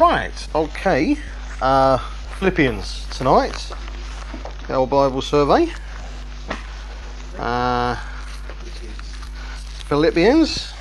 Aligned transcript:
Right, 0.00 0.48
okay. 0.54 1.18
Uh, 1.60 1.98
Philippians 2.38 3.06
tonight. 3.10 3.70
Our 4.70 4.86
Bible 4.86 5.20
survey. 5.20 5.70
Uh, 7.38 7.96
Philippians. 9.88 10.72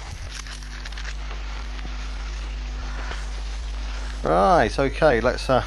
Right, 4.23 4.79
okay, 4.79 5.19
let's 5.19 5.49
uh, 5.49 5.65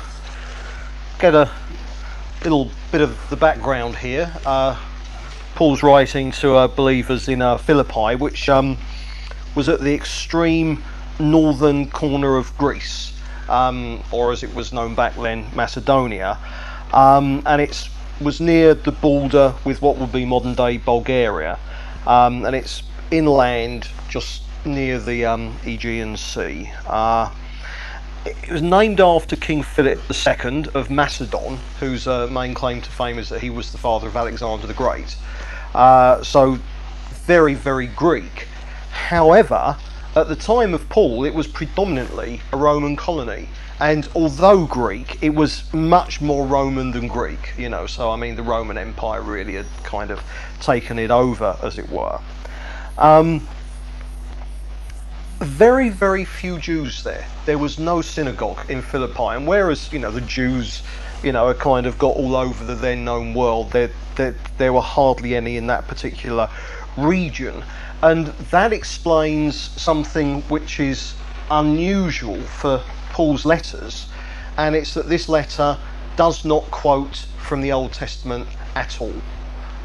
get 1.18 1.34
a 1.34 1.50
little 2.44 2.70
bit 2.90 3.02
of 3.02 3.18
the 3.28 3.36
background 3.36 3.96
here. 3.96 4.32
Uh, 4.46 4.80
Paul's 5.56 5.82
writing 5.82 6.32
to 6.32 6.54
uh, 6.54 6.68
believers 6.68 7.28
in 7.28 7.42
uh, 7.42 7.58
Philippi, 7.58 8.16
which 8.16 8.48
um, 8.48 8.78
was 9.54 9.68
at 9.68 9.80
the 9.80 9.92
extreme 9.92 10.82
northern 11.20 11.90
corner 11.90 12.36
of 12.36 12.56
Greece, 12.56 13.11
um, 13.48 14.02
or 14.10 14.32
as 14.32 14.42
it 14.42 14.54
was 14.54 14.72
known 14.72 14.94
back 14.94 15.14
then, 15.16 15.46
Macedonia, 15.54 16.38
um, 16.92 17.42
and 17.46 17.60
it 17.60 17.88
was 18.20 18.40
near 18.40 18.74
the 18.74 18.92
border 18.92 19.54
with 19.64 19.82
what 19.82 19.96
would 19.96 20.12
be 20.12 20.24
modern 20.24 20.54
day 20.54 20.78
Bulgaria, 20.78 21.58
um, 22.06 22.44
and 22.44 22.54
it's 22.54 22.82
inland 23.10 23.88
just 24.08 24.42
near 24.64 24.98
the 24.98 25.24
um, 25.24 25.56
Aegean 25.64 26.16
Sea. 26.16 26.70
Uh, 26.86 27.30
it 28.24 28.50
was 28.50 28.62
named 28.62 29.00
after 29.00 29.34
King 29.34 29.62
Philip 29.62 29.98
II 30.08 30.66
of 30.74 30.90
Macedon, 30.90 31.58
whose 31.80 32.06
uh, 32.06 32.28
main 32.28 32.54
claim 32.54 32.80
to 32.80 32.90
fame 32.90 33.18
is 33.18 33.28
that 33.30 33.40
he 33.40 33.50
was 33.50 33.72
the 33.72 33.78
father 33.78 34.06
of 34.06 34.16
Alexander 34.16 34.66
the 34.66 34.74
Great. 34.74 35.16
Uh, 35.74 36.22
so, 36.22 36.58
very, 37.26 37.54
very 37.54 37.88
Greek. 37.88 38.46
However, 38.90 39.76
at 40.14 40.28
the 40.28 40.36
time 40.36 40.74
of 40.74 40.88
Paul, 40.88 41.24
it 41.24 41.34
was 41.34 41.46
predominantly 41.46 42.40
a 42.52 42.56
Roman 42.56 42.96
colony. 42.96 43.48
And 43.80 44.08
although 44.14 44.66
Greek, 44.66 45.18
it 45.22 45.34
was 45.34 45.72
much 45.72 46.20
more 46.20 46.46
Roman 46.46 46.90
than 46.92 47.08
Greek, 47.08 47.54
you 47.56 47.68
know. 47.68 47.86
So, 47.86 48.10
I 48.10 48.16
mean, 48.16 48.36
the 48.36 48.42
Roman 48.42 48.78
Empire 48.78 49.22
really 49.22 49.54
had 49.54 49.66
kind 49.82 50.10
of 50.10 50.22
taken 50.60 50.98
it 50.98 51.10
over, 51.10 51.56
as 51.62 51.78
it 51.78 51.88
were. 51.88 52.20
Um, 52.98 53.46
very, 55.40 55.88
very 55.88 56.24
few 56.24 56.58
Jews 56.58 57.02
there. 57.02 57.26
There 57.46 57.58
was 57.58 57.78
no 57.78 58.02
synagogue 58.02 58.70
in 58.70 58.82
Philippi. 58.82 59.34
And 59.34 59.46
whereas, 59.46 59.92
you 59.92 59.98
know, 59.98 60.10
the 60.10 60.20
Jews, 60.20 60.82
you 61.24 61.32
know, 61.32 61.48
are 61.48 61.54
kind 61.54 61.86
of 61.86 61.98
got 61.98 62.16
all 62.16 62.36
over 62.36 62.64
the 62.64 62.74
then 62.74 63.04
known 63.04 63.34
world, 63.34 63.72
there, 63.72 63.90
there, 64.16 64.36
there 64.58 64.72
were 64.72 64.82
hardly 64.82 65.34
any 65.34 65.56
in 65.56 65.66
that 65.68 65.88
particular 65.88 66.48
region. 66.96 67.64
And 68.02 68.26
that 68.50 68.72
explains 68.72 69.56
something 69.56 70.42
which 70.42 70.80
is 70.80 71.14
unusual 71.50 72.40
for 72.42 72.82
Paul's 73.10 73.44
letters, 73.44 74.08
and 74.56 74.74
it's 74.74 74.94
that 74.94 75.08
this 75.08 75.28
letter 75.28 75.78
does 76.16 76.44
not 76.44 76.62
quote 76.70 77.26
from 77.38 77.60
the 77.60 77.72
Old 77.72 77.92
Testament 77.92 78.48
at 78.74 79.00
all, 79.00 79.14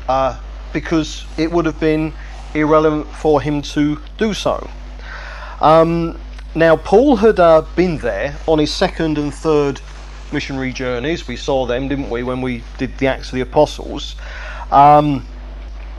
uh, 0.07 0.39
because 0.73 1.25
it 1.37 1.51
would 1.51 1.65
have 1.65 1.79
been 1.79 2.13
irrelevant 2.53 3.07
for 3.07 3.41
him 3.41 3.61
to 3.61 3.99
do 4.17 4.33
so. 4.33 4.67
Um, 5.61 6.19
now, 6.55 6.75
Paul 6.75 7.17
had 7.17 7.39
uh, 7.39 7.63
been 7.75 7.97
there 7.97 8.35
on 8.47 8.59
his 8.59 8.73
second 8.73 9.17
and 9.17 9.33
third 9.33 9.81
missionary 10.31 10.73
journeys. 10.73 11.27
We 11.27 11.35
saw 11.35 11.65
them, 11.65 11.87
didn't 11.87 12.09
we, 12.09 12.23
when 12.23 12.41
we 12.41 12.63
did 12.77 12.97
the 12.97 13.07
Acts 13.07 13.27
of 13.27 13.33
the 13.33 13.41
Apostles. 13.41 14.15
Um, 14.71 15.25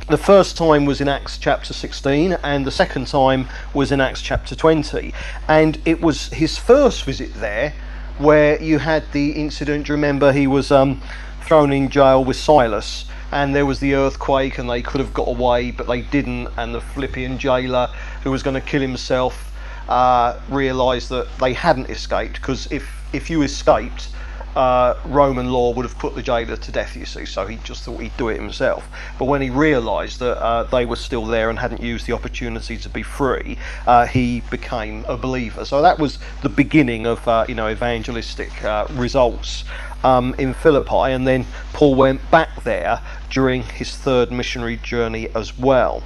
the 0.08 0.18
first 0.18 0.56
time 0.56 0.86
was 0.86 1.02
in 1.02 1.08
Acts 1.08 1.36
chapter 1.36 1.74
16, 1.74 2.38
and 2.42 2.66
the 2.66 2.70
second 2.70 3.08
time 3.08 3.46
was 3.74 3.92
in 3.92 4.00
Acts 4.00 4.22
chapter 4.22 4.54
20. 4.54 5.12
And 5.48 5.78
it 5.84 6.00
was 6.00 6.28
his 6.28 6.56
first 6.56 7.04
visit 7.04 7.34
there 7.34 7.74
where 8.16 8.60
you 8.62 8.78
had 8.78 9.04
the 9.12 9.32
incident. 9.32 9.90
Remember 9.90 10.32
he 10.32 10.46
was 10.46 10.70
um, 10.72 11.02
thrown 11.42 11.72
in 11.72 11.90
jail 11.90 12.24
with 12.24 12.36
Silas? 12.36 13.04
and 13.30 13.54
there 13.54 13.66
was 13.66 13.78
the 13.80 13.94
earthquake 13.94 14.56
and 14.56 14.70
they 14.70 14.80
could 14.80 15.00
have 15.00 15.12
got 15.12 15.28
away 15.28 15.70
but 15.70 15.86
they 15.86 16.00
didn't 16.00 16.48
and 16.56 16.74
the 16.74 16.80
Philippian 16.80 17.38
jailer 17.38 17.86
who 18.22 18.30
was 18.30 18.42
going 18.42 18.54
to 18.54 18.60
kill 18.62 18.80
himself 18.80 19.52
uh, 19.86 20.40
realized 20.48 21.10
that 21.10 21.28
they 21.38 21.52
hadn't 21.52 21.90
escaped 21.90 22.36
because 22.36 22.72
if 22.72 22.88
if 23.12 23.28
you 23.28 23.42
escaped 23.42 24.08
uh, 24.56 24.94
Roman 25.06 25.50
law 25.50 25.72
would 25.72 25.84
have 25.84 25.98
put 25.98 26.14
the 26.14 26.22
jailer 26.22 26.56
to 26.56 26.72
death, 26.72 26.96
you 26.96 27.04
see, 27.04 27.24
so 27.24 27.46
he 27.46 27.56
just 27.64 27.84
thought 27.84 28.00
he'd 28.00 28.16
do 28.16 28.28
it 28.28 28.40
himself. 28.40 28.88
But 29.18 29.26
when 29.26 29.40
he 29.40 29.50
realised 29.50 30.18
that 30.20 30.42
uh, 30.42 30.64
they 30.64 30.84
were 30.84 30.96
still 30.96 31.26
there 31.26 31.50
and 31.50 31.58
hadn't 31.58 31.82
used 31.82 32.06
the 32.06 32.12
opportunity 32.12 32.76
to 32.78 32.88
be 32.88 33.02
free, 33.02 33.58
uh, 33.86 34.06
he 34.06 34.42
became 34.50 35.04
a 35.06 35.16
believer. 35.16 35.64
So 35.64 35.82
that 35.82 35.98
was 35.98 36.18
the 36.42 36.48
beginning 36.48 37.06
of, 37.06 37.26
uh, 37.28 37.44
you 37.48 37.54
know, 37.54 37.68
evangelistic 37.68 38.64
uh, 38.64 38.86
results 38.92 39.64
um, 40.04 40.34
in 40.38 40.54
Philippi, 40.54 41.12
and 41.12 41.26
then 41.26 41.46
Paul 41.72 41.94
went 41.94 42.30
back 42.30 42.62
there 42.64 43.00
during 43.30 43.62
his 43.62 43.96
third 43.96 44.30
missionary 44.30 44.76
journey 44.76 45.28
as 45.34 45.58
well. 45.58 46.02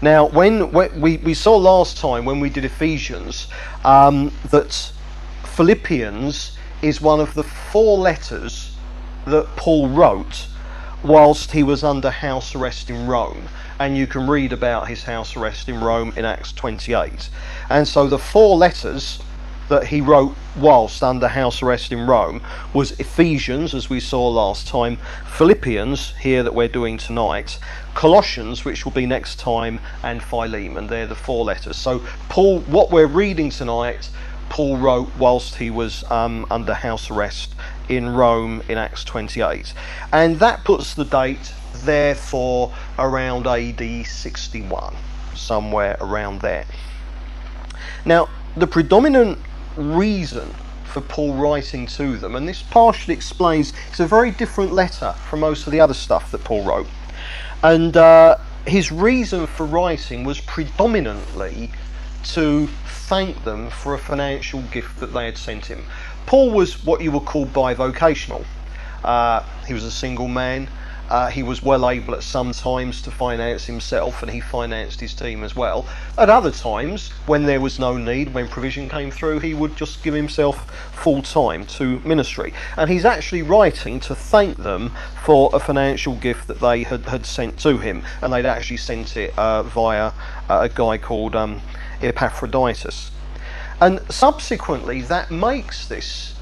Now, 0.00 0.26
when, 0.26 0.72
when 0.72 1.00
we, 1.00 1.18
we 1.18 1.34
saw 1.34 1.56
last 1.56 1.96
time 1.96 2.24
when 2.24 2.40
we 2.40 2.50
did 2.50 2.64
Ephesians 2.64 3.46
um, 3.84 4.32
that 4.50 4.92
Philippians 5.44 6.58
is 6.82 7.00
one 7.00 7.20
of 7.20 7.34
the 7.34 7.44
four 7.44 7.96
letters 7.96 8.76
that 9.24 9.46
Paul 9.56 9.88
wrote 9.88 10.48
whilst 11.02 11.52
he 11.52 11.62
was 11.62 11.82
under 11.82 12.10
house 12.10 12.54
arrest 12.54 12.90
in 12.90 13.06
Rome. 13.06 13.48
And 13.78 13.96
you 13.96 14.06
can 14.06 14.28
read 14.28 14.52
about 14.52 14.88
his 14.88 15.04
house 15.04 15.36
arrest 15.36 15.68
in 15.68 15.80
Rome 15.80 16.12
in 16.16 16.24
Acts 16.24 16.52
28. 16.52 17.30
And 17.70 17.88
so 17.88 18.06
the 18.06 18.18
four 18.18 18.56
letters 18.56 19.20
that 19.68 19.86
he 19.86 20.00
wrote 20.00 20.34
whilst 20.56 21.02
under 21.02 21.28
house 21.28 21.62
arrest 21.62 21.92
in 21.92 22.06
Rome 22.06 22.42
was 22.74 22.92
Ephesians, 23.00 23.74
as 23.74 23.88
we 23.88 24.00
saw 24.00 24.28
last 24.28 24.68
time, 24.68 24.98
Philippians, 25.26 26.14
here 26.20 26.42
that 26.42 26.54
we're 26.54 26.68
doing 26.68 26.98
tonight, 26.98 27.58
Colossians, 27.94 28.64
which 28.64 28.84
will 28.84 28.92
be 28.92 29.06
next 29.06 29.38
time, 29.38 29.80
and 30.02 30.22
Philemon. 30.22 30.88
They're 30.88 31.06
the 31.06 31.14
four 31.14 31.44
letters. 31.44 31.76
So, 31.76 32.02
Paul, 32.28 32.60
what 32.60 32.90
we're 32.90 33.06
reading 33.06 33.50
tonight 33.50 34.10
Paul 34.52 34.76
wrote 34.76 35.08
whilst 35.18 35.54
he 35.54 35.70
was 35.70 36.04
um, 36.10 36.46
under 36.50 36.74
house 36.74 37.10
arrest 37.10 37.54
in 37.88 38.10
Rome 38.10 38.62
in 38.68 38.76
Acts 38.76 39.02
28. 39.02 39.72
And 40.12 40.40
that 40.40 40.62
puts 40.62 40.92
the 40.92 41.06
date 41.06 41.54
therefore 41.86 42.70
around 42.98 43.46
AD 43.46 44.06
61, 44.06 44.94
somewhere 45.34 45.96
around 46.02 46.42
there. 46.42 46.66
Now, 48.04 48.28
the 48.54 48.66
predominant 48.66 49.38
reason 49.74 50.54
for 50.84 51.00
Paul 51.00 51.32
writing 51.32 51.86
to 51.86 52.18
them, 52.18 52.36
and 52.36 52.46
this 52.46 52.60
partially 52.60 53.14
explains 53.14 53.72
it's 53.88 54.00
a 54.00 54.06
very 54.06 54.32
different 54.32 54.74
letter 54.74 55.14
from 55.30 55.40
most 55.40 55.66
of 55.66 55.72
the 55.72 55.80
other 55.80 55.94
stuff 55.94 56.30
that 56.30 56.44
Paul 56.44 56.62
wrote. 56.62 56.88
And 57.62 57.96
uh, 57.96 58.36
his 58.66 58.92
reason 58.92 59.46
for 59.46 59.64
writing 59.64 60.24
was 60.24 60.42
predominantly 60.42 61.70
to 62.34 62.68
thank 63.12 63.44
them 63.44 63.68
for 63.68 63.92
a 63.92 63.98
financial 63.98 64.62
gift 64.72 64.98
that 64.98 65.12
they 65.12 65.26
had 65.26 65.36
sent 65.36 65.66
him. 65.66 65.84
Paul 66.24 66.50
was 66.50 66.82
what 66.82 67.02
you 67.02 67.10
would 67.10 67.26
call 67.26 67.44
bivocational. 67.44 68.42
Uh, 69.04 69.42
he 69.66 69.74
was 69.74 69.84
a 69.84 69.90
single 69.90 70.28
man. 70.28 70.66
Uh, 71.10 71.28
he 71.28 71.42
was 71.42 71.62
well 71.62 71.90
able 71.90 72.14
at 72.14 72.22
some 72.22 72.52
times 72.52 73.02
to 73.02 73.10
finance 73.10 73.66
himself 73.66 74.22
and 74.22 74.32
he 74.32 74.40
financed 74.40 74.98
his 74.98 75.12
team 75.12 75.44
as 75.44 75.54
well. 75.54 75.84
At 76.16 76.30
other 76.30 76.50
times, 76.50 77.10
when 77.26 77.44
there 77.44 77.60
was 77.60 77.78
no 77.78 77.98
need, 77.98 78.32
when 78.32 78.48
provision 78.48 78.88
came 78.88 79.10
through, 79.10 79.40
he 79.40 79.52
would 79.52 79.76
just 79.76 80.02
give 80.02 80.14
himself 80.14 80.70
full 80.94 81.20
time 81.20 81.66
to 81.66 82.00
ministry. 82.06 82.54
And 82.78 82.88
he's 82.88 83.04
actually 83.04 83.42
writing 83.42 84.00
to 84.00 84.14
thank 84.14 84.56
them 84.56 84.90
for 85.22 85.50
a 85.52 85.60
financial 85.60 86.14
gift 86.14 86.48
that 86.48 86.60
they 86.60 86.84
had, 86.84 87.04
had 87.04 87.26
sent 87.26 87.58
to 87.58 87.76
him. 87.76 88.04
And 88.22 88.32
they'd 88.32 88.46
actually 88.46 88.78
sent 88.78 89.18
it 89.18 89.38
uh, 89.38 89.64
via 89.64 90.12
uh, 90.48 90.60
a 90.62 90.70
guy 90.70 90.96
called. 90.96 91.36
Um, 91.36 91.60
Epaphroditus. 92.02 93.10
And 93.80 94.00
subsequently, 94.10 95.02
that 95.02 95.30
makes 95.30 95.86
this 95.86 96.34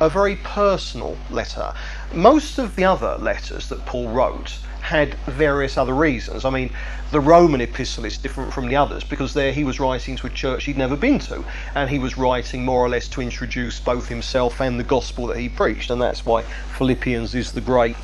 a 0.00 0.08
very 0.08 0.36
personal 0.36 1.16
letter. 1.30 1.72
Most 2.12 2.58
of 2.58 2.76
the 2.76 2.84
other 2.84 3.16
letters 3.18 3.68
that 3.68 3.84
Paul 3.84 4.08
wrote 4.08 4.58
had 4.80 5.14
various 5.26 5.76
other 5.76 5.94
reasons. 5.94 6.44
I 6.44 6.50
mean, 6.50 6.70
the 7.10 7.20
Roman 7.20 7.60
epistle 7.60 8.04
is 8.04 8.16
different 8.16 8.52
from 8.52 8.68
the 8.68 8.76
others 8.76 9.04
because 9.04 9.34
there 9.34 9.52
he 9.52 9.64
was 9.64 9.78
writing 9.78 10.16
to 10.16 10.26
a 10.26 10.30
church 10.30 10.64
he'd 10.64 10.78
never 10.78 10.96
been 10.96 11.18
to, 11.20 11.44
and 11.74 11.90
he 11.90 11.98
was 11.98 12.16
writing 12.16 12.64
more 12.64 12.80
or 12.80 12.88
less 12.88 13.06
to 13.08 13.20
introduce 13.20 13.80
both 13.80 14.08
himself 14.08 14.60
and 14.60 14.80
the 14.80 14.84
gospel 14.84 15.26
that 15.26 15.36
he 15.36 15.48
preached, 15.48 15.90
and 15.90 16.00
that's 16.00 16.24
why 16.24 16.42
Philippians 16.78 17.34
is 17.34 17.52
the 17.52 17.60
great 17.60 17.96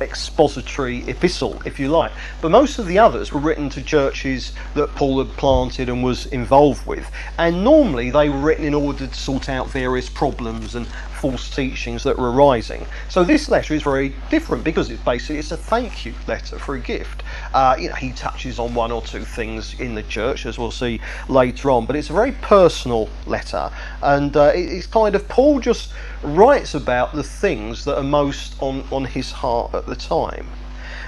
expository 0.00 1.08
epistle, 1.08 1.60
if 1.64 1.78
you 1.78 1.88
like. 1.88 2.12
But 2.40 2.50
most 2.50 2.78
of 2.78 2.86
the 2.86 2.98
others 2.98 3.32
were 3.32 3.40
written 3.40 3.68
to 3.70 3.82
churches 3.82 4.52
that 4.74 4.94
Paul 4.94 5.24
had 5.24 5.36
planted 5.36 5.88
and 5.88 6.02
was 6.02 6.26
involved 6.26 6.86
with. 6.86 7.10
And 7.38 7.64
normally 7.64 8.10
they 8.10 8.28
were 8.28 8.38
written 8.38 8.64
in 8.64 8.74
order 8.74 9.06
to 9.06 9.14
sort 9.14 9.48
out 9.48 9.68
various 9.68 10.08
problems 10.08 10.74
and 10.74 10.86
false 11.16 11.54
teachings 11.54 12.02
that 12.04 12.18
were 12.18 12.30
arising. 12.30 12.86
So 13.08 13.24
this 13.24 13.48
letter 13.48 13.74
is 13.74 13.82
very 13.82 14.14
different 14.30 14.62
because 14.64 14.90
it's 14.90 15.02
basically 15.02 15.38
it's 15.38 15.50
a 15.50 15.56
thank 15.56 16.04
you 16.04 16.14
letter 16.26 16.58
for 16.58 16.74
a 16.74 16.80
gift. 16.80 17.22
Uh, 17.56 17.74
you 17.78 17.88
know, 17.88 17.94
he 17.94 18.12
touches 18.12 18.58
on 18.58 18.74
one 18.74 18.92
or 18.92 19.00
two 19.00 19.24
things 19.24 19.80
in 19.80 19.94
the 19.94 20.02
church, 20.02 20.44
as 20.44 20.58
we'll 20.58 20.70
see 20.70 21.00
later 21.26 21.70
on. 21.70 21.86
But 21.86 21.96
it's 21.96 22.10
a 22.10 22.12
very 22.12 22.32
personal 22.32 23.08
letter, 23.24 23.70
and 24.02 24.36
uh, 24.36 24.52
it's 24.54 24.86
kind 24.86 25.14
of 25.14 25.26
Paul 25.26 25.60
just 25.60 25.90
writes 26.22 26.74
about 26.74 27.14
the 27.14 27.22
things 27.22 27.86
that 27.86 27.96
are 27.96 28.04
most 28.04 28.56
on 28.60 28.84
on 28.92 29.06
his 29.06 29.32
heart 29.32 29.72
at 29.72 29.86
the 29.86 29.96
time. 29.96 30.46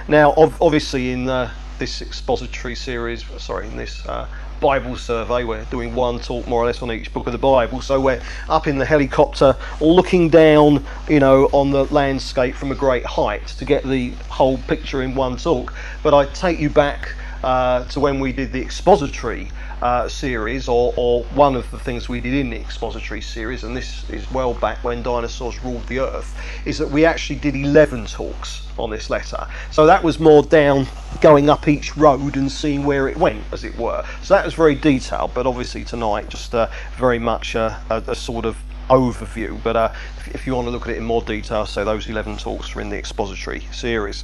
Now, 0.07 0.33
obviously, 0.35 1.11
in 1.11 1.29
uh, 1.29 1.51
this 1.77 2.01
expository 2.01 2.73
series, 2.73 3.23
sorry, 3.37 3.67
in 3.67 3.77
this 3.77 4.03
uh, 4.07 4.27
Bible 4.59 4.95
survey. 4.95 5.43
We're 5.43 5.63
doing 5.65 5.95
one 5.95 6.19
talk 6.19 6.47
more 6.47 6.61
or 6.61 6.65
less 6.65 6.81
on 6.81 6.91
each 6.91 7.13
book 7.13 7.27
of 7.27 7.31
the 7.31 7.39
Bible. 7.39 7.81
So 7.81 7.99
we're 7.99 8.21
up 8.49 8.67
in 8.67 8.77
the 8.77 8.85
helicopter, 8.85 9.55
looking 9.79 10.29
down, 10.29 10.85
you 11.07 11.19
know, 11.19 11.45
on 11.47 11.71
the 11.71 11.85
landscape 11.85 12.55
from 12.55 12.71
a 12.71 12.75
great 12.75 13.05
height 13.05 13.47
to 13.47 13.65
get 13.65 13.83
the 13.83 14.11
whole 14.29 14.57
picture 14.57 15.01
in 15.01 15.15
one 15.15 15.37
talk. 15.37 15.73
But 16.03 16.13
I 16.13 16.25
take 16.33 16.59
you 16.59 16.69
back 16.69 17.15
uh, 17.43 17.85
to 17.85 17.99
when 17.99 18.19
we 18.19 18.33
did 18.33 18.51
the 18.51 18.61
expository 18.61 19.49
uh, 19.81 20.07
series, 20.09 20.67
or, 20.67 20.93
or 20.97 21.23
one 21.35 21.55
of 21.55 21.69
the 21.71 21.79
things 21.79 22.09
we 22.09 22.19
did 22.19 22.33
in 22.33 22.49
the 22.49 22.57
expository 22.57 23.21
series, 23.21 23.63
and 23.63 23.75
this 23.75 24.09
is 24.09 24.29
well 24.31 24.53
back 24.53 24.83
when 24.83 25.01
dinosaurs 25.01 25.63
ruled 25.63 25.85
the 25.87 25.99
earth, 25.99 26.37
is 26.65 26.77
that 26.77 26.89
we 26.89 27.05
actually 27.05 27.37
did 27.37 27.55
11 27.55 28.05
talks 28.07 28.67
on 28.77 28.89
this 28.89 29.09
letter. 29.09 29.47
So 29.71 29.85
that 29.85 30.03
was 30.03 30.19
more 30.19 30.43
down 30.43 30.87
going 31.21 31.49
up 31.49 31.67
each 31.67 31.95
road 31.97 32.35
and 32.35 32.51
seeing 32.51 32.85
where 32.85 33.07
it 33.07 33.17
went, 33.17 33.43
as 33.51 33.63
it 33.63 33.77
were. 33.77 34.03
So 34.21 34.33
that 34.33 34.45
was 34.45 34.53
very 34.53 34.75
detailed, 34.75 35.33
but 35.33 35.45
obviously 35.45 35.83
tonight 35.83 36.29
just 36.29 36.53
uh, 36.53 36.67
very 36.97 37.19
much 37.19 37.55
a, 37.55 37.81
a, 37.89 38.15
sort 38.15 38.45
of 38.45 38.57
overview. 38.89 39.61
But 39.63 39.75
uh, 39.75 39.93
if, 40.17 40.35
if, 40.35 40.47
you 40.47 40.55
want 40.55 40.67
to 40.67 40.71
look 40.71 40.83
at 40.83 40.89
it 40.89 40.97
in 40.97 41.03
more 41.03 41.21
detail, 41.21 41.65
so 41.65 41.85
those 41.85 42.07
11 42.07 42.37
talks 42.37 42.75
are 42.75 42.81
in 42.81 42.89
the 42.89 42.97
expository 42.97 43.61
series. 43.71 44.23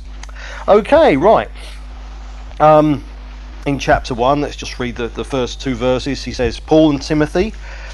Okay, 0.68 1.18
right. 1.18 1.50
Um, 2.60 3.04
in 3.66 3.80
chapter 3.80 4.14
1, 4.14 4.42
let's 4.42 4.56
just 4.56 4.80
read 4.80 4.96
the, 4.96 5.08
the 5.08 5.26
first 5.26 5.60
two 5.60 5.74
verses. 5.74 6.24
He 6.24 6.34
says, 6.34 6.60
Paul 6.60 6.92
and 6.92 7.02
Timothy, 7.02 7.54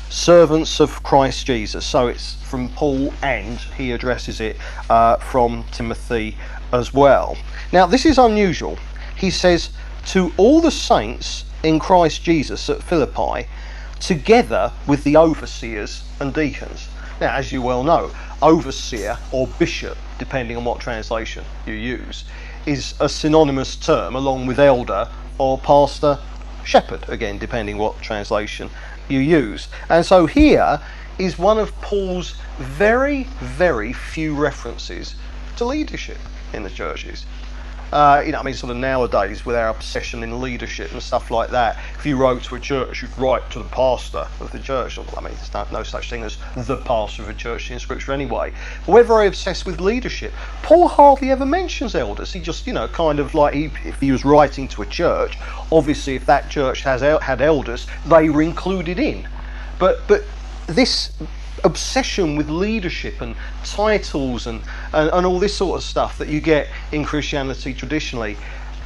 servants 0.10 0.82
of 0.82 1.02
Christ 1.02 1.46
Jesus. 1.46 1.86
So 1.86 2.08
it's 2.08 2.36
from 2.44 2.68
Paul 2.70 3.14
and 3.24 3.58
he 3.58 3.94
addresses 3.94 4.42
it 4.42 4.58
uh, 4.90 5.16
from 5.18 5.64
Timothy 5.72 6.38
as 6.74 6.94
well. 6.94 7.38
Now, 7.72 7.86
this 7.86 8.06
is 8.06 8.18
unusual. 8.18 8.78
He 9.16 9.30
says, 9.30 9.70
To 10.08 10.34
all 10.36 10.60
the 10.60 10.72
saints 10.72 11.46
in 11.64 11.80
Christ 11.80 12.22
Jesus 12.24 12.70
at 12.70 12.84
Philippi, 12.84 13.48
together 14.02 14.74
with 14.88 15.06
the 15.06 15.16
overseers 15.16 16.04
and 16.20 16.34
deacons. 16.34 16.90
Now, 17.22 17.36
as 17.36 17.52
you 17.52 17.62
well 17.62 17.84
know, 17.84 18.12
overseer 18.42 19.18
or 19.32 19.48
bishop, 19.60 19.98
depending 20.20 20.58
on 20.58 20.66
what 20.66 20.82
translation 20.82 21.46
you 21.66 21.74
use, 21.74 22.26
is 22.66 22.94
a 23.00 23.10
synonymous 23.10 23.76
term 23.76 24.16
along 24.16 24.46
with 24.46 24.60
elder 24.60 25.10
or 25.38 25.58
pastor, 25.58 26.20
shepherd, 26.64 27.08
again, 27.10 27.38
depending 27.38 27.78
what 27.78 28.00
translation 28.02 28.70
you 29.10 29.20
use. 29.20 29.68
And 29.90 30.06
so 30.06 30.26
here 30.26 30.80
is 31.18 31.38
one 31.38 31.58
of 31.58 31.80
Paul's 31.82 32.36
very, 32.58 33.24
very 33.40 33.94
few 33.94 34.36
references 34.36 35.16
to 35.58 35.66
leadership 35.66 36.18
in 36.54 36.64
the 36.64 36.70
churches. 36.70 37.26
Uh, 37.92 38.24
you 38.26 38.32
know, 38.32 38.40
I 38.40 38.44
mean, 38.44 38.54
sort 38.54 38.72
of 38.72 38.78
nowadays 38.78 39.46
with 39.46 39.56
our 39.56 39.70
obsession 39.70 40.24
in 40.24 40.42
leadership 40.42 40.92
and 40.94 41.04
stuff 41.04 41.30
like 41.30 41.50
that, 41.50 41.78
if 41.98 42.06
you 42.06 42.16
wrote 42.16 42.44
to 42.44 42.56
a 42.56 42.60
church, 42.60 43.02
you'd 43.02 43.18
write 43.18 43.50
to 43.52 43.60
the 43.60 43.70
pastor 43.70 44.28
of 44.40 44.52
the 44.52 44.60
church. 44.60 44.98
I 44.98 45.22
mean, 45.22 45.34
there's 45.34 45.54
no, 45.54 45.68
no 45.72 45.84
such 45.84 46.10
thing 46.10 46.24
as 46.24 46.38
the 46.56 46.78
pastor 46.78 47.24
of 47.24 47.30
a 47.30 47.34
church 47.34 47.70
in 47.70 47.80
Scripture 47.80 48.14
anyway. 48.14 48.54
But 48.86 48.94
we're 48.94 49.04
very 49.04 49.28
obsessed 49.28 49.66
with 49.66 49.82
leadership. 49.82 50.32
Paul 50.64 50.88
hardly 50.88 51.32
ever 51.32 51.46
mentions 51.46 51.94
elders. 51.94 52.32
He 52.32 52.40
just, 52.40 52.66
you 52.66 52.74
know, 52.74 52.88
kind 52.88 53.20
of 53.20 53.34
like 53.34 53.54
he, 53.54 53.66
if 53.84 54.00
he 54.00 54.12
was 54.12 54.24
writing 54.24 54.68
to 54.70 54.84
a 54.84 54.86
church, 54.86 55.38
obviously 55.72 56.16
if 56.16 56.26
that 56.28 56.50
church 56.50 56.82
has 56.84 57.02
had 57.02 57.42
elders, 57.42 57.88
they 58.06 58.30
were 58.30 58.42
included 58.42 59.00
in. 59.00 59.28
But 59.80 60.08
but 60.08 60.24
this 60.68 61.12
obsession 61.64 62.36
with 62.36 62.50
leadership 62.50 63.22
and 63.22 63.36
titles 63.64 64.48
and, 64.48 64.62
and, 64.94 65.10
and 65.12 65.26
all 65.26 65.40
this 65.40 65.56
sort 65.56 65.78
of 65.78 65.84
stuff 65.84 66.18
that 66.18 66.28
you 66.28 66.42
get 66.42 66.68
in 66.92 67.04
Christianity 67.04 67.74
traditionally 67.74 68.38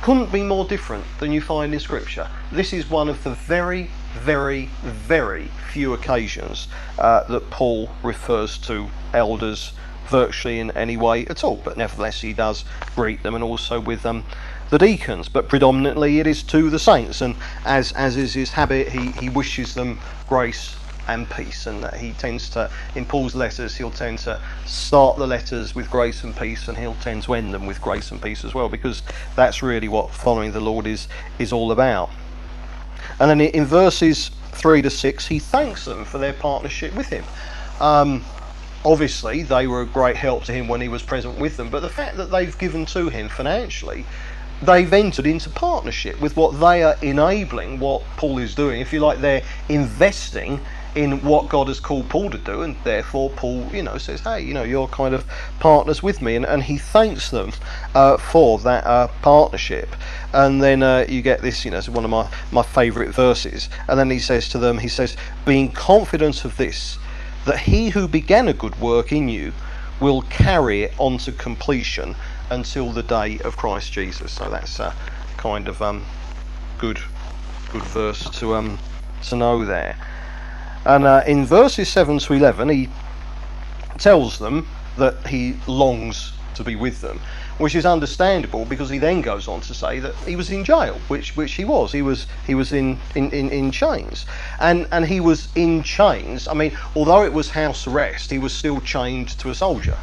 couldn't 0.01 0.31
be 0.31 0.43
more 0.43 0.65
different 0.65 1.03
than 1.19 1.31
you 1.31 1.41
find 1.41 1.73
in 1.73 1.79
Scripture. 1.79 2.29
This 2.51 2.73
is 2.73 2.89
one 2.89 3.09
of 3.09 3.23
the 3.23 3.31
very, 3.31 3.89
very, 4.13 4.69
very 4.83 5.49
few 5.71 5.93
occasions 5.93 6.67
uh, 6.99 7.23
that 7.23 7.49
Paul 7.49 7.89
refers 8.03 8.57
to 8.59 8.87
elders 9.13 9.73
virtually 10.07 10.59
in 10.59 10.69
any 10.71 10.97
way 10.97 11.25
at 11.25 11.43
all, 11.43 11.59
but 11.63 11.77
nevertheless 11.77 12.21
he 12.21 12.33
does 12.33 12.65
greet 12.95 13.23
them 13.23 13.33
and 13.33 13.43
also 13.43 13.79
with 13.79 14.03
them. 14.03 14.17
Um, 14.17 14.25
the 14.69 14.77
deacons, 14.79 15.29
but 15.29 15.47
predominantly 15.47 16.19
it 16.19 16.25
is 16.25 16.41
to 16.43 16.71
the 16.71 16.79
saints, 16.79 17.21
and 17.21 17.35
as 17.65 17.91
as 17.91 18.17
is 18.17 18.33
his 18.33 18.51
habit, 18.51 18.89
he, 18.89 19.11
he 19.11 19.29
wishes 19.29 19.75
them 19.75 19.99
grace 20.27 20.75
and 21.07 21.29
peace. 21.29 21.67
And 21.67 21.83
that 21.83 21.95
he 21.95 22.13
tends 22.13 22.49
to, 22.51 22.69
in 22.95 23.05
Paul's 23.05 23.35
letters, 23.35 23.75
he'll 23.75 23.91
tend 23.91 24.19
to 24.19 24.41
start 24.65 25.17
the 25.17 25.27
letters 25.27 25.75
with 25.75 25.89
grace 25.89 26.23
and 26.23 26.35
peace, 26.35 26.67
and 26.67 26.77
he'll 26.77 26.95
tend 26.95 27.23
to 27.23 27.33
end 27.33 27.53
them 27.53 27.65
with 27.65 27.81
grace 27.81 28.11
and 28.11 28.21
peace 28.21 28.43
as 28.43 28.53
well, 28.53 28.69
because 28.69 29.01
that's 29.35 29.61
really 29.61 29.87
what 29.87 30.11
following 30.11 30.51
the 30.51 30.61
Lord 30.61 30.87
is 30.87 31.07
is 31.39 31.51
all 31.51 31.71
about. 31.71 32.09
And 33.19 33.29
then 33.29 33.41
in 33.41 33.65
verses 33.65 34.31
three 34.51 34.81
to 34.81 34.89
six, 34.89 35.27
he 35.27 35.39
thanks 35.39 35.85
them 35.85 36.05
for 36.05 36.17
their 36.17 36.33
partnership 36.33 36.93
with 36.95 37.07
him. 37.07 37.23
Um, 37.79 38.23
obviously, 38.83 39.43
they 39.43 39.67
were 39.67 39.81
a 39.81 39.85
great 39.85 40.15
help 40.15 40.43
to 40.45 40.53
him 40.53 40.67
when 40.67 40.81
he 40.81 40.87
was 40.87 41.03
present 41.03 41.39
with 41.39 41.57
them, 41.57 41.69
but 41.69 41.81
the 41.81 41.89
fact 41.89 42.17
that 42.17 42.31
they've 42.31 42.57
given 42.57 42.85
to 42.87 43.09
him 43.09 43.29
financially 43.29 44.05
they've 44.61 44.93
entered 44.93 45.25
into 45.25 45.49
partnership 45.49 46.19
with 46.21 46.37
what 46.37 46.59
they 46.59 46.83
are 46.83 46.95
enabling 47.01 47.79
what 47.79 48.03
Paul 48.17 48.37
is 48.37 48.55
doing. 48.55 48.81
If 48.81 48.93
you 48.93 48.99
like, 48.99 49.19
they're 49.19 49.43
investing 49.69 50.59
in 50.95 51.21
what 51.23 51.49
God 51.49 51.67
has 51.67 51.81
called 51.81 52.09
Paul 52.09 52.29
to 52.29 52.37
do, 52.37 52.61
and 52.61 52.77
therefore 52.85 53.29
Paul, 53.29 53.69
you 53.73 53.83
know, 53.83 53.97
says, 53.97 54.21
"Hey, 54.21 54.41
you 54.41 54.53
know, 54.53 54.63
you're 54.63 54.87
kind 54.87 55.13
of 55.13 55.25
partners 55.59 56.01
with 56.01 56.21
me," 56.21 56.35
and, 56.35 56.45
and 56.45 56.63
he 56.63 56.77
thanks 56.77 57.29
them 57.29 57.51
uh, 57.93 58.17
for 58.17 58.57
that 58.59 58.85
uh, 58.85 59.07
partnership. 59.21 59.95
And 60.33 60.63
then 60.63 60.81
uh, 60.81 61.05
you 61.07 61.21
get 61.21 61.41
this, 61.41 61.65
you 61.65 61.71
know, 61.71 61.77
it's 61.77 61.89
one 61.89 62.05
of 62.05 62.09
my 62.09 62.29
my 62.51 62.63
favourite 62.63 63.09
verses. 63.09 63.69
And 63.87 63.99
then 63.99 64.09
he 64.09 64.19
says 64.19 64.47
to 64.49 64.57
them, 64.57 64.77
he 64.77 64.87
says, 64.87 65.17
"Being 65.45 65.71
confident 65.71 66.45
of 66.45 66.55
this, 66.55 66.97
that 67.45 67.59
he 67.59 67.89
who 67.89 68.07
began 68.07 68.47
a 68.47 68.53
good 68.53 68.79
work 68.79 69.11
in 69.11 69.27
you 69.27 69.51
will 69.99 70.21
carry 70.23 70.83
it 70.83 70.93
on 70.97 71.17
to 71.19 71.31
completion 71.31 72.15
until 72.49 72.91
the 72.91 73.03
day 73.03 73.39
of 73.39 73.57
Christ 73.57 73.91
Jesus." 73.91 74.31
So 74.31 74.49
that's 74.49 74.79
a 74.79 74.95
kind 75.37 75.67
of 75.67 75.81
um, 75.81 76.05
good 76.77 76.99
good 77.71 77.83
verse 77.83 78.29
to 78.29 78.55
um 78.55 78.79
to 79.23 79.35
know 79.35 79.65
there. 79.65 79.97
And 80.85 81.05
uh, 81.05 81.23
in 81.25 81.45
verses 81.45 81.89
7 81.89 82.19
to 82.19 82.33
11, 82.33 82.69
he 82.69 82.89
tells 83.97 84.37
them 84.37 84.67
that 84.97 85.27
he 85.27 85.57
longs 85.67 86.33
to 86.55 86.63
be 86.63 86.75
with 86.75 87.01
them, 87.01 87.19
which 87.57 87.75
is 87.75 87.85
understandable 87.85 88.65
because 88.65 88.89
he 88.89 88.97
then 88.97 89.21
goes 89.21 89.47
on 89.47 89.61
to 89.61 89.73
say 89.73 89.99
that 89.99 90.15
he 90.17 90.35
was 90.35 90.49
in 90.49 90.63
jail, 90.63 90.99
which 91.07 91.35
which 91.35 91.53
he 91.53 91.65
was. 91.65 91.91
He 91.91 92.01
was 92.01 92.27
he 92.47 92.55
was 92.55 92.71
in, 92.71 92.97
in, 93.15 93.29
in, 93.31 93.49
in 93.49 93.71
chains. 93.71 94.25
And 94.59 94.87
and 94.91 95.05
he 95.05 95.19
was 95.19 95.49
in 95.55 95.83
chains. 95.83 96.47
I 96.47 96.53
mean, 96.53 96.77
although 96.95 97.23
it 97.23 97.33
was 97.33 97.49
house 97.49 97.87
arrest, 97.87 98.31
he 98.31 98.37
was 98.37 98.53
still 98.53 98.79
chained 98.81 99.29
to 99.39 99.49
a 99.49 99.55
soldier. 99.55 99.97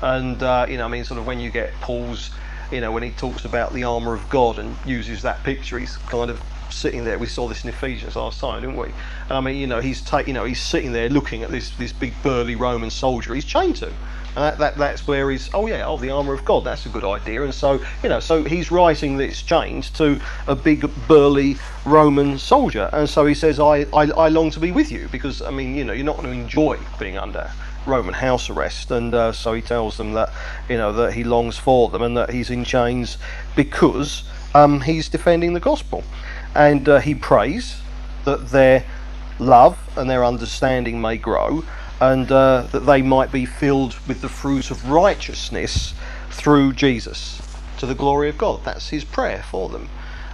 And 0.00 0.42
uh, 0.42 0.66
you 0.68 0.78
know, 0.78 0.86
I 0.86 0.88
mean, 0.88 1.04
sort 1.04 1.20
of 1.20 1.26
when 1.26 1.40
you 1.40 1.50
get 1.50 1.72
Paul's, 1.80 2.30
you 2.70 2.80
know, 2.80 2.92
when 2.92 3.02
he 3.02 3.10
talks 3.10 3.44
about 3.44 3.72
the 3.72 3.84
armour 3.84 4.14
of 4.14 4.28
God 4.30 4.58
and 4.58 4.76
uses 4.86 5.22
that 5.22 5.42
picture, 5.44 5.78
he's 5.78 5.96
kind 5.96 6.30
of 6.30 6.40
sitting 6.70 7.04
there. 7.04 7.18
We 7.18 7.26
saw 7.26 7.48
this 7.48 7.64
in 7.64 7.70
Ephesians 7.70 8.16
last 8.16 8.40
time, 8.40 8.60
didn't 8.62 8.76
we? 8.76 8.88
And 9.28 9.32
I 9.32 9.40
mean, 9.40 9.56
you 9.56 9.66
know, 9.66 9.80
he's 9.80 10.02
ta- 10.02 10.24
you 10.26 10.32
know, 10.32 10.44
he's 10.44 10.60
sitting 10.60 10.92
there 10.92 11.08
looking 11.08 11.42
at 11.42 11.50
this 11.50 11.70
this 11.70 11.92
big 11.92 12.14
burly 12.22 12.56
Roman 12.56 12.90
soldier. 12.90 13.34
He's 13.34 13.44
chained 13.44 13.76
to. 13.76 13.92
And 14.36 14.42
that, 14.42 14.58
that, 14.58 14.76
that's 14.76 15.06
where 15.06 15.30
he's, 15.30 15.48
oh 15.54 15.68
yeah, 15.68 15.86
oh, 15.86 15.96
the 15.96 16.10
armour 16.10 16.34
of 16.34 16.44
God, 16.44 16.64
that's 16.64 16.86
a 16.86 16.88
good 16.88 17.04
idea. 17.04 17.42
And 17.44 17.54
so, 17.54 17.80
you 18.02 18.08
know, 18.08 18.18
so 18.18 18.42
he's 18.42 18.72
writing 18.72 19.16
this 19.16 19.40
chained 19.42 19.84
to 19.94 20.20
a 20.48 20.56
big, 20.56 20.90
burly 21.06 21.56
Roman 21.84 22.36
soldier. 22.38 22.90
And 22.92 23.08
so 23.08 23.26
he 23.26 23.34
says, 23.34 23.60
I, 23.60 23.86
I, 23.94 24.10
I 24.10 24.28
long 24.28 24.50
to 24.50 24.60
be 24.60 24.72
with 24.72 24.90
you 24.90 25.08
because, 25.12 25.40
I 25.40 25.50
mean, 25.50 25.76
you 25.76 25.84
know, 25.84 25.92
you're 25.92 26.04
not 26.04 26.16
going 26.16 26.26
to 26.26 26.32
enjoy 26.32 26.78
being 26.98 27.16
under 27.16 27.48
Roman 27.86 28.14
house 28.14 28.50
arrest. 28.50 28.90
And 28.90 29.14
uh, 29.14 29.30
so 29.30 29.52
he 29.54 29.62
tells 29.62 29.98
them 29.98 30.14
that, 30.14 30.32
you 30.68 30.78
know, 30.78 30.92
that 30.92 31.12
he 31.12 31.22
longs 31.22 31.56
for 31.56 31.88
them 31.90 32.02
and 32.02 32.16
that 32.16 32.30
he's 32.30 32.50
in 32.50 32.64
chains 32.64 33.18
because 33.54 34.24
um, 34.52 34.80
he's 34.80 35.08
defending 35.08 35.54
the 35.54 35.60
gospel 35.60 36.02
and 36.56 36.88
uh, 36.88 36.98
he 36.98 37.14
prays 37.14 37.80
that 38.24 38.48
their 38.48 38.84
love 39.38 39.78
and 39.96 40.08
their 40.08 40.24
understanding 40.24 41.00
may 41.00 41.16
grow 41.16 41.64
and 42.00 42.30
uh, 42.30 42.66
that 42.72 42.80
they 42.80 43.02
might 43.02 43.30
be 43.32 43.46
filled 43.46 43.96
with 44.06 44.20
the 44.20 44.28
fruit 44.28 44.70
of 44.70 44.90
righteousness 44.90 45.94
through 46.30 46.72
Jesus 46.72 47.40
to 47.78 47.86
the 47.86 47.94
glory 47.94 48.28
of 48.28 48.38
God. 48.38 48.64
That's 48.64 48.88
his 48.88 49.04
prayer 49.04 49.44
for 49.48 49.68
them. 49.68 49.88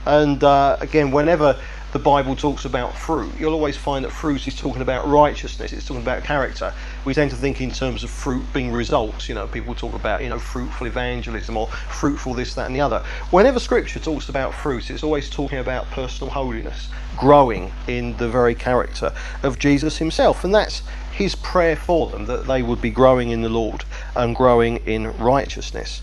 And 0.06 0.42
uh, 0.42 0.76
again, 0.80 1.10
whenever 1.10 1.60
the 1.92 1.98
Bible 1.98 2.36
talks 2.36 2.64
about 2.64 2.96
fruit, 2.96 3.32
you'll 3.38 3.52
always 3.52 3.76
find 3.76 4.04
that 4.04 4.12
fruit 4.12 4.46
is 4.46 4.56
talking 4.56 4.80
about 4.80 5.08
righteousness, 5.08 5.72
it's 5.72 5.86
talking 5.86 6.02
about 6.02 6.22
character. 6.22 6.72
We 7.04 7.14
tend 7.14 7.30
to 7.32 7.36
think 7.36 7.60
in 7.60 7.72
terms 7.72 8.04
of 8.04 8.10
fruit 8.10 8.44
being 8.52 8.70
results. 8.70 9.28
You 9.28 9.34
know, 9.34 9.48
people 9.48 9.74
talk 9.74 9.94
about, 9.94 10.22
you 10.22 10.28
know, 10.28 10.38
fruitful 10.38 10.86
evangelism 10.86 11.56
or 11.56 11.66
fruitful 11.66 12.34
this, 12.34 12.54
that, 12.54 12.66
and 12.66 12.76
the 12.76 12.80
other. 12.80 13.04
Whenever 13.30 13.58
Scripture 13.58 13.98
talks 13.98 14.28
about 14.28 14.54
fruit, 14.54 14.88
it's 14.90 15.02
always 15.02 15.28
talking 15.28 15.58
about 15.58 15.90
personal 15.90 16.32
holiness, 16.32 16.88
growing 17.20 17.70
in 17.86 18.16
the 18.16 18.28
very 18.28 18.54
character 18.54 19.12
of 19.42 19.58
Jesus 19.58 19.98
himself. 19.98 20.42
And 20.42 20.54
that's 20.54 20.82
his 21.12 21.34
prayer 21.36 21.76
for 21.76 22.08
them, 22.08 22.26
that 22.26 22.46
they 22.46 22.62
would 22.62 22.80
be 22.80 22.90
growing 22.90 23.30
in 23.30 23.42
the 23.42 23.48
Lord 23.48 23.84
and 24.16 24.34
growing 24.34 24.78
in 24.78 25.16
righteousness. 25.18 26.02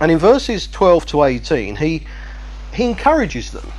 And 0.00 0.10
in 0.10 0.18
verses 0.18 0.66
12 0.66 1.06
to 1.06 1.22
18, 1.22 1.76
he, 1.76 2.06
he 2.72 2.84
encourages 2.84 3.52
them 3.52 3.70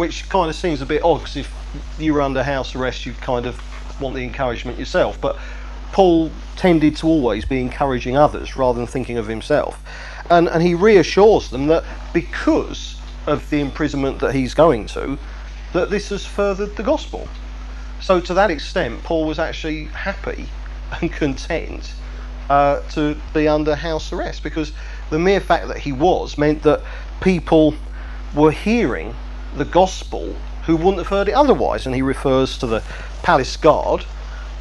which 0.00 0.28
kind 0.30 0.48
of 0.48 0.56
seems 0.56 0.80
a 0.80 0.86
bit 0.86 1.02
odd 1.02 1.18
because 1.18 1.36
if 1.36 1.52
you 1.98 2.14
were 2.14 2.22
under 2.22 2.42
house 2.42 2.74
arrest, 2.74 3.04
you'd 3.04 3.20
kind 3.20 3.44
of 3.46 3.60
want 4.00 4.14
the 4.14 4.24
encouragement 4.24 4.78
yourself. 4.78 5.20
But 5.20 5.38
Paul 5.92 6.30
tended 6.56 6.96
to 6.96 7.06
always 7.06 7.44
be 7.44 7.60
encouraging 7.60 8.16
others 8.16 8.56
rather 8.56 8.78
than 8.78 8.86
thinking 8.86 9.18
of 9.18 9.26
himself. 9.26 9.82
And, 10.30 10.48
and 10.48 10.62
he 10.62 10.74
reassures 10.74 11.50
them 11.50 11.66
that 11.66 11.84
because 12.14 12.99
of 13.30 13.48
the 13.50 13.60
imprisonment 13.60 14.18
that 14.20 14.34
he's 14.34 14.54
going 14.54 14.86
to, 14.86 15.18
that 15.72 15.90
this 15.90 16.08
has 16.10 16.26
furthered 16.26 16.76
the 16.76 16.82
gospel. 16.82 17.28
So, 18.00 18.20
to 18.20 18.34
that 18.34 18.50
extent, 18.50 19.02
Paul 19.02 19.26
was 19.26 19.38
actually 19.38 19.84
happy 19.86 20.48
and 21.00 21.12
content 21.12 21.92
uh, 22.48 22.80
to 22.90 23.16
be 23.32 23.46
under 23.46 23.76
house 23.76 24.12
arrest 24.12 24.42
because 24.42 24.72
the 25.10 25.18
mere 25.18 25.40
fact 25.40 25.68
that 25.68 25.78
he 25.78 25.92
was 25.92 26.36
meant 26.36 26.62
that 26.64 26.82
people 27.20 27.74
were 28.34 28.50
hearing 28.50 29.14
the 29.56 29.64
gospel 29.64 30.34
who 30.66 30.76
wouldn't 30.76 30.98
have 30.98 31.08
heard 31.08 31.28
it 31.28 31.34
otherwise. 31.34 31.86
And 31.86 31.94
he 31.94 32.02
refers 32.02 32.58
to 32.58 32.66
the 32.66 32.82
palace 33.22 33.56
guard, 33.56 34.04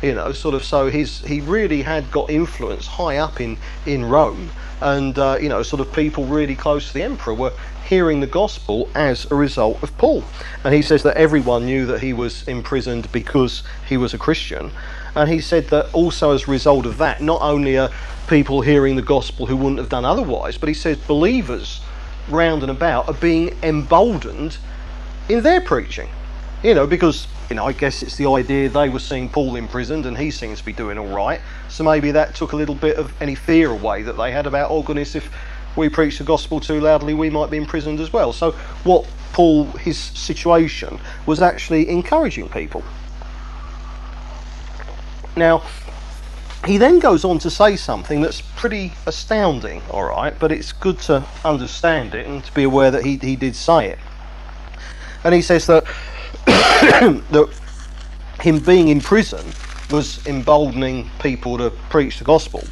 you 0.01 0.13
know, 0.13 0.31
sort 0.31 0.55
of. 0.55 0.63
So 0.63 0.89
he's 0.89 1.25
he 1.25 1.41
really 1.41 1.81
had 1.81 2.11
got 2.11 2.29
influence 2.29 2.88
high 2.88 3.17
up 3.17 3.41
in 3.41 3.57
in 3.85 4.05
Rome, 4.05 4.51
and 4.81 5.17
uh, 5.17 5.38
you 5.41 5.50
know, 5.50 5.63
sort 5.63 5.79
of 5.79 5.91
people 5.93 6.25
really 6.25 6.55
close 6.55 6.88
to 6.88 6.93
the 6.93 7.03
emperor 7.03 7.33
were 7.33 7.53
hearing 7.86 8.19
the 8.19 8.27
gospel 8.27 8.89
as 8.93 9.29
a 9.31 9.36
result 9.36 9.81
of 9.81 9.98
Paul. 9.98 10.24
And 10.63 10.74
he 10.74 10.81
says 10.81 11.03
that 11.03 11.17
everyone 11.17 11.65
knew 11.65 11.86
that 11.88 12.01
he 12.01 12.13
was 12.13 12.48
imprisoned 12.48 13.12
because 13.12 13.63
he 13.88 13.98
was 13.98 14.13
a 14.13 14.17
Christian. 14.17 14.71
And 15.15 15.29
he 15.29 15.41
said 15.41 15.67
that 15.69 15.93
also 15.93 16.31
as 16.31 16.48
a 16.48 16.51
result 16.51 16.86
of 16.86 16.98
that, 16.98 17.21
not 17.21 17.41
only 17.41 17.77
are 17.77 17.89
people 18.27 18.62
hearing 18.62 18.95
the 18.95 19.01
gospel 19.01 19.48
who 19.48 19.57
wouldn't 19.57 19.79
have 19.79 19.89
done 19.89 20.05
otherwise, 20.05 20.57
but 20.57 20.69
he 20.69 20.75
says 20.75 20.98
believers 20.98 21.81
round 22.29 22.62
and 22.62 22.71
about 22.71 23.07
are 23.07 23.15
being 23.15 23.57
emboldened 23.63 24.57
in 25.27 25.41
their 25.41 25.59
preaching. 25.59 26.09
You 26.63 26.75
know, 26.75 26.86
because 26.86 27.27
you 27.49 27.55
know, 27.55 27.65
I 27.65 27.73
guess 27.73 28.03
it's 28.03 28.15
the 28.15 28.27
idea 28.27 28.69
they 28.69 28.89
were 28.89 28.99
seeing 28.99 29.27
Paul 29.27 29.55
imprisoned 29.55 30.05
and 30.05 30.15
he 30.17 30.29
seems 30.29 30.59
to 30.59 30.65
be 30.65 30.73
doing 30.73 30.97
all 30.97 31.07
right. 31.07 31.41
So 31.67 31.83
maybe 31.83 32.11
that 32.11 32.35
took 32.35 32.51
a 32.51 32.55
little 32.55 32.75
bit 32.75 32.97
of 32.97 33.11
any 33.21 33.33
fear 33.33 33.71
away 33.71 34.03
that 34.03 34.17
they 34.17 34.31
had 34.31 34.45
about, 34.45 34.69
goodness, 34.85 35.15
if 35.15 35.31
we 35.75 35.89
preach 35.89 36.19
the 36.19 36.23
gospel 36.23 36.59
too 36.59 36.79
loudly, 36.79 37.13
we 37.13 37.29
might 37.29 37.49
be 37.49 37.57
imprisoned 37.57 37.99
as 37.99 38.13
well. 38.13 38.33
So 38.33 38.51
what 38.83 39.07
Paul, 39.33 39.65
his 39.65 39.97
situation, 39.97 40.99
was 41.25 41.41
actually 41.41 41.89
encouraging 41.89 42.49
people. 42.49 42.83
Now, 45.35 45.63
he 46.65 46.77
then 46.77 46.99
goes 46.99 47.23
on 47.23 47.39
to 47.39 47.49
say 47.49 47.77
something 47.77 48.21
that's 48.21 48.41
pretty 48.41 48.93
astounding, 49.07 49.81
all 49.89 50.03
right, 50.03 50.37
but 50.37 50.51
it's 50.51 50.71
good 50.71 50.99
to 50.99 51.25
understand 51.43 52.13
it 52.13 52.27
and 52.27 52.43
to 52.43 52.53
be 52.53 52.63
aware 52.63 52.91
that 52.91 53.05
he, 53.05 53.17
he 53.17 53.35
did 53.35 53.55
say 53.55 53.87
it 53.87 53.99
and 55.23 55.33
he 55.33 55.41
says 55.41 55.67
that 55.67 55.83
that 56.46 57.50
him 58.41 58.60
being 58.60 58.88
in 58.88 59.01
prison 59.01 59.46
was 59.91 60.25
emboldening 60.27 61.10
people 61.19 61.58
to 61.58 61.72
preach 61.89 62.19
the 62.19 62.25
gospel, 62.25 62.63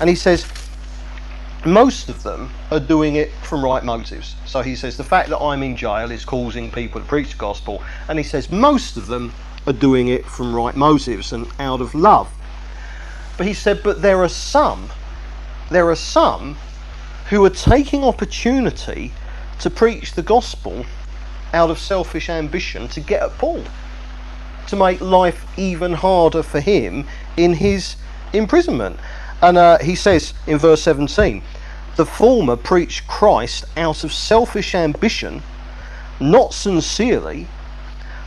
and 0.00 0.08
he 0.08 0.16
says 0.16 0.46
most 1.64 2.08
of 2.08 2.22
them 2.22 2.50
are 2.70 2.80
doing 2.80 3.16
it 3.16 3.30
from 3.42 3.64
right 3.64 3.84
motives. 3.84 4.34
So 4.46 4.62
he 4.62 4.74
says 4.74 4.96
the 4.96 5.04
fact 5.04 5.28
that 5.28 5.38
I'm 5.38 5.62
in 5.62 5.76
jail 5.76 6.10
is 6.10 6.24
causing 6.24 6.70
people 6.70 7.00
to 7.00 7.06
preach 7.06 7.32
the 7.32 7.38
gospel, 7.38 7.82
and 8.08 8.18
he 8.18 8.24
says 8.24 8.50
most 8.50 8.96
of 8.96 9.06
them 9.06 9.32
are 9.66 9.72
doing 9.72 10.08
it 10.08 10.24
from 10.26 10.54
right 10.54 10.74
motives 10.74 11.32
and 11.32 11.46
out 11.58 11.80
of 11.80 11.94
love. 11.94 12.32
But 13.36 13.46
he 13.46 13.54
said, 13.54 13.82
but 13.82 14.02
there 14.02 14.22
are 14.22 14.28
some, 14.28 14.90
there 15.70 15.88
are 15.88 15.96
some 15.96 16.56
who 17.30 17.44
are 17.44 17.50
taking 17.50 18.02
opportunity 18.04 19.12
to 19.60 19.70
preach 19.70 20.14
the 20.14 20.22
gospel 20.22 20.84
out 21.52 21.70
of 21.70 21.78
selfish 21.78 22.28
ambition 22.28 22.88
to 22.88 23.00
get 23.00 23.22
at 23.22 23.36
Paul, 23.38 23.64
to 24.68 24.76
make 24.76 25.00
life 25.00 25.46
even 25.58 25.92
harder 25.92 26.42
for 26.42 26.60
him 26.60 27.06
in 27.36 27.54
his 27.54 27.96
imprisonment. 28.32 28.98
And 29.40 29.58
uh, 29.58 29.78
he 29.78 29.94
says 29.94 30.34
in 30.46 30.58
verse 30.58 30.82
17, 30.82 31.42
the 31.96 32.06
former 32.06 32.56
preached 32.56 33.06
Christ 33.06 33.64
out 33.76 34.04
of 34.04 34.12
selfish 34.12 34.74
ambition, 34.74 35.42
not 36.20 36.54
sincerely, 36.54 37.46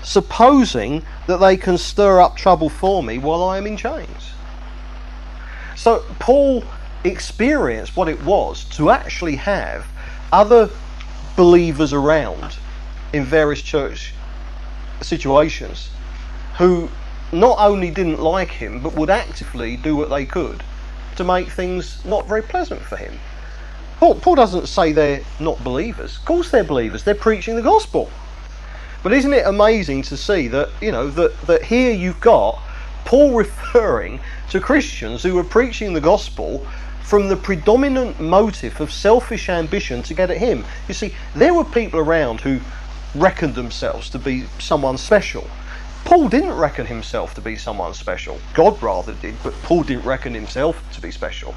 supposing 0.03 1.03
that 1.25 1.37
they 1.37 1.57
can 1.57 1.77
stir 1.77 2.21
up 2.21 2.37
trouble 2.37 2.69
for 2.69 3.01
me 3.01 3.17
while 3.17 3.43
I 3.43 3.57
am 3.57 3.65
in 3.65 3.75
chains. 3.75 4.31
So 5.75 6.03
Paul 6.19 6.63
experienced 7.03 7.95
what 7.95 8.07
it 8.07 8.23
was 8.23 8.65
to 8.65 8.91
actually 8.91 9.35
have 9.35 9.85
other 10.31 10.69
believers 11.35 11.91
around 11.91 12.57
in 13.15 13.23
various 13.23 13.61
church 13.61 14.13
situations 15.01 15.89
who 16.57 16.89
not 17.31 17.57
only 17.59 17.89
didn't 17.89 18.19
like 18.19 18.51
him 18.51 18.81
but 18.81 18.93
would 18.93 19.09
actively 19.09 19.77
do 19.77 19.95
what 19.95 20.09
they 20.09 20.25
could 20.25 20.61
to 21.15 21.23
make 21.23 21.47
things 21.47 22.03
not 22.03 22.27
very 22.27 22.41
pleasant 22.41 22.81
for 22.81 22.97
him. 22.97 23.17
Paul, 23.99 24.15
Paul 24.15 24.35
doesn't 24.35 24.67
say 24.67 24.91
they're 24.91 25.21
not 25.39 25.63
believers. 25.63 26.17
Of 26.17 26.25
course 26.25 26.51
they're 26.51 26.65
believers. 26.65 27.03
They're 27.03 27.15
preaching 27.15 27.55
the 27.55 27.61
gospel. 27.61 28.11
But 29.01 29.13
isn't 29.13 29.33
it 29.33 29.47
amazing 29.47 30.01
to 30.03 30.17
see 30.17 30.49
that, 30.49 30.69
you 30.81 30.91
know, 30.91 31.09
that, 31.11 31.39
that 31.47 31.63
here 31.63 31.93
you've 31.93 32.19
got 32.19 32.59
Paul 33.05 33.33
referring 33.37 34.19
to 34.49 34.59
Christians 34.59 35.23
who 35.23 35.35
were 35.35 35.43
preaching 35.43 35.93
the 35.93 36.01
gospel 36.01 36.67
from 37.01 37.29
the 37.29 37.37
predominant 37.37 38.19
motive 38.19 38.81
of 38.81 38.91
selfish 38.91 39.47
ambition 39.47 40.01
to 40.03 40.13
get 40.13 40.31
at 40.31 40.37
him. 40.37 40.65
You 40.87 40.93
see, 40.93 41.13
there 41.35 41.53
were 41.53 41.63
people 41.63 41.99
around 41.99 42.41
who 42.41 42.59
reckoned 43.15 43.55
themselves 43.55 44.09
to 44.11 44.19
be 44.19 44.45
someone 44.59 44.97
special. 44.97 45.47
Paul 46.03 46.29
didn't 46.29 46.53
reckon 46.53 46.85
himself 46.85 47.33
to 47.33 47.41
be 47.41 47.55
someone 47.55 47.93
special. 47.93 48.39
God 48.53 48.81
rather 48.81 49.13
did, 49.13 49.35
but 49.43 49.53
Paul 49.63 49.83
didn't 49.83 50.05
reckon 50.05 50.33
himself 50.33 50.83
to 50.93 51.01
be 51.01 51.09
special. 51.09 51.55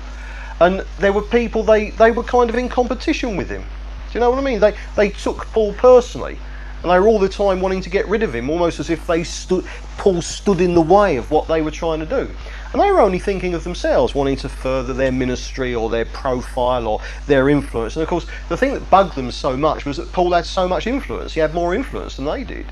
And 0.61 0.85
there 0.99 1.13
were 1.13 1.23
people 1.23 1.63
they, 1.63 1.91
they 1.91 2.11
were 2.11 2.23
kind 2.23 2.49
of 2.49 2.57
in 2.57 2.69
competition 2.69 3.37
with 3.37 3.51
him. 3.51 3.63
Do 3.63 4.15
you 4.15 4.21
know 4.21 4.31
what 4.31 4.39
I 4.39 4.43
mean? 4.43 4.59
They 4.59 4.75
they 4.97 5.11
took 5.11 5.47
Paul 5.49 5.75
personally, 5.75 6.39
and 6.83 6.91
they 6.91 6.99
were 6.99 7.07
all 7.09 7.19
the 7.19 7.29
time 7.29 7.61
wanting 7.61 7.83
to 7.83 7.91
get 7.91 8.09
rid 8.09 8.23
of 8.23 8.35
him, 8.35 8.49
almost 8.49 8.81
as 8.81 8.89
if 8.89 9.07
they 9.07 9.23
stood 9.23 9.67
Paul 9.99 10.23
stood 10.23 10.61
in 10.63 10.75
the 10.75 10.81
way 10.81 11.17
of 11.17 11.31
what 11.31 11.47
they 11.47 11.61
were 11.61 11.71
trying 11.71 12.01
to 12.01 12.07
do. 12.07 12.31
And 12.73 12.83
they 12.83 12.91
were 12.91 13.01
only 13.01 13.19
thinking 13.19 13.55
of 13.55 13.65
themselves, 13.65 14.15
wanting 14.15 14.37
to 14.39 14.49
further 14.49 14.93
their 14.93 15.13
ministry 15.13 15.75
or 15.75 15.89
their 15.89 16.05
profile 16.05 16.87
or 16.87 17.01
their 17.27 17.49
influence. 17.49 17.97
And 17.97 18.03
of 18.03 18.09
course, 18.09 18.27
the 18.49 18.57
thing 18.57 18.75
that 18.75 18.91
bugged 18.91 19.15
them 19.15 19.31
so 19.31 19.57
much 19.57 19.87
was 19.87 19.97
that 19.97 20.13
Paul 20.13 20.33
had 20.33 20.45
so 20.45 20.69
much 20.69 20.87
influence. 20.87 21.33
He 21.33 21.41
had 21.41 21.55
more 21.55 21.75
influence 21.75 22.17
than 22.17 22.27
they 22.27 22.45
did. 22.45 22.67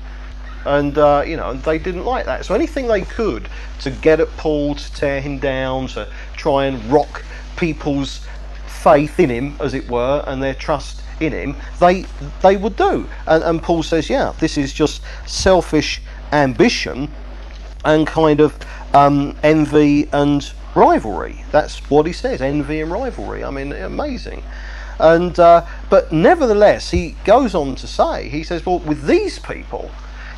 And, 0.65 0.97
uh, 0.97 1.23
you 1.25 1.37
know, 1.37 1.53
they 1.53 1.79
didn't 1.79 2.05
like 2.05 2.25
that. 2.25 2.45
So 2.45 2.53
anything 2.53 2.87
they 2.87 3.01
could 3.01 3.49
to 3.79 3.89
get 3.89 4.19
at 4.19 4.29
Paul, 4.37 4.75
to 4.75 4.93
tear 4.93 5.21
him 5.21 5.39
down, 5.39 5.87
to 5.87 6.07
try 6.35 6.65
and 6.65 6.83
rock 6.91 7.23
people's 7.55 8.25
faith 8.67 9.19
in 9.19 9.29
him, 9.29 9.55
as 9.59 9.73
it 9.73 9.89
were, 9.89 10.23
and 10.27 10.43
their 10.43 10.53
trust 10.53 11.01
in 11.19 11.31
him, 11.31 11.55
they 11.79 12.05
they 12.43 12.57
would 12.57 12.75
do. 12.75 13.07
And, 13.25 13.43
and 13.43 13.63
Paul 13.63 13.81
says, 13.81 14.09
yeah, 14.09 14.33
this 14.39 14.57
is 14.57 14.73
just 14.73 15.01
selfish 15.25 16.01
ambition 16.31 17.09
and 17.85 18.05
kind 18.05 18.41
of 18.41 18.53
um, 18.97 19.37
envy 19.43 20.07
and 20.11 20.51
rivalry. 20.75 21.43
That's 21.51 21.77
what 21.89 22.05
he 22.05 22.13
says 22.13 22.41
envy 22.41 22.81
and 22.81 22.91
rivalry. 22.91 23.43
I 23.43 23.49
mean, 23.49 23.71
amazing. 23.73 24.43
And 24.99 25.37
uh, 25.39 25.65
but 25.89 26.11
nevertheless, 26.11 26.89
he 26.91 27.15
goes 27.23 27.53
on 27.53 27.75
to 27.75 27.87
say, 27.87 28.29
he 28.29 28.43
says, 28.43 28.65
well, 28.65 28.79
with 28.79 29.05
these 29.05 29.39
people, 29.39 29.91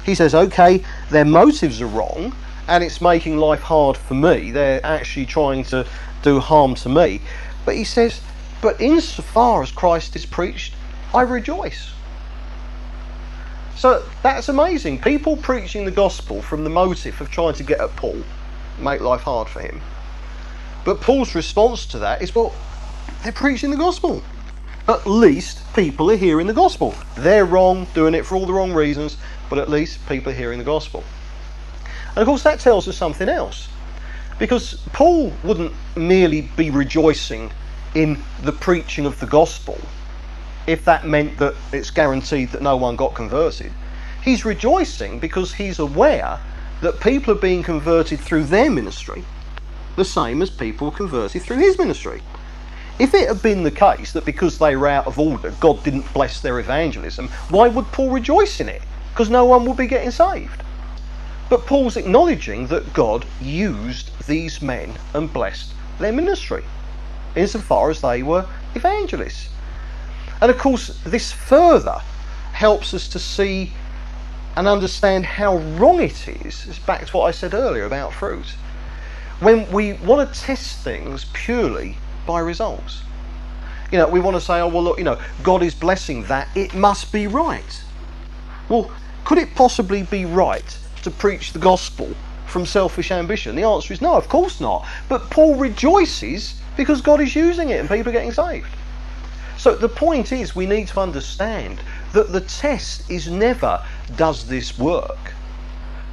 he 0.06 0.16
says, 0.16 0.36
okay, 0.36 0.84
their 1.10 1.26
motives 1.26 1.82
are 1.82 1.88
wrong, 1.88 2.36
and 2.68 2.84
it's 2.84 3.00
making 3.00 3.38
life 3.38 3.62
hard 3.62 3.96
for 3.96 4.16
me. 4.16 4.52
They're 4.52 4.86
actually 4.86 5.26
trying 5.26 5.64
to 5.66 5.86
do 6.24 6.40
harm 6.40 6.76
to 6.76 6.90
me. 6.90 7.22
But 7.66 7.76
he 7.76 7.84
says, 7.84 8.22
but 8.62 8.82
insofar 8.82 9.64
as 9.64 9.72
Christ 9.72 10.16
is 10.16 10.26
preached, 10.26 10.74
I 11.14 11.22
rejoice. 11.22 11.94
So 13.78 14.04
that's 14.24 14.50
amazing. 14.50 15.00
People 15.00 15.38
preaching 15.38 15.86
the 15.86 15.92
gospel 15.92 16.42
from 16.42 16.66
the 16.66 16.70
motive 16.70 17.22
of 17.22 17.32
trying 17.32 17.54
to 17.54 17.64
get 17.64 17.80
at 17.80 17.96
Paul, 17.96 18.22
make 18.82 19.02
life 19.02 19.22
hard 19.22 19.48
for 19.48 19.60
him. 19.62 19.82
But 20.86 21.02
Paul's 21.02 21.36
response 21.36 21.86
to 21.88 22.00
that 22.00 22.22
is, 22.22 22.34
well, 22.34 22.54
they're 23.24 23.32
preaching 23.32 23.72
the 23.72 23.78
gospel. 23.78 24.24
at 24.88 25.06
least 25.06 25.62
people 25.76 26.10
are 26.10 26.16
hearing 26.16 26.48
the 26.48 26.54
gospel. 26.54 26.96
They're 27.16 27.46
wrong, 27.46 27.86
doing 27.94 28.16
it 28.16 28.26
for 28.26 28.36
all 28.36 28.46
the 28.46 28.54
wrong 28.54 28.74
reasons, 28.74 29.18
but 29.50 29.60
at 29.60 29.70
least 29.70 30.00
people 30.08 30.32
are 30.32 30.36
hearing 30.36 30.58
the 30.58 30.66
gospel. 30.66 31.04
And 32.10 32.18
of 32.18 32.26
course, 32.26 32.44
that 32.44 32.60
tells 32.60 32.88
us 32.88 32.98
something 32.98 33.30
else. 33.30 33.68
Because 34.40 34.76
Paul 34.94 35.34
wouldn't 35.44 35.74
merely 35.96 36.50
be 36.56 36.72
rejoicing 36.72 37.52
in 37.94 38.18
the 38.42 38.52
preaching 38.52 39.06
of 39.06 39.20
the 39.20 39.28
gospel 39.28 39.78
if 40.68 40.86
that 40.86 41.06
meant 41.06 41.38
that 41.40 41.56
it's 41.74 41.90
guaranteed 41.90 42.50
that 42.50 42.62
no 42.62 42.78
one 42.78 42.96
got 42.96 43.16
converted. 43.16 43.72
He's 44.24 44.46
rejoicing 44.46 45.20
because 45.20 45.54
he's 45.54 45.80
aware 45.80 46.40
that 46.82 47.00
people 47.00 47.34
are 47.34 47.40
being 47.40 47.64
converted 47.64 48.20
through 48.20 48.46
their 48.46 48.70
ministry 48.70 49.24
the 49.96 50.06
same 50.06 50.42
as 50.42 50.50
people 50.50 50.92
converted 50.92 51.42
through 51.42 51.58
his 51.58 51.78
ministry. 51.78 52.22
If 53.00 53.14
it 53.14 53.28
had 53.28 53.42
been 53.42 53.64
the 53.64 53.72
case 53.72 54.14
that 54.14 54.26
because 54.26 54.58
they 54.58 54.76
were 54.76 54.88
out 54.88 55.08
of 55.08 55.20
order, 55.20 55.52
God 55.60 55.84
didn't 55.84 56.14
bless 56.14 56.42
their 56.42 56.60
evangelism, 56.60 57.28
why 57.50 57.68
would 57.68 57.86
Paul 57.92 58.10
rejoice 58.10 58.60
in 58.60 58.70
it? 58.70 58.82
Because 59.12 59.30
no 59.30 59.46
one 59.46 59.66
would 59.66 59.78
be 59.78 59.88
getting 59.88 60.12
saved. 60.12 60.64
But 61.50 61.66
Paul's 61.66 61.98
acknowledging 61.98 62.68
that 62.68 62.94
God 62.94 63.26
used 63.42 64.12
these 64.28 64.62
men 64.62 64.94
and 65.14 65.32
blessed 65.32 65.74
their 66.00 66.14
ministry 66.14 66.64
insofar 67.36 67.90
as 67.90 68.02
they 68.02 68.24
were 68.24 68.46
evangelists. 68.76 69.50
And 70.42 70.50
of 70.50 70.58
course, 70.58 71.00
this 71.04 71.32
further 71.32 72.02
helps 72.54 72.94
us 72.94 73.08
to 73.10 73.20
see 73.20 73.74
and 74.56 74.68
understand 74.68 75.26
how 75.26 75.58
wrong 75.58 76.00
it 76.00 76.28
is. 76.28 76.66
It's 76.68 76.80
back 76.80 77.06
to 77.08 77.18
what 77.18 77.26
I 77.26 77.32
said 77.32 77.54
earlier 77.54 77.86
about 77.86 78.14
fruit. 78.14 78.48
When 79.40 79.72
we 79.72 79.94
want 79.94 80.34
to 80.34 80.40
test 80.40 80.84
things 80.84 81.26
purely 81.34 81.98
by 82.26 82.40
results. 82.40 83.02
You 83.92 83.98
know, 83.98 84.08
we 84.08 84.20
want 84.20 84.36
to 84.36 84.42
say, 84.42 84.60
oh, 84.60 84.68
well, 84.68 84.84
look, 84.84 84.98
you 84.98 85.04
know, 85.04 85.20
God 85.42 85.64
is 85.64 85.74
blessing 85.74 86.24
that, 86.24 86.48
it 86.56 86.76
must 86.76 87.12
be 87.12 87.26
right. 87.26 87.84
Well, 88.68 88.92
could 89.26 89.38
it 89.38 89.56
possibly 89.56 90.04
be 90.04 90.26
right 90.26 90.78
to 91.04 91.10
preach 91.10 91.54
the 91.54 91.60
gospel 91.60 92.14
from 92.46 92.66
selfish 92.66 93.12
ambition? 93.12 93.56
The 93.56 93.64
answer 93.64 93.94
is 93.94 94.02
no, 94.02 94.14
of 94.16 94.30
course 94.30 94.60
not. 94.60 94.88
But 95.08 95.30
Paul 95.30 95.56
rejoices 95.56 96.60
because 96.78 97.02
God 97.02 97.20
is 97.20 97.36
using 97.36 97.70
it 97.70 97.80
and 97.80 97.90
people 97.90 98.10
are 98.10 98.14
getting 98.14 98.32
saved. 98.32 98.68
So 99.58 99.76
the 99.76 99.90
point 99.90 100.32
is, 100.32 100.56
we 100.56 100.66
need 100.66 100.88
to 100.90 101.00
understand 101.00 101.82
that 102.14 102.32
the 102.32 102.42
test 102.42 103.10
is 103.10 103.30
never, 103.30 103.84
does 104.16 104.48
this 104.48 104.78
work? 104.78 105.34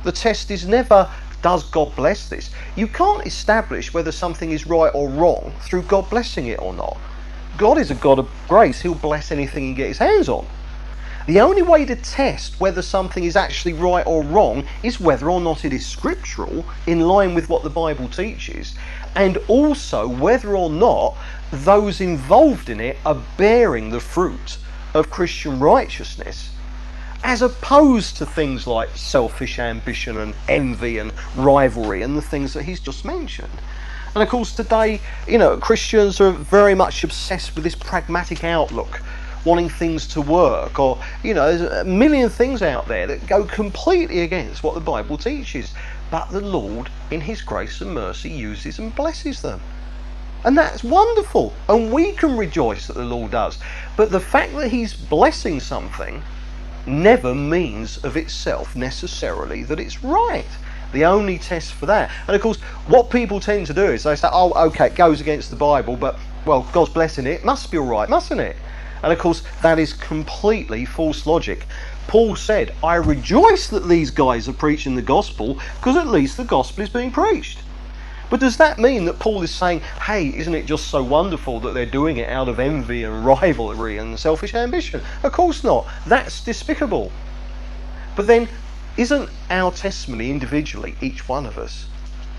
The 0.05 0.13
test 0.13 0.51
is 0.51 0.67
never, 0.67 1.11
does 1.43 1.65
God 1.65 1.95
bless 1.97 2.29
this? 2.29 2.51
You 2.77 2.87
can't 2.87 3.27
establish 3.27 3.93
whether 3.95 4.13
something 4.13 4.51
is 4.51 4.67
right 4.67 4.93
or 4.95 5.09
wrong 5.09 5.53
through 5.61 5.83
God 5.83 6.09
blessing 6.11 6.47
it 6.47 6.61
or 6.61 6.73
not. 6.73 6.97
God 7.59 7.79
is 7.79 7.91
a 7.91 7.95
God 7.95 8.19
of 8.19 8.29
grace, 8.49 8.81
He'll 8.81 8.95
bless 8.95 9.33
anything 9.33 9.65
He 9.65 9.75
gets 9.75 9.89
His 9.89 9.99
hands 9.99 10.29
on. 10.29 10.47
The 11.27 11.41
only 11.41 11.63
way 11.63 11.85
to 11.87 11.97
test 11.97 12.61
whether 12.61 12.83
something 12.83 13.25
is 13.25 13.35
actually 13.35 13.73
right 13.73 14.07
or 14.07 14.23
wrong 14.23 14.65
is 14.85 15.01
whether 15.01 15.29
or 15.29 15.41
not 15.41 15.65
it 15.65 15.73
is 15.73 15.85
scriptural, 15.85 16.65
in 16.87 17.01
line 17.01 17.35
with 17.35 17.49
what 17.49 17.65
the 17.65 17.71
Bible 17.71 18.09
teaches, 18.09 18.77
and 19.17 19.39
also 19.49 20.07
whether 20.07 20.57
or 20.57 20.71
not 20.71 21.17
those 21.51 22.01
involved 22.01 22.69
in 22.69 22.79
it 22.79 22.99
are 23.05 23.21
bearing 23.37 23.91
the 23.91 23.99
fruit 23.99 24.59
of 24.97 25.11
Christian 25.11 25.61
righteousness, 25.61 26.51
as 27.23 27.43
opposed 27.43 28.17
to 28.17 28.27
things 28.27 28.67
like 28.67 28.89
selfish 28.97 29.59
ambition 29.59 30.17
and 30.19 30.35
envy 30.49 30.99
and 30.99 31.13
rivalry 31.37 32.03
and 32.03 32.17
the 32.17 32.23
things 32.23 32.55
that 32.55 32.63
he's 32.63 32.81
just 32.81 33.05
mentioned. 33.05 33.53
And 34.15 34.23
of 34.23 34.29
course, 34.29 34.55
today, 34.55 35.01
you 35.29 35.37
know, 35.37 35.57
Christians 35.59 36.21
are 36.21 36.31
very 36.31 36.75
much 36.75 37.05
obsessed 37.05 37.55
with 37.55 37.65
this 37.65 37.75
pragmatic 37.75 38.45
outlook, 38.45 39.03
wanting 39.45 39.69
things 39.69 40.07
to 40.09 40.23
work, 40.23 40.79
or, 40.79 40.99
you 41.23 41.35
know, 41.35 41.55
there's 41.55 41.71
a 41.71 41.85
million 41.85 42.31
things 42.31 42.63
out 42.63 42.89
there 42.89 43.07
that 43.07 43.27
go 43.27 43.45
completely 43.45 44.21
against 44.21 44.63
what 44.63 44.75
the 44.75 44.81
Bible 44.81 45.19
teaches. 45.19 45.75
But 46.11 46.31
the 46.31 46.41
Lord, 46.41 46.89
in 47.11 47.21
His 47.21 47.43
grace 47.43 47.81
and 47.81 47.93
mercy, 47.93 48.31
uses 48.31 48.79
and 48.79 48.95
blesses 48.95 49.43
them. 49.43 49.61
And 50.45 50.57
that's 50.57 50.85
wonderful. 50.85 51.53
And 51.69 51.93
we 51.93 52.13
can 52.13 52.37
rejoice 52.37 52.87
that 52.87 52.95
the 52.95 53.05
Lord 53.05 53.33
does. 53.33 53.59
But 53.97 54.11
the 54.11 54.21
fact 54.21 54.55
that 54.57 54.69
He's 54.69 54.95
blessing 54.95 55.61
something 55.61 56.23
never 56.87 57.35
means 57.35 57.99
of 58.05 58.17
itself 58.17 58.77
necessarily 58.77 59.65
that 59.65 59.81
it's 59.81 60.05
right. 60.05 60.47
The 60.93 61.05
only 61.05 61.39
test 61.39 61.73
for 61.73 61.87
that. 61.87 62.11
And 62.27 62.37
of 62.37 62.41
course, 62.41 62.59
what 62.87 63.11
people 63.11 63.41
tend 63.41 63.67
to 63.67 63.75
do 63.75 63.85
is 63.85 64.05
they 64.05 64.15
say, 64.17 64.29
oh, 64.31 64.53
okay, 64.69 64.87
it 64.87 64.95
goes 64.95 65.21
against 65.21 65.51
the 65.51 65.57
Bible, 65.57 65.97
but, 65.97 66.19
well, 66.45 66.69
God's 66.73 66.91
blessing 66.91 67.27
it, 67.27 67.45
must 67.45 67.71
be 67.71 67.79
all 67.79 67.87
right, 67.87 68.09
mustn't 68.09 68.41
it? 68.41 68.57
And 69.03 69.13
of 69.13 69.19
course, 69.19 69.43
that 69.63 69.79
is 69.79 69.93
completely 69.93 70.85
false 70.85 71.27
logic. 71.27 71.67
Paul 72.07 72.37
said, 72.37 72.73
I 72.85 72.95
rejoice 72.97 73.67
that 73.69 73.89
these 73.89 74.11
guys 74.11 74.49
are 74.49 74.53
preaching 74.53 74.95
the 74.95 75.03
gospel 75.03 75.61
because 75.77 75.97
at 75.97 76.07
least 76.07 76.37
the 76.37 76.45
gospel 76.45 76.85
is 76.85 76.89
being 76.89 77.11
preached. 77.11 77.59
But 78.29 78.41
does 78.41 78.57
that 78.57 78.79
mean 78.79 79.05
that 79.05 79.19
Paul 79.19 79.43
is 79.43 79.55
saying, 79.55 79.81
hey, 80.03 80.29
isn't 80.37 80.55
it 80.55 80.67
just 80.67 80.89
so 80.89 81.03
wonderful 81.03 81.61
that 81.61 81.75
they're 81.75 81.87
doing 81.87 82.17
it 82.17 82.29
out 82.29 82.49
of 82.49 82.59
envy 82.59 83.05
and 83.05 83.25
rivalry 83.25 83.99
and 83.99 84.19
selfish 84.19 84.55
ambition? 84.55 85.01
Of 85.23 85.33
course 85.33 85.63
not. 85.63 85.87
That's 86.07 86.43
despicable. 86.43 87.13
But 88.17 88.27
then, 88.27 88.49
isn't 88.97 89.31
our 89.51 89.71
testimony 89.71 90.31
individually, 90.31 90.97
each 91.01 91.29
one 91.29 91.47
of 91.47 91.57
us, 91.57 91.87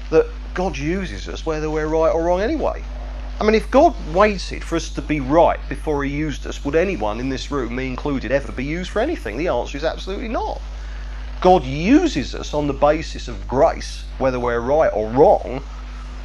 that 0.09 0.27
God 0.53 0.77
uses 0.77 1.29
us 1.29 1.45
whether 1.45 1.69
we're 1.69 1.87
right 1.87 2.11
or 2.11 2.23
wrong 2.23 2.41
anyway? 2.41 2.83
I 3.39 3.43
mean, 3.43 3.53
if 3.55 3.69
God 3.69 3.95
waited 4.13 4.63
for 4.63 4.75
us 4.75 4.89
to 4.89 5.01
be 5.01 5.19
right 5.19 5.59
before 5.69 6.03
He 6.03 6.11
used 6.11 6.47
us, 6.47 6.65
would 6.65 6.75
anyone 6.75 7.19
in 7.19 7.29
this 7.29 7.51
room, 7.51 7.75
me 7.75 7.87
included, 7.87 8.31
ever 8.31 8.51
be 8.51 8.65
used 8.65 8.89
for 8.89 8.99
anything? 8.99 9.37
The 9.37 9.47
answer 9.47 9.77
is 9.77 9.83
absolutely 9.83 10.27
not. 10.27 10.59
God 11.39 11.63
uses 11.63 12.33
us 12.33 12.55
on 12.55 12.65
the 12.65 12.73
basis 12.73 13.27
of 13.27 13.47
grace, 13.47 14.03
whether 14.17 14.39
we're 14.39 14.59
right 14.59 14.91
or 14.91 15.07
wrong, 15.11 15.63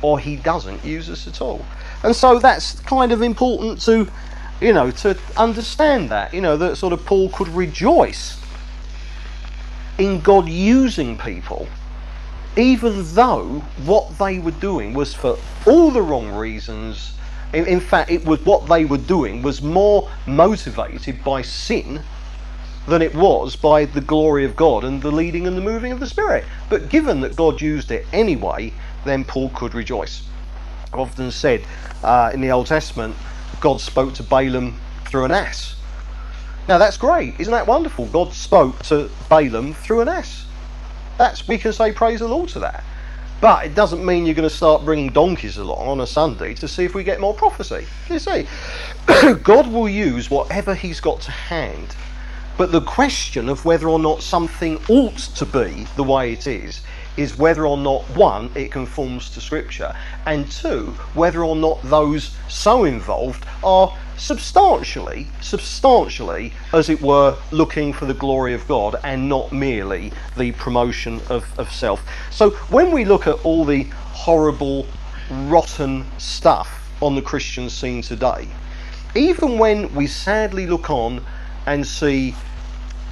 or 0.03 0.19
he 0.19 0.37
doesn't 0.37 0.85
use 0.85 1.09
us 1.09 1.27
at 1.27 1.41
all. 1.41 1.65
And 2.03 2.15
so 2.15 2.38
that's 2.38 2.81
kind 2.81 3.12
of 3.12 3.23
important 3.23 3.81
to, 3.83 4.09
you 4.61 4.73
know, 4.73 4.91
to 4.91 5.17
understand 5.37 6.11
that, 6.11 6.35
you 6.35 6.41
know, 6.41 6.57
that 6.57 6.77
sort 6.77 6.93
of 6.93 7.07
Paul 7.07 7.31
could 7.31 7.49
rejoice 7.49 8.41
in 9.99 10.21
God 10.21 10.49
using 10.49 11.17
people, 11.17 11.69
even 12.57 13.05
though 13.15 13.61
what 13.85 14.19
they 14.19 14.38
were 14.38 14.51
doing 14.51 14.95
was 14.95 15.15
for 15.15 15.38
all 15.67 15.91
the 15.91 16.03
wrong 16.03 16.33
reasons. 16.33 17.15
In, 17.53 17.67
in 17.67 17.81
fact, 17.81 18.11
it 18.11 18.25
was 18.25 18.45
what 18.45 18.67
they 18.67 18.85
were 18.85 18.99
doing 18.99 19.43
was 19.43 19.62
more 19.62 20.11
motivated 20.27 21.23
by 21.23 21.43
sin 21.43 22.03
than 22.87 23.03
it 23.03 23.14
was 23.14 23.57
by 23.57 23.85
the 23.85 24.01
glory 24.01 24.45
of 24.45 24.57
God 24.57 24.85
and 24.85 25.01
the 25.01 25.11
leading 25.11 25.47
and 25.47 25.57
the 25.57 25.61
moving 25.61 25.92
of 25.92 26.01
the 26.01 26.07
Spirit. 26.07 26.45
But 26.68 26.88
given 26.88 27.21
that 27.21 27.37
God 27.37 27.61
used 27.61 27.90
it 27.90 28.07
anyway, 28.12 28.73
then 29.05 29.25
Paul 29.25 29.51
could 29.51 29.75
rejoice. 29.75 30.23
I've 30.92 31.01
often 31.01 31.31
said 31.31 31.64
uh, 32.03 32.31
in 32.35 32.40
the 32.40 32.51
Old 32.51 32.66
Testament, 32.66 33.14
God 33.61 33.81
spoke 33.81 34.14
to 34.14 34.23
Balaam 34.23 34.79
through 35.07 35.25
an 35.25 35.31
ass. 35.31 35.77
Now 36.68 36.79
that's 36.79 36.97
great, 36.97 37.38
isn't 37.38 37.53
that 37.53 37.66
wonderful? 37.66 38.07
God 38.07 38.33
spoke 38.33 38.79
to 38.85 39.11
Balaam 39.29 39.75
through 39.75 40.01
an 40.01 40.09
ass. 40.09 40.47
That's 41.18 41.47
we 41.47 41.59
can 41.59 41.73
say 41.73 41.92
praise 41.92 42.21
the 42.21 42.29
Lord 42.29 42.49
to 42.51 42.61
that. 42.61 42.85
But 43.40 43.66
it 43.66 43.75
doesn't 43.75 44.05
mean 44.05 44.25
you're 44.25 44.37
going 44.37 44.49
to 44.49 44.55
start 44.55 44.85
bringing 44.85 45.11
donkeys 45.11 45.57
along 45.57 45.88
on 45.88 46.01
a 46.01 46.07
Sunday 46.07 46.55
to 46.55 46.68
see 46.68 46.85
if 46.85 46.95
we 46.95 47.03
get 47.03 47.18
more 47.18 47.35
prophecy. 47.35 47.87
You 48.09 48.21
see, 48.21 48.47
God 49.42 49.66
will 49.66 49.88
use 49.88 50.31
whatever 50.31 50.77
He's 50.77 51.01
got 51.01 51.21
to 51.23 51.33
hand. 51.33 51.97
But 52.59 52.71
the 52.71 52.83
question 52.83 53.49
of 53.49 53.65
whether 53.65 53.88
or 53.88 53.99
not 53.99 54.23
something 54.23 54.79
ought 54.88 55.19
to 55.19 55.47
be 55.47 55.87
the 55.97 56.05
way 56.05 56.33
it 56.33 56.47
is 56.47 56.83
is 57.17 57.37
whether 57.37 57.67
or 57.67 57.77
not 57.77 58.03
one 58.17 58.51
it 58.55 58.71
conforms 58.73 59.31
to 59.31 59.41
scripture 59.41 59.95
and 60.25 60.51
two 60.51 60.87
whether 61.15 61.45
or 61.45 61.55
not 61.55 61.83
those 61.83 62.35
so 62.49 62.85
involved 62.85 63.45
are 63.62 63.95
substantially 64.17 65.27
substantially 65.41 66.53
as 66.73 66.88
it 66.88 67.01
were 67.03 67.37
looking 67.51 67.93
for 67.93 68.07
the 68.07 68.15
glory 68.15 68.55
of 68.55 68.67
god 68.67 68.97
and 69.05 69.29
not 69.29 69.53
merely 69.53 70.12
the 70.37 70.53
promotion 70.53 71.21
of, 71.29 71.47
of 71.59 71.71
self. 71.71 72.03
So 72.31 72.51
when 72.71 72.93
we 72.93 73.05
look 73.05 73.27
at 73.27 73.45
all 73.45 73.65
the 73.65 73.83
horrible 73.83 74.87
rotten 75.31 76.07
stuff 76.19 76.91
on 77.03 77.15
the 77.15 77.23
christian 77.23 77.69
scene 77.69 78.03
today 78.03 78.49
even 79.15 79.59
when 79.59 79.95
we 79.95 80.07
sadly 80.07 80.67
look 80.67 80.88
on 80.88 81.23
and 81.66 81.87
see 81.87 82.35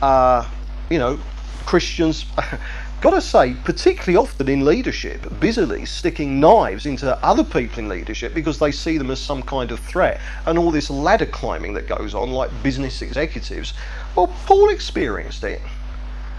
uh, 0.03 0.49
you 0.89 0.99
know 0.99 1.19
christians 1.67 2.25
got 3.01 3.11
to 3.11 3.21
say, 3.21 3.55
particularly 3.65 4.17
often 4.17 4.49
in 4.49 4.65
leadership, 4.65 5.27
busily 5.41 5.87
sticking 5.87 6.39
knives 6.39 6.85
into 6.85 7.17
other 7.25 7.45
people 7.45 7.79
in 7.79 7.89
leadership 7.89 8.35
because 8.35 8.59
they 8.59 8.71
see 8.71 8.99
them 8.99 9.11
as 9.11 9.19
some 9.19 9.43
kind 9.43 9.71
of 9.71 9.81
threat, 9.81 10.21
and 10.47 10.59
all 10.59 10.71
this 10.71 10.91
ladder 10.91 11.27
climbing 11.27 11.73
that 11.75 11.89
goes 11.89 12.15
on, 12.15 12.31
like 12.31 12.51
business 12.63 13.01
executives. 13.01 13.73
Well, 14.15 14.27
Paul 14.45 14.69
experienced 14.69 15.45
it. 15.45 15.63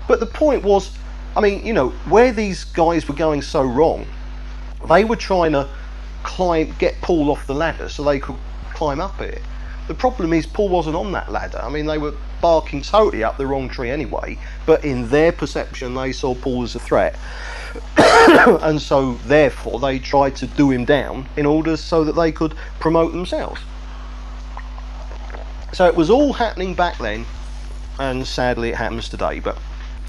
But 0.07 0.19
the 0.19 0.27
point 0.27 0.63
was, 0.63 0.95
I 1.35 1.41
mean, 1.41 1.65
you 1.65 1.73
know, 1.73 1.89
where 2.09 2.31
these 2.31 2.63
guys 2.63 3.07
were 3.07 3.15
going 3.15 3.41
so 3.41 3.63
wrong, 3.63 4.05
they 4.87 5.03
were 5.03 5.15
trying 5.15 5.53
to 5.53 5.67
climb, 6.23 6.75
get 6.77 6.99
Paul 7.01 7.31
off 7.31 7.47
the 7.47 7.55
ladder 7.55 7.89
so 7.89 8.03
they 8.03 8.19
could 8.19 8.35
climb 8.73 8.99
up 8.99 9.19
it. 9.21 9.41
The 9.87 9.93
problem 9.93 10.31
is 10.31 10.45
Paul 10.45 10.69
wasn't 10.69 10.95
on 10.95 11.11
that 11.13 11.31
ladder. 11.31 11.59
I 11.61 11.69
mean, 11.69 11.85
they 11.85 11.97
were 11.97 12.13
barking 12.41 12.81
totally 12.81 13.23
up 13.23 13.37
the 13.37 13.47
wrong 13.47 13.67
tree 13.67 13.89
anyway, 13.89 14.37
but 14.65 14.85
in 14.85 15.09
their 15.09 15.31
perception, 15.31 15.93
they 15.95 16.11
saw 16.11 16.35
Paul 16.35 16.63
as 16.63 16.75
a 16.75 16.79
threat. 16.79 17.17
and 17.97 18.81
so, 18.81 19.15
therefore, 19.25 19.79
they 19.79 19.99
tried 19.99 20.35
to 20.37 20.47
do 20.47 20.71
him 20.71 20.85
down 20.85 21.27
in 21.35 21.45
order 21.45 21.75
so 21.77 22.03
that 22.03 22.13
they 22.13 22.31
could 22.31 22.55
promote 22.79 23.11
themselves. 23.11 23.61
So 25.73 25.87
it 25.87 25.95
was 25.95 26.09
all 26.09 26.33
happening 26.33 26.73
back 26.73 26.97
then, 26.97 27.25
and 27.97 28.27
sadly 28.27 28.69
it 28.69 28.75
happens 28.75 29.07
today. 29.07 29.39
But 29.39 29.57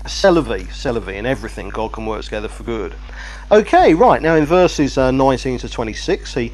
Celavi, 0.05 0.67
Celavi, 0.67 1.15
and 1.15 1.27
everything, 1.27 1.69
God 1.69 1.93
can 1.93 2.05
work 2.05 2.25
together 2.25 2.49
for 2.49 2.65
good. 2.65 2.95
Okay, 3.51 3.95
right, 3.95 4.21
now 4.21 4.35
in 4.35 4.45
verses 4.45 4.99
uh, 4.99 5.13
19 5.13 5.59
to 5.59 5.69
26, 5.69 6.35
he 6.35 6.53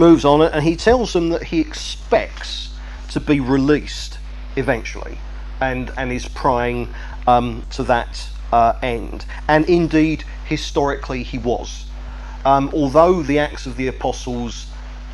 moves 0.00 0.24
on 0.24 0.42
and 0.42 0.64
he 0.64 0.74
tells 0.74 1.12
them 1.12 1.28
that 1.28 1.44
he 1.44 1.60
expects 1.60 2.74
to 3.10 3.20
be 3.20 3.38
released 3.38 4.18
eventually 4.56 5.18
and, 5.60 5.92
and 5.96 6.10
is 6.10 6.26
praying 6.26 6.92
um, 7.26 7.62
to 7.70 7.84
that 7.84 8.28
uh, 8.52 8.72
end. 8.82 9.26
And 9.46 9.68
indeed, 9.68 10.24
historically, 10.46 11.22
he 11.22 11.38
was. 11.38 11.84
Um, 12.44 12.70
although 12.72 13.22
the 13.22 13.38
Acts 13.38 13.66
of 13.66 13.76
the 13.76 13.86
Apostles 13.88 14.66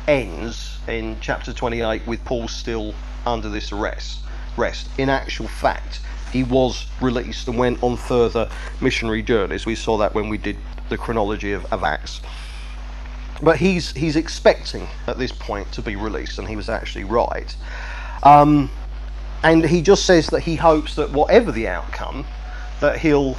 ends 0.07 0.79
in 0.87 1.17
chapter 1.19 1.51
28 1.51 2.07
with 2.07 2.23
Paul 2.23 2.47
still 2.47 2.95
under 3.25 3.49
this 3.49 3.73
arrest, 3.73 4.21
rest, 4.55 4.87
in 4.97 5.09
actual 5.09 5.49
fact, 5.49 5.99
he 6.31 6.43
was 6.43 6.85
released 7.01 7.47
and 7.47 7.57
went 7.57 7.83
on 7.83 7.97
further 7.97 8.49
missionary 8.79 9.21
journeys. 9.21 9.65
We 9.65 9.75
saw 9.75 9.97
that 9.97 10.13
when 10.15 10.29
we 10.29 10.37
did 10.37 10.57
the 10.87 10.97
chronology 10.97 11.51
of, 11.51 11.65
of 11.73 11.83
Acts. 11.83 12.21
But 13.41 13.57
he's 13.57 13.91
he's 13.91 14.15
expecting 14.15 14.87
at 15.05 15.17
this 15.17 15.31
point 15.31 15.71
to 15.73 15.81
be 15.81 15.95
released, 15.95 16.39
and 16.39 16.47
he 16.47 16.55
was 16.55 16.69
actually 16.69 17.03
right. 17.03 17.55
Um, 18.23 18.71
and 19.43 19.63
he 19.65 19.81
just 19.81 20.05
says 20.05 20.27
that 20.27 20.41
he 20.41 20.55
hopes 20.55 20.95
that 20.95 21.11
whatever 21.11 21.51
the 21.51 21.67
outcome, 21.67 22.25
that 22.81 22.99
he'll 22.99 23.37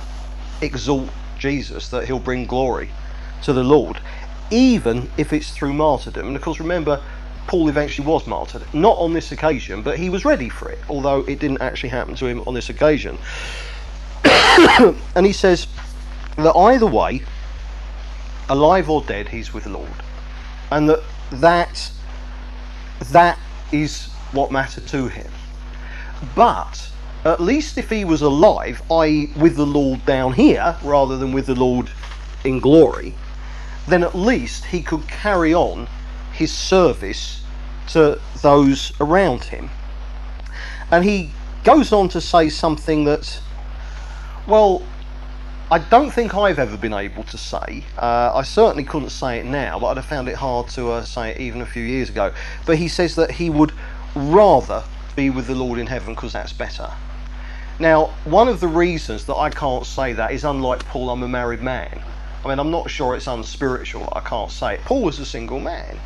exalt 0.60 1.10
Jesus, 1.38 1.88
that 1.88 2.06
he'll 2.06 2.18
bring 2.18 2.46
glory 2.46 2.90
to 3.42 3.52
the 3.52 3.64
Lord, 3.64 4.00
even 4.50 5.10
if 5.16 5.32
it's 5.32 5.50
through 5.50 5.72
martyrdom. 5.74 6.28
And 6.28 6.36
of 6.36 6.42
course, 6.42 6.60
remember, 6.60 7.02
Paul 7.48 7.68
eventually 7.68 8.06
was 8.06 8.26
martyred, 8.26 8.62
not 8.74 8.98
on 8.98 9.14
this 9.14 9.32
occasion, 9.32 9.82
but 9.82 9.98
he 9.98 10.10
was 10.10 10.24
ready 10.24 10.48
for 10.48 10.70
it, 10.70 10.78
although 10.88 11.20
it 11.20 11.38
didn't 11.38 11.62
actually 11.62 11.88
happen 11.88 12.14
to 12.16 12.26
him 12.26 12.42
on 12.46 12.54
this 12.54 12.68
occasion. 12.68 13.18
and 14.24 15.26
he 15.26 15.32
says 15.32 15.66
that 16.36 16.54
either 16.54 16.86
way, 16.86 17.22
alive 18.48 18.88
or 18.88 19.02
dead, 19.02 19.28
he's 19.28 19.52
with 19.52 19.64
the 19.64 19.70
Lord, 19.70 20.02
and 20.70 20.88
that 20.88 21.02
that 21.30 21.90
that 23.10 23.38
is 23.72 24.06
what 24.32 24.50
mattered 24.50 24.86
to 24.88 25.08
him. 25.08 25.30
But 26.34 26.90
at 27.24 27.40
least 27.40 27.78
if 27.78 27.90
he 27.90 28.04
was 28.04 28.22
alive, 28.22 28.82
i.e., 28.90 29.30
with 29.36 29.56
the 29.56 29.66
Lord 29.66 30.04
down 30.06 30.32
here 30.32 30.76
rather 30.82 31.16
than 31.16 31.32
with 31.32 31.46
the 31.46 31.54
Lord 31.54 31.90
in 32.44 32.60
glory, 32.60 33.14
then 33.86 34.02
at 34.02 34.14
least 34.14 34.66
he 34.66 34.82
could 34.82 35.06
carry 35.08 35.54
on 35.54 35.88
his 36.32 36.52
service 36.52 37.42
to 37.88 38.20
those 38.42 38.92
around 39.00 39.44
him. 39.44 39.70
And 40.90 41.04
he 41.04 41.32
goes 41.64 41.92
on 41.92 42.08
to 42.10 42.20
say 42.20 42.48
something 42.48 43.04
that, 43.04 43.40
well, 44.46 44.82
I 45.70 45.78
don't 45.78 46.10
think 46.10 46.34
I've 46.34 46.58
ever 46.58 46.78
been 46.78 46.94
able 46.94 47.24
to 47.24 47.36
say. 47.36 47.84
Uh, 47.98 48.32
I 48.34 48.42
certainly 48.42 48.84
couldn't 48.84 49.10
say 49.10 49.38
it 49.38 49.44
now, 49.44 49.78
but 49.78 49.88
I'd 49.88 49.96
have 49.98 50.06
found 50.06 50.26
it 50.26 50.34
hard 50.34 50.68
to 50.70 50.92
uh, 50.92 51.04
say 51.04 51.32
it 51.32 51.40
even 51.42 51.60
a 51.60 51.66
few 51.66 51.82
years 51.82 52.08
ago. 52.08 52.32
But 52.64 52.78
he 52.78 52.88
says 52.88 53.16
that 53.16 53.32
he 53.32 53.50
would 53.50 53.72
rather 54.14 54.82
be 55.14 55.28
with 55.28 55.46
the 55.46 55.54
Lord 55.54 55.78
in 55.78 55.86
heaven 55.86 56.14
because 56.14 56.32
that's 56.32 56.54
better. 56.54 56.90
Now, 57.78 58.06
one 58.24 58.48
of 58.48 58.60
the 58.60 58.66
reasons 58.66 59.26
that 59.26 59.34
I 59.34 59.50
can't 59.50 59.84
say 59.84 60.14
that 60.14 60.32
is 60.32 60.42
unlike 60.42 60.86
Paul, 60.86 61.10
I'm 61.10 61.22
a 61.22 61.28
married 61.28 61.60
man. 61.60 62.00
I 62.42 62.48
mean, 62.48 62.58
I'm 62.58 62.70
not 62.70 62.88
sure 62.88 63.14
it's 63.14 63.26
unspiritual. 63.26 64.10
I 64.16 64.20
can't 64.20 64.50
say 64.50 64.74
it. 64.74 64.80
Paul 64.86 65.02
was 65.02 65.18
a 65.18 65.26
single 65.26 65.60
man, 65.60 65.98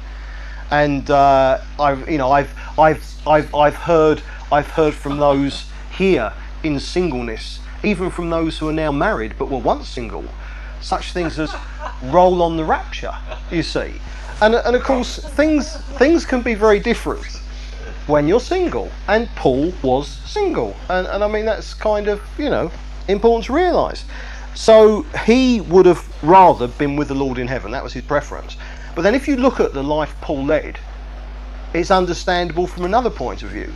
and 0.72 1.09
uh, 1.09 1.61
I've, 1.79 2.11
you 2.11 2.18
know, 2.18 2.33
I've, 2.33 2.53
I've, 2.77 3.29
I've, 3.29 3.55
I've 3.55 3.77
heard, 3.77 4.22
I've 4.51 4.66
heard 4.66 4.92
from 4.92 5.18
those 5.18 5.66
here 5.96 6.33
in 6.64 6.81
singleness 6.81 7.61
even 7.83 8.11
from 8.11 8.31
those 8.31 8.59
who 8.59 8.68
are 8.68 8.73
now 8.73 8.92
married 8.92 9.35
but 9.38 9.51
were 9.51 9.59
once 9.59 9.88
single. 9.88 10.25
Such 10.81 11.12
things 11.12 11.38
as 11.38 11.55
roll 12.05 12.42
on 12.42 12.57
the 12.57 12.64
rapture, 12.64 13.14
you 13.51 13.62
see. 13.62 13.95
And, 14.40 14.55
and 14.55 14.75
of 14.75 14.83
course, 14.83 15.18
things, 15.18 15.77
things 15.99 16.27
can 16.27 16.42
be 16.42 16.55
very 16.55 16.81
different 16.81 17.25
when 18.07 18.27
you're 18.27 18.40
single. 18.40 18.90
And 19.09 19.29
Paul 19.37 19.73
was 19.83 20.09
single. 20.09 20.77
And, 20.88 21.07
and 21.07 21.23
I 21.23 21.29
mean, 21.29 21.45
that's 21.45 21.75
kind 21.75 22.09
of, 22.09 22.21
you 22.38 22.51
know, 22.51 22.71
important 23.09 23.47
to 23.47 23.53
realise. 23.53 24.05
So 24.55 25.03
he 25.25 25.61
would 25.62 25.87
have 25.87 26.07
rather 26.23 26.68
been 26.68 26.97
with 26.97 27.09
the 27.09 27.14
Lord 27.14 27.38
in 27.38 27.47
heaven. 27.49 27.71
That 27.71 27.85
was 27.85 27.92
his 27.92 28.05
preference. 28.05 28.57
But 28.95 29.03
then 29.03 29.14
if 29.14 29.27
you 29.27 29.37
look 29.37 29.61
at 29.61 29.73
the 29.73 29.83
life 29.83 30.14
Paul 30.21 30.45
led, 30.45 30.79
it's 31.73 31.90
understandable 31.90 32.66
from 32.66 32.85
another 32.85 33.09
point 33.09 33.42
of 33.42 33.51
view. 33.51 33.73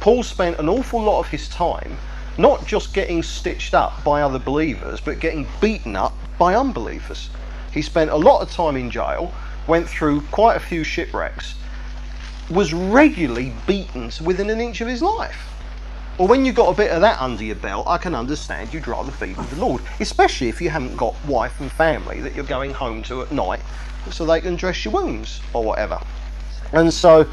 Paul 0.00 0.24
spent 0.24 0.58
an 0.58 0.68
awful 0.68 1.00
lot 1.00 1.20
of 1.20 1.28
his 1.28 1.48
time 1.48 1.96
not 2.38 2.66
just 2.66 2.94
getting 2.94 3.22
stitched 3.22 3.74
up 3.74 4.02
by 4.04 4.22
other 4.22 4.38
believers, 4.38 5.00
but 5.00 5.20
getting 5.20 5.46
beaten 5.60 5.96
up 5.96 6.14
by 6.38 6.54
unbelievers. 6.54 7.30
He 7.72 7.82
spent 7.82 8.10
a 8.10 8.16
lot 8.16 8.42
of 8.42 8.50
time 8.50 8.76
in 8.76 8.90
jail, 8.90 9.32
went 9.66 9.88
through 9.88 10.22
quite 10.32 10.56
a 10.56 10.60
few 10.60 10.84
shipwrecks, 10.84 11.54
was 12.50 12.72
regularly 12.72 13.52
beaten 13.66 14.10
within 14.24 14.50
an 14.50 14.60
inch 14.60 14.80
of 14.80 14.88
his 14.88 15.02
life. 15.02 15.48
Well, 16.18 16.28
when 16.28 16.44
you've 16.44 16.54
got 16.54 16.68
a 16.68 16.76
bit 16.76 16.90
of 16.90 17.00
that 17.00 17.20
under 17.20 17.42
your 17.42 17.56
belt, 17.56 17.86
I 17.86 17.96
can 17.96 18.14
understand 18.14 18.74
you'd 18.74 18.86
rather 18.86 19.10
feed 19.10 19.36
with 19.36 19.48
the 19.50 19.56
Lord, 19.56 19.82
especially 20.00 20.48
if 20.48 20.60
you 20.60 20.68
haven't 20.68 20.96
got 20.96 21.14
wife 21.24 21.58
and 21.60 21.72
family 21.72 22.20
that 22.20 22.34
you're 22.34 22.44
going 22.44 22.72
home 22.72 23.02
to 23.04 23.22
at 23.22 23.32
night 23.32 23.60
so 24.10 24.26
they 24.26 24.40
can 24.40 24.56
dress 24.56 24.84
your 24.84 24.92
wounds 24.92 25.40
or 25.54 25.64
whatever. 25.64 25.98
And 26.72 26.92
so 26.92 27.26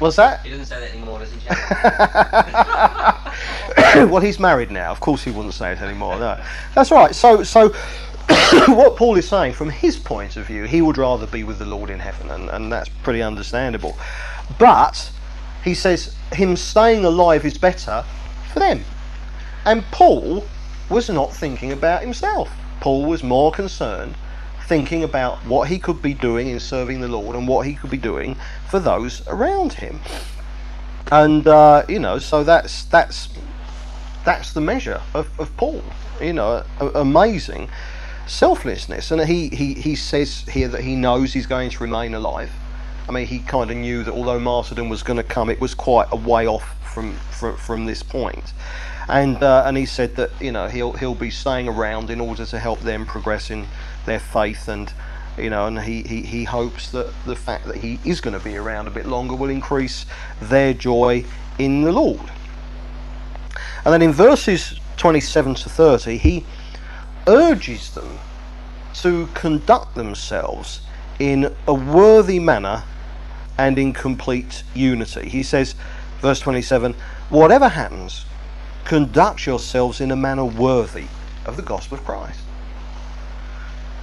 was 0.00 0.16
that? 0.16 0.42
He 0.42 0.50
doesn't 0.50 0.66
say 0.66 0.80
that 0.80 0.92
anymore, 0.92 1.20
does 1.20 1.32
he, 1.32 1.38
well, 4.10 4.20
he's 4.20 4.38
married 4.38 4.70
now. 4.70 4.90
Of 4.90 5.00
course, 5.00 5.22
he 5.22 5.30
wouldn't 5.30 5.54
say 5.54 5.72
it 5.72 5.80
anymore. 5.80 6.18
No, 6.18 6.42
that's 6.74 6.90
right. 6.90 7.14
So, 7.14 7.42
so 7.42 7.68
what 8.68 8.96
Paul 8.96 9.16
is 9.16 9.28
saying, 9.28 9.52
from 9.52 9.70
his 9.70 9.96
point 9.96 10.36
of 10.36 10.46
view, 10.46 10.64
he 10.64 10.82
would 10.82 10.98
rather 10.98 11.26
be 11.26 11.44
with 11.44 11.58
the 11.58 11.66
Lord 11.66 11.90
in 11.90 12.00
heaven, 12.00 12.30
and, 12.30 12.50
and 12.50 12.72
that's 12.72 12.88
pretty 12.88 13.22
understandable. 13.22 13.96
But 14.58 15.10
he 15.62 15.74
says 15.74 16.14
him 16.32 16.56
staying 16.56 17.04
alive 17.04 17.44
is 17.44 17.56
better 17.56 18.04
for 18.52 18.58
them. 18.58 18.84
And 19.64 19.84
Paul 19.90 20.44
was 20.90 21.08
not 21.08 21.32
thinking 21.32 21.72
about 21.72 22.02
himself. 22.02 22.50
Paul 22.80 23.06
was 23.06 23.22
more 23.22 23.50
concerned 23.50 24.14
thinking 24.66 25.04
about 25.04 25.38
what 25.46 25.68
he 25.68 25.78
could 25.78 26.00
be 26.00 26.14
doing 26.14 26.48
in 26.48 26.60
serving 26.60 27.00
the 27.00 27.08
Lord 27.08 27.36
and 27.36 27.46
what 27.46 27.66
he 27.66 27.74
could 27.74 27.90
be 27.90 27.98
doing 27.98 28.36
for 28.70 28.78
those 28.78 29.26
around 29.28 29.74
him. 29.74 30.00
And 31.12 31.46
uh, 31.46 31.84
you 31.88 31.98
know, 31.98 32.18
so 32.18 32.44
that's 32.44 32.84
that's 32.84 33.28
that's 34.24 34.52
the 34.52 34.60
measure 34.60 35.02
of, 35.12 35.28
of 35.38 35.54
Paul. 35.56 35.82
You 36.20 36.32
know, 36.32 36.64
amazing 36.94 37.68
selflessness. 38.26 39.10
And 39.10 39.22
he, 39.22 39.48
he, 39.48 39.74
he 39.74 39.94
says 39.94 40.40
here 40.48 40.68
that 40.68 40.82
he 40.82 40.96
knows 40.96 41.32
he's 41.32 41.46
going 41.46 41.70
to 41.70 41.82
remain 41.82 42.14
alive. 42.14 42.50
I 43.08 43.12
mean, 43.12 43.26
he 43.26 43.40
kind 43.40 43.70
of 43.70 43.76
knew 43.76 44.02
that 44.04 44.12
although 44.12 44.38
martyrdom 44.38 44.88
was 44.88 45.02
going 45.02 45.18
to 45.18 45.22
come, 45.22 45.50
it 45.50 45.60
was 45.60 45.74
quite 45.74 46.08
a 46.10 46.16
way 46.16 46.46
off 46.46 46.76
from 46.92 47.14
from, 47.14 47.56
from 47.56 47.84
this 47.84 48.02
point. 48.02 48.54
And 49.08 49.42
uh, 49.42 49.64
and 49.66 49.76
he 49.76 49.84
said 49.84 50.16
that 50.16 50.30
you 50.40 50.52
know 50.52 50.68
he'll 50.68 50.92
he'll 50.92 51.14
be 51.14 51.30
staying 51.30 51.68
around 51.68 52.08
in 52.08 52.20
order 52.20 52.46
to 52.46 52.58
help 52.58 52.80
them 52.80 53.04
progress 53.04 53.50
in 53.50 53.66
their 54.06 54.20
faith 54.20 54.68
and 54.68 54.92
you 55.38 55.50
know 55.50 55.66
and 55.66 55.80
he, 55.80 56.02
he, 56.02 56.22
he 56.22 56.44
hopes 56.44 56.90
that 56.90 57.12
the 57.24 57.36
fact 57.36 57.66
that 57.66 57.76
he 57.76 57.98
is 58.04 58.20
going 58.20 58.38
to 58.38 58.44
be 58.44 58.56
around 58.56 58.86
a 58.86 58.90
bit 58.90 59.06
longer 59.06 59.34
will 59.34 59.50
increase 59.50 60.06
their 60.40 60.72
joy 60.74 61.24
in 61.58 61.82
the 61.82 61.92
Lord. 61.92 62.30
And 63.84 63.92
then 63.92 64.02
in 64.02 64.12
verses 64.12 64.78
27 64.96 65.54
to 65.56 65.68
30 65.68 66.16
he 66.16 66.44
urges 67.26 67.90
them 67.94 68.18
to 68.94 69.26
conduct 69.34 69.94
themselves 69.94 70.80
in 71.18 71.54
a 71.66 71.74
worthy 71.74 72.38
manner 72.38 72.82
and 73.58 73.78
in 73.78 73.92
complete 73.92 74.62
unity. 74.74 75.28
He 75.28 75.42
says, 75.42 75.74
verse 76.20 76.40
27, 76.40 76.94
whatever 77.30 77.68
happens, 77.68 78.24
conduct 78.84 79.46
yourselves 79.46 80.00
in 80.00 80.10
a 80.10 80.16
manner 80.16 80.44
worthy 80.44 81.06
of 81.46 81.56
the 81.56 81.62
gospel 81.62 81.98
of 81.98 82.04
Christ. 82.04 82.40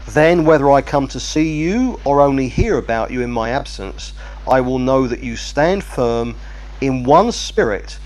Then, 0.10 0.46
whether 0.46 0.70
I 0.72 0.82
come 0.82 1.08
to 1.10 1.20
see 1.20 1.58
you 1.58 2.00
or 2.06 2.22
only 2.22 2.48
hear 2.48 2.78
about 2.78 3.12
you 3.12 3.22
in 3.22 3.32
my 3.32 3.52
absence, 3.52 4.14
I 4.48 4.62
will 4.62 4.80
know 4.80 5.08
that 5.08 5.24
you 5.24 5.36
stand 5.36 5.84
firm 5.84 6.36
in 6.82 7.04
one 7.04 7.32
spirit, 7.32 7.98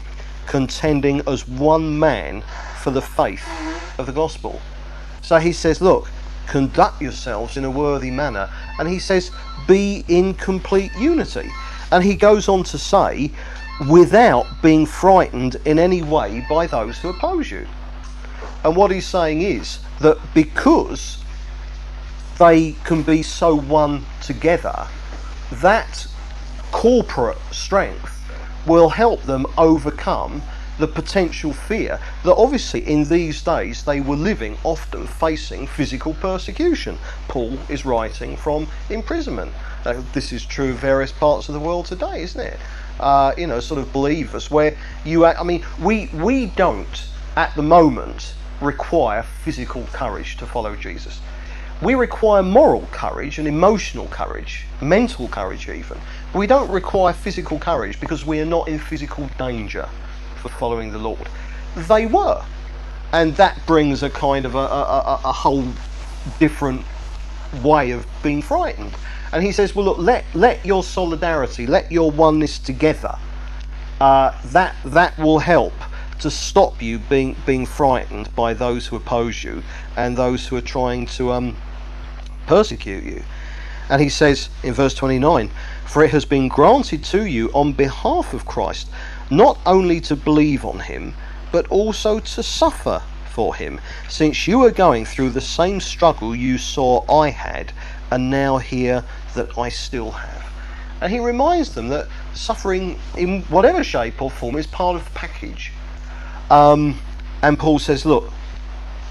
contending 0.46 1.22
as 1.28 1.48
one 1.48 1.98
man 1.98 2.44
for 2.82 2.92
the 2.92 3.02
faith 3.02 3.48
of 3.98 4.06
the 4.06 4.12
gospel. 4.12 4.62
So 5.22 5.38
he 5.40 5.54
says, 5.54 5.82
Look, 5.82 6.10
conduct 6.48 7.02
yourselves 7.02 7.58
in 7.58 7.66
a 7.66 7.72
worthy 7.72 8.12
manner. 8.12 8.50
And 8.78 8.88
he 8.88 9.00
says, 9.00 9.32
Be 9.68 10.04
in 10.08 10.34
complete 10.36 10.94
unity. 10.96 11.50
And 11.92 12.04
he 12.04 12.16
goes 12.16 12.48
on 12.50 12.64
to 12.66 12.78
say, 12.78 13.32
without 13.90 14.46
being 14.62 14.86
frightened 14.86 15.58
in 15.66 15.80
any 15.80 16.02
way 16.02 16.46
by 16.50 16.68
those 16.68 16.98
who 16.98 17.10
oppose 17.10 17.52
you. 17.52 17.68
And 18.64 18.76
what 18.76 18.92
he's 18.92 19.06
saying 19.06 19.42
is 19.42 19.80
that 20.00 20.18
because 20.34 21.24
they 22.38 22.74
can 22.84 23.04
be 23.04 23.24
so 23.24 23.56
one 23.56 24.06
together, 24.22 24.88
that 25.54 26.08
corporate 26.72 27.38
strength 27.52 28.12
will 28.66 28.90
help 28.90 29.22
them 29.24 29.46
overcome 29.58 30.42
the 30.78 30.88
potential 30.88 31.54
fear 31.54 32.00
that 32.24 32.36
obviously 32.36 32.82
in 32.82 33.08
these 33.08 33.42
days 33.42 33.86
they 33.86 34.02
were 34.02 34.16
living 34.16 34.58
often 34.64 35.08
facing 35.08 35.66
physical 35.66 36.14
persecution. 36.16 36.98
Paul 37.28 37.58
is 37.70 37.86
writing 37.86 38.36
from 38.36 38.68
imprisonment. 38.90 39.54
Uh, 39.86 40.02
this 40.14 40.34
is 40.34 40.46
true 40.46 40.72
of 40.72 40.78
various 40.78 41.12
parts 41.12 41.48
of 41.48 41.54
the 41.54 41.60
world 41.60 41.86
today, 41.86 42.24
isn't 42.24 42.42
it? 42.42 42.60
Uh, 43.00 43.34
you 43.38 43.48
know, 43.48 43.60
sort 43.60 43.80
of 43.80 43.92
believers 43.94 44.52
where 44.52 44.76
you, 45.06 45.26
I 45.26 45.44
mean, 45.44 45.66
we 45.82 46.08
we 46.14 46.48
don't 46.48 47.08
at 47.36 47.56
the 47.56 47.62
moment 47.62 48.34
require 48.62 49.24
physical 49.24 49.84
courage 49.94 50.38
to 50.38 50.46
follow 50.46 50.76
Jesus. 50.76 51.20
We 51.82 51.96
require 51.96 52.42
moral 52.42 52.88
courage 52.92 53.38
and 53.38 53.48
emotional 53.48 54.08
courage, 54.08 54.66
mental 54.82 55.28
courage 55.28 55.68
even. 55.68 55.98
But 56.32 56.40
we 56.40 56.48
don't 56.48 56.70
require 56.72 57.14
physical 57.14 57.60
courage 57.60 58.00
because 58.00 58.26
we 58.26 58.40
are 58.40 58.46
not 58.46 58.68
in 58.68 58.80
physical 58.80 59.30
danger 59.38 59.88
for 60.42 60.50
following 60.50 60.92
the 60.92 60.98
Lord. 60.98 61.28
They 61.76 62.06
were. 62.06 62.44
And 63.12 63.36
that 63.36 63.60
brings 63.66 64.04
a 64.04 64.10
kind 64.10 64.46
of 64.46 64.56
a, 64.56 64.60
a, 64.60 65.22
a 65.26 65.32
whole 65.32 65.66
different 66.40 66.82
way 67.64 67.92
of 67.92 68.06
being 68.24 68.42
frightened. 68.42 68.94
And 69.34 69.44
he 69.44 69.52
says, 69.52 69.76
well, 69.76 69.86
look, 69.86 69.98
let, 69.98 70.24
let 70.34 70.66
your 70.66 70.84
solidarity, 70.84 71.68
let 71.68 71.92
your 71.92 72.10
oneness 72.10 72.58
together, 72.58 73.18
uh, 74.00 74.32
that, 74.46 74.76
that 74.86 75.18
will 75.18 75.40
help 75.40 75.74
to 76.20 76.32
stop 76.32 76.82
you 76.82 77.00
being, 77.00 77.36
being 77.46 77.66
frightened 77.66 78.34
by 78.36 78.54
those 78.54 78.88
who 78.88 78.96
oppose 78.96 79.44
you 79.44 79.62
and 79.98 80.18
those 80.18 80.48
who 80.48 80.56
are 80.56 80.62
trying 80.62 81.06
to 81.06 81.32
um, 81.32 81.58
persecute 82.48 83.04
you. 83.04 83.24
And 83.90 84.02
he 84.02 84.10
says 84.10 84.50
in 84.64 84.74
verse 84.74 84.94
29 84.94 85.52
For 85.86 86.04
it 86.04 86.12
has 86.12 86.26
been 86.26 86.48
granted 86.48 87.04
to 87.06 87.26
you 87.26 87.50
on 87.54 87.74
behalf 87.74 88.34
of 88.34 88.46
Christ 88.46 88.90
not 89.30 89.58
only 89.66 90.00
to 90.02 90.16
believe 90.16 90.66
on 90.66 90.80
him, 90.80 91.14
but 91.52 91.68
also 91.70 92.20
to 92.20 92.44
suffer 92.44 93.02
for 93.30 93.56
him, 93.56 93.82
since 94.08 94.48
you 94.48 94.64
are 94.64 94.72
going 94.72 95.06
through 95.06 95.30
the 95.32 95.42
same 95.42 95.80
struggle 95.82 96.36
you 96.36 96.58
saw 96.58 97.04
I 97.12 97.30
had, 97.30 97.72
and 98.12 98.30
now 98.30 98.58
hear 98.58 99.04
that 99.36 99.58
I 99.58 99.70
still 99.70 100.12
have. 100.12 100.46
And 101.02 101.12
he 101.12 101.20
reminds 101.20 101.76
them 101.76 101.90
that 101.90 102.08
suffering 102.34 102.98
in 103.18 103.42
whatever 103.44 103.84
shape 103.84 104.22
or 104.22 104.32
form 104.32 104.56
is 104.56 104.68
part 104.68 104.96
of 104.96 105.04
the 105.04 105.12
package. 105.12 105.72
Um, 106.50 106.98
and 107.42 107.60
Paul 107.60 107.80
says, 107.80 108.06
Look, 108.06 108.32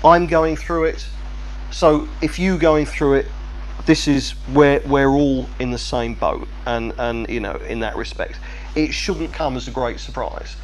I'm 0.05 0.27
going 0.27 0.57
through 0.57 0.85
it, 0.85 1.07
so 1.75 2.09
if 2.23 2.39
you 2.39 2.57
going 2.57 2.87
through 2.87 3.15
it, 3.15 3.27
this 3.85 4.07
is 4.07 4.31
where 4.53 4.81
we're 4.87 5.11
all 5.11 5.49
in 5.59 5.73
the 5.73 5.79
same 5.79 6.15
boat, 6.15 6.47
and 6.67 6.95
and 6.99 7.29
you 7.29 7.41
know 7.41 7.57
in 7.57 7.81
that 7.81 7.97
respect, 7.97 8.39
it 8.77 8.95
shouldn't 8.95 9.33
come 9.33 9.57
as 9.57 9.67
a 9.67 9.73
great 9.73 9.99
surprise. 9.99 10.55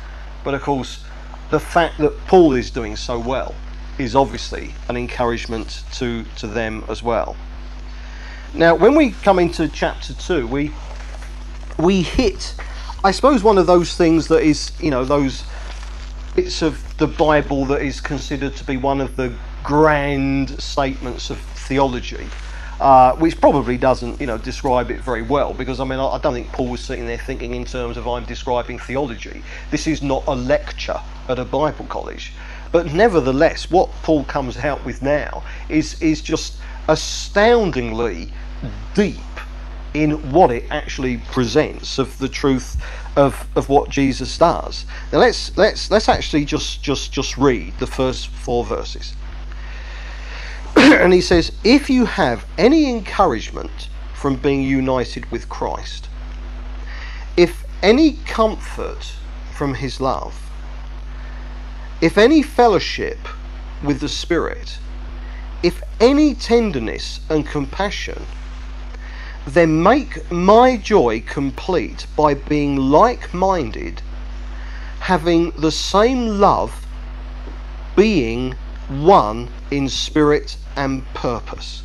But 0.45 0.55
of 0.55 0.63
course, 0.63 1.03
the 1.51 1.59
fact 1.59 1.99
that 1.99 2.17
Paul 2.29 2.55
is 2.55 2.71
doing 2.71 2.95
so 2.95 3.19
well 3.19 3.57
is 3.99 4.15
obviously 4.15 4.73
an 4.89 4.97
encouragement 4.97 5.83
to 5.95 6.25
to 6.37 6.47
them 6.47 6.85
as 6.89 7.03
well. 7.03 7.37
Now, 8.55 8.77
when 8.77 8.95
we 8.95 9.11
come 9.11 9.41
into 9.41 9.67
chapter 9.67 10.15
two, 10.15 10.47
we 10.47 10.71
we 11.77 12.03
hit, 12.03 12.55
I 13.03 13.11
suppose, 13.11 13.43
one 13.43 13.59
of 13.59 13.67
those 13.67 13.97
things 13.97 14.29
that 14.29 14.43
is 14.43 14.71
you 14.79 14.93
know 14.93 15.05
those 15.05 15.43
bits 16.37 16.63
of 16.63 16.97
the 16.99 17.09
Bible 17.09 17.65
that 17.67 17.83
is 17.83 18.01
considered 18.01 18.55
to 18.55 18.65
be 18.65 18.77
one 18.77 19.01
of 19.01 19.17
the 19.17 19.35
grand 19.63 20.61
statements 20.61 21.31
of 21.31 21.39
theology, 21.39 22.27
uh, 22.81 23.15
which 23.17 23.41
probably 23.41 23.77
doesn't, 23.77 24.21
you 24.21 24.27
know, 24.27 24.39
describe 24.39 24.91
it 24.91 25.01
very 25.01 25.23
well. 25.23 25.55
Because 25.55 25.81
I 25.81 25.85
mean, 25.85 25.99
I, 25.99 26.07
I 26.07 26.19
don't 26.19 26.35
think 26.35 26.49
Paul 26.49 26.69
was 26.69 26.81
sitting 26.81 27.07
there 27.07 27.19
thinking 27.19 27.55
in 27.55 27.65
terms 27.65 27.97
of 27.97 28.09
I'm 28.09 28.25
describing 28.25 28.79
theology. 28.79 29.43
This 29.71 29.87
is 29.87 30.03
not 30.03 30.25
a 30.27 30.35
lecture 30.35 31.01
at 31.29 31.39
a 31.39 31.45
Bible 31.45 31.87
college, 31.87 32.33
but 32.73 32.93
nevertheless, 32.93 33.71
what 33.71 33.91
Paul 34.03 34.25
comes 34.25 34.57
out 34.57 34.85
with 34.85 35.03
now 35.03 35.43
is 35.69 36.01
is 36.03 36.21
just 36.21 36.57
astoundingly 36.89 38.33
deep 38.95 39.17
in 39.95 40.31
what 40.31 40.51
it 40.51 40.65
actually 40.71 41.19
presents 41.33 41.99
of 41.99 42.17
the 42.19 42.29
truth 42.29 42.77
of, 43.17 43.49
of 43.57 43.69
what 43.69 43.91
Jesus 43.91 44.39
does. 44.39 44.87
Now 45.13 45.19
let's 45.19 45.57
let's 45.57 45.91
let's 45.91 46.09
actually 46.09 46.45
just 46.45 46.83
just 46.83 47.13
just 47.13 47.37
read 47.37 47.77
the 47.79 47.87
first 47.87 48.29
four 48.29 48.65
verses. 48.65 49.15
and 51.03 51.13
he 51.13 51.21
says, 51.21 51.53
if 51.63 51.91
you 51.91 52.07
have 52.07 52.47
any 52.57 52.89
encouragement 52.89 53.91
from 54.15 54.37
being 54.37 54.63
united 54.63 55.31
with 55.31 55.47
Christ, 55.47 56.09
if 57.37 57.67
any 57.83 58.15
comfort 58.25 59.13
from 59.55 59.75
his 59.75 60.01
love, 60.01 60.51
if 62.01 62.17
any 62.17 62.43
fellowship 62.43 63.19
with 63.85 64.01
the 64.01 64.09
Spirit, 64.09 64.79
if 65.63 65.83
any 66.01 66.35
tenderness 66.35 67.21
and 67.29 67.47
compassion, 67.47 68.23
then 69.47 69.83
make 69.83 70.31
my 70.33 70.79
joy 70.79 71.21
complete 71.21 72.07
by 72.17 72.33
being 72.33 72.77
like 72.77 73.35
minded, 73.35 74.01
having 75.01 75.51
the 75.59 75.73
same 75.73 76.41
love, 76.41 76.87
being 77.97 78.55
one 78.91 79.49
in 79.71 79.89
spirit 79.89 80.57
and 80.77 81.05
purpose. 81.15 81.83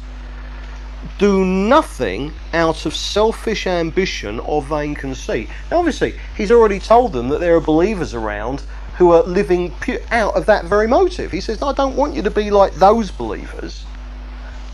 Do 1.18 1.46
nothing 1.46 2.34
out 2.54 2.86
of 2.86 2.96
selfish 2.96 3.68
ambition 3.68 4.40
or 4.40 4.62
vain 4.62 4.96
conceit. 4.96 5.50
Now, 5.70 5.78
obviously, 5.78 6.16
he's 6.36 6.52
already 6.52 6.80
told 6.80 7.14
them 7.14 7.30
that 7.30 7.40
there 7.40 7.56
are 7.56 7.62
believers 7.62 8.14
around 8.14 8.64
who 8.98 9.12
are 9.12 9.24
living 9.24 9.74
out 10.12 10.36
of 10.36 10.46
that 10.46 10.66
very 10.66 10.88
motive. 10.88 11.32
He 11.32 11.42
says, 11.42 11.62
I 11.62 11.74
don't 11.74 11.96
want 11.96 12.16
you 12.16 12.22
to 12.24 12.32
be 12.32 12.50
like 12.50 12.74
those 12.76 13.12
believers. 13.12 13.86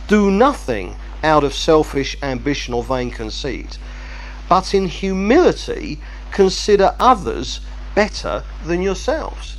Do 0.08 0.32
nothing 0.32 0.96
out 1.24 1.44
of 1.44 1.54
selfish 1.54 2.16
ambition 2.24 2.74
or 2.74 2.84
vain 2.84 3.12
conceit, 3.12 3.78
but 4.48 4.74
in 4.74 4.88
humility 4.88 6.00
consider 6.32 6.96
others 7.00 7.62
better 7.96 8.44
than 8.66 8.82
yourselves. 8.82 9.58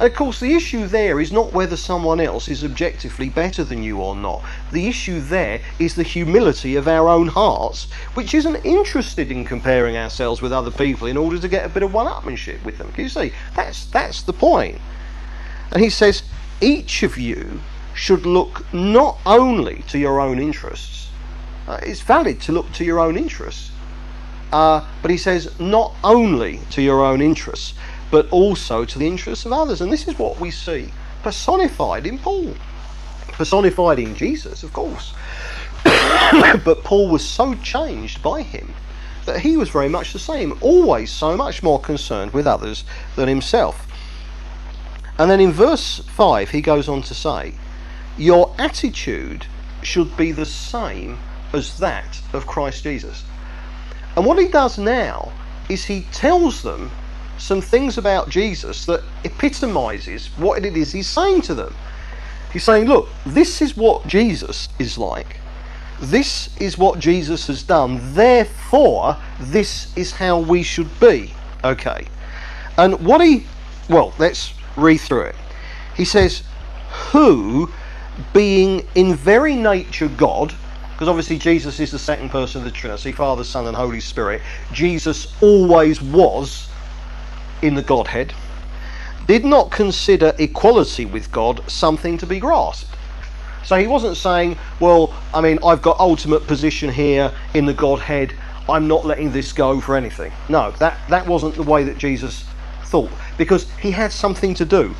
And 0.00 0.08
of 0.08 0.16
course, 0.16 0.40
the 0.40 0.54
issue 0.54 0.86
there 0.86 1.20
is 1.20 1.30
not 1.30 1.52
whether 1.52 1.76
someone 1.76 2.20
else 2.20 2.48
is 2.48 2.64
objectively 2.64 3.28
better 3.28 3.62
than 3.62 3.82
you 3.82 4.00
or 4.00 4.16
not. 4.16 4.42
The 4.72 4.88
issue 4.88 5.20
there 5.20 5.60
is 5.78 5.94
the 5.94 6.02
humility 6.02 6.74
of 6.76 6.88
our 6.88 7.06
own 7.06 7.28
hearts, 7.28 7.86
which 8.14 8.32
isn't 8.32 8.64
interested 8.64 9.30
in 9.30 9.44
comparing 9.44 9.98
ourselves 9.98 10.40
with 10.40 10.54
other 10.54 10.70
people 10.70 11.06
in 11.06 11.18
order 11.18 11.38
to 11.38 11.48
get 11.48 11.66
a 11.66 11.68
bit 11.68 11.82
of 11.82 11.92
one-upmanship 11.92 12.64
with 12.64 12.78
them. 12.78 12.90
Can 12.92 13.04
you 13.04 13.10
see? 13.10 13.32
That's 13.54 13.84
that's 13.84 14.22
the 14.22 14.32
point. 14.32 14.80
And 15.70 15.82
he 15.82 15.90
says, 15.90 16.22
each 16.62 17.02
of 17.02 17.18
you 17.18 17.60
should 17.92 18.24
look 18.24 18.72
not 18.72 19.18
only 19.26 19.82
to 19.88 19.98
your 19.98 20.18
own 20.18 20.38
interests. 20.38 21.10
Uh, 21.68 21.78
it's 21.82 22.00
valid 22.00 22.40
to 22.40 22.52
look 22.52 22.72
to 22.72 22.84
your 22.84 23.00
own 23.00 23.18
interests. 23.18 23.70
Uh, 24.50 24.84
but 25.02 25.10
he 25.10 25.16
says, 25.16 25.60
not 25.60 25.94
only 26.02 26.58
to 26.70 26.82
your 26.82 27.04
own 27.04 27.20
interests, 27.20 27.74
but 28.10 28.28
also 28.30 28.84
to 28.84 28.98
the 28.98 29.06
interests 29.06 29.46
of 29.46 29.52
others. 29.52 29.80
And 29.80 29.92
this 29.92 30.08
is 30.08 30.18
what 30.18 30.40
we 30.40 30.50
see 30.50 30.90
personified 31.22 32.06
in 32.06 32.18
Paul, 32.18 32.54
personified 33.28 33.98
in 33.98 34.14
Jesus, 34.14 34.62
of 34.62 34.72
course. 34.72 35.14
but 35.84 36.82
Paul 36.84 37.08
was 37.08 37.26
so 37.26 37.54
changed 37.56 38.22
by 38.22 38.42
him 38.42 38.74
that 39.26 39.40
he 39.40 39.56
was 39.56 39.68
very 39.68 39.88
much 39.88 40.12
the 40.12 40.18
same, 40.18 40.58
always 40.60 41.10
so 41.10 41.36
much 41.36 41.62
more 41.62 41.80
concerned 41.80 42.32
with 42.32 42.46
others 42.46 42.84
than 43.16 43.28
himself. 43.28 43.86
And 45.18 45.30
then 45.30 45.40
in 45.40 45.52
verse 45.52 45.98
5, 45.98 46.50
he 46.50 46.62
goes 46.62 46.88
on 46.88 47.02
to 47.02 47.14
say, 47.14 47.54
Your 48.16 48.54
attitude 48.58 49.46
should 49.82 50.16
be 50.16 50.32
the 50.32 50.46
same 50.46 51.18
as 51.52 51.78
that 51.78 52.20
of 52.32 52.46
Christ 52.46 52.82
Jesus. 52.84 53.24
And 54.16 54.24
what 54.24 54.38
he 54.38 54.48
does 54.48 54.78
now 54.78 55.32
is 55.68 55.84
he 55.84 56.02
tells 56.12 56.62
them 56.62 56.90
some 57.40 57.60
things 57.60 57.98
about 57.98 58.28
Jesus 58.28 58.84
that 58.86 59.02
epitomizes 59.24 60.26
what 60.36 60.64
it 60.64 60.76
is 60.76 60.92
he's 60.92 61.08
saying 61.08 61.40
to 61.42 61.54
them. 61.54 61.74
He's 62.52 62.64
saying, 62.64 62.86
look, 62.86 63.08
this 63.24 63.62
is 63.62 63.76
what 63.76 64.06
Jesus 64.06 64.68
is 64.78 64.98
like. 64.98 65.36
This 66.00 66.56
is 66.58 66.78
what 66.78 66.98
Jesus 66.98 67.46
has 67.46 67.62
done. 67.62 68.14
Therefore, 68.14 69.16
this 69.38 69.96
is 69.96 70.12
how 70.12 70.38
we 70.38 70.62
should 70.62 70.88
be. 71.00 71.32
Okay. 71.64 72.06
And 72.78 73.04
what 73.04 73.20
he, 73.20 73.46
well, 73.88 74.12
let's 74.18 74.54
read 74.76 74.98
through 74.98 75.24
it. 75.24 75.36
He 75.96 76.04
says, 76.04 76.42
Who, 77.12 77.70
being 78.32 78.86
in 78.94 79.14
very 79.14 79.54
nature 79.54 80.08
God, 80.08 80.54
because 80.92 81.08
obviously 81.08 81.38
Jesus 81.38 81.80
is 81.80 81.90
the 81.90 81.98
second 81.98 82.30
person 82.30 82.60
of 82.60 82.64
the 82.64 82.70
Trinity, 82.70 83.12
Father, 83.12 83.44
Son, 83.44 83.66
and 83.66 83.76
Holy 83.76 84.00
Spirit. 84.00 84.42
Jesus 84.72 85.34
always 85.40 86.02
was 86.02 86.69
in 87.62 87.74
the 87.74 87.82
Godhead, 87.82 88.32
did 89.26 89.44
not 89.44 89.70
consider 89.70 90.34
equality 90.38 91.04
with 91.04 91.30
God 91.30 91.62
something 91.70 92.18
to 92.18 92.26
be 92.26 92.40
grasped. 92.40 92.94
So 93.64 93.76
he 93.76 93.86
wasn't 93.86 94.16
saying, 94.16 94.58
well, 94.80 95.14
I 95.32 95.40
mean, 95.40 95.58
I've 95.64 95.82
got 95.82 96.00
ultimate 96.00 96.46
position 96.46 96.90
here 96.90 97.32
in 97.54 97.66
the 97.66 97.74
Godhead. 97.74 98.34
I'm 98.68 98.88
not 98.88 99.04
letting 99.04 99.32
this 99.32 99.52
go 99.52 99.80
for 99.80 99.96
anything. 99.96 100.32
No, 100.48 100.72
that, 100.72 100.98
that 101.08 101.26
wasn't 101.26 101.54
the 101.54 101.62
way 101.62 101.84
that 101.84 101.98
Jesus 101.98 102.44
thought 102.84 103.10
because 103.38 103.70
he 103.78 103.90
had 103.90 104.12
something 104.12 104.54
to 104.54 104.64
do. 104.64 104.94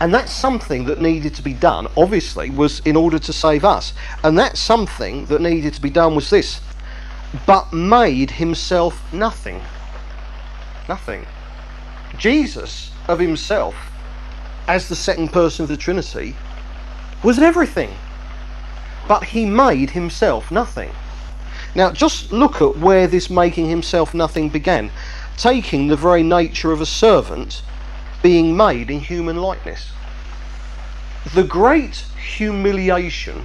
And 0.00 0.12
that 0.12 0.28
something 0.28 0.84
that 0.86 1.00
needed 1.00 1.34
to 1.36 1.42
be 1.42 1.54
done, 1.54 1.86
obviously, 1.96 2.50
was 2.50 2.80
in 2.80 2.96
order 2.96 3.18
to 3.18 3.32
save 3.32 3.64
us. 3.64 3.94
And 4.24 4.38
that 4.38 4.58
something 4.58 5.26
that 5.26 5.40
needed 5.40 5.74
to 5.74 5.80
be 5.80 5.90
done 5.90 6.14
was 6.14 6.28
this 6.28 6.60
but 7.46 7.72
made 7.72 8.32
himself 8.32 9.12
nothing. 9.12 9.60
Nothing. 10.88 11.26
Jesus 12.18 12.90
of 13.08 13.18
himself, 13.18 13.74
as 14.66 14.88
the 14.88 14.96
second 14.96 15.32
person 15.32 15.62
of 15.62 15.68
the 15.68 15.76
Trinity, 15.76 16.36
was 17.22 17.38
everything. 17.38 17.94
But 19.08 19.24
he 19.24 19.46
made 19.46 19.90
himself 19.90 20.50
nothing. 20.50 20.90
Now, 21.74 21.92
just 21.92 22.32
look 22.32 22.60
at 22.62 22.78
where 22.78 23.06
this 23.06 23.30
making 23.30 23.68
himself 23.68 24.14
nothing 24.14 24.48
began. 24.48 24.90
Taking 25.36 25.88
the 25.88 25.96
very 25.96 26.22
nature 26.22 26.72
of 26.72 26.80
a 26.80 26.86
servant 26.86 27.62
being 28.22 28.56
made 28.56 28.90
in 28.90 29.00
human 29.00 29.36
likeness. 29.36 29.90
The 31.34 31.44
great 31.44 32.04
humiliation 32.36 33.44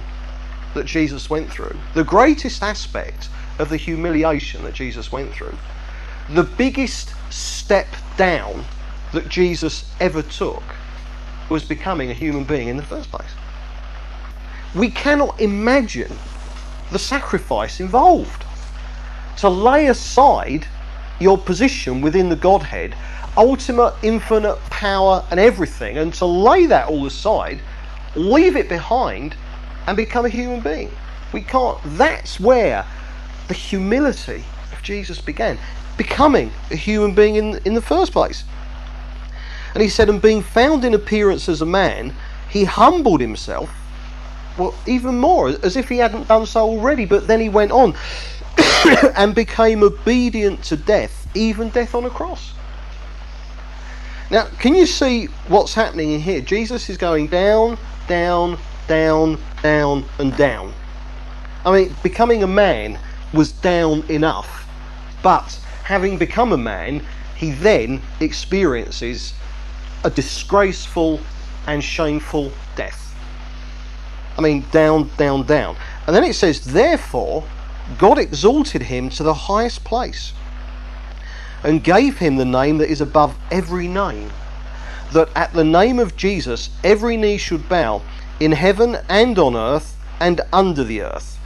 that 0.74 0.86
Jesus 0.86 1.28
went 1.28 1.50
through, 1.50 1.76
the 1.94 2.04
greatest 2.04 2.62
aspect 2.62 3.28
of 3.58 3.68
the 3.68 3.76
humiliation 3.76 4.64
that 4.64 4.74
Jesus 4.74 5.12
went 5.12 5.32
through, 5.32 5.56
the 6.30 6.44
biggest 6.44 7.12
step 7.32 7.88
down 8.16 8.64
that 9.12 9.28
Jesus 9.28 9.90
ever 10.00 10.22
took 10.22 10.62
was 11.48 11.64
becoming 11.64 12.10
a 12.10 12.14
human 12.14 12.44
being 12.44 12.68
in 12.68 12.76
the 12.76 12.82
first 12.82 13.10
place. 13.10 13.30
We 14.74 14.90
cannot 14.90 15.40
imagine 15.40 16.16
the 16.90 16.98
sacrifice 16.98 17.80
involved. 17.80 18.44
To 19.38 19.48
lay 19.48 19.88
aside 19.88 20.66
your 21.20 21.36
position 21.36 22.00
within 22.00 22.28
the 22.28 22.36
Godhead 22.36 22.94
ultimate, 23.36 23.94
infinite 24.02 24.56
power 24.70 25.24
and 25.30 25.40
everything, 25.40 25.98
and 25.98 26.12
to 26.14 26.26
lay 26.26 26.66
that 26.66 26.88
all 26.88 27.06
aside, 27.06 27.60
leave 28.14 28.56
it 28.56 28.68
behind, 28.68 29.34
and 29.86 29.96
become 29.96 30.24
a 30.24 30.28
human 30.28 30.60
being. 30.60 30.90
We 31.32 31.40
can't. 31.40 31.78
That's 31.96 32.38
where 32.38 32.86
the 33.48 33.54
humility 33.54 34.44
of 34.72 34.82
Jesus 34.82 35.20
began, 35.20 35.58
becoming 35.96 36.50
a 36.70 36.76
human 36.76 37.14
being 37.14 37.36
in, 37.36 37.60
in 37.64 37.74
the 37.74 37.82
first 37.82 38.12
place. 38.12 38.44
And 39.74 39.82
he 39.82 39.88
said, 39.88 40.08
and 40.08 40.20
being 40.20 40.42
found 40.42 40.84
in 40.84 40.94
appearance 40.94 41.48
as 41.48 41.62
a 41.62 41.66
man, 41.66 42.14
he 42.50 42.64
humbled 42.64 43.20
himself, 43.20 43.74
well, 44.58 44.74
even 44.86 45.18
more, 45.18 45.48
as 45.48 45.76
if 45.76 45.88
he 45.88 45.96
hadn't 45.96 46.28
done 46.28 46.44
so 46.44 46.60
already, 46.60 47.06
but 47.06 47.26
then 47.26 47.40
he 47.40 47.48
went 47.48 47.72
on 47.72 47.94
and 49.16 49.34
became 49.34 49.82
obedient 49.82 50.62
to 50.64 50.76
death, 50.76 51.26
even 51.34 51.70
death 51.70 51.94
on 51.94 52.04
a 52.04 52.10
cross. 52.10 52.52
Now, 54.30 54.46
can 54.58 54.74
you 54.74 54.86
see 54.86 55.26
what's 55.48 55.74
happening 55.74 56.12
in 56.12 56.20
here? 56.20 56.40
Jesus 56.40 56.88
is 56.90 56.96
going 56.96 57.28
down, 57.28 57.78
down, 58.08 58.58
down, 58.88 59.38
down, 59.62 60.04
and 60.18 60.36
down. 60.36 60.72
I 61.64 61.72
mean, 61.72 61.96
becoming 62.02 62.42
a 62.42 62.46
man 62.46 62.98
was 63.32 63.52
down 63.52 64.04
enough, 64.10 64.66
but 65.22 65.61
having 65.92 66.16
become 66.16 66.54
a 66.54 66.56
man, 66.56 67.04
he 67.36 67.50
then 67.50 68.00
experiences 68.18 69.34
a 70.04 70.08
disgraceful 70.08 71.20
and 71.66 71.84
shameful 71.84 72.50
death. 72.76 73.14
I 74.38 74.40
mean, 74.40 74.64
down, 74.72 75.10
down, 75.18 75.44
down. 75.44 75.76
And 76.06 76.16
then 76.16 76.24
it 76.24 76.34
says, 76.34 76.64
Therefore, 76.64 77.44
God 77.98 78.18
exalted 78.18 78.84
him 78.84 79.10
to 79.10 79.22
the 79.22 79.34
highest 79.34 79.84
place 79.84 80.32
and 81.62 81.84
gave 81.84 82.16
him 82.16 82.36
the 82.36 82.46
name 82.46 82.78
that 82.78 82.88
is 82.88 83.02
above 83.02 83.36
every 83.50 83.86
name, 83.86 84.30
that 85.12 85.28
at 85.36 85.52
the 85.52 85.62
name 85.62 85.98
of 85.98 86.16
Jesus 86.16 86.70
every 86.82 87.18
knee 87.18 87.36
should 87.36 87.68
bow 87.68 88.00
in 88.40 88.52
heaven 88.52 88.96
and 89.10 89.38
on 89.38 89.54
earth 89.54 89.98
and 90.18 90.40
under 90.54 90.84
the 90.84 91.02
earth. 91.02 91.38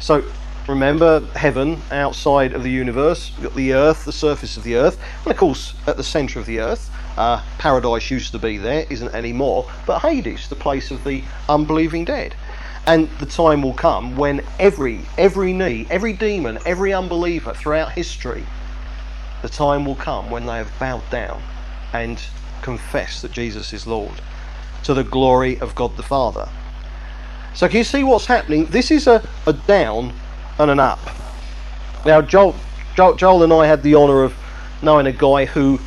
So 0.00 0.24
remember 0.68 1.20
heaven 1.34 1.80
outside 1.90 2.52
of 2.52 2.62
the 2.62 2.70
universe, 2.70 3.30
you've 3.34 3.44
got 3.44 3.54
the 3.54 3.74
earth, 3.74 4.04
the 4.04 4.12
surface 4.12 4.56
of 4.56 4.64
the 4.64 4.76
earth, 4.76 5.00
and 5.24 5.32
of 5.32 5.36
course 5.36 5.74
at 5.86 5.96
the 5.96 6.04
centre 6.04 6.38
of 6.38 6.46
the 6.46 6.60
earth. 6.60 6.90
Uh, 7.16 7.40
paradise 7.58 8.10
used 8.10 8.32
to 8.32 8.38
be 8.38 8.58
there, 8.58 8.86
isn't 8.90 9.14
anymore, 9.14 9.70
but 9.86 10.00
Hades, 10.00 10.48
the 10.48 10.56
place 10.56 10.90
of 10.90 11.04
the 11.04 11.22
unbelieving 11.48 12.04
dead. 12.04 12.34
And 12.86 13.08
the 13.18 13.26
time 13.26 13.62
will 13.62 13.74
come 13.74 14.16
when 14.16 14.42
every 14.58 15.00
every 15.16 15.52
knee, 15.52 15.86
every 15.90 16.12
demon, 16.12 16.58
every 16.66 16.92
unbeliever 16.92 17.54
throughout 17.54 17.92
history 17.92 18.44
the 19.44 19.48
time 19.50 19.84
will 19.84 19.94
come 19.94 20.30
when 20.30 20.46
they 20.46 20.56
have 20.56 20.72
bowed 20.78 21.02
down 21.10 21.42
and 21.92 22.18
confessed 22.62 23.20
that 23.20 23.30
Jesus 23.30 23.74
is 23.74 23.86
Lord 23.86 24.22
to 24.84 24.94
the 24.94 25.04
glory 25.04 25.60
of 25.60 25.74
God 25.74 25.98
the 25.98 26.02
Father. 26.02 26.48
So, 27.54 27.68
can 27.68 27.76
you 27.76 27.84
see 27.84 28.02
what's 28.04 28.24
happening? 28.24 28.64
This 28.64 28.90
is 28.90 29.06
a, 29.06 29.22
a 29.46 29.52
down 29.52 30.14
and 30.58 30.70
an 30.70 30.80
up. 30.80 31.00
Now, 32.04 32.20
Joel, 32.20 32.54
Joel, 32.96 33.16
Joel 33.16 33.42
and 33.42 33.52
I 33.52 33.66
had 33.66 33.82
the 33.82 33.94
honour 33.94 34.22
of 34.22 34.34
knowing 34.82 35.06
a 35.06 35.12
guy 35.12 35.46
who, 35.46 35.78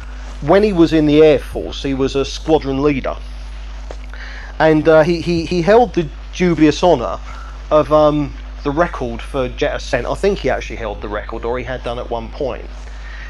when 0.41 0.63
he 0.63 0.73
was 0.73 0.93
in 0.93 1.05
the 1.05 1.21
Air 1.21 1.39
Force, 1.39 1.83
he 1.83 1.93
was 1.93 2.15
a 2.15 2.25
squadron 2.25 2.81
leader. 2.81 3.15
And 4.59 4.87
uh, 4.87 5.03
he, 5.03 5.21
he, 5.21 5.45
he 5.45 5.61
held 5.61 5.93
the 5.93 6.09
dubious 6.33 6.83
honour 6.83 7.19
of 7.69 7.91
um, 7.93 8.33
the 8.63 8.71
record 8.71 9.21
for 9.21 9.47
jet 9.49 9.75
ascent. 9.75 10.07
I 10.07 10.15
think 10.15 10.39
he 10.39 10.49
actually 10.49 10.77
held 10.77 11.01
the 11.01 11.09
record, 11.09 11.45
or 11.45 11.57
he 11.57 11.63
had 11.63 11.83
done 11.83 11.99
at 11.99 12.09
one 12.09 12.29
point. 12.29 12.65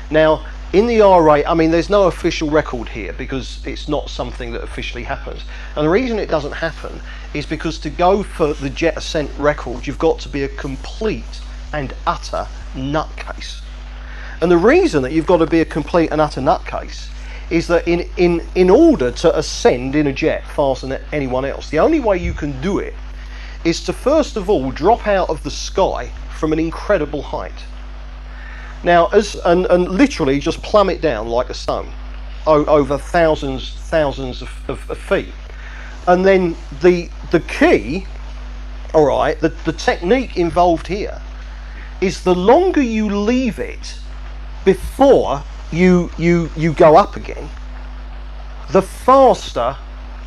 Now, 0.10 0.46
in 0.74 0.88
the 0.88 1.00
RA, 1.00 1.42
I 1.48 1.54
mean, 1.54 1.72
there's 1.72 1.90
no 1.90 2.08
official 2.08 2.50
record 2.50 2.90
here 2.90 3.14
because 3.14 3.66
it's 3.66 3.88
not 3.88 4.10
something 4.10 4.52
that 4.52 4.64
officially 4.64 5.04
happens. 5.04 5.42
And 5.76 5.86
the 5.86 5.90
reason 5.90 6.20
it 6.20 6.30
doesn't 6.30 6.54
happen 6.54 7.02
is 7.38 7.46
because 7.46 7.78
to 7.80 7.90
go 7.90 8.24
for 8.24 8.54
the 8.54 8.70
jet 8.70 8.98
ascent 8.98 9.30
record, 9.38 9.86
you've 9.86 10.00
got 10.00 10.20
to 10.20 10.30
be 10.30 10.44
a 10.44 10.48
complete 10.48 11.42
and 11.74 11.94
utter 12.06 12.48
nutcase. 12.74 13.62
And 14.42 14.52
the 14.52 14.58
reason 14.58 15.04
that 15.04 15.12
you've 15.12 15.28
got 15.28 15.38
to 15.38 15.48
be 15.48 15.62
a 15.62 15.66
complete 15.66 16.12
and 16.12 16.20
utter 16.20 16.42
nutcase 16.42 17.10
is 17.50 17.68
that 17.68 17.88
in, 17.88 18.10
in, 18.18 18.46
in 18.56 18.70
order 18.70 19.12
to 19.12 19.38
ascend 19.38 19.96
in 19.96 20.08
a 20.08 20.14
jet 20.14 20.46
faster 20.50 20.88
than 20.88 21.02
anyone 21.12 21.46
else, 21.46 21.70
the 21.70 21.80
only 21.80 22.00
way 22.00 22.18
you 22.18 22.34
can 22.34 22.60
do 22.62 22.80
it 22.80 22.94
is 23.64 23.84
to 23.84 23.94
first 23.94 24.36
of 24.36 24.50
all 24.50 24.72
drop 24.72 25.08
out 25.08 25.30
of 25.30 25.42
the 25.44 25.52
sky 25.52 26.12
from 26.38 26.54
an 26.54 26.60
incredible 26.60 27.22
height. 27.22 27.64
Now, 28.84 29.08
as 29.08 29.36
and, 29.46 29.66
and 29.68 29.88
literally 29.90 30.40
just 30.40 30.62
plummet 30.62 31.02
down 31.02 31.28
like 31.28 31.50
a 31.50 31.54
stone 31.54 31.92
over 32.46 32.98
thousands, 32.98 33.74
thousands 33.74 34.42
of, 34.42 34.50
of, 34.70 34.90
of 34.90 34.98
feet. 34.98 35.34
And 36.08 36.26
then 36.26 36.56
the 36.82 37.10
the 37.32 37.42
key, 37.42 38.08
all 38.94 39.06
right, 39.06 39.40
the, 39.40 39.50
the 39.50 39.74
technique 39.74 40.38
involved 40.38 40.88
here 40.88 41.22
is 42.00 42.24
the 42.24 42.34
longer 42.34 42.82
you 42.82 43.10
leave 43.10 43.60
it 43.60 44.00
before 44.64 45.44
you 45.72 46.10
you 46.18 46.50
you 46.56 46.74
go 46.74 46.96
up 46.96 47.16
again, 47.16 47.50
the 48.72 48.82
faster 48.82 49.76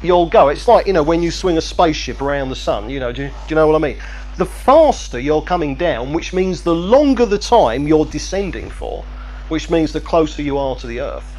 you'll 0.02 0.28
go. 0.28 0.48
It's 0.48 0.68
like 0.68 0.86
you 0.86 0.92
know 0.92 1.02
when 1.02 1.22
you 1.22 1.30
swing 1.30 1.56
a 1.56 1.62
spaceship 1.62 2.20
around 2.20 2.50
the 2.50 2.56
sun. 2.56 2.90
You 2.90 3.00
know, 3.00 3.12
do, 3.12 3.28
do 3.28 3.34
you 3.48 3.56
know 3.56 3.66
what 3.66 3.76
I 3.76 3.78
mean? 3.78 3.98
the 4.40 4.46
faster 4.46 5.18
you're 5.18 5.42
coming 5.42 5.74
down, 5.74 6.14
which 6.14 6.32
means 6.32 6.62
the 6.62 6.74
longer 6.74 7.26
the 7.26 7.38
time 7.38 7.86
you're 7.86 8.06
descending 8.06 8.70
for, 8.70 9.04
which 9.48 9.68
means 9.68 9.92
the 9.92 10.00
closer 10.00 10.40
you 10.40 10.56
are 10.56 10.74
to 10.76 10.86
the 10.86 10.98
earth. 10.98 11.36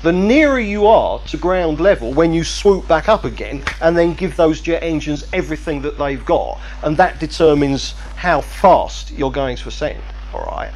The 0.00 0.12
nearer 0.12 0.60
you 0.60 0.86
are 0.86 1.18
to 1.26 1.36
ground 1.36 1.80
level 1.80 2.12
when 2.12 2.32
you 2.32 2.44
swoop 2.44 2.86
back 2.86 3.08
up 3.08 3.24
again 3.24 3.64
and 3.80 3.96
then 3.96 4.14
give 4.14 4.36
those 4.36 4.60
jet 4.60 4.80
engines 4.80 5.26
everything 5.32 5.82
that 5.82 5.98
they've 5.98 6.24
got, 6.24 6.60
and 6.84 6.96
that 6.98 7.18
determines 7.18 7.94
how 8.14 8.40
fast 8.40 9.10
you're 9.10 9.32
going 9.32 9.56
to 9.56 9.68
ascend. 9.68 10.00
Alright? 10.32 10.72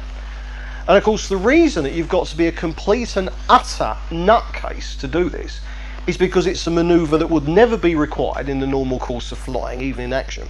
And 0.89 0.97
of 0.97 1.03
course, 1.05 1.29
the 1.29 1.37
reason 1.37 1.85
that 1.85 1.93
you've 1.93 2.09
got 2.09 2.27
to 2.27 2.35
be 2.35 2.47
a 2.47 2.51
complete 2.51 3.15
and 3.15 3.29
utter 3.47 3.95
nutcase 4.09 4.99
to 4.99 5.07
do 5.07 5.29
this 5.29 5.61
is 6.05 6.17
because 6.17 6.45
it's 6.45 6.67
a 6.67 6.71
maneuver 6.71 7.17
that 7.17 7.29
would 7.29 7.47
never 7.47 7.77
be 7.77 7.95
required 7.95 8.49
in 8.49 8.59
the 8.59 8.67
normal 8.67 8.99
course 8.99 9.31
of 9.31 9.37
flying, 9.37 9.79
even 9.79 10.03
in 10.03 10.11
action. 10.11 10.49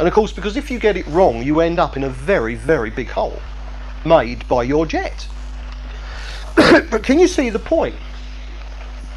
And 0.00 0.08
of 0.08 0.14
course, 0.14 0.32
because 0.32 0.56
if 0.56 0.68
you 0.68 0.80
get 0.80 0.96
it 0.96 1.06
wrong, 1.06 1.44
you 1.44 1.60
end 1.60 1.78
up 1.78 1.96
in 1.96 2.02
a 2.02 2.08
very, 2.08 2.56
very 2.56 2.90
big 2.90 3.10
hole 3.10 3.40
made 4.04 4.48
by 4.48 4.64
your 4.64 4.84
jet. 4.84 5.28
but 6.90 7.02
can 7.02 7.18
you 7.18 7.28
see 7.28 7.50
the 7.50 7.58
point? 7.58 7.94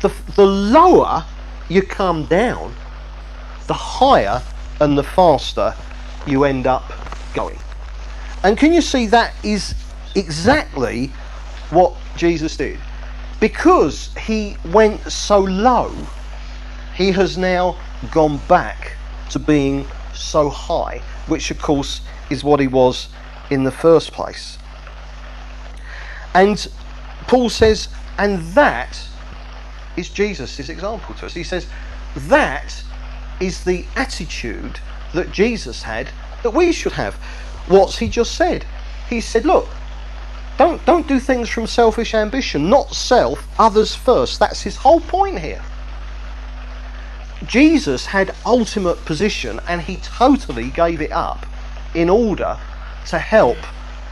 The, 0.02 0.14
the 0.36 0.46
lower 0.46 1.26
you 1.70 1.82
come 1.82 2.26
down, 2.26 2.74
the 3.68 3.74
higher 3.74 4.42
and 4.80 4.98
the 4.98 5.04
faster 5.04 5.74
you 6.28 6.44
end 6.44 6.68
up 6.68 6.92
going. 7.34 7.58
And 8.44 8.58
can 8.58 8.74
you 8.74 8.82
see 8.82 9.08
that 9.08 9.34
is 9.44 9.74
exactly 10.16 11.08
what 11.72 11.94
Jesus 12.16 12.56
did? 12.58 12.80
Because 13.40 14.14
he 14.16 14.56
went 14.66 15.02
so 15.12 15.40
low, 15.40 15.94
he 16.96 17.12
has 17.12 17.38
now 17.38 17.78
gone 18.12 18.40
back 18.48 18.94
to 19.32 19.40
being 19.40 19.86
so 20.14 20.50
high, 20.50 21.02
which 21.28 21.52
of 21.52 21.62
course 21.62 22.02
is 22.30 22.44
what 22.44 22.60
he 22.60 22.68
was 22.68 23.10
in 23.50 23.64
the 23.64 23.72
first 23.72 24.12
place. 24.12 24.58
And 26.34 26.68
Paul 27.28 27.50
says, 27.50 27.90
and 28.18 28.40
that 28.54 29.00
is 29.98 30.10
Jesus' 30.10 30.70
example 30.70 31.16
to 31.16 31.26
us. 31.26 31.34
He 31.34 31.44
says, 31.44 31.68
that 32.16 32.84
is 33.40 33.64
the 33.64 33.86
attitude 33.96 34.80
that 35.14 35.32
Jesus 35.32 35.84
had 35.84 36.10
that 36.44 36.52
we 36.52 36.72
should 36.72 36.94
have. 36.94 37.16
What's 37.68 37.98
he 37.98 38.08
just 38.08 38.36
said? 38.36 38.66
He 39.10 39.22
said, 39.22 39.46
look, 39.46 39.68
don't 40.58 40.84
don't 40.86 41.08
do 41.08 41.20
things 41.20 41.50
from 41.50 41.68
selfish 41.68 42.14
ambition, 42.14 42.70
not 42.70 42.94
self, 42.94 43.46
others 43.60 43.94
first. 43.94 44.40
That's 44.40 44.62
his 44.62 44.78
whole 44.78 45.02
point 45.02 45.40
here. 45.40 45.62
Jesus 47.46 48.06
had 48.06 48.34
ultimate 48.46 49.04
position 49.06 49.60
and 49.68 49.82
he 49.82 49.98
totally 49.98 50.70
gave 50.70 51.02
it 51.02 51.12
up 51.12 51.46
in 51.94 52.10
order 52.10 52.58
to 53.08 53.20
help 53.20 53.58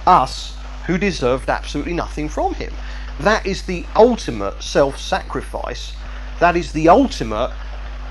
us 0.06 0.56
who 0.86 0.98
deserved 0.98 1.50
absolutely 1.50 1.94
nothing 1.94 2.28
from 2.28 2.54
him. 2.56 2.74
That 3.20 3.46
is 3.46 3.64
the 3.64 3.86
ultimate 3.96 4.62
self 4.62 5.00
sacrifice. 5.00 5.94
That 6.40 6.56
is 6.56 6.72
the 6.72 6.90
ultimate 6.90 7.54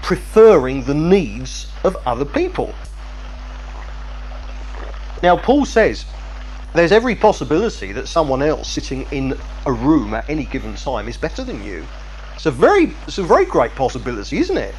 preferring 0.02 0.84
the 0.84 0.94
needs 0.94 1.70
of 1.84 1.96
other 2.06 2.24
people. 2.24 2.74
Now, 5.22 5.36
Paul 5.36 5.64
says 5.64 6.04
there's 6.74 6.92
every 6.92 7.14
possibility 7.14 7.92
that 7.92 8.08
someone 8.08 8.42
else 8.42 8.68
sitting 8.68 9.02
in 9.12 9.38
a 9.66 9.72
room 9.72 10.14
at 10.14 10.28
any 10.28 10.44
given 10.44 10.74
time 10.74 11.08
is 11.08 11.16
better 11.16 11.44
than 11.44 11.62
you. 11.62 11.86
It's 12.34 12.46
a 12.46 12.50
very, 12.50 12.94
it's 13.06 13.18
a 13.18 13.22
very 13.22 13.44
great 13.44 13.72
possibility, 13.72 14.38
isn't 14.38 14.56
it? 14.56 14.74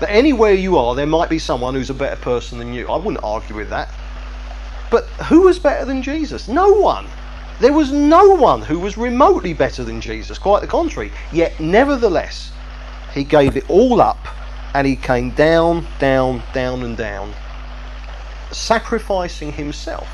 That 0.00 0.10
anywhere 0.10 0.52
you 0.52 0.78
are, 0.78 0.94
there 0.94 1.06
might 1.06 1.28
be 1.28 1.38
someone 1.38 1.74
who's 1.74 1.90
a 1.90 1.94
better 1.94 2.20
person 2.20 2.58
than 2.58 2.72
you. 2.72 2.88
I 2.88 2.96
wouldn't 2.96 3.22
argue 3.22 3.54
with 3.54 3.70
that. 3.70 3.92
But 4.90 5.04
who 5.28 5.42
was 5.42 5.58
better 5.58 5.84
than 5.84 6.02
Jesus? 6.02 6.48
No 6.48 6.72
one. 6.72 7.06
There 7.60 7.72
was 7.72 7.90
no 7.90 8.30
one 8.30 8.62
who 8.62 8.78
was 8.78 8.96
remotely 8.96 9.52
better 9.52 9.82
than 9.82 10.00
Jesus, 10.00 10.38
quite 10.38 10.60
the 10.60 10.68
contrary. 10.68 11.10
Yet, 11.32 11.58
nevertheless, 11.58 12.52
he 13.12 13.24
gave 13.24 13.56
it 13.56 13.68
all 13.68 14.00
up 14.00 14.28
and 14.74 14.86
he 14.86 14.94
came 14.94 15.30
down, 15.30 15.86
down, 15.98 16.42
down, 16.52 16.82
and 16.82 16.96
down, 16.96 17.34
sacrificing 18.52 19.52
himself, 19.52 20.08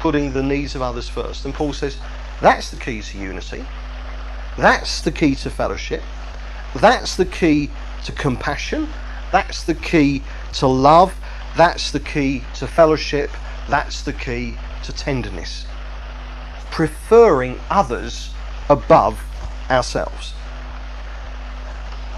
putting 0.00 0.32
the 0.32 0.42
needs 0.42 0.74
of 0.74 0.80
others 0.80 1.08
first. 1.08 1.44
And 1.44 1.52
Paul 1.52 1.74
says 1.74 1.98
that's 2.40 2.70
the 2.70 2.78
key 2.78 3.02
to 3.02 3.18
unity, 3.18 3.66
that's 4.56 5.02
the 5.02 5.12
key 5.12 5.34
to 5.36 5.50
fellowship, 5.50 6.02
that's 6.76 7.16
the 7.16 7.26
key 7.26 7.70
to 8.04 8.12
compassion, 8.12 8.88
that's 9.30 9.64
the 9.64 9.74
key 9.74 10.22
to 10.54 10.66
love, 10.66 11.14
that's 11.56 11.90
the 11.90 12.00
key 12.00 12.44
to 12.54 12.66
fellowship, 12.66 13.30
that's 13.68 14.02
the 14.02 14.12
key 14.12 14.56
to 14.84 14.92
tenderness. 14.92 15.66
Preferring 16.72 17.60
others 17.70 18.30
above 18.68 19.22
ourselves. 19.70 20.34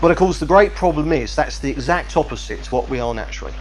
But 0.01 0.11
of 0.11 0.17
course, 0.17 0.39
the 0.39 0.47
great 0.47 0.75
problem 0.75 1.13
is 1.13 1.37
that's 1.37 1.59
the 1.59 1.71
exact 1.71 2.17
opposite 2.17 2.65
to 2.65 2.75
what 2.75 2.89
we 2.89 3.01
are 3.01 3.15
naturally. 3.15 3.55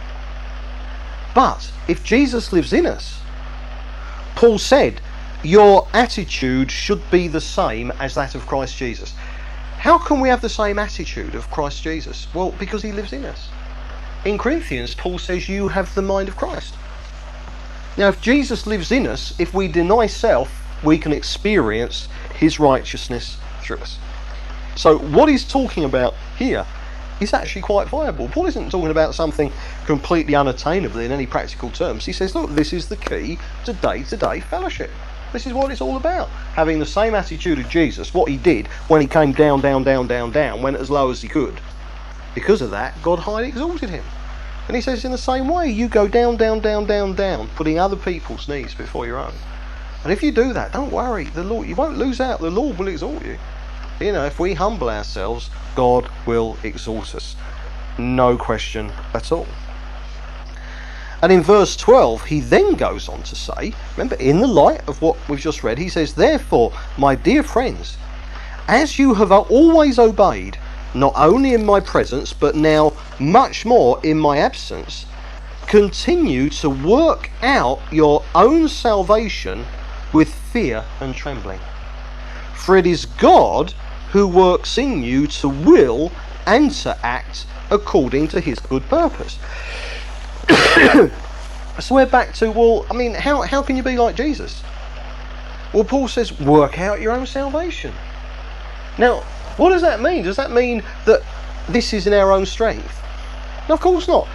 But 1.34 1.70
if 1.88 2.02
Jesus 2.04 2.52
lives 2.52 2.72
in 2.72 2.86
us, 2.86 3.20
Paul 4.36 4.58
said, 4.58 5.00
your 5.44 5.86
attitude 5.92 6.70
should 6.70 7.10
be 7.10 7.28
the 7.28 7.40
same 7.40 7.90
as 8.00 8.14
that 8.14 8.34
of 8.34 8.46
Christ 8.46 8.78
Jesus. 8.78 9.12
How 9.78 9.98
can 9.98 10.20
we 10.20 10.30
have 10.30 10.40
the 10.40 10.48
same 10.48 10.78
attitude 10.78 11.34
of 11.34 11.50
Christ 11.50 11.82
Jesus? 11.82 12.26
Well, 12.32 12.52
because 12.52 12.82
he 12.82 12.92
lives 12.92 13.12
in 13.12 13.26
us. 13.26 13.50
In 14.24 14.38
Corinthians, 14.38 14.94
Paul 14.94 15.18
says, 15.18 15.46
You 15.46 15.68
have 15.68 15.94
the 15.94 16.00
mind 16.00 16.30
of 16.30 16.36
Christ. 16.36 16.74
Now, 17.98 18.08
if 18.08 18.22
Jesus 18.22 18.66
lives 18.66 18.90
in 18.90 19.06
us, 19.06 19.38
if 19.38 19.52
we 19.52 19.68
deny 19.68 20.06
self, 20.06 20.63
we 20.84 20.98
can 20.98 21.12
experience 21.12 22.08
his 22.34 22.60
righteousness 22.60 23.38
through 23.62 23.78
us. 23.78 23.98
So, 24.76 24.98
what 24.98 25.28
he's 25.28 25.44
talking 25.44 25.84
about 25.84 26.14
here 26.36 26.66
is 27.20 27.32
actually 27.32 27.62
quite 27.62 27.88
viable. 27.88 28.28
Paul 28.28 28.46
isn't 28.46 28.70
talking 28.70 28.90
about 28.90 29.14
something 29.14 29.52
completely 29.86 30.34
unattainable 30.34 31.00
in 31.00 31.12
any 31.12 31.26
practical 31.26 31.70
terms. 31.70 32.04
He 32.04 32.12
says, 32.12 32.34
look, 32.34 32.50
this 32.50 32.72
is 32.72 32.88
the 32.88 32.96
key 32.96 33.38
to 33.64 33.72
day 33.72 34.02
to 34.04 34.16
day 34.16 34.40
fellowship. 34.40 34.90
This 35.32 35.46
is 35.46 35.52
what 35.52 35.70
it's 35.70 35.80
all 35.80 35.96
about. 35.96 36.28
Having 36.54 36.78
the 36.78 36.86
same 36.86 37.14
attitude 37.14 37.58
of 37.58 37.68
Jesus, 37.68 38.14
what 38.14 38.28
he 38.28 38.36
did 38.36 38.68
when 38.88 39.00
he 39.00 39.06
came 39.06 39.32
down, 39.32 39.60
down, 39.60 39.82
down, 39.82 40.06
down, 40.06 40.30
down, 40.30 40.62
went 40.62 40.76
as 40.76 40.90
low 40.90 41.10
as 41.10 41.22
he 41.22 41.28
could. 41.28 41.60
Because 42.34 42.62
of 42.62 42.70
that, 42.70 43.00
God 43.02 43.20
highly 43.20 43.48
exalted 43.48 43.90
him. 43.90 44.04
And 44.66 44.76
he 44.76 44.80
says, 44.80 45.04
in 45.04 45.12
the 45.12 45.18
same 45.18 45.48
way, 45.48 45.68
you 45.68 45.88
go 45.88 46.08
down, 46.08 46.36
down, 46.36 46.60
down, 46.60 46.86
down, 46.86 47.14
down, 47.14 47.48
putting 47.56 47.78
other 47.78 47.96
people's 47.96 48.48
needs 48.48 48.74
before 48.74 49.06
your 49.06 49.18
own. 49.18 49.34
And 50.04 50.12
if 50.12 50.22
you 50.22 50.32
do 50.32 50.52
that, 50.52 50.72
don't 50.72 50.92
worry, 50.92 51.24
the 51.24 51.42
Lord, 51.42 51.66
you 51.66 51.74
won't 51.74 51.96
lose 51.96 52.20
out. 52.20 52.38
The 52.38 52.50
Lord 52.50 52.78
will 52.78 52.88
exalt 52.88 53.24
you. 53.24 53.38
You 54.00 54.12
know, 54.12 54.26
if 54.26 54.38
we 54.38 54.52
humble 54.52 54.90
ourselves, 54.90 55.48
God 55.74 56.10
will 56.26 56.58
exalt 56.62 57.14
us. 57.14 57.36
No 57.96 58.36
question 58.36 58.92
at 59.14 59.32
all. 59.32 59.46
And 61.22 61.32
in 61.32 61.42
verse 61.42 61.74
12, 61.76 62.26
he 62.26 62.40
then 62.40 62.74
goes 62.74 63.08
on 63.08 63.22
to 63.22 63.34
say, 63.34 63.72
remember, 63.96 64.16
in 64.16 64.40
the 64.40 64.46
light 64.46 64.86
of 64.86 65.00
what 65.00 65.16
we've 65.26 65.40
just 65.40 65.64
read, 65.64 65.78
he 65.78 65.88
says, 65.88 66.12
Therefore, 66.12 66.70
my 66.98 67.14
dear 67.14 67.42
friends, 67.42 67.96
as 68.68 68.98
you 68.98 69.14
have 69.14 69.32
always 69.32 69.98
obeyed, 69.98 70.58
not 70.92 71.14
only 71.16 71.54
in 71.54 71.64
my 71.64 71.80
presence, 71.80 72.34
but 72.34 72.54
now 72.54 72.92
much 73.18 73.64
more 73.64 73.98
in 74.02 74.18
my 74.18 74.36
absence, 74.36 75.06
continue 75.66 76.50
to 76.50 76.68
work 76.68 77.30
out 77.42 77.80
your 77.90 78.22
own 78.34 78.68
salvation 78.68 79.64
with 80.14 80.32
fear 80.32 80.84
and 81.00 81.14
trembling. 81.14 81.60
For 82.54 82.78
it 82.78 82.86
is 82.86 83.04
God 83.04 83.74
who 84.12 84.26
works 84.26 84.78
in 84.78 85.02
you 85.02 85.26
to 85.26 85.48
will 85.48 86.12
and 86.46 86.70
to 86.70 86.96
act 87.04 87.46
according 87.70 88.28
to 88.28 88.40
his 88.40 88.58
good 88.60 88.84
purpose. 88.88 89.38
so 91.80 91.94
we're 91.94 92.06
back 92.06 92.32
to, 92.34 92.50
well, 92.50 92.86
I 92.90 92.94
mean, 92.94 93.12
how, 93.12 93.42
how 93.42 93.60
can 93.60 93.76
you 93.76 93.82
be 93.82 93.98
like 93.98 94.14
Jesus? 94.14 94.62
Well, 95.72 95.84
Paul 95.84 96.06
says, 96.06 96.38
work 96.40 96.78
out 96.78 97.00
your 97.00 97.12
own 97.12 97.26
salvation. 97.26 97.92
Now, 98.96 99.20
what 99.56 99.70
does 99.70 99.82
that 99.82 100.00
mean? 100.00 100.22
Does 100.22 100.36
that 100.36 100.52
mean 100.52 100.84
that 101.06 101.22
this 101.68 101.92
is 101.92 102.06
in 102.06 102.12
our 102.12 102.30
own 102.30 102.46
strength? 102.46 103.02
No, 103.68 103.74
of 103.74 103.80
course 103.80 104.06
not 104.06 104.28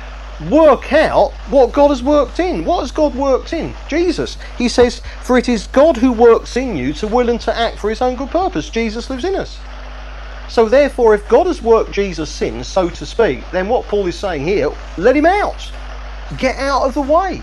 work 0.49 0.93
out 0.93 1.31
what 1.49 1.73
God 1.73 1.89
has 1.89 2.01
worked 2.01 2.39
in. 2.39 2.63
What 2.63 2.81
has 2.81 2.91
God 2.91 3.13
worked 3.15 3.53
in? 3.53 3.73
Jesus. 3.87 4.37
He 4.57 4.69
says, 4.69 5.01
For 5.23 5.37
it 5.37 5.49
is 5.49 5.67
God 5.67 5.97
who 5.97 6.11
works 6.11 6.55
in 6.55 6.77
you 6.77 6.93
to 6.93 7.07
will 7.07 7.29
and 7.29 7.41
to 7.41 7.55
act 7.55 7.79
for 7.79 7.89
his 7.89 8.01
own 8.01 8.15
good 8.15 8.29
purpose. 8.29 8.69
Jesus 8.69 9.09
lives 9.09 9.25
in 9.25 9.35
us. 9.35 9.59
So 10.47 10.67
therefore, 10.67 11.13
if 11.13 11.27
God 11.29 11.47
has 11.47 11.61
worked 11.61 11.91
Jesus' 11.91 12.41
in, 12.41 12.63
so 12.63 12.89
to 12.89 13.05
speak, 13.05 13.43
then 13.51 13.67
what 13.67 13.85
Paul 13.85 14.07
is 14.07 14.17
saying 14.17 14.45
here, 14.45 14.71
let 14.97 15.15
him 15.15 15.25
out. 15.25 15.71
Get 16.37 16.57
out 16.57 16.83
of 16.83 16.93
the 16.93 17.01
way. 17.01 17.41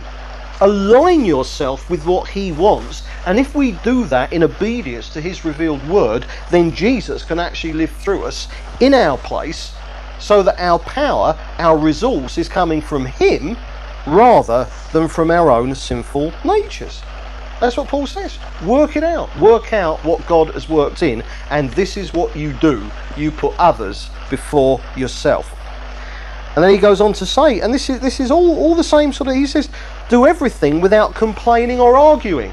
Align 0.61 1.25
yourself 1.25 1.89
with 1.91 2.07
what 2.07 2.29
he 2.29 2.51
wants. 2.51 3.03
And 3.27 3.39
if 3.39 3.55
we 3.55 3.73
do 3.73 4.07
that 4.07 4.33
in 4.33 4.43
obedience 4.43 5.11
to 5.11 5.21
his 5.21 5.45
revealed 5.45 5.87
word, 5.89 6.25
then 6.51 6.73
Jesus 6.73 7.23
can 7.23 7.39
actually 7.39 7.75
live 7.75 7.91
through 7.91 8.25
us 8.25 8.49
in 8.81 8.95
our 8.95 9.19
place 9.19 9.76
so 10.19 10.43
that 10.43 10.59
our 10.59 10.79
power, 10.79 11.39
our 11.59 11.77
resource 11.77 12.39
is 12.39 12.49
coming 12.49 12.81
from 12.81 13.07
Him 13.07 13.57
rather 14.07 14.69
than 14.93 15.09
from 15.09 15.31
our 15.31 15.51
own 15.51 15.75
sinful 15.75 16.33
natures. 16.45 17.03
That's 17.61 17.77
what 17.77 17.89
Paul 17.89 18.07
says. 18.07 18.39
Work 18.65 18.97
it 18.97 19.03
out. 19.03 19.35
Work 19.39 19.73
out 19.73 20.05
what 20.05 20.27
God 20.27 20.51
has 20.51 20.69
worked 20.69 21.03
in, 21.03 21.23
and 21.51 21.71
this 21.71 21.97
is 21.97 22.13
what 22.13 22.37
you 22.37 22.53
do. 22.55 22.89
You 23.17 23.31
put 23.31 23.59
others 23.59 24.11
before 24.29 24.81
yourself. 24.97 25.53
And 26.55 26.65
then 26.65 26.71
he 26.71 26.79
goes 26.79 27.01
on 27.01 27.13
to 27.15 27.27
say, 27.27 27.61
and 27.61 27.73
this 27.73 27.91
is 27.91 28.01
this 28.01 28.21
is 28.21 28.31
all, 28.31 28.57
all 28.59 28.75
the 28.75 28.85
same 28.85 29.13
sort 29.13 29.29
of 29.29 29.35
he 29.35 29.47
says, 29.47 29.69
do 30.09 30.27
everything 30.27 30.81
without 30.81 31.15
complaining 31.15 31.81
or 31.81 31.97
arguing. 31.97 32.51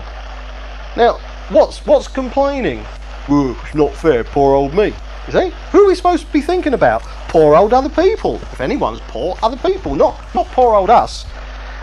Now, 0.96 1.20
what's 1.50 1.86
what's 1.86 2.08
complaining? 2.08 2.86
Well, 3.30 3.58
it's 3.64 3.76
not 3.76 3.94
fair, 3.94 4.24
poor 4.24 4.56
old 4.56 4.74
me. 4.74 4.94
You 5.28 5.34
see? 5.34 5.54
Who 5.72 5.86
are 5.86 5.88
we 5.88 5.96
supposed 5.96 6.26
to 6.26 6.34
be 6.34 6.42
thinking 6.42 6.74
about? 6.74 7.02
Poor 7.30 7.56
old 7.56 7.74
other 7.74 7.90
people. 7.90 8.36
If 8.36 8.62
anyone's 8.62 9.00
poor, 9.08 9.38
other 9.42 9.58
people, 9.58 9.96
not 9.96 10.20
not 10.36 10.48
poor 10.48 10.76
old 10.76 10.90
us. 10.90 11.26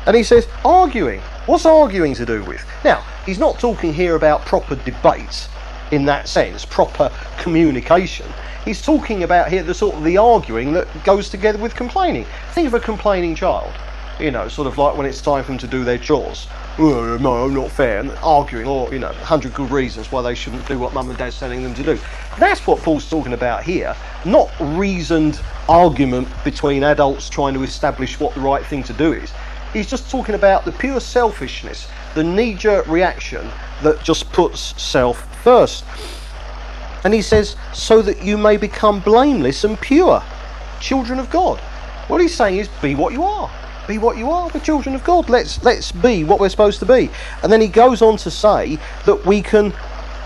And 0.07 0.17
he 0.17 0.23
says, 0.23 0.47
arguing. 0.65 1.21
What's 1.47 1.67
arguing 1.67 2.15
to 2.15 2.27
do 2.27 2.43
with? 2.45 2.65
Now, 2.85 3.05
he's 3.27 3.39
not 3.39 3.59
talking 3.59 3.93
here 3.93 4.15
about 4.17 4.45
proper 4.47 4.77
debate 4.77 5.49
in 5.91 6.05
that 6.07 6.29
sense, 6.29 6.65
proper 6.65 7.11
communication. 7.39 8.27
He's 8.65 8.81
talking 8.83 9.25
about 9.25 9.49
here 9.49 9.63
the 9.63 9.75
sort 9.75 9.97
of 9.97 10.05
the 10.05 10.17
arguing 10.19 10.73
that 10.75 10.87
goes 11.05 11.29
together 11.29 11.59
with 11.59 11.75
complaining. 11.75 12.27
Think 12.53 12.67
of 12.69 12.75
a 12.75 12.81
complaining 12.81 13.35
child. 13.35 13.73
you 14.21 14.31
know, 14.31 14.49
sort 14.49 14.69
of 14.69 14.79
like 14.79 14.97
when 14.97 15.07
it's 15.07 15.21
time 15.21 15.43
for 15.43 15.53
them 15.53 15.59
to 15.59 15.67
do 15.67 15.83
their 15.83 15.99
chores. 15.99 16.47
Oh, 16.79 17.19
no, 17.21 17.49
not 17.49 17.71
fair, 17.71 18.01
and 18.01 18.11
arguing, 18.23 18.67
or, 18.67 18.91
you 18.93 18.99
know, 19.01 19.09
100 19.09 19.53
good 19.53 19.71
reasons 19.71 20.11
why 20.11 20.23
they 20.23 20.35
shouldn't 20.35 20.67
do 20.67 20.79
what 20.79 20.95
mum 20.95 21.11
and 21.11 21.19
dad's 21.19 21.39
telling 21.39 21.63
them 21.63 21.75
to 21.75 21.83
do. 21.83 21.99
That's 22.39 22.67
what 22.67 22.81
Paul's 22.81 23.09
talking 23.11 23.33
about 23.33 23.65
here, 23.65 23.95
not 24.25 24.51
reasoned 24.61 25.41
argument 25.69 26.29
between 26.43 26.85
adults 26.85 27.29
trying 27.29 27.55
to 27.55 27.63
establish 27.63 28.19
what 28.19 28.35
the 28.35 28.41
right 28.41 28.65
thing 28.65 28.83
to 28.85 28.93
do 28.93 29.13
is. 29.13 29.33
He's 29.73 29.91
just 29.91 30.11
talking 30.11 30.35
about 30.35 30.65
the 30.65 30.73
pure 30.73 31.01
selfishness, 31.01 31.87
the 32.15 32.25
knee 32.25 32.55
jerk 32.55 32.87
reaction 32.87 33.49
that 33.83 34.03
just 34.03 34.31
puts 34.33 34.81
self 34.81 35.43
first. 35.43 35.85
And 37.05 37.13
he 37.13 37.23
says, 37.23 37.57
so 37.73 38.03
that 38.03 38.23
you 38.23 38.37
may 38.39 38.57
become 38.57 39.01
blameless 39.01 39.65
and 39.65 39.79
pure, 39.81 40.23
children 40.81 41.19
of 41.19 41.31
God. 41.31 41.61
What 42.09 42.21
he's 42.21 42.35
saying 42.35 42.59
is, 42.59 42.69
be 42.83 42.95
what 42.95 43.13
you 43.13 43.23
are. 43.23 43.51
Be 43.91 43.99
what 43.99 44.17
you 44.17 44.31
are. 44.31 44.49
We're 44.55 44.61
children 44.61 44.95
of 44.95 45.03
God. 45.03 45.29
Let's 45.29 45.65
let's 45.65 45.91
be 45.91 46.23
what 46.23 46.39
we're 46.39 46.49
supposed 46.49 46.79
to 46.79 46.87
be. 46.87 47.11
And 47.43 47.51
then 47.51 47.61
he 47.61 47.67
goes 47.67 48.03
on 48.03 48.19
to 48.19 48.31
say 48.31 48.79
that 49.05 49.27
we 49.27 49.43
can 49.43 49.75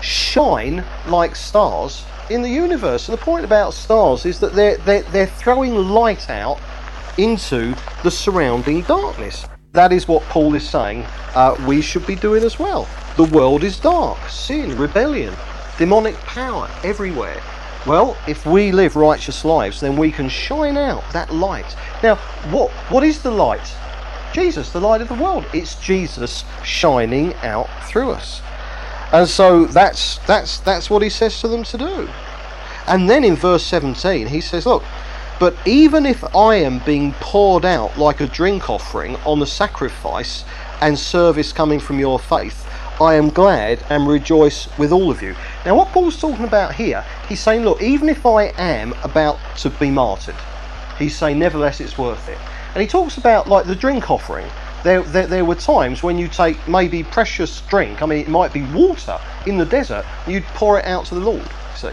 shine 0.03 0.83
like 1.07 1.35
stars 1.35 2.05
in 2.29 2.43
the 2.43 2.49
universe. 2.49 3.09
And 3.09 3.17
the 3.17 3.23
point 3.23 3.43
about 3.43 3.73
stars 3.73 4.23
is 4.27 4.39
that 4.41 4.53
they're 4.53 4.77
they're, 4.77 5.01
they're 5.01 5.25
throwing 5.25 5.73
light 5.73 6.29
out 6.29 6.59
into 7.17 7.73
the 8.03 8.11
surrounding 8.11 8.83
darkness. 8.83 9.47
That 9.71 9.91
is 9.91 10.07
what 10.07 10.21
Paul 10.25 10.53
is 10.53 10.69
saying 10.69 11.03
uh, 11.33 11.55
we 11.67 11.81
should 11.81 12.05
be 12.05 12.15
doing 12.15 12.43
as 12.43 12.59
well. 12.59 12.87
The 13.17 13.23
world 13.23 13.63
is 13.63 13.79
dark, 13.79 14.19
sin, 14.29 14.77
rebellion, 14.77 15.33
demonic 15.79 16.13
power 16.17 16.69
everywhere. 16.83 17.41
Well, 17.85 18.17
if 18.27 18.45
we 18.45 18.71
live 18.71 18.95
righteous 18.95 19.45
lives, 19.45 19.79
then 19.79 19.95
we 19.95 20.11
can 20.11 20.27
shine 20.27 20.75
out 20.75 21.03
that 21.13 21.33
light. 21.33 21.75
Now, 22.01 22.15
what 22.49 22.71
what 22.89 23.03
is 23.03 23.21
the 23.21 23.31
light? 23.31 23.75
Jesus, 24.33 24.71
the 24.71 24.81
light 24.81 25.01
of 25.01 25.07
the 25.07 25.13
world. 25.13 25.45
It's 25.53 25.75
Jesus 25.75 26.43
shining 26.63 27.33
out 27.35 27.69
through 27.87 28.11
us. 28.11 28.41
And 29.11 29.27
so 29.27 29.65
that's 29.65 30.17
that's 30.25 30.59
that's 30.59 30.89
what 30.89 31.01
he 31.01 31.09
says 31.09 31.39
to 31.41 31.47
them 31.47 31.63
to 31.63 31.77
do. 31.77 32.09
And 32.87 33.09
then 33.09 33.23
in 33.23 33.35
verse 33.35 33.63
17 33.63 34.27
he 34.27 34.41
says, 34.41 34.65
look, 34.65 34.83
but 35.39 35.55
even 35.65 36.05
if 36.05 36.23
I 36.35 36.55
am 36.55 36.79
being 36.79 37.13
poured 37.19 37.65
out 37.65 37.97
like 37.97 38.21
a 38.21 38.27
drink 38.27 38.69
offering 38.69 39.15
on 39.17 39.39
the 39.39 39.47
sacrifice 39.47 40.43
and 40.81 40.97
service 40.97 41.51
coming 41.51 41.79
from 41.79 41.99
your 41.99 42.19
faith, 42.19 42.64
I 43.01 43.15
am 43.15 43.29
glad 43.29 43.83
and 43.89 44.07
rejoice 44.07 44.69
with 44.77 44.93
all 44.93 45.11
of 45.11 45.21
you. 45.21 45.35
Now, 45.65 45.75
what 45.75 45.89
Paul's 45.89 46.17
talking 46.17 46.45
about 46.45 46.73
here, 46.73 47.03
he's 47.27 47.41
saying, 47.41 47.63
look, 47.63 47.81
even 47.81 48.07
if 48.07 48.25
I 48.25 48.53
am 48.57 48.93
about 49.03 49.37
to 49.57 49.69
be 49.69 49.91
martyred, 49.91 50.35
he's 50.97 51.13
saying, 51.13 51.37
nevertheless, 51.37 51.81
it's 51.81 51.97
worth 51.97 52.29
it. 52.29 52.37
And 52.73 52.81
he 52.81 52.87
talks 52.87 53.17
about 53.17 53.49
like 53.49 53.65
the 53.65 53.75
drink 53.75 54.09
offering. 54.09 54.47
There, 54.85 55.01
there, 55.01 55.27
there 55.27 55.43
were 55.43 55.55
times 55.55 56.03
when 56.03 56.17
you 56.17 56.29
take 56.29 56.67
maybe 56.69 57.03
precious 57.03 57.61
drink, 57.61 58.01
I 58.01 58.05
mean, 58.05 58.19
it 58.19 58.29
might 58.29 58.53
be 58.53 58.61
water 58.71 59.19
in 59.45 59.57
the 59.57 59.65
desert, 59.65 60.05
you'd 60.25 60.43
pour 60.53 60.79
it 60.79 60.85
out 60.85 61.05
to 61.07 61.15
the 61.15 61.21
Lord, 61.21 61.49
see. 61.75 61.89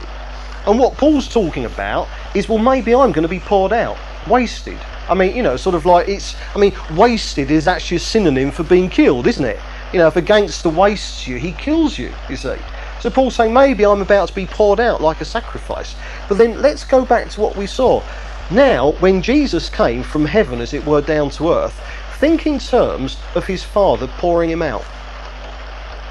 And 0.66 0.78
what 0.78 0.96
Paul's 0.96 1.26
talking 1.26 1.64
about 1.64 2.06
is, 2.36 2.48
well, 2.48 2.58
maybe 2.58 2.94
I'm 2.94 3.10
going 3.10 3.22
to 3.22 3.28
be 3.28 3.40
poured 3.40 3.72
out, 3.72 3.96
wasted. 4.28 4.78
I 5.08 5.14
mean, 5.14 5.34
you 5.34 5.42
know, 5.42 5.56
sort 5.56 5.74
of 5.74 5.84
like 5.84 6.08
it's, 6.08 6.36
I 6.54 6.58
mean, 6.58 6.72
wasted 6.94 7.50
is 7.50 7.66
actually 7.66 7.96
a 7.96 8.00
synonym 8.00 8.52
for 8.52 8.62
being 8.62 8.88
killed, 8.88 9.26
isn't 9.26 9.44
it? 9.44 9.58
You 9.92 9.98
know, 9.98 10.06
if 10.06 10.16
a 10.16 10.22
gangster 10.22 10.70
wastes 10.70 11.26
you, 11.26 11.36
he 11.36 11.52
kills 11.52 11.98
you, 11.98 12.12
you 12.30 12.36
see. 12.36 12.56
So 13.00 13.10
Paul's 13.10 13.34
saying 13.34 13.52
maybe 13.52 13.84
I'm 13.84 14.00
about 14.00 14.28
to 14.28 14.34
be 14.34 14.46
poured 14.46 14.80
out 14.80 15.02
like 15.02 15.20
a 15.20 15.24
sacrifice. 15.24 15.94
But 16.28 16.38
then 16.38 16.62
let's 16.62 16.84
go 16.84 17.04
back 17.04 17.28
to 17.30 17.40
what 17.40 17.56
we 17.56 17.66
saw. 17.66 18.02
Now, 18.50 18.92
when 19.00 19.20
Jesus 19.20 19.68
came 19.68 20.02
from 20.02 20.24
heaven, 20.24 20.60
as 20.60 20.72
it 20.72 20.86
were, 20.86 21.02
down 21.02 21.30
to 21.30 21.52
earth, 21.52 21.78
think 22.18 22.46
in 22.46 22.58
terms 22.58 23.18
of 23.34 23.46
his 23.46 23.62
Father 23.62 24.06
pouring 24.06 24.48
him 24.48 24.62
out. 24.62 24.84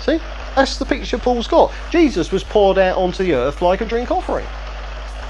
See? 0.02 0.20
That's 0.56 0.78
the 0.78 0.86
picture 0.86 1.18
Paul's 1.18 1.48
got. 1.48 1.72
Jesus 1.90 2.32
was 2.32 2.44
poured 2.44 2.78
out 2.78 2.98
onto 2.98 3.24
the 3.24 3.34
earth 3.34 3.62
like 3.62 3.82
a 3.82 3.86
drink 3.86 4.12
offering. 4.12 4.48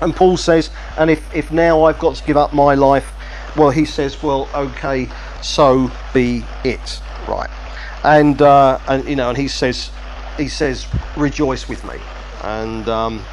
And 0.02 0.16
Paul 0.16 0.36
says, 0.36 0.72
and 0.98 1.10
if, 1.10 1.36
if 1.36 1.52
now 1.52 1.84
I've 1.84 2.00
got 2.00 2.16
to 2.16 2.24
give 2.26 2.38
up 2.38 2.54
my 2.54 2.74
life, 2.74 3.14
well, 3.56 3.70
he 3.70 3.86
says, 3.86 4.22
well, 4.24 4.50
okay, 4.56 5.08
so 5.42 5.92
be 6.14 6.44
it. 6.66 7.00
Right 7.28 7.61
and 8.04 8.42
uh, 8.42 8.80
and 8.88 9.08
you 9.08 9.16
know, 9.16 9.30
and 9.30 9.38
he 9.38 9.48
says, 9.48 9.92
he 10.38 10.48
says, 10.48 10.88
rejoice 11.16 11.68
with 11.68 11.84
me, 11.86 11.96
and 12.44 12.88
um, 12.90 13.24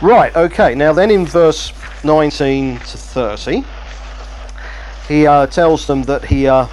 right, 0.00 0.34
okay. 0.36 0.74
Now 0.74 0.92
then, 0.92 1.10
in 1.10 1.26
verse 1.26 1.72
19 2.04 2.78
to 2.78 2.84
30, 2.84 3.64
he 5.08 5.26
uh, 5.26 5.46
tells 5.46 5.86
them 5.86 6.02
that 6.04 6.24
he 6.24 6.46
uh, 6.46 6.66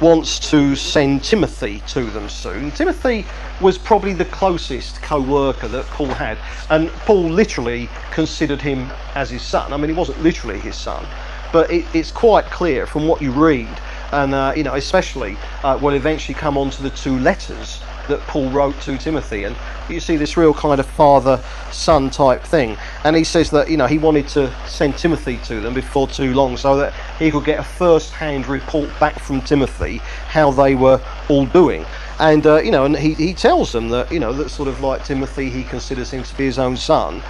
wants 0.00 0.50
to 0.50 0.76
send 0.76 1.24
Timothy 1.24 1.82
to 1.88 2.04
them 2.04 2.28
soon. 2.28 2.70
Timothy 2.72 3.26
was 3.60 3.76
probably 3.76 4.12
the 4.12 4.24
closest 4.26 5.02
co-worker 5.02 5.68
that 5.68 5.84
Paul 5.86 6.06
had, 6.06 6.38
and 6.70 6.88
Paul 7.06 7.24
literally 7.24 7.88
considered 8.12 8.60
him 8.60 8.90
as 9.14 9.30
his 9.30 9.42
son. 9.42 9.72
I 9.72 9.76
mean, 9.76 9.90
he 9.90 9.96
wasn't 9.96 10.22
literally 10.22 10.60
his 10.60 10.76
son, 10.76 11.04
but 11.52 11.70
it, 11.70 11.84
it's 11.94 12.10
quite 12.10 12.44
clear 12.46 12.86
from 12.86 13.06
what 13.08 13.20
you 13.22 13.32
read 13.32 13.68
and 14.12 14.34
uh, 14.34 14.52
you 14.56 14.62
know 14.62 14.74
especially 14.74 15.36
uh, 15.62 15.78
will 15.80 15.94
eventually 15.94 16.34
come 16.34 16.56
on 16.56 16.70
to 16.70 16.82
the 16.82 16.90
two 16.90 17.18
letters 17.18 17.80
that 18.08 18.20
Paul 18.20 18.48
wrote 18.50 18.80
to 18.82 18.96
Timothy, 18.96 19.44
and 19.44 19.54
you 19.88 20.00
see 20.00 20.16
this 20.16 20.36
real 20.36 20.54
kind 20.54 20.80
of 20.80 20.86
father-son 20.86 22.10
type 22.10 22.42
thing. 22.42 22.76
And 23.04 23.14
he 23.14 23.22
says 23.22 23.50
that 23.50 23.70
you 23.70 23.76
know 23.76 23.86
he 23.86 23.98
wanted 23.98 24.28
to 24.28 24.52
send 24.66 24.96
Timothy 24.96 25.38
to 25.44 25.60
them 25.60 25.74
before 25.74 26.08
too 26.08 26.32
long, 26.34 26.56
so 26.56 26.76
that 26.76 26.94
he 27.18 27.30
could 27.30 27.44
get 27.44 27.60
a 27.60 27.64
first-hand 27.64 28.46
report 28.46 28.88
back 28.98 29.18
from 29.18 29.42
Timothy 29.42 29.98
how 30.28 30.50
they 30.50 30.74
were 30.74 31.00
all 31.28 31.46
doing. 31.46 31.84
And 32.18 32.46
uh, 32.46 32.60
you 32.62 32.70
know, 32.70 32.84
and 32.84 32.96
he, 32.96 33.14
he 33.14 33.34
tells 33.34 33.72
them 33.72 33.90
that 33.90 34.10
you 34.10 34.20
know 34.20 34.32
that 34.32 34.48
sort 34.48 34.68
of 34.68 34.80
like 34.80 35.04
Timothy, 35.04 35.50
he 35.50 35.62
considers 35.64 36.10
him 36.10 36.22
to 36.22 36.36
be 36.36 36.46
his 36.46 36.58
own 36.58 36.76
son, 36.76 37.22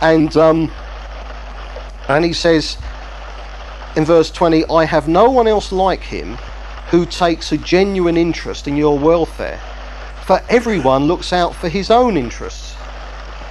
and 0.00 0.36
um, 0.36 0.70
and 2.08 2.24
he 2.24 2.32
says 2.32 2.76
in 3.96 4.04
verse 4.04 4.30
20, 4.30 4.64
I 4.66 4.84
have 4.84 5.06
no 5.06 5.30
one 5.30 5.46
else 5.46 5.70
like 5.70 6.02
him 6.02 6.36
who 6.90 7.06
takes 7.06 7.52
a 7.52 7.58
genuine 7.58 8.16
interest 8.16 8.66
in 8.66 8.76
your 8.76 8.98
welfare, 8.98 9.60
for 10.26 10.40
everyone 10.48 11.04
looks 11.04 11.32
out 11.32 11.54
for 11.54 11.68
his 11.68 11.90
own 11.90 12.16
interests. 12.16 12.74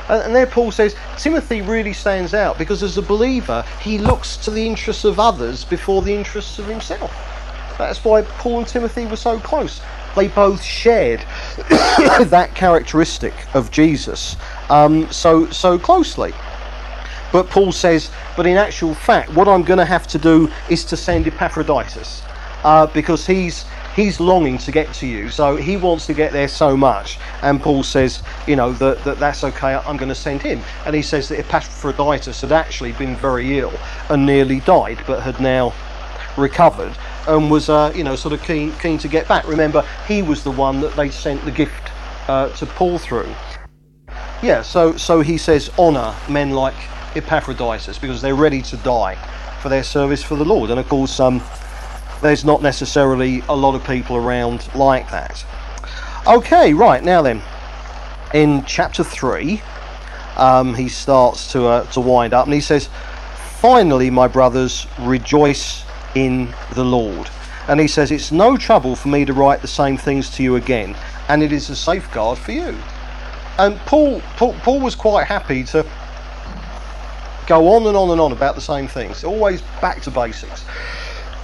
And 0.09 0.35
there 0.35 0.45
Paul 0.45 0.71
says 0.71 0.95
Timothy 1.17 1.61
really 1.61 1.93
stands 1.93 2.33
out 2.33 2.57
because 2.57 2.83
as 2.83 2.97
a 2.97 3.01
believer 3.01 3.63
he 3.81 3.97
looks 3.97 4.35
to 4.37 4.51
the 4.51 4.67
interests 4.67 5.05
of 5.05 5.17
others 5.17 5.63
before 5.63 6.01
the 6.01 6.13
interests 6.13 6.59
of 6.59 6.67
himself. 6.67 7.11
That's 7.77 8.03
why 8.03 8.23
Paul 8.23 8.59
and 8.59 8.67
Timothy 8.67 9.05
were 9.05 9.15
so 9.15 9.39
close. 9.39 9.81
They 10.15 10.27
both 10.27 10.61
shared 10.61 11.21
that 12.29 12.51
characteristic 12.53 13.33
of 13.55 13.71
Jesus 13.71 14.35
um, 14.69 15.09
so 15.11 15.49
so 15.51 15.79
closely. 15.79 16.33
But 17.33 17.49
Paul 17.49 17.71
says, 17.71 18.11
but 18.37 18.45
in 18.45 18.55
actual 18.55 18.93
fact, 18.93 19.33
what 19.33 19.47
I'm 19.49 19.63
going 19.63 19.79
to 19.79 19.85
have 19.85 20.07
to 20.07 20.19
do 20.19 20.49
is 20.69 20.85
to 20.85 20.95
send 20.95 21.27
Epaphroditus 21.27 22.21
uh, 22.63 22.87
because 22.87 23.25
he's 23.27 23.65
he's 23.95 24.19
longing 24.19 24.57
to 24.57 24.71
get 24.71 24.93
to 24.93 25.07
you. 25.07 25.29
So 25.29 25.55
he 25.55 25.77
wants 25.77 26.05
to 26.07 26.13
get 26.13 26.31
there 26.31 26.47
so 26.47 26.77
much. 26.77 27.19
And 27.41 27.61
Paul 27.61 27.83
says, 27.83 28.23
you 28.47 28.55
know, 28.55 28.71
that, 28.73 29.03
that 29.03 29.19
that's 29.19 29.43
okay, 29.43 29.73
I'm 29.75 29.97
going 29.97 30.09
to 30.09 30.15
send 30.15 30.41
him. 30.41 30.61
And 30.85 30.95
he 30.95 31.01
says 31.01 31.27
that 31.29 31.39
Epaphroditus 31.39 32.41
had 32.41 32.51
actually 32.51 32.93
been 32.93 33.15
very 33.15 33.59
ill 33.59 33.73
and 34.09 34.25
nearly 34.25 34.61
died, 34.61 34.99
but 35.05 35.21
had 35.21 35.39
now 35.39 35.73
recovered 36.37 36.95
and 37.27 37.49
was, 37.49 37.69
uh, 37.69 37.91
you 37.95 38.03
know, 38.03 38.15
sort 38.15 38.33
of 38.33 38.43
keen, 38.43 38.71
keen 38.73 38.97
to 38.99 39.07
get 39.07 39.27
back. 39.27 39.47
Remember, 39.47 39.83
he 40.07 40.21
was 40.21 40.43
the 40.43 40.51
one 40.51 40.81
that 40.81 40.95
they 40.95 41.09
sent 41.09 41.43
the 41.45 41.51
gift 41.51 41.91
uh, 42.27 42.49
to 42.49 42.65
Paul 42.65 42.97
through. 42.97 43.33
Yeah, 44.41 44.61
so, 44.61 44.97
so 44.97 45.21
he 45.21 45.37
says, 45.37 45.71
honour 45.77 46.15
men 46.27 46.51
like 46.51 46.75
Epaphroditus 47.15 47.97
because 47.97 48.21
they're 48.21 48.35
ready 48.35 48.61
to 48.61 48.77
die 48.77 49.15
for 49.61 49.69
their 49.69 49.83
service 49.83 50.21
for 50.21 50.35
the 50.35 50.45
Lord. 50.45 50.69
And 50.69 50.79
of 50.79 50.87
course, 50.89 51.19
um, 51.19 51.41
there's 52.21 52.45
not 52.45 52.61
necessarily 52.61 53.41
a 53.49 53.55
lot 53.55 53.75
of 53.75 53.85
people 53.85 54.15
around 54.15 54.67
like 54.75 55.09
that. 55.11 55.45
Okay, 56.25 56.73
right 56.73 57.03
now 57.03 57.21
then, 57.21 57.41
in 58.33 58.63
chapter 58.65 59.03
three, 59.03 59.61
um, 60.37 60.73
he 60.73 60.89
starts 60.89 61.51
to 61.51 61.65
uh, 61.67 61.83
to 61.91 61.99
wind 61.99 62.33
up, 62.33 62.45
and 62.45 62.53
he 62.53 62.61
says, 62.61 62.89
"Finally, 63.59 64.09
my 64.09 64.27
brothers, 64.27 64.87
rejoice 64.99 65.83
in 66.15 66.53
the 66.73 66.83
Lord." 66.83 67.29
And 67.67 67.79
he 67.79 67.87
says, 67.87 68.11
"It's 68.11 68.31
no 68.31 68.57
trouble 68.57 68.95
for 68.95 69.09
me 69.09 69.25
to 69.25 69.33
write 69.33 69.61
the 69.61 69.67
same 69.67 69.97
things 69.97 70.29
to 70.31 70.43
you 70.43 70.55
again, 70.55 70.95
and 71.27 71.43
it 71.43 71.51
is 71.51 71.69
a 71.69 71.75
safeguard 71.75 72.37
for 72.37 72.51
you." 72.51 72.77
And 73.59 73.77
Paul, 73.85 74.21
Paul, 74.37 74.55
Paul 74.63 74.79
was 74.79 74.95
quite 74.95 75.27
happy 75.27 75.63
to 75.65 75.85
go 77.47 77.69
on 77.69 77.87
and 77.87 77.95
on 77.97 78.09
and 78.09 78.21
on 78.21 78.31
about 78.31 78.55
the 78.55 78.61
same 78.61 78.87
things, 78.87 79.23
always 79.23 79.61
back 79.81 80.01
to 80.03 80.11
basics. 80.11 80.65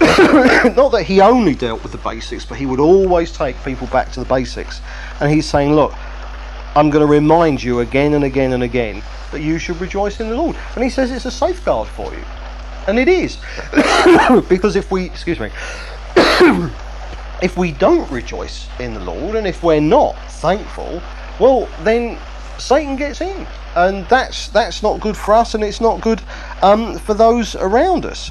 Not 0.00 0.92
that 0.92 1.04
he 1.06 1.20
only 1.20 1.54
dealt 1.54 1.82
with 1.82 1.92
the 1.92 1.98
basics, 1.98 2.44
but 2.44 2.56
he 2.56 2.64
would 2.64 2.80
always 2.80 3.32
take 3.32 3.62
people 3.64 3.86
back 3.88 4.10
to 4.12 4.20
the 4.20 4.26
basics. 4.26 4.80
And 5.20 5.30
he's 5.30 5.44
saying, 5.46 5.74
Look, 5.74 5.92
I'm 6.74 6.88
going 6.88 7.06
to 7.06 7.12
remind 7.12 7.62
you 7.62 7.80
again 7.80 8.14
and 8.14 8.24
again 8.24 8.52
and 8.52 8.62
again 8.62 9.02
that 9.32 9.42
you 9.42 9.58
should 9.58 9.80
rejoice 9.80 10.20
in 10.20 10.28
the 10.28 10.36
Lord. 10.36 10.56
And 10.74 10.82
he 10.82 10.90
says 10.90 11.10
it's 11.10 11.26
a 11.26 11.30
safeguard 11.30 11.88
for 11.88 12.12
you. 12.14 12.24
And 12.86 12.98
it 12.98 13.08
is. 13.08 13.36
because 14.48 14.76
if 14.76 14.90
we, 14.90 15.04
excuse 15.04 15.38
me, 15.38 15.50
if 17.42 17.56
we 17.56 17.72
don't 17.72 18.10
rejoice 18.10 18.68
in 18.78 18.94
the 18.94 19.00
Lord 19.00 19.36
and 19.36 19.46
if 19.46 19.62
we're 19.62 19.80
not 19.80 20.12
thankful, 20.30 21.02
well, 21.38 21.68
then 21.82 22.18
Satan 22.60 22.96
gets 22.96 23.20
in. 23.20 23.46
And 23.74 24.06
that's 24.08 24.48
that's 24.48 24.82
not 24.82 25.00
good 25.00 25.16
for 25.16 25.34
us 25.34 25.54
and 25.54 25.62
it's 25.64 25.80
not 25.80 26.00
good 26.00 26.22
um, 26.62 26.98
for 26.98 27.14
those 27.14 27.54
around 27.56 28.04
us. 28.04 28.30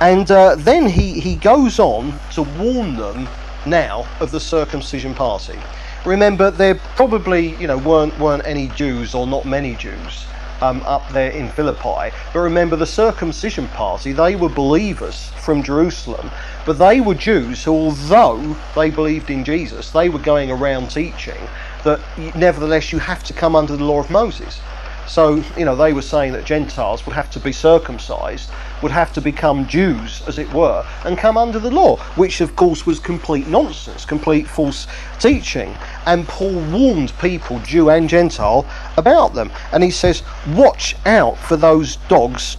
And 0.00 0.30
uh, 0.30 0.56
then 0.56 0.86
he, 0.86 1.20
he 1.20 1.36
goes 1.36 1.78
on 1.78 2.14
to 2.32 2.42
warn 2.42 2.96
them 2.96 3.28
now 3.66 4.06
of 4.20 4.30
the 4.30 4.40
circumcision 4.40 5.14
party. 5.14 5.58
Remember, 6.04 6.50
there 6.50 6.74
probably 6.96 7.54
you 7.56 7.66
know 7.66 7.78
weren't 7.78 8.18
weren't 8.18 8.46
any 8.46 8.68
Jews 8.68 9.14
or 9.14 9.26
not 9.26 9.46
many 9.46 9.74
Jews 9.76 10.26
um, 10.60 10.82
up 10.84 11.08
there 11.12 11.30
in 11.30 11.48
Philippi. 11.50 12.14
But 12.32 12.40
remember, 12.40 12.76
the 12.76 12.86
circumcision 12.86 13.68
party, 13.68 14.12
they 14.12 14.36
were 14.36 14.48
believers 14.48 15.30
from 15.42 15.62
Jerusalem, 15.62 16.30
but 16.66 16.78
they 16.78 17.00
were 17.00 17.14
Jews 17.14 17.64
who, 17.64 17.72
although 17.72 18.56
they 18.74 18.90
believed 18.90 19.30
in 19.30 19.44
Jesus, 19.44 19.90
they 19.90 20.08
were 20.08 20.18
going 20.18 20.50
around 20.50 20.90
teaching 20.90 21.40
that 21.84 22.00
nevertheless 22.36 22.92
you 22.92 22.98
have 22.98 23.22
to 23.24 23.32
come 23.32 23.54
under 23.54 23.76
the 23.76 23.84
law 23.84 24.00
of 24.00 24.10
Moses. 24.10 24.60
So, 25.06 25.44
you 25.56 25.66
know, 25.66 25.76
they 25.76 25.92
were 25.92 26.02
saying 26.02 26.32
that 26.32 26.46
Gentiles 26.46 27.04
would 27.04 27.14
have 27.14 27.30
to 27.32 27.40
be 27.40 27.52
circumcised, 27.52 28.50
would 28.82 28.90
have 28.90 29.12
to 29.12 29.20
become 29.20 29.68
Jews, 29.68 30.22
as 30.26 30.38
it 30.38 30.50
were, 30.52 30.84
and 31.04 31.18
come 31.18 31.36
under 31.36 31.58
the 31.58 31.70
law, 31.70 31.96
which 32.16 32.40
of 32.40 32.56
course 32.56 32.86
was 32.86 32.98
complete 32.98 33.46
nonsense, 33.46 34.06
complete 34.06 34.48
false 34.48 34.86
teaching. 35.20 35.76
And 36.06 36.26
Paul 36.26 36.58
warned 36.70 37.12
people, 37.18 37.58
Jew 37.60 37.90
and 37.90 38.08
Gentile, 38.08 38.66
about 38.96 39.34
them. 39.34 39.52
And 39.72 39.82
he 39.82 39.90
says, 39.90 40.22
Watch 40.48 40.96
out 41.04 41.36
for 41.36 41.56
those 41.56 41.96
dogs, 42.08 42.56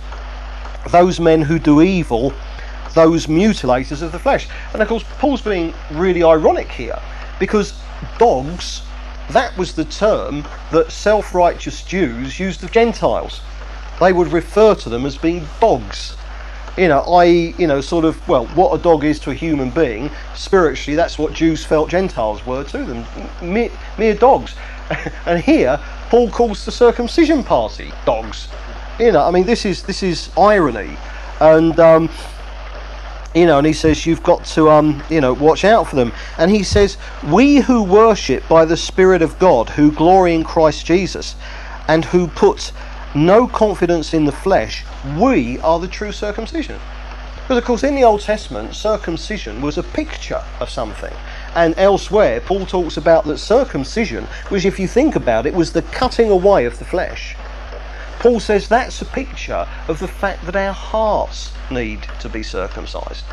those 0.92 1.20
men 1.20 1.42
who 1.42 1.58
do 1.58 1.82
evil, 1.82 2.32
those 2.94 3.26
mutilators 3.26 4.04
of 4.04 4.12
the 4.12 4.20
flesh. 4.20 4.48
And 4.74 4.84
of 4.84 4.88
course, 4.88 5.04
Paul's 5.18 5.42
being 5.42 5.74
really 5.92 6.24
ironic 6.24 6.70
here, 6.70 7.00
because 7.40 7.74
dogs 8.20 8.84
that 9.32 9.58
was 9.58 9.74
the 9.74 9.86
term 9.86 10.46
that 10.72 10.92
self 10.92 11.34
righteous 11.34 11.84
Jews 11.84 12.40
used 12.40 12.64
of 12.64 12.72
Gentiles. 12.72 13.42
They 14.00 14.14
would 14.14 14.32
refer 14.32 14.76
to 14.76 14.90
them 14.90 15.06
as 15.06 15.18
being 15.18 15.48
dogs. 15.60 16.16
You 16.78 16.90
know, 16.90 17.00
i.e., 17.02 17.56
you 17.58 17.68
know, 17.68 17.80
sort 17.80 18.04
of, 18.04 18.28
well, 18.28 18.48
what 18.48 18.78
a 18.78 18.84
dog 18.84 19.06
is 19.06 19.18
to 19.20 19.32
a 19.32 19.34
human 19.34 19.70
being, 19.70 20.12
spiritually, 20.36 20.98
that's 20.98 21.18
what 21.18 21.32
Jews 21.32 21.64
felt 21.64 21.90
Gentiles 21.90 22.46
were 22.46 22.66
to 22.66 22.84
them 22.84 23.06
mere, 23.42 23.72
mere 23.98 24.14
dogs. 24.14 24.56
and 25.26 25.42
here, 25.42 25.80
Paul 26.10 26.30
calls 26.30 26.66
the 26.66 26.72
circumcision 26.72 27.44
party 27.44 27.92
dogs. 28.06 28.50
You 29.00 29.14
know, 29.14 29.24
I 29.24 29.32
mean, 29.32 29.46
this 29.46 29.66
is 29.66 29.84
this 29.84 30.04
is 30.04 30.30
irony, 30.38 30.98
and 31.40 31.80
um, 31.80 32.10
you 33.36 33.46
know, 33.46 33.58
and 33.58 33.68
he 33.68 33.74
says 33.74 34.06
you've 34.06 34.24
got 34.24 34.46
to, 34.46 34.70
um, 34.70 35.04
you 35.10 35.20
know, 35.20 35.34
watch 35.34 35.66
out 35.66 35.88
for 35.88 35.98
them. 35.98 36.14
And 36.38 36.50
he 36.50 36.64
says, 36.64 36.98
we 37.32 37.58
who 37.58 37.84
worship 37.84 38.48
by 38.48 38.64
the 38.64 38.78
Spirit 38.78 39.22
of 39.22 39.38
God, 39.38 39.70
who 39.70 39.92
glory 39.92 40.34
in 40.34 40.46
Christ 40.46 40.86
Jesus, 40.86 41.36
and 41.90 42.06
who 42.06 42.28
put 42.28 42.72
no 43.14 43.46
confidence 43.46 44.14
in 44.14 44.24
the 44.24 44.32
flesh, 44.32 44.86
we 45.18 45.60
are 45.60 45.80
the 45.80 45.88
true 45.88 46.14
circumcision. 46.14 46.80
Because, 47.42 47.58
of 47.58 47.66
course, 47.66 47.84
in 47.84 47.94
the 47.94 48.04
Old 48.04 48.22
Testament, 48.22 48.74
circumcision 48.74 49.62
was 49.62 49.78
a 49.78 49.84
picture 49.84 50.44
of 50.60 50.70
something. 50.70 51.14
And 51.54 51.78
elsewhere, 51.78 52.42
Paul 52.42 52.66
talks 52.66 52.98
about 52.98 53.26
that 53.26 53.38
circumcision, 53.38 54.24
which, 54.50 54.66
if 54.66 54.80
you 54.80 54.88
think 54.88 55.16
about 55.16 55.46
it, 55.46 55.54
was 55.54 55.72
the 55.72 55.84
cutting 55.84 56.32
away 56.32 56.66
of 56.66 56.80
the 56.80 56.86
flesh. 56.86 57.35
Paul 58.20 58.40
says 58.40 58.68
that's 58.68 59.02
a 59.02 59.06
picture 59.06 59.68
of 59.88 60.00
the 60.00 60.08
fact 60.08 60.46
that 60.46 60.56
our 60.56 60.74
hearts 60.74 61.54
need 61.70 62.08
to 62.20 62.30
be 62.30 62.44
circumcised. 62.44 63.24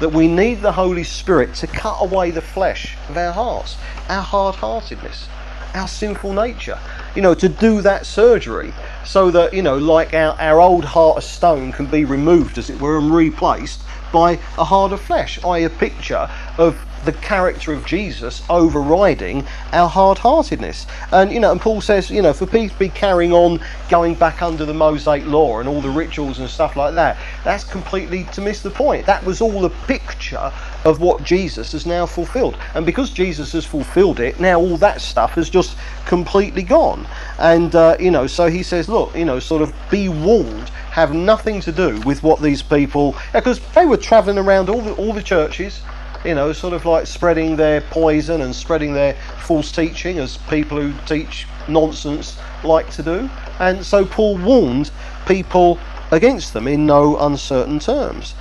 That 0.00 0.12
we 0.12 0.28
need 0.28 0.60
the 0.60 0.72
Holy 0.72 1.04
Spirit 1.04 1.54
to 1.56 1.66
cut 1.66 1.98
away 2.00 2.30
the 2.30 2.42
flesh 2.42 2.96
of 3.08 3.16
our 3.16 3.32
hearts, 3.32 3.76
our 4.08 4.22
hard 4.22 4.56
heartedness, 4.56 5.28
our 5.74 5.88
sinful 5.88 6.32
nature. 6.32 6.78
You 7.14 7.22
know, 7.22 7.34
to 7.34 7.48
do 7.48 7.80
that 7.82 8.06
surgery 8.06 8.72
so 9.04 9.30
that, 9.30 9.54
you 9.54 9.62
know, 9.62 9.78
like 9.78 10.14
our, 10.14 10.38
our 10.38 10.60
old 10.60 10.84
heart 10.84 11.18
of 11.18 11.24
stone 11.24 11.72
can 11.72 11.86
be 11.86 12.04
removed, 12.04 12.58
as 12.58 12.70
it 12.70 12.80
were, 12.80 12.98
and 12.98 13.14
replaced 13.14 13.80
by 14.12 14.32
a 14.58 14.64
heart 14.64 14.92
of 14.92 15.00
flesh, 15.00 15.42
i.e., 15.44 15.64
a 15.64 15.70
picture 15.70 16.28
of 16.58 16.76
the 17.06 17.12
character 17.12 17.72
of 17.72 17.86
Jesus 17.86 18.42
overriding 18.50 19.46
our 19.72 19.88
hard-heartedness. 19.88 20.86
And 21.12 21.32
you 21.32 21.40
know, 21.40 21.52
and 21.52 21.60
Paul 21.60 21.80
says, 21.80 22.10
you 22.10 22.20
know, 22.20 22.32
for 22.32 22.46
people 22.46 22.68
to 22.68 22.78
be 22.78 22.88
carrying 22.88 23.32
on 23.32 23.60
going 23.88 24.14
back 24.14 24.42
under 24.42 24.64
the 24.64 24.74
Mosaic 24.74 25.24
law 25.24 25.60
and 25.60 25.68
all 25.68 25.80
the 25.80 25.88
rituals 25.88 26.38
and 26.38 26.48
stuff 26.48 26.76
like 26.76 26.94
that, 26.94 27.16
that's 27.44 27.64
completely 27.64 28.24
to 28.32 28.40
miss 28.40 28.60
the 28.60 28.70
point. 28.70 29.06
That 29.06 29.24
was 29.24 29.40
all 29.40 29.64
a 29.64 29.70
picture 29.86 30.52
of 30.84 31.00
what 31.00 31.22
Jesus 31.22 31.72
has 31.72 31.86
now 31.86 32.06
fulfilled. 32.06 32.56
And 32.74 32.84
because 32.84 33.10
Jesus 33.10 33.52
has 33.52 33.64
fulfilled 33.64 34.20
it, 34.20 34.38
now 34.38 34.60
all 34.60 34.76
that 34.78 35.00
stuff 35.00 35.32
has 35.32 35.48
just 35.48 35.76
completely 36.04 36.62
gone. 36.62 37.06
And 37.38 37.74
uh, 37.74 37.96
you 37.98 38.10
know, 38.10 38.26
so 38.26 38.48
he 38.48 38.62
says, 38.62 38.88
look, 38.88 39.14
you 39.16 39.24
know, 39.24 39.38
sort 39.38 39.62
of 39.62 39.72
be 39.90 40.08
warned 40.08 40.70
have 40.96 41.12
nothing 41.12 41.60
to 41.60 41.70
do 41.70 42.00
with 42.06 42.22
what 42.22 42.40
these 42.40 42.62
people 42.62 43.14
because 43.34 43.60
they 43.74 43.84
were 43.84 43.98
traveling 43.98 44.38
around 44.38 44.70
all 44.70 44.80
the 44.80 44.94
all 44.94 45.12
the 45.12 45.22
churches 45.22 45.82
you 46.24 46.34
know, 46.34 46.52
sort 46.52 46.72
of 46.72 46.84
like 46.84 47.06
spreading 47.06 47.56
their 47.56 47.80
poison 47.80 48.42
and 48.42 48.54
spreading 48.54 48.92
their 48.92 49.14
false 49.44 49.70
teaching 49.72 50.18
as 50.18 50.36
people 50.48 50.80
who 50.80 50.92
teach 51.06 51.46
nonsense 51.68 52.38
like 52.64 52.90
to 52.90 53.02
do. 53.02 53.30
And 53.60 53.84
so 53.84 54.04
Paul 54.04 54.38
warned 54.38 54.90
people 55.26 55.78
against 56.10 56.52
them 56.52 56.68
in 56.68 56.86
no 56.86 57.18
uncertain 57.18 57.78
terms. 57.78 58.34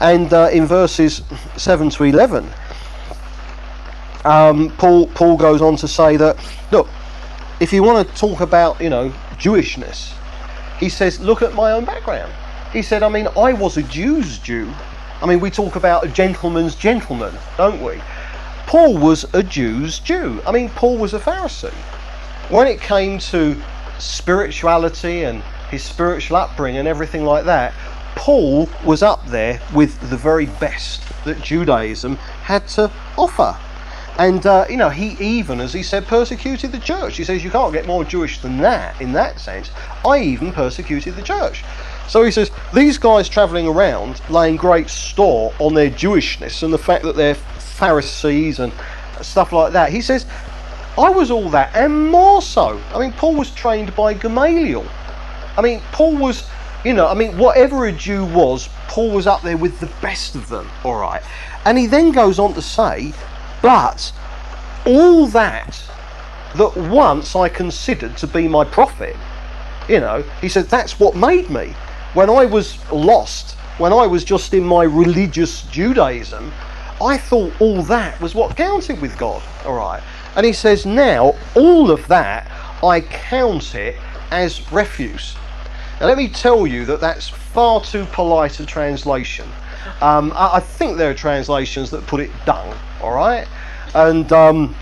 And 0.00 0.32
uh, 0.32 0.48
in 0.52 0.66
verses 0.66 1.22
7 1.56 1.90
to 1.90 2.04
11, 2.04 2.48
um, 4.24 4.70
Paul, 4.78 5.08
Paul 5.08 5.36
goes 5.36 5.60
on 5.60 5.76
to 5.76 5.88
say 5.88 6.16
that, 6.16 6.36
look, 6.70 6.88
if 7.60 7.72
you 7.72 7.82
want 7.82 8.08
to 8.08 8.14
talk 8.14 8.40
about, 8.40 8.80
you 8.80 8.90
know, 8.90 9.10
Jewishness, 9.38 10.12
he 10.78 10.88
says, 10.88 11.18
look 11.20 11.42
at 11.42 11.54
my 11.54 11.72
own 11.72 11.84
background. 11.84 12.32
He 12.72 12.82
said, 12.82 13.02
I 13.02 13.08
mean, 13.08 13.26
I 13.36 13.52
was 13.52 13.76
a 13.76 13.82
Jew's 13.82 14.38
Jew 14.38 14.72
I 15.20 15.26
mean, 15.26 15.40
we 15.40 15.50
talk 15.50 15.74
about 15.74 16.04
a 16.04 16.08
gentleman's 16.08 16.76
gentleman, 16.76 17.34
don't 17.56 17.82
we? 17.82 18.00
Paul 18.66 18.98
was 18.98 19.24
a 19.34 19.42
Jew's 19.42 19.98
Jew. 19.98 20.40
I 20.46 20.52
mean, 20.52 20.68
Paul 20.70 20.96
was 20.96 21.12
a 21.12 21.18
Pharisee. 21.18 21.72
When 22.50 22.68
it 22.68 22.80
came 22.80 23.18
to 23.18 23.60
spirituality 23.98 25.24
and 25.24 25.42
his 25.70 25.82
spiritual 25.82 26.36
upbringing 26.36 26.78
and 26.78 26.88
everything 26.88 27.24
like 27.24 27.46
that, 27.46 27.74
Paul 28.14 28.68
was 28.84 29.02
up 29.02 29.26
there 29.26 29.60
with 29.74 29.98
the 30.08 30.16
very 30.16 30.46
best 30.46 31.02
that 31.24 31.42
Judaism 31.42 32.16
had 32.16 32.68
to 32.68 32.90
offer. 33.16 33.56
And, 34.18 34.44
uh, 34.46 34.66
you 34.68 34.76
know, 34.76 34.90
he 34.90 35.16
even, 35.20 35.60
as 35.60 35.72
he 35.72 35.82
said, 35.82 36.06
persecuted 36.06 36.72
the 36.72 36.80
church. 36.80 37.16
He 37.16 37.24
says, 37.24 37.44
you 37.44 37.50
can't 37.50 37.72
get 37.72 37.86
more 37.86 38.04
Jewish 38.04 38.40
than 38.40 38.58
that 38.58 39.00
in 39.00 39.12
that 39.12 39.38
sense. 39.38 39.70
I 40.04 40.20
even 40.20 40.52
persecuted 40.52 41.14
the 41.16 41.22
church. 41.22 41.62
So 42.08 42.22
he 42.22 42.30
says, 42.30 42.50
these 42.74 42.96
guys 42.96 43.28
travelling 43.28 43.66
around 43.66 44.22
laying 44.30 44.56
great 44.56 44.88
store 44.88 45.52
on 45.58 45.74
their 45.74 45.90
Jewishness 45.90 46.62
and 46.62 46.72
the 46.72 46.78
fact 46.78 47.04
that 47.04 47.16
they're 47.16 47.34
Pharisees 47.34 48.58
and 48.58 48.72
stuff 49.20 49.52
like 49.52 49.74
that. 49.74 49.92
He 49.92 50.00
says, 50.00 50.26
I 50.96 51.10
was 51.10 51.30
all 51.30 51.50
that 51.50 51.76
and 51.76 52.10
more 52.10 52.40
so. 52.40 52.80
I 52.94 52.98
mean, 52.98 53.12
Paul 53.12 53.34
was 53.34 53.50
trained 53.52 53.94
by 53.94 54.14
Gamaliel. 54.14 54.86
I 55.56 55.60
mean, 55.60 55.80
Paul 55.92 56.16
was, 56.16 56.48
you 56.84 56.94
know, 56.94 57.06
I 57.06 57.14
mean, 57.14 57.36
whatever 57.36 57.86
a 57.86 57.92
Jew 57.92 58.24
was, 58.24 58.68
Paul 58.88 59.10
was 59.10 59.26
up 59.26 59.42
there 59.42 59.56
with 59.56 59.78
the 59.78 59.90
best 60.00 60.34
of 60.34 60.48
them, 60.48 60.68
all 60.84 60.98
right. 60.98 61.22
And 61.66 61.76
he 61.76 61.86
then 61.86 62.10
goes 62.10 62.38
on 62.38 62.54
to 62.54 62.62
say, 62.62 63.12
but 63.60 64.12
all 64.86 65.26
that 65.26 65.84
that 66.56 66.76
once 66.76 67.36
I 67.36 67.48
considered 67.50 68.16
to 68.16 68.26
be 68.26 68.48
my 68.48 68.64
profit, 68.64 69.16
you 69.88 70.00
know, 70.00 70.22
he 70.40 70.48
said, 70.48 70.66
that's 70.66 70.98
what 70.98 71.14
made 71.14 71.50
me 71.50 71.74
when 72.18 72.28
I 72.28 72.46
was 72.46 72.76
lost, 72.90 73.52
when 73.78 73.92
I 73.92 74.04
was 74.04 74.24
just 74.24 74.52
in 74.52 74.64
my 74.64 74.82
religious 74.82 75.62
Judaism, 75.62 76.52
I 77.00 77.16
thought 77.16 77.52
all 77.60 77.80
that 77.84 78.20
was 78.20 78.34
what 78.34 78.56
counted 78.56 79.00
with 79.00 79.16
God. 79.16 79.40
All 79.64 79.76
right. 79.76 80.02
And 80.34 80.44
he 80.44 80.52
says, 80.52 80.84
now 80.84 81.36
all 81.54 81.92
of 81.92 82.08
that, 82.08 82.50
I 82.82 83.02
count 83.02 83.76
it 83.76 83.94
as 84.32 84.72
refuse. 84.72 85.36
Now, 86.00 86.06
let 86.06 86.18
me 86.18 86.28
tell 86.28 86.66
you 86.66 86.84
that 86.86 87.00
that's 87.00 87.28
far 87.28 87.80
too 87.82 88.04
polite 88.06 88.58
a 88.58 88.66
translation. 88.66 89.48
Um, 90.00 90.32
I, 90.34 90.56
I, 90.56 90.60
think 90.60 90.98
there 90.98 91.12
are 91.12 91.14
translations 91.14 91.88
that 91.92 92.04
put 92.08 92.18
it 92.18 92.32
dung, 92.44 92.76
all 93.00 93.14
right? 93.14 93.46
And, 93.94 94.32
um, 94.32 94.74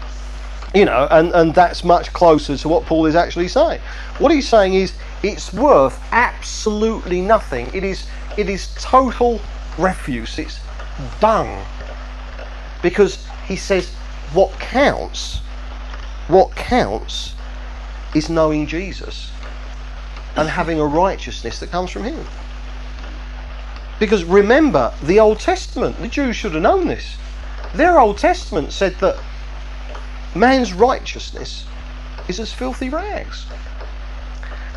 you 0.74 0.86
know, 0.86 1.06
and, 1.10 1.32
and 1.34 1.54
that's 1.54 1.84
much 1.84 2.14
closer 2.14 2.56
to 2.56 2.68
what 2.70 2.86
Paul 2.86 3.04
is 3.04 3.14
actually 3.14 3.48
saying. 3.48 3.82
What 4.20 4.32
he's 4.32 4.48
saying 4.48 4.72
is, 4.72 4.94
it's 5.26 5.52
worth 5.52 6.00
absolutely 6.12 7.20
nothing. 7.20 7.68
It 7.74 7.82
is 7.82 8.06
it 8.36 8.48
is 8.48 8.72
total 8.76 9.40
refuse. 9.76 10.38
It's 10.38 10.60
dung. 11.20 11.64
Because 12.82 13.26
he 13.46 13.56
says 13.56 13.88
what 14.32 14.52
counts, 14.60 15.38
what 16.28 16.54
counts 16.54 17.34
is 18.14 18.28
knowing 18.30 18.66
Jesus 18.66 19.30
and 20.36 20.48
having 20.48 20.78
a 20.78 20.86
righteousness 20.86 21.58
that 21.60 21.70
comes 21.70 21.90
from 21.90 22.04
him. 22.04 22.24
Because 23.98 24.24
remember, 24.24 24.92
the 25.02 25.18
Old 25.18 25.40
Testament, 25.40 25.98
the 25.98 26.08
Jews 26.08 26.36
should 26.36 26.52
have 26.52 26.62
known 26.62 26.86
this. 26.86 27.16
Their 27.74 27.98
Old 27.98 28.18
Testament 28.18 28.72
said 28.72 28.94
that 28.96 29.18
man's 30.34 30.72
righteousness 30.72 31.64
is 32.28 32.38
as 32.38 32.52
filthy 32.52 32.90
rags. 32.90 33.46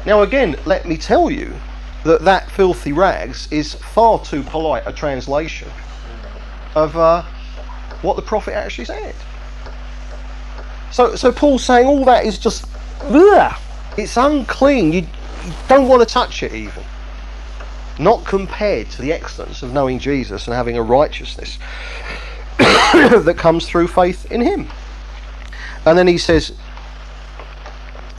Now, 0.10 0.24
again, 0.24 0.56
let 0.66 0.88
me 0.88 0.98
tell 0.98 1.30
you 1.30 1.54
that 2.04 2.24
that 2.24 2.50
filthy 2.50 2.94
rags 2.94 3.48
is 3.52 3.76
far 3.76 4.20
too 4.20 4.42
polite 4.42 4.82
a 4.88 4.92
translation 4.92 5.70
of 6.74 6.98
uh, 6.98 7.22
what 8.02 8.16
the 8.16 8.24
prophet 8.24 8.56
actually 8.56 8.86
said. 8.86 9.14
So, 10.92 11.16
so 11.16 11.32
Paul's 11.32 11.64
saying 11.64 11.86
all 11.86 12.04
that 12.06 12.26
is 12.26 12.40
just, 12.40 12.66
ugh, 13.02 13.62
it's 14.00 14.18
unclean. 14.18 14.94
You, 14.94 15.02
you 15.46 15.54
don't 15.68 15.88
want 15.88 16.02
to 16.02 16.12
touch 16.12 16.42
it 16.42 16.54
even. 16.56 16.84
Not 18.00 18.26
compared 18.26 18.90
to 18.90 19.04
the 19.04 19.14
excellence 19.14 19.62
of 19.62 19.74
knowing 19.74 20.00
Jesus 20.00 20.48
and 20.48 20.56
having 20.56 20.76
a 20.76 20.82
righteousness 20.82 21.60
that 22.58 23.36
comes 23.38 23.70
through 23.70 23.90
faith 23.90 24.32
in 24.32 24.42
Him. 24.42 24.70
And 25.86 25.96
then 25.96 26.08
he 26.08 26.18
says, 26.18 26.54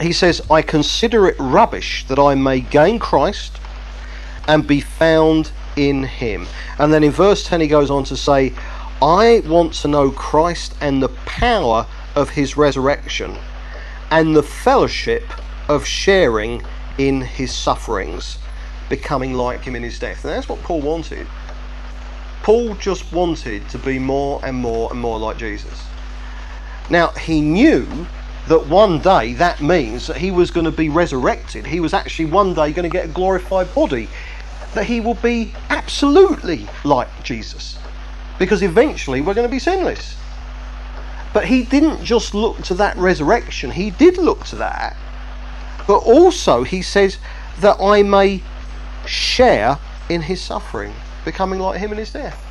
he 0.01 0.13
says, 0.13 0.41
I 0.49 0.61
consider 0.61 1.27
it 1.27 1.35
rubbish 1.39 2.05
that 2.07 2.19
I 2.19 2.35
may 2.35 2.61
gain 2.61 2.99
Christ 2.99 3.59
and 4.47 4.65
be 4.65 4.81
found 4.81 5.51
in 5.75 6.03
him. 6.03 6.47
And 6.79 6.93
then 6.93 7.03
in 7.03 7.11
verse 7.11 7.43
10 7.45 7.61
he 7.61 7.67
goes 7.67 7.89
on 7.89 8.03
to 8.05 8.17
say, 8.17 8.53
I 9.01 9.41
want 9.45 9.73
to 9.75 9.87
know 9.87 10.11
Christ 10.11 10.75
and 10.81 11.01
the 11.01 11.09
power 11.09 11.87
of 12.15 12.29
his 12.31 12.57
resurrection 12.57 13.37
and 14.11 14.35
the 14.35 14.43
fellowship 14.43 15.23
of 15.69 15.85
sharing 15.85 16.61
in 16.97 17.21
his 17.21 17.53
sufferings, 17.53 18.37
becoming 18.89 19.33
like 19.33 19.61
him 19.61 19.75
in 19.75 19.83
his 19.83 19.97
death. 19.97 20.23
And 20.25 20.33
that's 20.33 20.49
what 20.49 20.61
Paul 20.61 20.81
wanted. 20.81 21.25
Paul 22.43 22.75
just 22.75 23.11
wanted 23.13 23.67
to 23.69 23.77
be 23.77 23.97
more 23.99 24.41
and 24.43 24.57
more 24.57 24.91
and 24.91 24.99
more 24.99 25.17
like 25.17 25.37
Jesus. 25.37 25.83
Now, 26.89 27.09
he 27.11 27.39
knew 27.39 27.87
that 28.47 28.67
one 28.67 28.99
day 28.99 29.33
that 29.33 29.61
means 29.61 30.07
that 30.07 30.17
he 30.17 30.31
was 30.31 30.51
going 30.51 30.65
to 30.65 30.71
be 30.71 30.89
resurrected. 30.89 31.65
He 31.65 31.79
was 31.79 31.93
actually 31.93 32.25
one 32.25 32.53
day 32.53 32.71
going 32.71 32.89
to 32.89 32.89
get 32.89 33.05
a 33.05 33.09
glorified 33.09 33.73
body. 33.73 34.09
That 34.73 34.85
he 34.85 35.01
will 35.01 35.15
be 35.15 35.53
absolutely 35.69 36.67
like 36.83 37.09
Jesus. 37.23 37.77
Because 38.39 38.63
eventually 38.63 39.21
we're 39.21 39.33
going 39.33 39.47
to 39.47 39.51
be 39.51 39.59
sinless. 39.59 40.15
But 41.33 41.45
he 41.45 41.63
didn't 41.63 42.03
just 42.03 42.33
look 42.33 42.61
to 42.63 42.73
that 42.75 42.97
resurrection, 42.97 43.71
he 43.71 43.91
did 43.91 44.17
look 44.17 44.43
to 44.45 44.55
that. 44.57 44.97
But 45.87 45.99
also, 45.99 46.63
he 46.63 46.81
says 46.81 47.17
that 47.59 47.77
I 47.81 48.03
may 48.03 48.43
share 49.05 49.77
in 50.09 50.21
his 50.21 50.41
suffering, 50.41 50.93
becoming 51.25 51.59
like 51.59 51.79
him 51.79 51.91
in 51.91 51.97
his 51.97 52.11
death. 52.11 52.45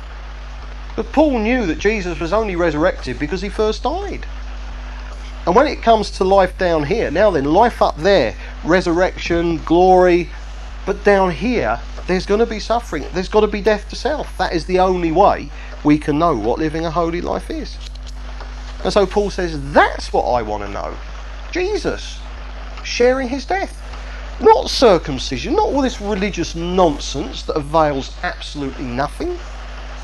But 0.95 1.11
Paul 1.11 1.39
knew 1.39 1.65
that 1.67 1.79
Jesus 1.79 2.19
was 2.19 2.33
only 2.33 2.55
resurrected 2.55 3.17
because 3.17 3.41
he 3.41 3.49
first 3.49 3.83
died. 3.83 4.25
And 5.45 5.55
when 5.55 5.67
it 5.67 5.81
comes 5.81 6.11
to 6.11 6.23
life 6.23 6.57
down 6.57 6.83
here, 6.83 7.09
now 7.09 7.31
then, 7.31 7.45
life 7.45 7.81
up 7.81 7.97
there, 7.97 8.35
resurrection, 8.63 9.57
glory, 9.63 10.29
but 10.85 11.03
down 11.03 11.31
here, 11.31 11.79
there's 12.07 12.25
going 12.25 12.39
to 12.39 12.45
be 12.45 12.59
suffering. 12.59 13.05
There's 13.13 13.29
got 13.29 13.41
to 13.41 13.47
be 13.47 13.61
death 13.61 13.89
to 13.89 13.95
self. 13.95 14.37
That 14.37 14.53
is 14.53 14.65
the 14.65 14.79
only 14.79 15.11
way 15.11 15.49
we 15.83 15.97
can 15.97 16.19
know 16.19 16.35
what 16.35 16.59
living 16.59 16.85
a 16.85 16.91
holy 16.91 17.21
life 17.21 17.49
is. 17.49 17.77
And 18.83 18.93
so 18.93 19.05
Paul 19.05 19.29
says, 19.29 19.73
that's 19.73 20.13
what 20.13 20.23
I 20.23 20.41
want 20.41 20.63
to 20.63 20.69
know. 20.69 20.95
Jesus 21.51 22.19
sharing 22.83 23.27
his 23.27 23.45
death. 23.45 23.77
Not 24.41 24.69
circumcision, 24.69 25.55
not 25.55 25.67
all 25.67 25.81
this 25.81 26.01
religious 26.01 26.55
nonsense 26.55 27.43
that 27.43 27.53
avails 27.53 28.15
absolutely 28.23 28.85
nothing. 28.85 29.37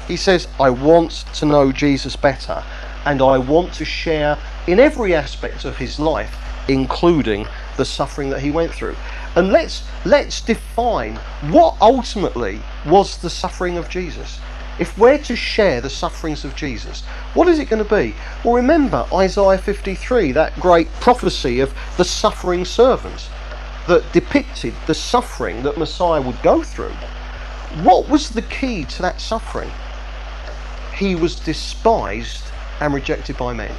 He 0.07 0.15
says, 0.15 0.47
I 0.59 0.69
want 0.69 1.25
to 1.33 1.45
know 1.45 1.71
Jesus 1.71 2.15
better 2.15 2.63
and 3.05 3.21
I 3.21 3.38
want 3.38 3.73
to 3.73 3.85
share 3.85 4.38
in 4.68 4.80
every 4.80 5.15
aspect 5.15 5.65
of 5.65 5.78
his 5.78 5.99
life, 5.99 6.36
including 6.68 7.47
the 7.78 7.86
suffering 7.86 8.30
that 8.30 8.41
he 8.41 8.51
went 8.51 8.74
through. 8.74 8.95
And 9.36 9.51
let's 9.51 9.84
let's 10.05 10.41
define 10.41 11.15
what 11.49 11.78
ultimately 11.82 12.59
was 12.86 13.18
the 13.18 13.30
suffering 13.30 13.78
of 13.78 13.89
Jesus. 13.89 14.39
If 14.80 14.95
we're 14.97 15.18
to 15.20 15.36
share 15.36 15.82
the 15.82 15.89
sufferings 15.89 16.45
of 16.45 16.55
Jesus, 16.55 17.01
what 17.34 17.47
is 17.47 17.57
it 17.57 17.70
going 17.70 17.84
to 17.84 17.95
be? 17.95 18.13
Well, 18.43 18.53
remember 18.53 19.07
Isaiah 19.11 19.57
53, 19.57 20.34
that 20.34 20.59
great 20.59 20.88
prophecy 20.99 21.61
of 21.61 21.74
the 21.97 22.05
suffering 22.05 22.63
servant 22.63 23.30
that 23.88 24.11
depicted 24.13 24.76
the 24.86 24.93
suffering 24.93 25.63
that 25.63 25.78
Messiah 25.78 26.22
would 26.22 26.39
go 26.43 26.61
through. 26.61 26.93
What 27.82 28.07
was 28.07 28.30
the 28.30 28.43
key 28.43 28.86
to 28.86 29.01
that 29.01 29.20
suffering? 29.20 29.72
He 30.95 31.15
was 31.15 31.39
despised 31.39 32.43
and 32.80 32.93
rejected 32.93 33.38
by 33.38 33.53
men. 33.53 33.76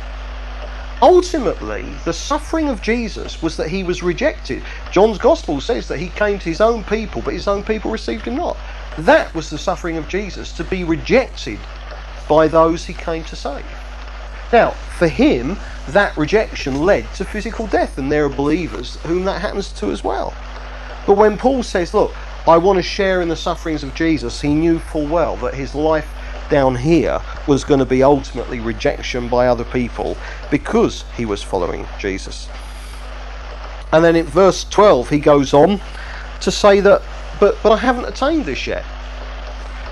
Ultimately, 1.00 1.84
the 2.04 2.12
suffering 2.12 2.68
of 2.68 2.82
Jesus 2.82 3.40
was 3.40 3.56
that 3.56 3.68
he 3.68 3.84
was 3.84 4.02
rejected. 4.02 4.64
John's 4.90 5.18
Gospel 5.18 5.60
says 5.60 5.86
that 5.86 6.00
he 6.00 6.08
came 6.08 6.40
to 6.40 6.48
his 6.48 6.60
own 6.60 6.82
people, 6.82 7.22
but 7.22 7.34
his 7.34 7.46
own 7.46 7.62
people 7.62 7.92
received 7.92 8.24
him 8.24 8.34
not. 8.34 8.56
That 8.98 9.32
was 9.32 9.48
the 9.48 9.58
suffering 9.58 9.96
of 9.96 10.08
Jesus, 10.08 10.52
to 10.54 10.64
be 10.64 10.82
rejected 10.82 11.60
by 12.28 12.48
those 12.48 12.84
he 12.84 12.94
came 12.94 13.22
to 13.24 13.36
save. 13.36 13.64
Now, 14.52 14.70
for 14.98 15.06
him, 15.06 15.56
that 15.90 16.16
rejection 16.16 16.82
led 16.82 17.06
to 17.14 17.24
physical 17.24 17.68
death, 17.68 17.96
and 17.98 18.10
there 18.10 18.24
are 18.24 18.30
believers 18.30 18.96
whom 19.02 19.24
that 19.24 19.40
happens 19.40 19.70
to 19.74 19.92
as 19.92 20.02
well. 20.02 20.34
But 21.06 21.16
when 21.16 21.38
Paul 21.38 21.62
says, 21.62 21.94
Look, 21.94 22.12
I 22.48 22.56
want 22.56 22.76
to 22.76 22.82
share 22.82 23.22
in 23.22 23.28
the 23.28 23.36
sufferings 23.36 23.84
of 23.84 23.94
Jesus, 23.94 24.40
he 24.40 24.52
knew 24.52 24.80
full 24.80 25.06
well 25.06 25.36
that 25.36 25.54
his 25.54 25.76
life 25.76 26.08
down 26.48 26.76
here 26.76 27.20
was 27.46 27.64
going 27.64 27.80
to 27.80 27.86
be 27.86 28.02
ultimately 28.02 28.60
rejection 28.60 29.28
by 29.28 29.48
other 29.48 29.64
people 29.64 30.16
because 30.50 31.04
he 31.16 31.24
was 31.24 31.42
following 31.42 31.86
Jesus. 31.98 32.48
And 33.92 34.04
then 34.04 34.16
in 34.16 34.26
verse 34.26 34.64
12, 34.64 35.08
he 35.08 35.18
goes 35.18 35.54
on 35.54 35.80
to 36.40 36.50
say 36.50 36.80
that, 36.80 37.02
but, 37.40 37.56
but 37.62 37.72
I 37.72 37.76
haven't 37.78 38.06
attained 38.06 38.44
this 38.44 38.66
yet. 38.66 38.84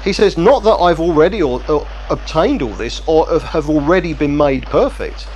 He 0.04 0.12
says, 0.12 0.36
Not 0.36 0.62
that 0.64 0.76
I've 0.76 1.00
already 1.00 1.42
or, 1.42 1.62
or 1.68 1.86
obtained 2.10 2.62
all 2.62 2.74
this 2.74 3.02
or 3.06 3.26
have 3.40 3.68
already 3.68 4.12
been 4.12 4.36
made 4.36 4.66
perfect, 4.66 5.26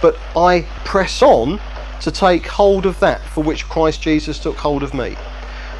but 0.00 0.16
I 0.36 0.62
press 0.84 1.22
on 1.22 1.60
to 2.00 2.10
take 2.10 2.46
hold 2.46 2.86
of 2.86 2.98
that 3.00 3.20
for 3.20 3.42
which 3.42 3.68
Christ 3.68 4.00
Jesus 4.02 4.38
took 4.38 4.56
hold 4.56 4.82
of 4.82 4.94
me. 4.94 5.16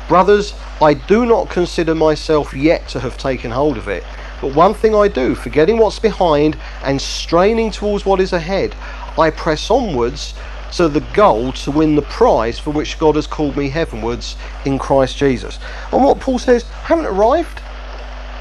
Brothers, 0.08 0.54
I 0.80 0.94
do 0.94 1.26
not 1.26 1.48
consider 1.48 1.94
myself 1.94 2.54
yet 2.54 2.88
to 2.88 3.00
have 3.00 3.16
taken 3.18 3.50
hold 3.50 3.76
of 3.76 3.88
it. 3.88 4.04
But 4.40 4.54
one 4.54 4.74
thing 4.74 4.94
I 4.94 5.08
do, 5.08 5.34
forgetting 5.34 5.78
what's 5.78 5.98
behind 5.98 6.56
and 6.82 7.00
straining 7.00 7.70
towards 7.70 8.04
what 8.04 8.20
is 8.20 8.32
ahead, 8.32 8.74
I 9.18 9.30
press 9.30 9.70
onwards 9.70 10.34
to 10.72 10.88
the 10.88 11.00
goal 11.14 11.52
to 11.52 11.70
win 11.70 11.94
the 11.94 12.02
prize 12.02 12.58
for 12.58 12.70
which 12.70 12.98
God 12.98 13.16
has 13.16 13.26
called 13.26 13.56
me 13.56 13.70
heavenwards 13.70 14.36
in 14.64 14.78
Christ 14.78 15.16
Jesus. 15.16 15.58
And 15.92 16.04
what 16.04 16.20
Paul 16.20 16.38
says, 16.38 16.64
haven't 16.64 17.06
arrived. 17.06 17.60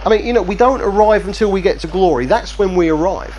I 0.05 0.09
mean, 0.09 0.25
you 0.25 0.33
know, 0.33 0.41
we 0.41 0.55
don't 0.55 0.81
arrive 0.81 1.27
until 1.27 1.51
we 1.51 1.61
get 1.61 1.79
to 1.81 1.87
glory. 1.87 2.25
That's 2.25 2.59
when 2.59 2.75
we 2.75 2.89
arrive. 2.89 3.35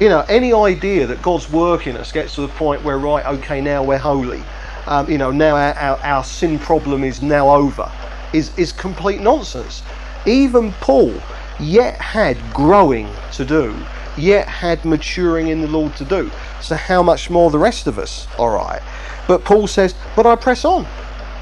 You 0.00 0.08
know, 0.08 0.24
any 0.28 0.52
idea 0.52 1.06
that 1.06 1.22
God's 1.22 1.50
working 1.50 1.96
us 1.96 2.12
gets 2.12 2.34
to 2.36 2.42
the 2.42 2.48
point 2.48 2.84
where, 2.84 2.98
right, 2.98 3.24
okay, 3.26 3.60
now 3.60 3.82
we're 3.82 3.98
holy. 3.98 4.42
Um, 4.86 5.10
you 5.10 5.18
know, 5.18 5.32
now 5.32 5.56
our, 5.56 5.74
our, 5.74 5.98
our 5.98 6.24
sin 6.24 6.58
problem 6.58 7.02
is 7.02 7.22
now 7.22 7.50
over, 7.50 7.90
is, 8.32 8.56
is 8.58 8.72
complete 8.72 9.20
nonsense. 9.20 9.82
Even 10.26 10.72
Paul, 10.74 11.14
yet 11.58 11.96
had 11.96 12.36
growing 12.52 13.08
to 13.32 13.44
do, 13.44 13.76
yet 14.16 14.48
had 14.48 14.84
maturing 14.84 15.48
in 15.48 15.60
the 15.60 15.68
Lord 15.68 15.96
to 15.96 16.04
do. 16.04 16.30
So, 16.60 16.76
how 16.76 17.02
much 17.02 17.30
more 17.30 17.50
the 17.50 17.58
rest 17.58 17.86
of 17.86 17.98
us? 17.98 18.26
All 18.38 18.50
right. 18.50 18.82
But 19.26 19.44
Paul 19.44 19.66
says, 19.66 19.94
But 20.14 20.26
I 20.26 20.36
press 20.36 20.64
on. 20.64 20.86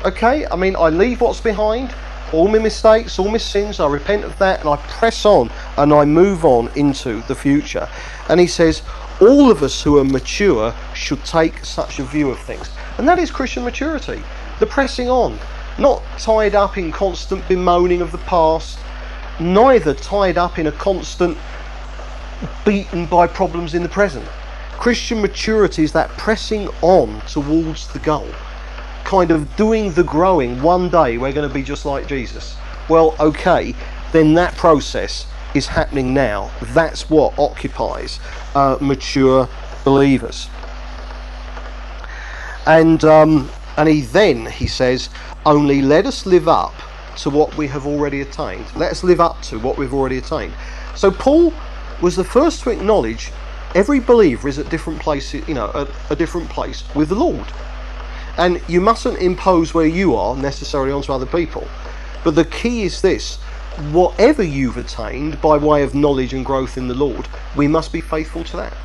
Okay? 0.05 0.47
I 0.47 0.57
mean, 0.57 0.77
I 0.77 0.91
leave 0.91 1.21
what's 1.21 1.41
behind, 1.41 1.95
all 2.33 2.49
my 2.49 2.59
mistakes, 2.59 3.19
all 3.19 3.29
my 3.29 3.39
sins, 3.39 3.79
I 3.81 3.87
repent 3.87 4.25
of 4.25 4.37
that, 4.39 4.61
and 4.61 4.69
I 4.69 4.77
press 4.77 5.25
on 5.25 5.51
and 5.77 5.93
I 5.93 6.05
move 6.05 6.45
on 6.45 6.69
into 6.75 7.23
the 7.23 7.35
future. 7.35 7.89
And 8.29 8.41
he 8.41 8.47
says, 8.47 8.83
All 9.21 9.51
of 9.51 9.63
us 9.63 9.83
who 9.83 9.99
are 9.99 10.05
mature 10.05 10.75
should 10.95 11.25
take 11.25 11.65
such 11.65 11.99
a 11.99 12.05
view 12.05 12.31
of 12.31 12.39
things. 12.41 12.71
And 12.99 13.09
that 13.09 13.19
is 13.19 13.31
Christian 13.31 13.65
maturity. 13.65 14.23
The 14.61 14.67
pressing 14.67 15.09
on, 15.09 15.39
not 15.79 16.03
tied 16.19 16.55
up 16.55 16.77
in 16.77 16.91
constant 16.93 17.47
bemoaning 17.49 18.01
of 18.01 18.13
the 18.13 18.19
past, 18.19 18.79
neither 19.41 19.95
tied 19.95 20.39
up 20.39 20.59
in 20.59 20.67
a 20.67 20.73
constant 20.73 21.37
beaten 22.65 23.07
by 23.07 23.27
problems 23.27 23.75
in 23.75 23.83
the 23.83 23.89
present. 23.89 24.27
Christian 24.73 25.21
maturity 25.21 25.85
is 25.85 25.93
that 25.93 26.11
pressing 26.11 26.69
on 26.83 27.21
towards 27.23 27.93
the 27.93 27.99
goal, 28.01 28.29
kind 29.05 29.31
of 29.31 29.55
doing 29.57 29.93
the 29.93 30.05
growing. 30.05 30.61
One 30.63 30.89
day 30.89 31.17
we're 31.17 31.33
going 31.33 31.49
to 31.49 31.55
be 31.55 31.63
just 31.63 31.85
like 31.85 32.07
Jesus. 32.07 32.57
Well, 32.89 33.17
okay, 33.19 33.75
then 34.13 34.35
that 34.35 34.55
process 34.57 35.27
is 35.55 35.67
happening 35.69 36.13
now. 36.13 36.51
That's 36.61 37.09
what 37.09 37.39
occupies 37.39 38.21
uh, 38.55 38.79
mature 38.81 39.49
believers. 39.85 40.49
And 42.67 43.05
um, 43.05 43.51
and 43.77 43.89
he 43.89 44.03
then 44.03 44.47
he 44.47 44.67
says, 44.67 45.09
only 45.47 45.83
let 45.83 46.07
us 46.07 46.27
live 46.27 46.49
up 46.49 46.75
to 47.17 47.31
what 47.31 47.57
we 47.57 47.67
have 47.69 47.87
already 47.87 48.21
attained. 48.21 48.67
Let 48.77 48.91
us 48.91 49.05
live 49.05 49.21
up 49.21 49.41
to 49.43 49.59
what 49.59 49.79
we've 49.79 49.95
already 49.95 50.19
attained. 50.19 50.53
So 50.95 51.11
Paul 51.11 51.53
was 52.01 52.17
the 52.17 52.25
first 52.25 52.63
to 52.63 52.71
acknowledge 52.71 53.33
every 53.75 54.01
believer 54.01 54.49
is 54.49 54.59
at 54.59 54.69
different 54.69 55.01
places, 55.01 55.47
you 55.49 55.55
know, 55.55 55.71
at 55.75 55.89
a 56.11 56.17
different 56.17 56.49
place 56.49 56.85
with 56.95 57.09
the 57.09 57.15
Lord. 57.15 57.47
And 58.37 58.61
you 58.69 58.81
mustn't 58.81 59.19
impose 59.19 59.75
where 59.75 59.87
you 59.87 60.15
are 60.17 60.37
necessarily 60.37 60.93
onto 60.93 61.13
other 61.13 61.27
people. 61.27 61.67
But 62.25 62.35
the 62.35 62.45
key 62.45 62.83
is 62.83 63.01
this 63.01 63.37
whatever 63.93 64.43
you've 64.43 64.77
attained 64.77 65.41
by 65.41 65.57
way 65.57 65.83
of 65.83 65.95
knowledge 65.95 66.33
and 66.33 66.45
growth 66.45 66.77
in 66.77 66.89
the 66.89 66.95
Lord, 66.95 67.29
we 67.57 67.67
must 67.69 67.93
be 67.93 68.01
faithful 68.01 68.45
to 68.45 68.57
that. 68.57 68.77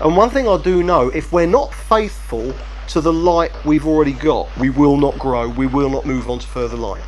And 0.00 0.16
one 0.16 0.30
thing 0.30 0.48
I 0.48 0.60
do 0.62 0.82
know 0.82 1.08
if 1.08 1.32
we're 1.32 1.46
not 1.46 1.74
faithful 1.74 2.54
to 2.90 3.00
the 3.00 3.12
light 3.12 3.52
we've 3.64 3.86
already 3.86 4.12
got, 4.12 4.48
we 4.58 4.68
will 4.68 4.96
not 4.96 5.18
grow, 5.18 5.48
we 5.48 5.66
will 5.66 5.90
not 5.90 6.04
move 6.04 6.28
on 6.28 6.40
to 6.40 6.46
further 6.46 6.76
light. 6.76 7.02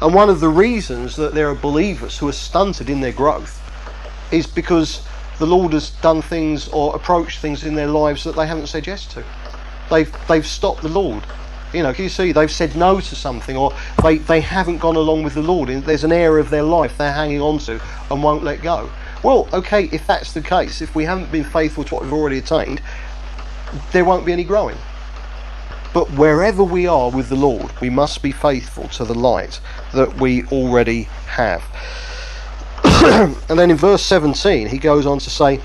And 0.00 0.14
one 0.14 0.30
of 0.30 0.38
the 0.38 0.48
reasons 0.48 1.16
that 1.16 1.34
there 1.34 1.48
are 1.48 1.56
believers 1.56 2.16
who 2.16 2.28
are 2.28 2.32
stunted 2.32 2.88
in 2.88 3.00
their 3.00 3.12
growth 3.12 3.60
is 4.30 4.46
because 4.46 5.04
the 5.38 5.46
Lord 5.46 5.72
has 5.72 5.90
done 5.90 6.22
things 6.22 6.68
or 6.68 6.94
approached 6.94 7.40
things 7.40 7.64
in 7.64 7.74
their 7.74 7.88
lives 7.88 8.22
that 8.24 8.36
they 8.36 8.46
haven't 8.46 8.68
said 8.68 8.86
yes 8.86 9.06
to. 9.08 9.24
They've 9.90 10.12
they've 10.28 10.46
stopped 10.46 10.82
the 10.82 10.88
Lord. 10.88 11.24
You 11.72 11.82
know, 11.82 11.92
can 11.92 12.04
you 12.04 12.10
see 12.10 12.30
they've 12.30 12.50
said 12.50 12.76
no 12.76 13.00
to 13.00 13.16
something 13.16 13.56
or 13.56 13.72
they, 14.02 14.18
they 14.18 14.40
haven't 14.40 14.78
gone 14.78 14.96
along 14.96 15.24
with 15.24 15.34
the 15.34 15.42
Lord. 15.42 15.68
There's 15.68 16.04
an 16.04 16.12
area 16.12 16.42
of 16.42 16.50
their 16.50 16.62
life 16.62 16.96
they're 16.96 17.12
hanging 17.12 17.40
on 17.40 17.58
to 17.60 17.80
and 18.10 18.22
won't 18.22 18.44
let 18.44 18.62
go. 18.62 18.88
Well, 19.24 19.48
okay, 19.52 19.86
if 19.92 20.06
that's 20.06 20.32
the 20.32 20.40
case, 20.40 20.80
if 20.80 20.94
we 20.94 21.04
haven't 21.04 21.32
been 21.32 21.44
faithful 21.44 21.82
to 21.84 21.94
what 21.94 22.04
we've 22.04 22.12
already 22.12 22.38
attained, 22.38 22.80
there 23.92 24.04
won't 24.04 24.24
be 24.24 24.32
any 24.32 24.44
growing. 24.44 24.76
But 25.94 26.10
wherever 26.12 26.62
we 26.62 26.86
are 26.86 27.10
with 27.10 27.28
the 27.28 27.36
Lord, 27.36 27.72
we 27.80 27.90
must 27.90 28.22
be 28.22 28.32
faithful 28.32 28.88
to 28.88 29.04
the 29.04 29.14
light 29.14 29.60
that 29.94 30.20
we 30.20 30.44
already 30.46 31.04
have. 31.26 31.62
and 33.48 33.58
then 33.58 33.70
in 33.70 33.76
verse 33.76 34.02
17, 34.02 34.68
he 34.68 34.78
goes 34.78 35.06
on 35.06 35.18
to 35.18 35.30
say, 35.30 35.60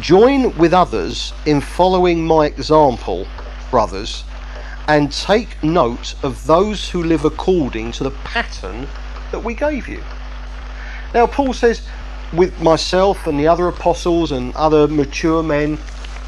Join 0.00 0.56
with 0.58 0.74
others 0.74 1.32
in 1.46 1.60
following 1.60 2.26
my 2.26 2.46
example, 2.46 3.26
brothers, 3.70 4.24
and 4.88 5.12
take 5.12 5.62
note 5.62 6.14
of 6.24 6.46
those 6.46 6.90
who 6.90 7.02
live 7.02 7.24
according 7.24 7.92
to 7.92 8.04
the 8.04 8.10
pattern 8.10 8.88
that 9.30 9.44
we 9.44 9.54
gave 9.54 9.86
you. 9.86 10.02
Now, 11.14 11.28
Paul 11.28 11.52
says, 11.52 11.82
with 12.32 12.60
myself 12.60 13.26
and 13.26 13.38
the 13.38 13.46
other 13.46 13.68
apostles 13.68 14.32
and 14.32 14.54
other 14.56 14.88
mature 14.88 15.42
men 15.42 15.78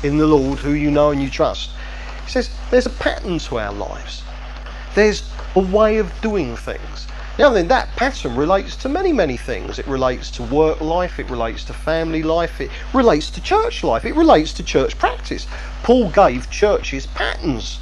in 0.03 0.18
the 0.18 0.26
Lord 0.26 0.59
who 0.61 0.72
you 0.72 0.91
know 0.91 1.11
and 1.11 1.20
you 1.20 1.28
trust, 1.28 1.70
he 2.27 2.31
says, 2.33 2.51
there's 2.70 2.87
a 2.87 2.91
pattern 2.91 3.39
to 3.39 3.59
our 3.59 3.72
lives. 3.72 4.22
There's 4.95 5.31
a 5.55 5.61
way 5.61 5.99
of 5.99 6.12
doing 6.20 6.57
things. 6.57 7.07
Now 7.39 7.51
then, 7.51 7.68
that 7.68 7.95
pattern 7.97 8.35
relates 8.35 8.77
to 8.77 8.89
many, 8.89 9.12
many 9.12 9.37
things. 9.37 9.79
It 9.79 9.87
relates 9.87 10.31
to 10.33 10.43
work 10.43 10.81
life, 10.81 11.18
it 11.18 11.29
relates 11.31 11.64
to 11.64 11.74
family 11.74 12.22
life, 12.22 12.61
it 12.61 12.70
relates 12.95 13.31
to 13.31 13.43
church 13.43 13.85
life, 13.85 14.05
it 14.05 14.14
relates 14.14 14.53
to 14.55 14.62
church 14.62 14.99
practice. 14.99 15.47
Paul 15.83 16.11
gave 16.11 16.51
churches 16.51 17.07
patterns. 17.07 17.79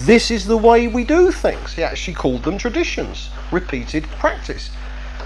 This 0.00 0.30
is 0.30 0.46
the 0.46 0.56
way 0.56 0.88
we 0.88 1.04
do 1.04 1.30
things. 1.30 1.74
He 1.74 1.82
actually 1.82 2.14
called 2.14 2.42
them 2.42 2.58
traditions, 2.58 3.28
repeated 3.52 4.04
practice. 4.18 4.70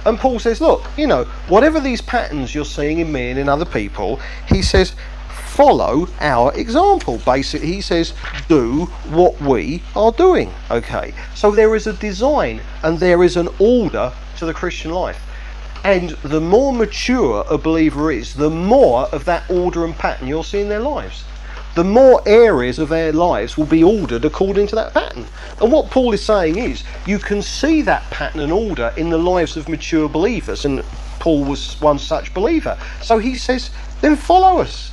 And 0.05 0.19
Paul 0.19 0.39
says, 0.41 0.61
look, 0.61 0.85
you 0.97 1.07
know, 1.07 1.25
whatever 1.49 1.81
these 1.81 2.01
patterns 2.01 2.55
you're 2.55 2.65
seeing 2.65 2.99
in 2.99 3.13
me 3.13 3.31
and 3.31 3.39
in 3.39 3.49
other 3.49 3.65
people, 3.65 4.21
he 4.47 4.61
says, 4.61 4.95
follow 5.59 6.07
our 6.21 6.55
example. 6.55 7.19
Basically, 7.25 7.67
he 7.67 7.81
says, 7.81 8.15
do 8.47 8.85
what 9.11 9.41
we 9.41 9.83
are 9.97 10.13
doing. 10.13 10.53
Okay, 10.71 11.13
so 11.35 11.51
there 11.51 11.75
is 11.75 11.89
a 11.89 11.95
design 11.95 12.61
and 12.85 12.97
there 13.01 13.25
is 13.25 13.37
an 13.37 13.49
order 13.59 14.13
to 14.37 14.47
the 14.47 14.55
Christian 14.55 14.93
life. 14.93 15.21
And 15.83 16.11
the 16.23 16.41
more 16.41 16.73
mature 16.73 17.45
a 17.51 17.59
believer 17.59 18.13
is, 18.13 18.35
the 18.35 18.51
more 18.51 19.07
of 19.07 19.25
that 19.25 19.51
order 19.51 19.85
and 19.85 19.97
pattern 19.97 20.29
you'll 20.29 20.45
see 20.45 20.61
in 20.61 20.69
their 20.69 20.79
lives. 20.79 21.25
The 21.75 21.83
more 21.83 22.23
areas 22.25 22.79
of 22.79 22.89
their 22.89 23.13
lives 23.13 23.59
will 23.59 23.67
be 23.67 23.83
ordered 23.83 24.25
according 24.25 24.69
to 24.69 24.77
that 24.77 24.95
pattern. 24.95 25.27
And 25.61 25.73
what 25.73 25.91
Paul 25.91 26.13
is 26.13 26.25
saying 26.25 26.57
is, 26.57 26.85
you 27.05 27.19
can 27.19 27.43
see 27.43 27.83
that 27.83 28.09
pattern 28.13 28.43
and 28.43 28.53
order 28.53 28.95
in 28.97 29.11
the 29.11 29.19
lives 29.19 29.57
of 29.57 29.69
mature 29.69 30.09
believers. 30.09 30.65
And 30.65 30.85
Paul 31.19 31.43
was 31.43 31.81
one 31.81 31.99
such 31.99 32.33
believer. 32.33 32.79
So 33.03 33.19
he 33.19 33.35
says, 33.35 33.71
then 34.01 34.15
follow 34.15 34.61
us. 34.61 34.93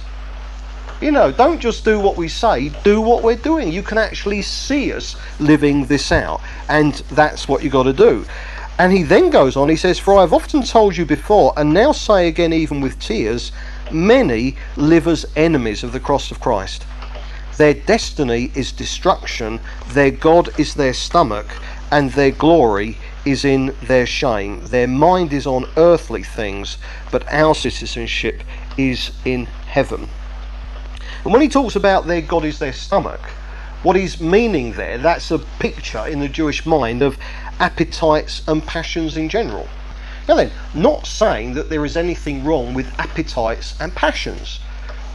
You 1.05 1.11
know, 1.11 1.31
don't 1.31 1.59
just 1.59 1.85
do 1.85 1.99
what 1.99 2.17
we 2.17 2.27
say, 2.27 2.69
do 2.83 2.99
what 2.99 3.21
we're 3.21 3.35
doing. 3.35 3.71
You 3.71 3.83
can 3.83 3.99
actually 3.99 4.41
see 4.41 4.91
us 4.91 5.15
living 5.39 5.85
this 5.85 6.11
out, 6.11 6.41
and 6.67 6.95
that's 7.11 7.47
what 7.47 7.61
you've 7.61 7.73
got 7.73 7.83
to 7.83 7.93
do. 7.93 8.25
And 8.79 8.91
he 8.91 9.03
then 9.03 9.29
goes 9.29 9.55
on, 9.55 9.69
he 9.69 9.75
says, 9.75 9.99
For 9.99 10.17
I 10.17 10.21
have 10.21 10.33
often 10.33 10.63
told 10.63 10.97
you 10.97 11.05
before, 11.05 11.53
and 11.57 11.71
now 11.71 11.91
say 11.91 12.27
again, 12.27 12.53
even 12.53 12.81
with 12.81 12.99
tears, 12.99 13.51
many 13.91 14.57
live 14.77 15.07
as 15.07 15.27
enemies 15.35 15.83
of 15.83 15.91
the 15.91 15.99
cross 15.99 16.31
of 16.31 16.39
Christ. 16.39 16.87
Their 17.57 17.75
destiny 17.75 18.51
is 18.55 18.71
destruction, 18.71 19.59
their 19.89 20.09
God 20.09 20.59
is 20.59 20.73
their 20.73 20.95
stomach, 20.95 21.45
and 21.91 22.13
their 22.13 22.31
glory 22.31 22.97
is 23.25 23.45
in 23.45 23.75
their 23.83 24.07
shame. 24.07 24.65
Their 24.65 24.87
mind 24.87 25.33
is 25.33 25.45
on 25.45 25.69
earthly 25.77 26.23
things, 26.23 26.79
but 27.11 27.31
our 27.31 27.53
citizenship 27.53 28.41
is 28.75 29.11
in 29.23 29.45
heaven. 29.45 30.09
And 31.25 31.33
when 31.33 31.41
he 31.41 31.49
talks 31.49 31.75
about 31.75 32.05
their 32.05 32.21
God 32.21 32.45
is 32.45 32.59
their 32.59 32.71
stomach, 32.71 33.19
what 33.81 33.95
he's 33.95 34.21
meaning 34.21 34.73
there, 34.73 34.99
that's 34.99 35.31
a 35.31 35.39
picture 35.39 36.05
in 36.05 36.19
the 36.19 36.29
Jewish 36.29 36.67
mind 36.67 37.01
of 37.01 37.17
appetites 37.59 38.43
and 38.47 38.63
passions 38.63 39.17
in 39.17 39.27
general. 39.27 39.67
Now 40.27 40.35
then, 40.35 40.51
not 40.75 41.07
saying 41.07 41.55
that 41.55 41.71
there 41.71 41.83
is 41.83 41.97
anything 41.97 42.43
wrong 42.43 42.75
with 42.75 42.87
appetites 42.99 43.75
and 43.81 43.93
passions. 43.95 44.59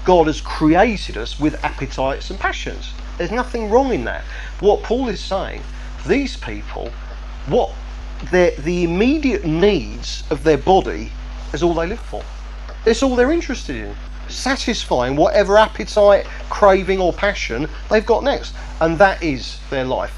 God 0.05 0.27
has 0.27 0.41
created 0.41 1.17
us 1.17 1.39
with 1.39 1.65
appetites 1.65 2.29
and 2.31 2.41
passions. 2.41 2.93
There's 3.17 3.31
nothing 3.31 3.71
wrong 3.71 3.93
in 3.93 4.03
that. 4.05 4.25
What 4.59 4.83
Paul 4.83 5.09
is 5.09 5.21
saying, 5.21 5.63
these 6.09 6.37
people, 6.37 6.91
what 7.47 7.73
their, 8.33 8.51
the 8.57 8.83
immediate 8.83 9.45
needs 9.45 10.25
of 10.31 10.43
their 10.43 10.59
body 10.59 11.13
is 11.55 11.63
all 11.63 11.75
they 11.75 11.87
live 11.87 12.01
for. 12.01 12.25
It's 12.85 13.01
all 13.01 13.15
they're 13.15 13.31
interested 13.31 13.77
in 13.77 13.95
satisfying 14.31 15.16
whatever 15.16 15.59
appetite, 15.59 16.26
craving, 16.49 17.01
or 17.01 17.12
passion 17.12 17.68
they've 17.91 18.07
got 18.07 18.24
next. 18.24 18.55
And 18.81 18.99
that 18.99 19.22
is 19.22 19.59
their 19.70 19.85
life. 19.85 20.14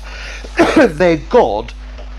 their 0.98 1.16
God, 1.16 1.72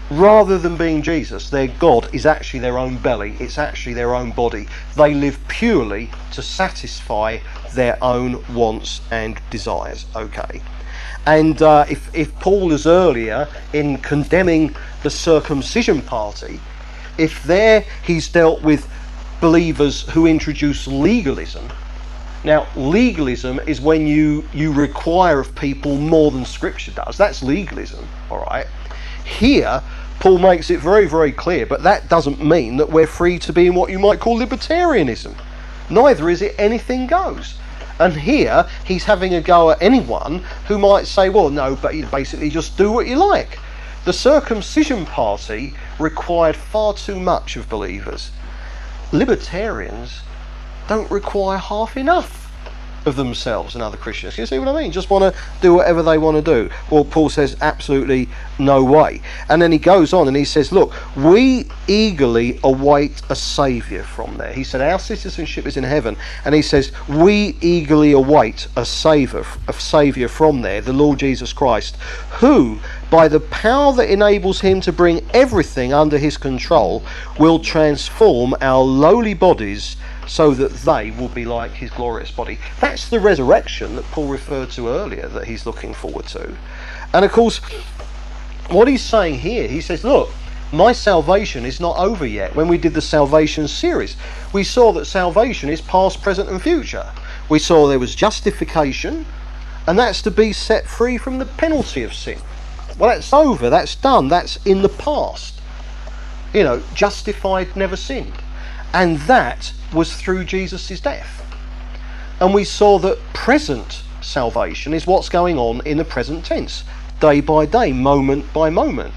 rather 0.10 0.58
than 0.58 0.78
being 0.78 1.02
Jesus, 1.02 1.50
their 1.50 1.68
God 1.68 2.14
is 2.14 2.26
actually 2.26 2.60
their 2.60 2.78
own 2.78 2.98
belly, 2.98 3.36
it's 3.40 3.58
actually 3.58 3.94
their 3.94 4.14
own 4.16 4.32
body. 4.32 4.68
They 4.96 5.14
live 5.14 5.40
purely 5.48 6.10
to 6.34 6.42
satisfy 6.42 7.40
their 7.74 7.98
own 8.04 8.44
wants 8.54 9.02
and 9.12 9.40
desires. 9.50 10.06
Okay. 10.16 10.62
And 11.26 11.62
uh, 11.62 11.86
if, 11.90 12.14
if 12.14 12.38
Paul 12.40 12.72
is 12.74 12.86
earlier 12.86 13.48
in 13.72 13.98
condemning 13.98 14.76
the 15.04 15.10
circumcision 15.10 16.02
party, 16.02 16.60
if 17.18 17.44
there 17.44 17.86
he's 18.06 18.28
dealt 18.28 18.62
with 18.62 18.90
believers 19.40 20.10
who 20.10 20.26
introduce 20.26 20.88
legalism, 20.88 21.70
now, 22.44 22.68
legalism 22.76 23.60
is 23.68 23.80
when 23.80 24.06
you, 24.06 24.44
you 24.54 24.74
require 24.74 25.40
of 25.40 25.56
people 25.56 25.98
more 25.98 26.30
than 26.30 26.44
Scripture 26.44 26.92
does. 26.92 27.18
That's 27.18 27.42
legalism, 27.42 28.06
all 28.30 28.40
right? 28.40 28.68
Here, 29.24 29.82
Paul 30.20 30.40
makes 30.40 30.70
it 30.70 30.82
very, 30.82 31.08
very 31.08 31.32
clear, 31.32 31.66
but 31.66 31.84
that 31.84 32.10
doesn't 32.10 32.44
mean 32.44 32.78
that 32.78 32.90
we're 32.90 33.08
free 33.08 33.40
to 33.40 33.54
be 33.54 33.68
in 33.68 33.76
what 33.76 33.92
you 33.92 34.00
might 34.00 34.20
call 34.20 34.38
libertarianism. 34.38 35.36
Neither 35.90 36.30
is 36.30 36.42
it 36.42 36.56
anything 36.58 37.08
goes. 37.08 37.56
And 38.00 38.14
here, 38.14 38.68
he's 38.84 39.06
having 39.06 39.34
a 39.34 39.42
go 39.42 39.72
at 39.72 39.82
anyone 39.82 40.44
who 40.68 40.78
might 40.78 41.08
say, 41.08 41.30
well, 41.30 41.50
no, 41.50 41.78
but 41.78 41.96
you 41.96 42.06
basically 42.08 42.50
just 42.50 42.78
do 42.78 42.92
what 42.92 43.08
you 43.08 43.16
like. 43.16 43.58
The 44.04 44.12
circumcision 44.12 45.06
party 45.06 45.76
required 45.98 46.58
far 46.58 46.94
too 46.94 47.20
much 47.20 47.56
of 47.56 47.70
believers. 47.70 48.32
Libertarians 49.14 50.22
don't 50.88 51.10
require 51.12 51.58
half 51.58 51.98
enough 51.98 52.44
of 53.06 53.16
themselves 53.16 53.76
and 53.76 53.84
other 53.84 53.98
Christians. 53.98 54.38
You 54.38 54.46
see 54.46 54.60
what 54.60 54.68
I 54.68 54.82
mean? 54.82 54.92
Just 54.92 55.10
want 55.10 55.34
to 55.34 55.42
do 55.62 55.74
whatever 55.74 56.04
they 56.04 56.18
want 56.18 56.38
to 56.38 56.42
do. 56.42 56.74
Well, 56.90 57.04
Paul 57.04 57.30
says, 57.30 57.58
absolutely 57.62 58.30
no 58.60 58.84
way. 58.84 59.22
And 59.50 59.62
then 59.62 59.72
he 59.72 59.78
goes 59.78 60.14
on 60.14 60.28
and 60.28 60.38
he 60.38 60.46
says, 60.46 60.72
Look, 60.72 60.94
we 61.16 61.70
eagerly 61.88 62.60
await 62.64 63.22
a 63.30 63.36
Saviour 63.36 64.04
from 64.04 64.38
there. 64.38 64.54
He 64.54 64.64
said, 64.64 64.82
Our 64.82 65.00
citizenship 65.00 65.66
is 65.66 65.78
in 65.78 65.84
heaven. 65.84 66.16
And 66.46 66.56
he 66.56 66.62
says, 66.62 66.92
We 67.10 67.58
eagerly 67.62 68.14
await 68.14 68.68
a 68.76 68.86
Saviour, 68.86 69.46
a 69.68 69.74
Saviour 69.74 70.30
from 70.30 70.62
there, 70.62 70.82
the 70.82 70.94
Lord 70.94 71.20
Jesus 71.20 71.52
Christ, 71.54 71.98
who, 72.40 72.80
by 73.10 73.28
the 73.28 73.40
power 73.40 73.94
that 73.94 74.12
enables 74.12 74.62
him 74.62 74.82
to 74.82 74.94
bring 74.94 75.26
everything 75.34 75.94
under 75.94 76.18
his 76.18 76.38
control, 76.38 77.04
will 77.38 77.60
transform 77.60 78.56
our 78.62 78.82
lowly 78.82 79.34
bodies 79.34 79.98
so 80.28 80.54
that 80.54 80.72
they 80.72 81.12
will 81.12 81.30
be 81.30 81.46
like 81.46 81.72
his 81.72 81.92
glorious 81.92 82.32
body. 82.32 82.58
That's 82.80 83.10
the 83.10 83.20
resurrection 83.20 83.96
that 83.96 84.06
Paul 84.06 84.28
referred 84.28 84.72
to 84.72 84.90
earlier 84.90 85.28
that 85.28 85.48
he's 85.48 85.66
looking 85.66 85.94
forward 85.94 86.28
to. 86.28 86.56
And 87.14 87.26
of 87.26 87.32
course, 87.32 87.60
what 88.70 88.88
he's 88.88 89.04
saying 89.04 89.40
here, 89.40 89.68
he 89.68 89.82
says, 89.82 90.04
look, 90.04 90.30
my 90.72 90.92
salvation 90.92 91.66
is 91.66 91.80
not 91.80 91.98
over 91.98 92.26
yet. 92.26 92.56
When 92.56 92.68
we 92.68 92.80
did 92.80 92.94
the 92.94 93.02
salvation 93.02 93.68
series, 93.68 94.16
we 94.54 94.64
saw 94.64 94.92
that 94.94 95.06
salvation 95.06 95.70
is 95.70 95.82
past, 95.82 96.22
present, 96.22 96.50
and 96.50 96.62
future. 96.62 97.12
We 97.50 97.60
saw 97.60 97.88
there 97.88 98.00
was 98.00 98.16
justification, 98.16 99.26
and 99.86 100.00
that's 100.00 100.22
to 100.24 100.32
be 100.32 100.52
set 100.52 100.88
free 100.88 101.18
from 101.20 101.38
the 101.38 101.46
penalty 101.46 102.02
of 102.02 102.14
sin. 102.14 102.40
Well, 102.98 103.10
that's 103.10 103.34
over, 103.34 103.70
that's 103.70 103.96
done, 103.96 104.30
that's 104.30 104.58
in 104.66 104.82
the 104.82 104.90
past. 104.90 105.62
You 106.54 106.64
know, 106.64 106.82
justified, 106.96 107.76
never 107.76 107.96
sinned. 107.96 108.43
And 108.94 109.18
that 109.22 109.74
was 109.92 110.16
through 110.16 110.46
Jesus' 110.46 111.00
death. 111.00 111.40
And 112.40 112.54
we 112.54 112.64
saw 112.64 113.00
that 113.00 113.20
present 113.34 114.04
salvation 114.22 114.94
is 114.94 115.08
what's 115.08 115.30
going 115.30 115.58
on 115.58 115.82
in 115.86 115.98
the 115.98 116.06
present 116.06 116.46
tense, 116.46 116.84
day 117.20 117.42
by 117.42 117.66
day, 117.66 117.92
moment 117.92 118.52
by 118.54 118.70
moment. 118.70 119.14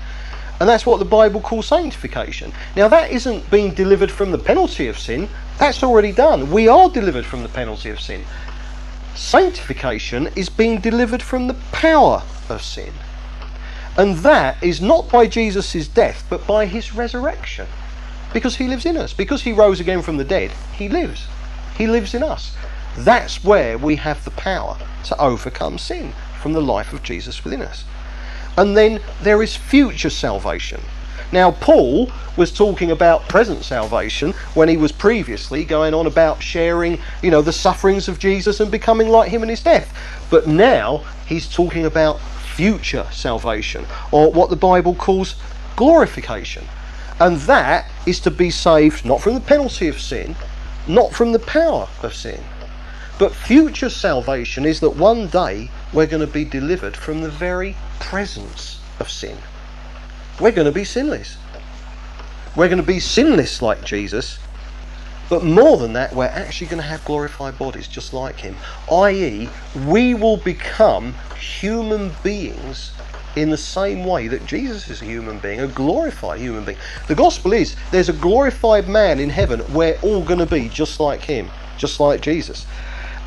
And 0.58 0.68
that's 0.68 0.86
what 0.86 0.98
the 0.98 1.04
Bible 1.04 1.40
calls 1.40 1.66
sanctification. 1.66 2.52
Now, 2.76 2.88
that 2.88 3.10
isn't 3.10 3.50
being 3.50 3.74
delivered 3.74 4.10
from 4.10 4.30
the 4.30 4.38
penalty 4.38 4.88
of 4.88 4.98
sin, 4.98 5.28
that's 5.58 5.82
already 5.82 6.12
done. 6.12 6.50
We 6.50 6.68
are 6.68 6.88
delivered 6.88 7.26
from 7.26 7.42
the 7.42 7.48
penalty 7.48 7.90
of 7.90 8.00
sin. 8.00 8.24
Sanctification 9.14 10.28
is 10.36 10.48
being 10.48 10.80
delivered 10.80 11.22
from 11.22 11.46
the 11.46 11.56
power 11.72 12.22
of 12.48 12.62
sin. 12.62 12.92
And 13.98 14.16
that 14.18 14.62
is 14.62 14.80
not 14.80 15.10
by 15.10 15.26
Jesus' 15.26 15.88
death, 15.88 16.24
but 16.28 16.46
by 16.46 16.66
his 16.66 16.94
resurrection. 16.94 17.66
Because 18.36 18.56
he 18.56 18.68
lives 18.68 18.84
in 18.84 18.98
us. 18.98 19.14
Because 19.14 19.44
he 19.44 19.52
rose 19.54 19.80
again 19.80 20.02
from 20.02 20.18
the 20.18 20.24
dead, 20.24 20.50
he 20.76 20.90
lives. 20.90 21.26
He 21.78 21.86
lives 21.86 22.12
in 22.12 22.22
us. 22.22 22.54
That's 22.98 23.42
where 23.42 23.78
we 23.78 23.96
have 23.96 24.22
the 24.26 24.30
power 24.30 24.76
to 25.04 25.18
overcome 25.18 25.78
sin 25.78 26.12
from 26.42 26.52
the 26.52 26.60
life 26.60 26.92
of 26.92 27.02
Jesus 27.02 27.44
within 27.44 27.62
us. 27.62 27.84
And 28.58 28.76
then 28.76 29.00
there 29.22 29.42
is 29.42 29.56
future 29.56 30.10
salvation. 30.10 30.82
Now, 31.32 31.52
Paul 31.52 32.12
was 32.36 32.52
talking 32.52 32.90
about 32.90 33.26
present 33.26 33.64
salvation 33.64 34.32
when 34.52 34.68
he 34.68 34.76
was 34.76 34.92
previously 34.92 35.64
going 35.64 35.94
on 35.94 36.06
about 36.06 36.42
sharing, 36.42 36.98
you 37.22 37.30
know, 37.30 37.40
the 37.40 37.54
sufferings 37.54 38.06
of 38.06 38.18
Jesus 38.18 38.60
and 38.60 38.70
becoming 38.70 39.08
like 39.08 39.30
him 39.30 39.44
in 39.44 39.48
his 39.48 39.62
death. 39.62 39.96
But 40.28 40.46
now 40.46 41.06
he's 41.26 41.48
talking 41.48 41.86
about 41.86 42.20
future 42.54 43.06
salvation, 43.12 43.86
or 44.12 44.30
what 44.30 44.50
the 44.50 44.56
Bible 44.56 44.94
calls 44.94 45.36
glorification. 45.74 46.66
And 47.18 47.38
that 47.42 47.90
is 48.04 48.20
to 48.20 48.30
be 48.30 48.50
saved 48.50 49.04
not 49.04 49.20
from 49.20 49.34
the 49.34 49.40
penalty 49.40 49.88
of 49.88 50.00
sin, 50.00 50.36
not 50.86 51.12
from 51.12 51.32
the 51.32 51.38
power 51.38 51.88
of 52.02 52.14
sin. 52.14 52.42
But 53.18 53.34
future 53.34 53.88
salvation 53.88 54.66
is 54.66 54.80
that 54.80 54.90
one 54.90 55.28
day 55.28 55.70
we're 55.92 56.06
going 56.06 56.26
to 56.26 56.32
be 56.32 56.44
delivered 56.44 56.96
from 56.96 57.22
the 57.22 57.30
very 57.30 57.74
presence 57.98 58.78
of 59.00 59.10
sin. 59.10 59.38
We're 60.38 60.52
going 60.52 60.66
to 60.66 60.72
be 60.72 60.84
sinless. 60.84 61.38
We're 62.54 62.68
going 62.68 62.80
to 62.80 62.86
be 62.86 63.00
sinless 63.00 63.62
like 63.62 63.84
Jesus, 63.84 64.38
but 65.28 65.42
more 65.42 65.76
than 65.76 65.94
that, 65.94 66.14
we're 66.14 66.26
actually 66.26 66.68
going 66.68 66.82
to 66.82 66.88
have 66.88 67.04
glorified 67.04 67.58
bodies 67.58 67.88
just 67.88 68.12
like 68.12 68.40
Him. 68.40 68.56
I.e., 68.90 69.48
we 69.86 70.14
will 70.14 70.36
become 70.36 71.14
human 71.38 72.12
beings 72.22 72.92
in 73.36 73.50
the 73.50 73.56
same 73.56 74.04
way 74.04 74.28
that 74.28 74.46
Jesus 74.46 74.88
is 74.88 75.02
a 75.02 75.04
human 75.04 75.38
being, 75.38 75.60
a 75.60 75.66
glorified 75.68 76.40
human 76.40 76.64
being. 76.64 76.78
The 77.06 77.14
gospel 77.14 77.52
is 77.52 77.76
there's 77.92 78.08
a 78.08 78.14
glorified 78.14 78.88
man 78.88 79.20
in 79.20 79.30
heaven. 79.30 79.62
We're 79.72 79.98
all 80.02 80.24
going 80.24 80.40
to 80.40 80.46
be 80.46 80.68
just 80.70 80.98
like 80.98 81.20
him, 81.20 81.50
just 81.76 82.00
like 82.00 82.22
Jesus. 82.22 82.66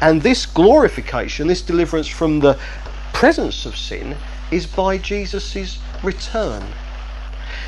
And 0.02 0.22
this 0.22 0.46
glorification, 0.46 1.48
this 1.48 1.62
deliverance 1.62 2.08
from 2.08 2.40
the 2.40 2.58
presence 3.14 3.66
of 3.66 3.78
sin, 3.78 4.16
is 4.52 4.66
by 4.66 4.98
Jesus' 4.98 5.78
return. 6.04 6.64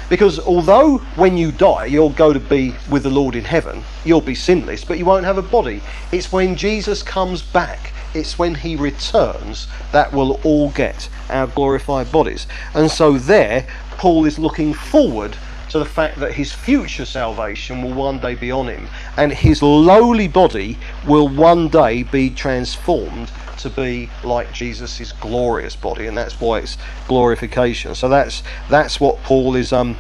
Because 0.10 0.40
although 0.40 0.98
when 1.16 1.38
you 1.38 1.52
die 1.52 1.86
you'll 1.86 2.10
go 2.10 2.34
to 2.34 2.40
be 2.40 2.76
with 2.90 3.04
the 3.04 3.10
Lord 3.10 3.36
in 3.36 3.46
heaven, 3.46 3.84
you'll 4.04 4.22
be 4.22 4.36
sinless, 4.36 4.84
but 4.84 4.98
you 4.98 5.06
won't 5.06 5.26
have 5.26 5.38
a 5.38 5.42
body. 5.42 5.82
It's 6.12 6.32
when 6.32 6.56
Jesus 6.56 7.04
comes 7.04 7.42
back, 7.42 7.94
it's 8.14 8.38
when 8.38 8.56
he 8.56 8.76
returns 8.76 9.68
that 9.92 10.12
we'll 10.12 10.40
all 10.44 10.70
get 10.72 11.10
our 11.30 11.48
glorified 11.48 12.12
bodies. 12.12 12.48
And 12.74 12.90
so 12.90 13.18
there, 13.18 13.68
Paul 13.98 14.26
is 14.26 14.38
looking 14.38 14.74
forward 14.74 15.38
to 15.70 15.80
the 15.80 15.86
fact 15.86 16.20
that 16.20 16.34
his 16.34 16.52
future 16.52 17.06
salvation 17.06 17.82
will 17.82 17.94
one 17.94 18.20
day 18.20 18.36
be 18.36 18.52
on 18.52 18.68
him, 18.68 18.88
and 19.16 19.32
his 19.32 19.64
lowly 19.64 20.28
body 20.28 20.78
will 21.08 21.30
one 21.30 21.70
day 21.70 22.04
be 22.04 22.30
transformed 22.30 23.32
to 23.58 23.70
be 23.70 24.10
like 24.24 24.52
Jesus' 24.52 25.14
glorious 25.14 25.76
body, 25.76 26.08
and 26.08 26.18
that's 26.18 26.40
why 26.42 26.60
it's 26.60 26.78
glorification. 27.08 27.96
So 27.96 28.10
that's 28.10 28.44
that's 28.70 29.00
what 29.00 29.18
Paul 29.24 29.56
is 29.56 29.72
um, 29.72 29.96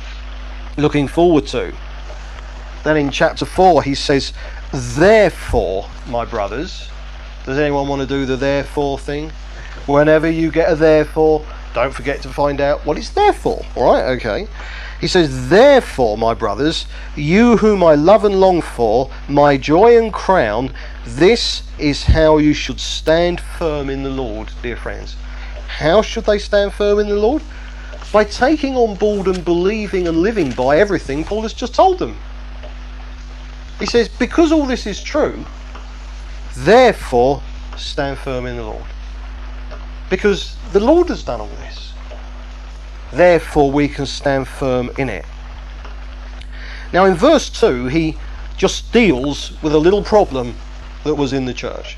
looking 0.78 1.08
forward 1.08 1.48
to. 1.48 1.74
Then 2.84 2.98
in 2.98 3.10
chapter 3.10 3.46
four 3.46 3.84
he 3.84 3.96
says, 3.96 4.34
Therefore, 4.74 5.88
my 6.08 6.26
brothers, 6.26 6.90
does 7.46 7.58
anyone 7.58 7.88
want 7.88 8.02
to 8.02 8.08
do 8.08 8.26
the 8.26 8.38
therefore 8.38 9.00
thing? 9.00 9.32
Whenever 9.86 10.30
you 10.30 10.52
get 10.52 10.72
a 10.72 10.76
therefore, 10.76 11.46
don't 11.74 11.94
forget 11.94 12.22
to 12.22 12.30
find 12.30 12.62
out 12.62 12.86
what 12.86 12.98
it's 12.98 13.10
there 13.10 13.34
for. 13.34 13.66
Alright, 13.76 14.06
okay. 14.18 14.48
He 15.00 15.08
says, 15.08 15.50
Therefore, 15.50 16.18
my 16.18 16.36
brothers, 16.36 16.86
you 17.16 17.58
whom 17.58 17.84
I 17.84 17.96
love 17.96 18.24
and 18.24 18.40
long 18.40 18.62
for, 18.62 19.10
my 19.28 19.58
joy 19.58 19.98
and 19.98 20.14
crown, 20.14 20.74
this 21.06 21.64
is 21.80 22.04
how 22.04 22.38
you 22.38 22.54
should 22.54 22.80
stand 22.80 23.42
firm 23.42 23.90
in 23.90 24.04
the 24.04 24.12
Lord, 24.12 24.52
dear 24.62 24.78
friends. 24.78 25.16
How 25.68 26.04
should 26.04 26.26
they 26.26 26.38
stand 26.38 26.74
firm 26.74 27.00
in 27.00 27.08
the 27.08 27.16
Lord? 27.16 27.42
By 28.14 28.26
taking 28.26 28.76
on 28.76 28.96
board 28.96 29.28
and 29.28 29.44
believing 29.44 30.08
and 30.08 30.18
living 30.18 30.52
by 30.52 30.78
everything 30.78 31.24
Paul 31.24 31.42
has 31.42 31.54
just 31.54 31.74
told 31.74 31.98
them. 31.98 32.18
He 33.80 33.88
says, 33.88 34.08
Because 34.08 34.52
all 34.52 34.68
this 34.68 34.86
is 34.86 35.02
true, 35.02 35.44
therefore 36.56 37.42
stand 37.78 38.18
firm 38.18 38.46
in 38.46 38.58
the 38.58 38.64
Lord. 38.64 38.86
Because 40.10 40.56
the 40.74 40.80
Lord 40.80 41.10
has 41.10 41.24
done 41.24 41.42
all 41.42 41.48
this. 41.48 41.94
Therefore, 43.12 43.72
we 43.72 43.88
can 43.88 44.06
stand 44.06 44.48
firm 44.48 44.90
in 44.98 45.10
it. 45.10 45.26
Now, 46.94 47.06
in 47.06 47.16
verse 47.16 47.50
2, 47.50 47.88
he 47.88 48.18
just 48.58 48.92
deals 48.92 49.52
with 49.62 49.74
a 49.74 49.78
little 49.78 50.04
problem 50.04 50.56
that 51.04 51.16
was 51.16 51.34
in 51.34 51.46
the 51.46 51.54
church. 51.54 51.98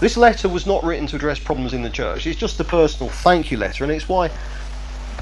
This 0.00 0.16
letter 0.16 0.48
was 0.48 0.66
not 0.66 0.82
written 0.82 1.06
to 1.08 1.16
address 1.16 1.38
problems 1.38 1.72
in 1.72 1.82
the 1.82 1.90
church, 1.90 2.26
it's 2.26 2.38
just 2.38 2.58
a 2.60 2.64
personal 2.64 3.10
thank 3.10 3.50
you 3.50 3.56
letter, 3.56 3.84
and 3.84 3.92
it's 3.92 4.08
why 4.08 4.30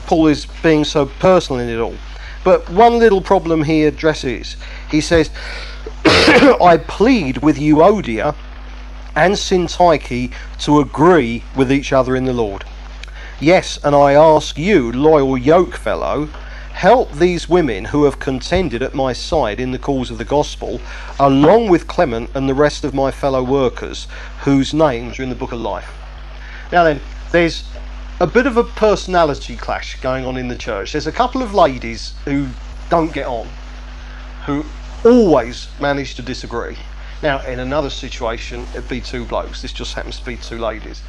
Paul 0.07 0.27
is 0.29 0.47
being 0.63 0.85
so 0.85 1.07
personal 1.07 1.61
in 1.61 1.69
it 1.69 1.79
all. 1.79 1.95
But 2.43 2.69
one 2.71 2.99
little 2.99 3.21
problem 3.21 3.65
he 3.65 3.85
addresses. 3.85 4.57
He 4.91 5.03
says, 5.03 5.31
I 6.07 6.83
plead 6.89 7.39
with 7.39 7.59
you, 7.59 7.77
Euodia 7.77 8.35
and 9.21 9.35
Syntyche 9.35 10.33
to 10.59 10.81
agree 10.81 11.45
with 11.55 11.71
each 11.71 11.93
other 11.93 12.17
in 12.17 12.25
the 12.25 12.33
Lord. 12.33 12.65
Yes, 13.39 13.79
and 13.85 13.95
I 13.95 14.15
ask 14.15 14.57
you, 14.57 14.91
loyal 14.91 15.37
yoke 15.37 15.77
fellow, 15.77 16.31
help 16.73 17.13
these 17.13 17.47
women 17.47 17.85
who 17.85 18.05
have 18.05 18.19
contended 18.19 18.83
at 18.83 18.95
my 18.95 19.13
side 19.13 19.61
in 19.61 19.73
the 19.73 19.79
cause 19.79 20.11
of 20.11 20.17
the 20.17 20.25
gospel, 20.25 20.81
along 21.19 21.69
with 21.69 21.87
Clement 21.87 22.31
and 22.35 22.49
the 22.49 22.55
rest 22.55 22.83
of 22.83 22.95
my 22.95 23.11
fellow 23.11 23.43
workers, 23.43 24.09
whose 24.45 24.73
names 24.73 25.19
are 25.19 25.23
in 25.23 25.29
the 25.29 25.35
book 25.35 25.53
of 25.53 25.61
life. 25.61 25.93
Now 26.73 26.85
then, 26.85 26.99
there's 27.31 27.65
a 28.21 28.27
bit 28.27 28.47
of 28.47 28.57
a 28.57 28.65
personality 28.65 29.55
clash 29.55 30.01
going 30.01 30.25
on 30.25 30.39
in 30.39 30.49
the 30.49 30.57
church. 30.57 30.93
There's 30.93 31.07
a 31.07 31.13
couple 31.13 31.43
of 31.43 31.53
ladies 31.53 32.15
who 32.25 32.49
don't 32.89 33.13
get 33.13 33.27
on, 33.27 33.49
who 34.47 34.65
always 35.05 35.69
manage 35.79 36.15
to 36.15 36.23
disagree. 36.23 36.79
Now, 37.23 37.41
in 37.47 37.59
another 37.59 37.91
situation, 37.91 38.67
it'd 38.71 38.89
be 38.89 39.01
two 39.01 39.25
blokes. 39.25 39.61
This 39.61 39.73
just 39.73 39.95
happens 39.95 40.19
to 40.19 40.25
be 40.25 40.37
two 40.37 40.59
ladies. 40.59 41.03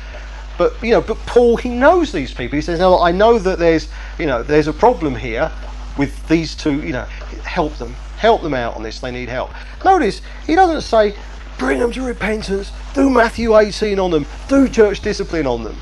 But 0.58 0.74
you 0.84 0.92
know, 0.92 1.02
but 1.02 1.18
Paul 1.26 1.58
he 1.58 1.70
knows 1.70 2.12
these 2.12 2.34
people. 2.34 2.56
He 2.56 2.62
says, 2.62 2.80
"No, 2.80 3.02
I 3.02 3.12
know 3.12 3.40
that 3.40 3.58
there's 3.58 3.88
you 4.20 4.26
know 4.26 4.44
there's 4.44 4.68
a 4.68 4.74
problem 4.74 5.16
here 5.16 5.52
with 5.98 6.28
these 6.28 6.54
two. 6.54 6.82
You 6.84 6.94
know, 6.94 7.06
help 7.44 7.78
them, 7.78 7.96
help 8.18 8.42
them 8.42 8.54
out 8.54 8.76
on 8.76 8.84
this. 8.84 9.00
They 9.00 9.12
need 9.12 9.30
help." 9.30 9.52
Notice 9.86 10.22
he 10.46 10.56
doesn't 10.56 10.82
say, 10.82 11.16
"Bring 11.58 11.80
them 11.80 11.92
to 11.94 12.02
repentance. 12.02 12.72
Do 12.94 13.10
Matthew 13.10 13.58
18 13.58 13.98
on 13.98 14.12
them. 14.12 14.26
Do 14.50 14.68
church 14.68 15.00
discipline 15.00 15.48
on 15.48 15.64
them." 15.64 15.78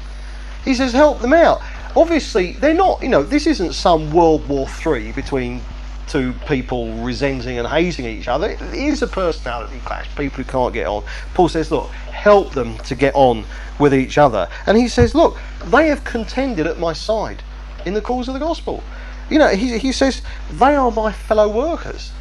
He 0.63 0.75
says, 0.75 0.93
"Help 0.93 1.19
them 1.21 1.33
out." 1.33 1.61
Obviously, 1.95 2.53
they're 2.53 2.75
not. 2.75 3.01
You 3.01 3.09
know, 3.09 3.23
this 3.23 3.47
isn't 3.47 3.73
some 3.73 4.11
World 4.11 4.47
War 4.47 4.67
Three 4.67 5.11
between 5.11 5.61
two 6.09 6.33
people 6.47 6.93
resenting 7.03 7.57
and 7.57 7.67
hating 7.67 8.05
each 8.05 8.27
other. 8.27 8.49
It 8.49 8.61
is 8.61 9.01
a 9.01 9.07
personality 9.07 9.79
clash. 9.85 10.07
People 10.15 10.43
who 10.43 10.51
can't 10.51 10.73
get 10.73 10.87
on. 10.87 11.03
Paul 11.33 11.49
says, 11.49 11.71
"Look, 11.71 11.89
help 12.19 12.53
them 12.53 12.77
to 12.79 12.95
get 12.95 13.15
on 13.15 13.45
with 13.79 13.93
each 13.93 14.17
other. 14.17 14.47
And 14.67 14.77
he 14.77 14.87
says, 14.87 15.15
Look, 15.15 15.37
they 15.65 15.87
have 15.87 16.03
contended 16.03 16.67
at 16.67 16.77
my 16.77 16.93
side 16.93 17.41
in 17.85 17.93
the 17.93 18.01
cause 18.01 18.27
of 18.27 18.33
the 18.33 18.39
gospel. 18.39 18.83
You 19.29 19.39
know, 19.39 19.47
he, 19.47 19.79
he 19.79 19.91
says, 19.91 20.21
They 20.51 20.75
are 20.75 20.91
my 20.91 21.11
fellow 21.11 21.47
workers. 21.49 22.11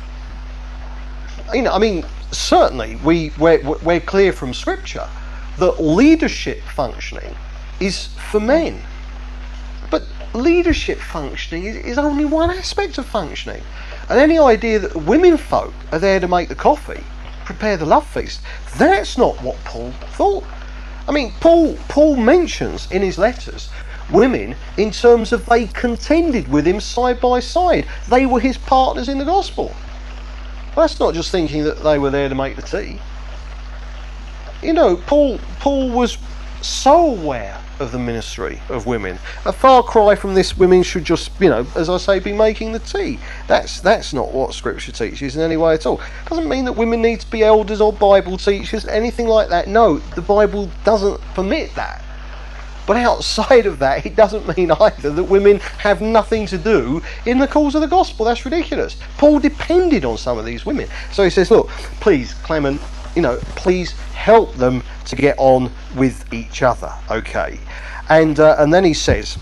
You 1.53 1.63
know, 1.63 1.73
I 1.73 1.79
mean, 1.79 2.05
certainly 2.31 2.97
we, 2.97 3.33
we're, 3.39 3.61
we're 3.83 4.01
clear 4.01 4.33
from 4.33 4.55
Scripture 4.55 5.09
that 5.59 5.83
leadership 5.83 6.61
functioning 6.63 7.35
is 7.81 8.07
for 8.31 8.39
men. 8.39 8.81
Leadership 10.35 10.99
functioning 10.99 11.65
is, 11.65 11.77
is 11.77 11.99
only 11.99 12.25
one 12.25 12.51
aspect 12.51 12.99
of 12.99 13.07
functioning. 13.07 13.63
And 14.09 14.19
any 14.19 14.39
idea 14.39 14.79
that 14.79 14.97
women 14.97 15.37
folk 15.37 15.73
are 15.93 15.99
there 15.99 16.21
to 16.21 16.29
make 16.29 16.49
the 16.49 16.55
coffee, 16.55 17.03
prepare 17.45 17.77
the 17.77 17.87
love 17.87 18.07
feast, 18.07 18.41
that's 18.77 19.19
not 19.19 19.43
what 19.43 19.57
Paul 19.65 19.93
thought. 20.13 20.45
I 21.07 21.13
mean, 21.13 21.33
Paul 21.41 21.77
Paul 21.89 22.17
mentions 22.17 22.91
in 22.91 23.01
his 23.01 23.17
letters 23.17 23.71
women 24.11 24.55
in 24.77 24.91
terms 24.91 25.33
of 25.33 25.45
they 25.47 25.67
contended 25.67 26.49
with 26.49 26.67
him 26.67 26.81
side 26.81 27.21
by 27.21 27.41
side. 27.41 27.87
They 28.09 28.27
were 28.27 28.41
his 28.41 28.59
partners 28.59 29.09
in 29.09 29.19
the 29.19 29.25
gospel. 29.25 29.75
That's 30.77 31.01
not 31.01 31.15
just 31.15 31.31
thinking 31.31 31.65
that 31.65 31.83
they 31.83 31.99
were 31.99 32.11
there 32.11 32.29
to 32.29 32.35
make 32.35 32.57
the 32.57 32.63
tea. 32.63 32.99
You 34.63 34.73
know, 34.73 34.97
Paul 34.97 35.39
Paul 35.61 35.91
was 35.91 36.19
so 36.63 37.07
aware 37.07 37.59
of 37.81 37.93
the 37.93 37.99
ministry 37.99 38.61
of 38.69 38.87
women. 38.87 39.19
A 39.45 39.53
far 39.53 39.83
cry 39.83 40.15
from 40.15 40.35
this 40.35 40.57
women 40.57 40.83
should 40.83 41.05
just, 41.05 41.31
you 41.41 41.49
know, 41.49 41.67
as 41.75 41.89
I 41.89 41.97
say, 41.99 42.19
be 42.19 42.33
making 42.33 42.73
the 42.73 42.79
tea. 42.79 43.19
That's 43.47 43.81
that's 43.81 44.13
not 44.13 44.33
what 44.33 44.55
scripture 44.55 44.93
teaches 44.93 45.37
in 45.37 45.43
any 45.43 45.57
way 45.57 45.75
at 45.75 45.87
all. 45.87 46.01
Doesn't 46.29 46.49
mean 46.49 46.65
that 46.65 46.73
women 46.73 47.03
need 47.03 47.21
to 47.21 47.31
be 47.31 47.43
elders 47.43 47.81
or 47.81 47.93
Bible 47.93 48.37
teachers, 48.37 48.87
anything 48.87 49.27
like 49.27 49.49
that. 49.49 49.69
No, 49.69 49.99
the 49.99 50.23
Bible 50.23 50.71
doesn't 50.85 51.21
permit 51.35 51.75
that. 51.75 52.05
But 52.89 52.97
outside 52.97 53.67
of 53.67 53.79
that, 53.81 54.07
it 54.07 54.17
doesn't 54.17 54.57
mean 54.57 54.71
either 54.71 55.11
that 55.11 55.25
women 55.25 55.59
have 55.77 56.01
nothing 56.01 56.47
to 56.47 56.57
do 56.57 57.03
in 57.27 57.39
the 57.39 57.47
cause 57.47 57.75
of 57.75 57.83
the 57.83 57.87
gospel. 57.87 58.25
That's 58.25 58.47
ridiculous. 58.47 58.97
Paul 59.19 59.41
depended 59.41 60.07
on 60.07 60.17
some 60.17 60.39
of 60.39 60.47
these 60.47 60.65
women. 60.65 60.89
So 61.13 61.23
he 61.23 61.29
says, 61.29 61.51
look, 61.51 61.69
please, 62.01 62.33
Clement, 62.33 62.81
you 63.15 63.23
know, 63.23 63.39
please 63.57 63.93
help 63.93 64.55
them 64.55 64.83
to 65.07 65.17
get 65.17 65.37
on 65.39 65.71
with 65.97 66.33
each 66.33 66.63
other. 66.63 66.93
Okay. 67.11 67.59
And, 68.09 68.39
uh, 68.41 68.57
and 68.59 68.73
then 68.73 68.85
he 68.85 68.95
says, 68.95 69.39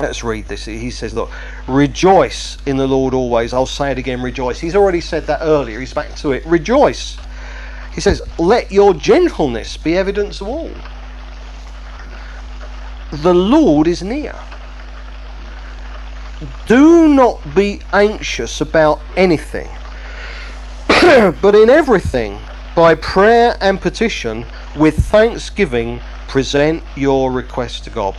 let's 0.00 0.24
read 0.24 0.46
this. 0.46 0.64
He 0.64 0.90
says, 0.90 1.14
look, 1.14 1.30
rejoice 1.68 2.58
in 2.66 2.76
the 2.76 2.86
Lord 2.86 3.14
always. 3.14 3.52
I'll 3.52 3.66
say 3.66 3.92
it 3.92 3.98
again, 3.98 4.22
rejoice. 4.22 4.58
He's 4.58 4.76
already 4.76 5.00
said 5.00 5.26
that 5.26 5.40
earlier. 5.42 5.80
He's 5.80 5.94
back 5.94 6.14
to 6.16 6.32
it. 6.32 6.44
Rejoice. 6.46 7.16
He 7.94 8.00
says, 8.00 8.22
let 8.38 8.72
your 8.72 8.94
gentleness 8.94 9.76
be 9.76 9.96
evidence 9.96 10.40
of 10.40 10.48
all 10.48 10.70
the 13.22 13.34
Lord 13.34 13.86
is 13.86 14.02
near. 14.02 14.34
Do 16.66 17.08
not 17.08 17.40
be 17.54 17.80
anxious 17.92 18.60
about 18.60 19.00
anything, 19.16 19.68
but 20.88 21.54
in 21.54 21.70
everything, 21.70 22.38
by 22.74 22.94
prayer 22.94 23.56
and 23.60 23.80
petition, 23.80 24.44
with 24.76 24.96
thanksgiving, 25.06 26.00
present 26.28 26.82
your 26.96 27.30
request 27.30 27.84
to 27.84 27.90
God. 27.90 28.16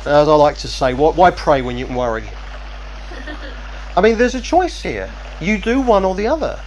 As 0.00 0.28
I 0.28 0.34
like 0.34 0.58
to 0.58 0.68
say, 0.68 0.92
why 0.92 1.30
pray 1.30 1.62
when 1.62 1.78
you 1.78 1.86
can 1.86 1.94
worry? 1.94 2.28
I 3.96 4.00
mean, 4.00 4.18
there's 4.18 4.34
a 4.34 4.40
choice 4.40 4.82
here. 4.82 5.10
You 5.40 5.58
do 5.58 5.80
one 5.80 6.04
or 6.04 6.14
the 6.14 6.26
other. 6.26 6.60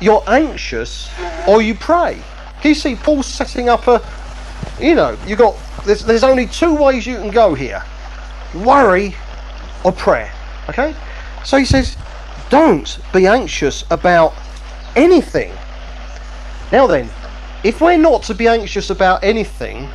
You're 0.00 0.24
anxious 0.26 1.08
or 1.46 1.62
you 1.62 1.74
pray. 1.74 2.20
Can 2.60 2.70
you 2.70 2.74
see 2.74 2.96
Paul 2.96 3.22
setting 3.22 3.68
up 3.68 3.86
a, 3.86 4.02
you 4.80 4.94
know, 4.94 5.16
you 5.26 5.36
got 5.36 5.56
there's, 5.84 6.04
there's 6.04 6.24
only 6.24 6.46
two 6.46 6.74
ways 6.74 7.06
you 7.06 7.16
can 7.16 7.30
go 7.30 7.54
here 7.54 7.82
worry 8.54 9.14
or 9.84 9.92
prayer. 9.92 10.32
Okay? 10.68 10.94
So 11.44 11.56
he 11.58 11.64
says, 11.64 11.96
don't 12.48 12.98
be 13.12 13.26
anxious 13.26 13.84
about 13.90 14.34
anything. 14.96 15.52
Now 16.72 16.86
then, 16.86 17.08
if 17.62 17.80
we're 17.80 17.96
not 17.96 18.22
to 18.24 18.34
be 18.34 18.48
anxious 18.48 18.90
about 18.90 19.22
anything, 19.22 19.86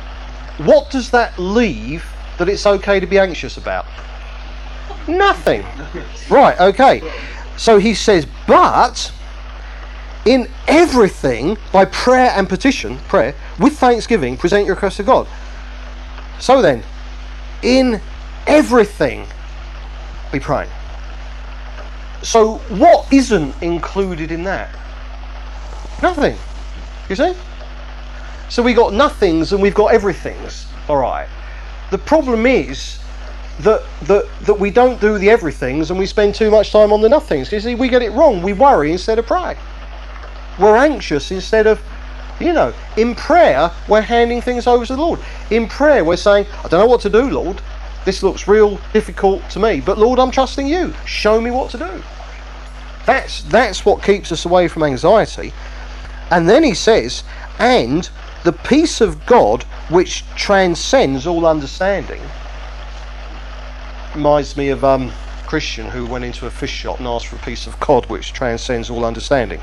what 0.58 0.90
does 0.90 1.10
that 1.10 1.38
leave 1.38 2.04
that 2.38 2.48
it's 2.48 2.66
okay 2.66 3.00
to 3.00 3.06
be 3.06 3.18
anxious 3.18 3.56
about? 3.56 3.86
Nothing. 5.08 5.64
Right, 6.30 6.58
okay. 6.60 7.02
So 7.56 7.78
he 7.78 7.94
says, 7.94 8.26
but 8.46 9.12
in 10.24 10.48
everything, 10.68 11.58
by 11.72 11.84
prayer 11.86 12.30
and 12.36 12.48
petition, 12.48 12.98
prayer, 13.08 13.34
with 13.58 13.78
thanksgiving, 13.78 14.36
present 14.36 14.66
your 14.66 14.74
request 14.74 14.98
to 14.98 15.02
God. 15.02 15.26
So 16.38 16.62
then, 16.62 16.82
in 17.62 18.00
everything, 18.46 19.26
we 20.32 20.40
pray. 20.40 20.68
So, 22.22 22.58
what 22.68 23.12
isn't 23.12 23.60
included 23.62 24.30
in 24.30 24.44
that? 24.44 24.70
Nothing. 26.02 26.36
You 27.08 27.16
see? 27.16 27.34
So 28.48 28.62
we 28.62 28.74
got 28.74 28.92
nothings 28.92 29.52
and 29.52 29.62
we've 29.62 29.74
got 29.74 29.94
everythings. 29.94 30.66
All 30.88 30.98
right. 30.98 31.28
The 31.90 31.98
problem 31.98 32.44
is 32.44 32.98
that 33.60 33.82
that 34.02 34.26
that 34.42 34.58
we 34.58 34.70
don't 34.70 35.00
do 35.00 35.18
the 35.18 35.30
everythings 35.30 35.90
and 35.90 35.98
we 35.98 36.06
spend 36.06 36.34
too 36.34 36.50
much 36.50 36.72
time 36.72 36.92
on 36.92 37.00
the 37.00 37.08
nothings. 37.08 37.52
You 37.52 37.60
see, 37.60 37.74
we 37.74 37.88
get 37.88 38.02
it 38.02 38.10
wrong. 38.12 38.42
We 38.42 38.52
worry 38.52 38.92
instead 38.92 39.18
of 39.18 39.26
pray. 39.26 39.56
We're 40.58 40.76
anxious 40.76 41.30
instead 41.30 41.66
of, 41.66 41.80
you 42.40 42.52
know, 42.52 42.74
in 42.96 43.14
prayer, 43.14 43.70
we're 43.88 44.02
handing 44.02 44.42
things 44.42 44.66
over 44.66 44.84
to 44.84 44.96
the 44.96 45.00
Lord. 45.00 45.20
In 45.50 45.68
prayer, 45.68 46.04
we're 46.04 46.16
saying, 46.16 46.46
I 46.64 46.68
don't 46.68 46.80
know 46.80 46.86
what 46.86 47.00
to 47.02 47.10
do, 47.10 47.30
Lord. 47.30 47.60
This 48.04 48.22
looks 48.22 48.48
real 48.48 48.78
difficult 48.92 49.48
to 49.50 49.60
me, 49.60 49.80
but 49.80 49.96
Lord, 49.96 50.18
I'm 50.18 50.30
trusting 50.30 50.66
you. 50.66 50.92
Show 51.06 51.40
me 51.40 51.50
what 51.50 51.70
to 51.70 51.78
do. 51.78 52.02
That's 53.06 53.42
that's 53.44 53.84
what 53.84 54.02
keeps 54.02 54.30
us 54.32 54.44
away 54.44 54.68
from 54.68 54.82
anxiety. 54.82 55.52
And 56.32 56.48
then 56.48 56.64
he 56.64 56.74
says, 56.74 57.24
and 57.58 58.08
the 58.42 58.54
peace 58.54 59.02
of 59.02 59.24
God 59.26 59.64
which 59.90 60.24
transcends 60.34 61.26
all 61.26 61.46
understanding. 61.46 62.22
Reminds 64.14 64.56
me 64.56 64.70
of 64.70 64.82
um 64.82 65.12
Christian 65.46 65.86
who 65.86 66.06
went 66.06 66.24
into 66.24 66.46
a 66.46 66.50
fish 66.50 66.70
shop 66.70 66.98
and 66.98 67.06
asked 67.06 67.26
for 67.26 67.36
a 67.36 67.40
piece 67.40 67.66
of 67.66 67.78
cod 67.78 68.06
which 68.06 68.32
transcends 68.32 68.88
all 68.88 69.04
understanding. 69.04 69.60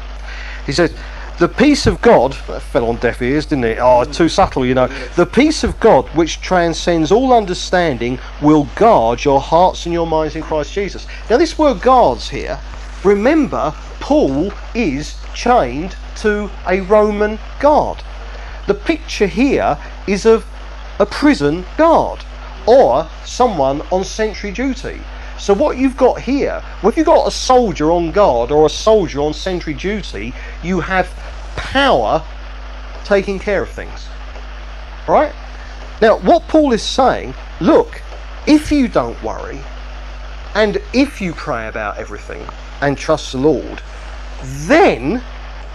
He 0.67 0.71
says, 0.71 0.93
the 1.39 1.47
peace 1.47 1.87
of 1.87 1.99
God 2.01 2.33
that 2.47 2.61
fell 2.61 2.87
on 2.87 2.97
deaf 2.97 3.19
ears, 3.23 3.47
didn't 3.47 3.63
it? 3.63 3.79
Oh, 3.81 4.03
too 4.03 4.29
subtle, 4.29 4.63
you 4.63 4.75
know. 4.75 4.87
The 5.15 5.25
peace 5.25 5.63
of 5.63 5.79
God, 5.79 6.05
which 6.09 6.39
transcends 6.41 7.11
all 7.11 7.33
understanding, 7.33 8.19
will 8.43 8.67
guard 8.75 9.23
your 9.23 9.39
hearts 9.39 9.87
and 9.87 9.93
your 9.93 10.05
minds 10.05 10.35
in 10.35 10.43
Christ 10.43 10.73
Jesus. 10.73 11.07
Now, 11.31 11.37
this 11.37 11.57
word 11.57 11.81
guards 11.81 12.29
here, 12.29 12.59
remember, 13.03 13.73
Paul 13.99 14.51
is 14.75 15.15
chained 15.33 15.95
to 16.19 16.49
a 16.67 16.81
Roman 16.81 17.39
guard. 17.59 18.03
The 18.67 18.73
picture 18.73 19.27
here 19.27 19.77
is 20.07 20.25
of 20.25 20.45
a 20.99 21.05
prison 21.05 21.65
guard 21.77 22.23
or 22.67 23.09
someone 23.25 23.81
on 23.91 24.03
sentry 24.03 24.51
duty. 24.51 25.01
So 25.39 25.53
what 25.53 25.77
you've 25.77 25.97
got 25.97 26.21
here, 26.21 26.61
well, 26.83 26.89
if 26.89 26.97
you've 26.97 27.05
got 27.05 27.27
a 27.27 27.31
soldier 27.31 27.91
on 27.91 28.11
guard 28.11 28.51
or 28.51 28.65
a 28.65 28.69
soldier 28.69 29.21
on 29.21 29.33
sentry 29.33 29.73
duty, 29.73 30.33
you 30.61 30.81
have 30.81 31.07
power 31.55 32.23
taking 33.05 33.39
care 33.39 33.63
of 33.63 33.69
things. 33.69 34.07
Right? 35.07 35.33
Now, 36.01 36.19
what 36.19 36.47
Paul 36.47 36.73
is 36.73 36.83
saying, 36.83 37.33
look, 37.59 38.01
if 38.45 38.71
you 38.71 38.87
don't 38.87 39.21
worry, 39.23 39.59
and 40.55 40.77
if 40.93 41.21
you 41.21 41.33
pray 41.33 41.67
about 41.67 41.97
everything 41.97 42.45
and 42.81 42.97
trust 42.97 43.31
the 43.31 43.37
Lord, 43.37 43.81
then 44.43 45.23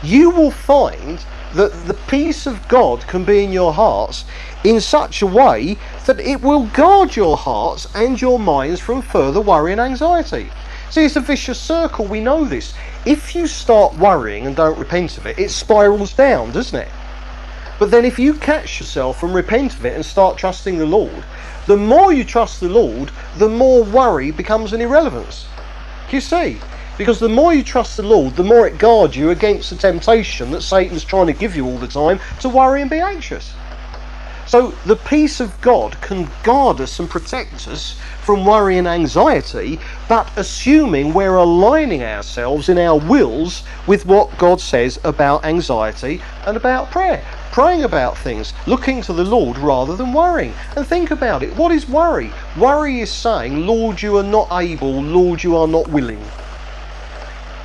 you 0.04 0.30
will 0.30 0.50
find 0.50 1.24
that 1.54 1.72
the 1.86 1.94
peace 2.08 2.46
of 2.46 2.66
God 2.68 3.00
can 3.06 3.24
be 3.24 3.44
in 3.44 3.52
your 3.52 3.72
hearts 3.72 4.24
in 4.64 4.80
such 4.80 5.22
a 5.22 5.26
way 5.26 5.76
that 6.06 6.20
it 6.20 6.40
will 6.40 6.66
guard 6.66 7.16
your 7.16 7.36
hearts 7.36 7.86
and 7.94 8.20
your 8.20 8.38
minds 8.38 8.80
from 8.80 9.02
further 9.02 9.40
worry 9.40 9.72
and 9.72 9.80
anxiety. 9.80 10.50
See, 10.90 11.04
it's 11.04 11.16
a 11.16 11.20
vicious 11.20 11.60
circle, 11.60 12.04
we 12.04 12.20
know 12.20 12.44
this. 12.44 12.74
If 13.04 13.34
you 13.34 13.46
start 13.46 13.94
worrying 13.96 14.46
and 14.46 14.54
don't 14.54 14.78
repent 14.78 15.18
of 15.18 15.26
it, 15.26 15.38
it 15.38 15.50
spirals 15.50 16.12
down, 16.12 16.52
doesn't 16.52 16.78
it? 16.78 16.88
But 17.78 17.90
then 17.90 18.04
if 18.04 18.18
you 18.18 18.34
catch 18.34 18.80
yourself 18.80 19.22
and 19.22 19.34
repent 19.34 19.74
of 19.74 19.84
it 19.84 19.94
and 19.94 20.04
start 20.04 20.38
trusting 20.38 20.78
the 20.78 20.86
Lord, 20.86 21.24
the 21.66 21.76
more 21.76 22.12
you 22.12 22.24
trust 22.24 22.60
the 22.60 22.68
Lord, 22.68 23.10
the 23.38 23.48
more 23.48 23.82
worry 23.82 24.30
becomes 24.30 24.72
an 24.72 24.80
irrelevance. 24.80 25.46
You 26.10 26.20
see? 26.20 26.60
Because 26.96 27.18
the 27.18 27.28
more 27.28 27.52
you 27.52 27.64
trust 27.64 27.96
the 27.96 28.04
Lord, 28.04 28.36
the 28.36 28.44
more 28.44 28.68
it 28.68 28.78
guards 28.78 29.16
you 29.16 29.30
against 29.30 29.70
the 29.70 29.76
temptation 29.76 30.52
that 30.52 30.62
Satan's 30.62 31.02
trying 31.02 31.26
to 31.26 31.32
give 31.32 31.56
you 31.56 31.66
all 31.66 31.78
the 31.78 31.88
time 31.88 32.20
to 32.40 32.48
worry 32.48 32.80
and 32.80 32.90
be 32.90 33.00
anxious. 33.00 33.52
So 34.46 34.72
the 34.84 34.94
peace 34.96 35.40
of 35.40 35.58
God 35.60 36.00
can 36.02 36.30
guard 36.42 36.80
us 36.80 37.00
and 37.00 37.08
protect 37.08 37.66
us 37.66 37.98
from 38.22 38.44
worry 38.44 38.78
and 38.78 38.86
anxiety, 38.86 39.80
but 40.08 40.30
assuming 40.36 41.12
we're 41.14 41.34
aligning 41.34 42.04
ourselves 42.04 42.68
in 42.68 42.78
our 42.78 42.98
wills 42.98 43.64
with 43.86 44.06
what 44.06 44.36
God 44.38 44.60
says 44.60 45.00
about 45.02 45.44
anxiety 45.44 46.20
and 46.46 46.56
about 46.56 46.90
prayer. 46.90 47.24
Praying 47.50 47.84
about 47.84 48.18
things, 48.18 48.52
looking 48.66 49.00
to 49.02 49.12
the 49.12 49.24
Lord 49.24 49.56
rather 49.58 49.96
than 49.96 50.12
worrying. 50.12 50.52
And 50.76 50.86
think 50.86 51.10
about 51.10 51.42
it. 51.42 51.56
What 51.56 51.72
is 51.72 51.88
worry? 51.88 52.30
Worry 52.56 53.00
is 53.00 53.10
saying, 53.10 53.66
Lord, 53.66 54.02
you 54.02 54.18
are 54.18 54.22
not 54.22 54.48
able, 54.52 55.02
Lord, 55.02 55.42
you 55.42 55.56
are 55.56 55.68
not 55.68 55.88
willing. 55.88 56.22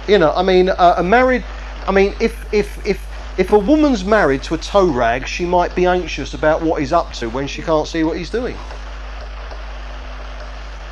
You 0.09 0.17
know, 0.17 0.33
I 0.33 0.41
mean, 0.41 0.69
uh, 0.69 0.95
a 0.97 1.03
married, 1.03 1.45
I 1.87 1.91
mean, 1.91 2.15
if, 2.19 2.51
if, 2.51 2.83
if, 2.83 2.99
if 3.37 3.51
a 3.51 3.59
woman's 3.59 4.03
married 4.03 4.41
to 4.43 4.55
a 4.55 4.57
tow 4.57 4.87
rag, 4.87 5.27
she 5.27 5.45
might 5.45 5.75
be 5.75 5.85
anxious 5.85 6.33
about 6.33 6.63
what 6.63 6.79
he's 6.79 6.91
up 6.91 7.13
to 7.13 7.29
when 7.29 7.45
she 7.45 7.61
can't 7.61 7.87
see 7.87 8.03
what 8.03 8.17
he's 8.17 8.31
doing. 8.31 8.57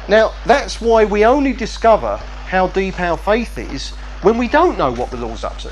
Now, 0.08 0.34
that's 0.46 0.80
why 0.80 1.04
we 1.04 1.26
only 1.26 1.52
discover 1.52 2.18
how 2.18 2.68
deep 2.68 3.00
our 3.00 3.18
faith 3.18 3.58
is 3.58 3.90
when 4.22 4.38
we 4.38 4.48
don't 4.48 4.78
know 4.78 4.94
what 4.94 5.10
the 5.10 5.18
Lord's 5.18 5.44
up 5.44 5.58
to. 5.60 5.72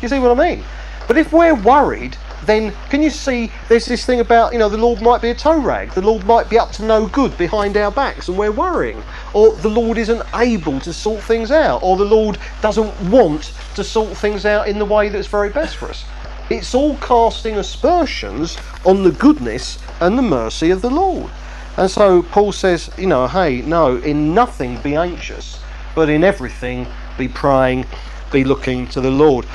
You 0.00 0.08
see 0.08 0.20
what 0.20 0.38
I 0.38 0.54
mean? 0.54 0.64
But 1.08 1.18
if 1.18 1.32
we're 1.32 1.56
worried, 1.56 2.16
then 2.44 2.72
can 2.90 3.02
you 3.02 3.10
see 3.10 3.50
there's 3.68 3.86
this 3.86 4.06
thing 4.06 4.20
about, 4.20 4.52
you 4.52 4.58
know, 4.58 4.68
the 4.68 4.78
Lord 4.78 5.02
might 5.02 5.20
be 5.20 5.30
a 5.30 5.34
tow 5.34 5.58
rag, 5.58 5.90
the 5.92 6.02
Lord 6.02 6.24
might 6.24 6.48
be 6.48 6.58
up 6.58 6.70
to 6.72 6.84
no 6.84 7.08
good 7.08 7.36
behind 7.36 7.76
our 7.76 7.90
backs 7.90 8.28
and 8.28 8.38
we're 8.38 8.52
worrying, 8.52 9.02
or 9.34 9.54
the 9.56 9.68
Lord 9.68 9.98
isn't 9.98 10.22
able 10.34 10.80
to 10.80 10.92
sort 10.92 11.22
things 11.22 11.50
out, 11.50 11.82
or 11.82 11.96
the 11.96 12.04
Lord 12.04 12.38
doesn't 12.60 13.10
want 13.10 13.52
to 13.74 13.84
sort 13.84 14.16
things 14.16 14.46
out 14.46 14.68
in 14.68 14.78
the 14.78 14.84
way 14.84 15.08
that's 15.08 15.26
very 15.26 15.50
best 15.50 15.76
for 15.76 15.88
us. 15.88 16.04
It's 16.50 16.74
all 16.74 16.96
casting 16.96 17.56
aspersions 17.56 18.56
on 18.84 19.02
the 19.02 19.12
goodness 19.12 19.78
and 20.00 20.16
the 20.16 20.22
mercy 20.22 20.70
of 20.70 20.80
the 20.80 20.90
Lord. 20.90 21.30
And 21.76 21.90
so 21.90 22.22
Paul 22.22 22.52
says, 22.52 22.90
you 22.96 23.06
know, 23.06 23.28
hey, 23.28 23.60
no, 23.62 23.96
in 23.98 24.34
nothing 24.34 24.80
be 24.80 24.96
anxious, 24.96 25.60
but 25.94 26.08
in 26.08 26.24
everything 26.24 26.86
be 27.18 27.28
praying, 27.28 27.86
be 28.32 28.44
looking 28.44 28.86
to 28.88 29.00
the 29.00 29.10
Lord. 29.10 29.46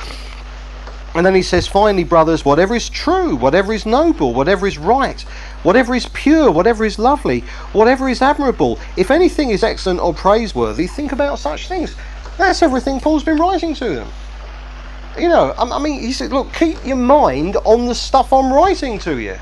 And 1.14 1.24
then 1.24 1.34
he 1.34 1.42
says, 1.42 1.66
finally, 1.66 2.02
brothers, 2.02 2.44
whatever 2.44 2.74
is 2.74 2.88
true, 2.88 3.36
whatever 3.36 3.72
is 3.72 3.86
noble, 3.86 4.34
whatever 4.34 4.66
is 4.66 4.78
right, 4.78 5.24
whatever 5.64 5.94
is 5.94 6.06
pure, 6.12 6.52
whatever 6.52 6.84
is 6.84 6.98
lovely, 6.98 7.40
whatever 7.72 8.08
is 8.08 8.22
admirable, 8.22 8.78
if 8.96 9.10
anything 9.10 9.50
is 9.50 9.64
excellent 9.64 9.98
or 9.98 10.14
praiseworthy, 10.14 10.86
think 10.86 11.10
about 11.10 11.40
such 11.40 11.66
things. 11.66 11.96
That's 12.38 12.62
everything 12.62 13.00
Paul's 13.00 13.24
been 13.24 13.38
writing 13.38 13.74
to 13.74 13.94
them. 13.96 14.08
You 15.18 15.28
know, 15.28 15.54
I 15.56 15.78
mean, 15.78 16.00
he 16.00 16.12
said, 16.12 16.32
look, 16.32 16.52
keep 16.52 16.84
your 16.84 16.96
mind 16.96 17.56
on 17.64 17.86
the 17.86 17.94
stuff 17.94 18.32
I'm 18.32 18.52
writing 18.52 18.98
to 19.00 19.18
you. 19.18 19.36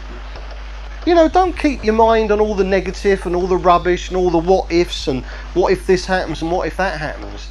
You 1.06 1.14
know, 1.14 1.28
don't 1.28 1.58
keep 1.58 1.82
your 1.82 1.94
mind 1.94 2.30
on 2.30 2.40
all 2.40 2.54
the 2.54 2.62
negative 2.62 3.26
and 3.26 3.34
all 3.34 3.46
the 3.46 3.56
rubbish 3.56 4.08
and 4.08 4.16
all 4.16 4.30
the 4.30 4.38
what 4.38 4.70
ifs 4.70 5.08
and 5.08 5.24
what 5.54 5.72
if 5.72 5.86
this 5.86 6.04
happens 6.06 6.42
and 6.42 6.52
what 6.52 6.66
if 6.66 6.76
that 6.76 7.00
happens. 7.00 7.48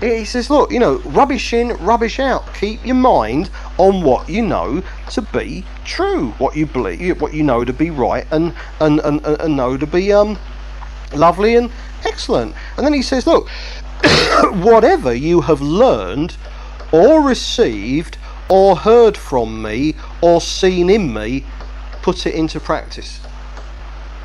He 0.00 0.24
says, 0.24 0.48
look, 0.48 0.72
you 0.72 0.78
know, 0.78 0.96
rubbish 1.00 1.52
in, 1.52 1.68
rubbish 1.84 2.18
out. 2.18 2.54
Keep 2.54 2.86
your 2.86 2.94
mind 2.94 3.50
on 3.76 4.02
what 4.02 4.30
you 4.30 4.42
know 4.42 4.82
to 5.10 5.20
be 5.20 5.64
true, 5.84 6.30
what 6.38 6.56
you 6.56 6.64
believe, 6.64 7.20
what 7.20 7.34
you 7.34 7.42
know 7.42 7.64
to 7.64 7.72
be 7.72 7.90
right, 7.90 8.26
and 8.30 8.54
and 8.80 9.00
and, 9.00 9.24
and 9.26 9.56
know 9.56 9.76
to 9.76 9.86
be 9.86 10.10
um 10.10 10.38
lovely 11.14 11.54
and 11.54 11.70
excellent. 12.04 12.54
And 12.76 12.86
then 12.86 12.94
he 12.94 13.02
says, 13.02 13.26
look, 13.26 13.48
whatever 14.62 15.12
you 15.12 15.42
have 15.42 15.60
learned 15.60 16.36
or 16.92 17.20
received 17.20 18.16
or 18.48 18.76
heard 18.76 19.16
from 19.16 19.62
me 19.62 19.94
or 20.22 20.40
seen 20.40 20.88
in 20.88 21.12
me 21.12 21.44
put 22.02 22.26
it 22.26 22.34
into 22.34 22.58
practice. 22.58 23.20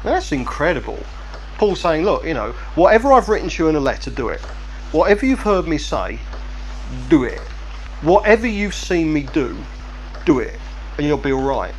Now, 0.04 0.14
that's 0.14 0.32
incredible. 0.32 1.00
Paul 1.58 1.76
saying, 1.76 2.06
look, 2.06 2.26
you 2.26 2.34
know, 2.34 2.52
whatever 2.76 3.14
I've 3.14 3.30
written 3.30 3.50
to 3.50 3.64
you 3.64 3.70
in 3.70 3.76
a 3.76 3.80
letter, 3.80 4.12
do 4.12 4.30
it. 4.30 4.42
Whatever 4.96 5.26
you've 5.26 5.42
heard 5.42 5.68
me 5.68 5.78
say, 5.78 6.20
do 7.10 7.26
it. 7.26 7.42
Whatever 8.02 8.48
you've 8.48 8.74
seen 8.74 9.12
me 9.12 9.24
do, 9.34 9.58
do 10.26 10.40
it, 10.40 10.58
and 10.98 11.06
you'll 11.06 11.18
be 11.18 11.34
all 11.34 11.44
right. 11.44 11.74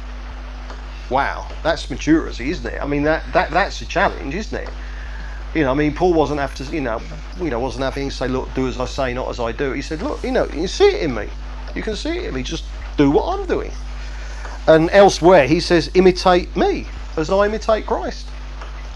Wow, 1.09 1.49
that's 1.63 1.89
maturity, 1.89 2.51
isn't 2.51 2.75
it? 2.75 2.79
I 2.79 2.87
mean, 2.87 3.05
that, 3.05 3.25
that 3.33 3.51
that's 3.53 3.81
a 3.81 3.87
challenge, 3.87 4.35
isn't 4.35 4.59
it? 4.59 4.69
You 5.55 5.63
know, 5.63 5.71
I 5.71 5.75
mean, 5.75 5.95
Paul 5.95 6.13
wasn't 6.13 6.41
after 6.41 6.63
you 6.65 6.83
know, 6.83 7.01
you 7.41 7.49
know, 7.49 7.59
wasn't 7.59 7.85
having 7.85 8.11
to 8.11 8.15
say, 8.15 8.29
look, 8.29 8.53
do 8.53 8.69
as 8.69 8.79
I 8.79 8.85
say, 8.85 9.15
not 9.15 9.31
as 9.31 9.41
I 9.41 9.51
do. 9.51 9.73
He 9.73 9.81
said, 9.81 10.03
look, 10.03 10.23
you 10.23 10.31
know, 10.31 10.47
you 10.49 10.69
see 10.69 10.85
it 10.85 11.03
in 11.03 11.15
me. 11.15 11.31
You 11.75 11.83
can 11.83 11.97
see 11.97 12.19
it 12.19 12.25
in 12.25 12.35
me. 12.35 12.43
Just 12.43 12.65
do 12.99 13.11
what 13.11 13.41
I'm 13.41 13.47
doing. 13.47 13.73
And 14.67 14.91
elsewhere, 14.91 15.49
he 15.49 15.61
says, 15.61 15.91
imitate 15.95 16.55
me 16.55 16.87
as 17.17 17.31
I 17.31 17.47
imitate 17.47 17.87
Christ. 17.87 18.29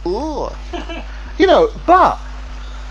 Ugh. 0.04 0.54
you 1.38 1.46
know, 1.46 1.70
but 1.86 2.20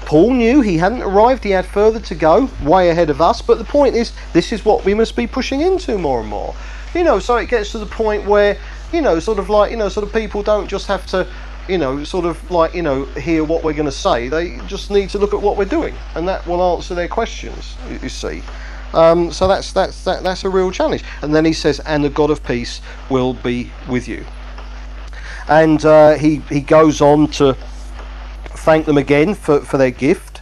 Paul 0.09 0.33
knew 0.33 0.61
he 0.61 0.79
hadn't 0.79 1.03
arrived, 1.03 1.43
he 1.43 1.51
had 1.51 1.67
further 1.67 1.99
to 1.99 2.15
go, 2.15 2.49
way 2.63 2.89
ahead 2.89 3.11
of 3.11 3.21
us. 3.21 3.43
But 3.43 3.59
the 3.59 3.63
point 3.63 3.93
is, 3.93 4.11
this 4.33 4.51
is 4.51 4.65
what 4.65 4.83
we 4.83 4.95
must 4.95 5.15
be 5.15 5.27
pushing 5.27 5.61
into 5.61 5.99
more 5.99 6.19
and 6.19 6.27
more. 6.27 6.55
You 6.95 7.03
know, 7.03 7.19
so 7.19 7.35
it 7.35 7.47
gets 7.47 7.71
to 7.73 7.77
the 7.77 7.85
point 7.85 8.25
where, 8.25 8.57
you 8.91 9.01
know, 9.01 9.19
sort 9.19 9.37
of 9.37 9.51
like, 9.51 9.69
you 9.69 9.77
know, 9.77 9.87
sort 9.87 10.07
of 10.07 10.11
people 10.11 10.41
don't 10.41 10.67
just 10.67 10.87
have 10.87 11.05
to, 11.07 11.27
you 11.67 11.77
know, 11.77 12.03
sort 12.03 12.25
of 12.25 12.49
like, 12.49 12.73
you 12.73 12.81
know, 12.81 13.05
hear 13.05 13.43
what 13.43 13.63
we're 13.63 13.73
going 13.73 13.85
to 13.85 13.91
say. 13.91 14.29
They 14.29 14.57
just 14.65 14.89
need 14.89 15.11
to 15.11 15.19
look 15.19 15.35
at 15.35 15.43
what 15.43 15.57
we're 15.57 15.65
doing, 15.65 15.93
and 16.15 16.27
that 16.27 16.43
will 16.47 16.75
answer 16.75 16.95
their 16.95 17.07
questions, 17.07 17.75
you 18.01 18.09
see. 18.09 18.41
Um, 18.95 19.31
so 19.31 19.47
that's 19.47 19.71
that's 19.73 20.03
that, 20.05 20.23
that's 20.23 20.43
a 20.43 20.49
real 20.49 20.71
challenge. 20.71 21.03
And 21.21 21.35
then 21.35 21.45
he 21.45 21.53
says, 21.53 21.81
"And 21.81 22.03
the 22.03 22.09
God 22.09 22.31
of 22.31 22.43
peace 22.43 22.81
will 23.11 23.35
be 23.35 23.71
with 23.87 24.07
you." 24.07 24.25
And 25.47 25.85
uh, 25.85 26.15
he 26.15 26.37
he 26.49 26.61
goes 26.61 26.99
on 26.99 27.27
to 27.33 27.55
thank 28.59 28.85
them 28.85 28.97
again 28.97 29.33
for, 29.33 29.61
for 29.61 29.77
their 29.77 29.91
gift, 29.91 30.41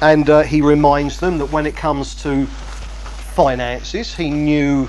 and 0.00 0.28
uh, 0.28 0.42
he 0.42 0.60
reminds 0.60 1.20
them 1.20 1.38
that 1.38 1.50
when 1.52 1.66
it 1.66 1.76
comes 1.76 2.14
to 2.22 2.46
finances, 2.46 4.14
he 4.14 4.30
knew 4.30 4.86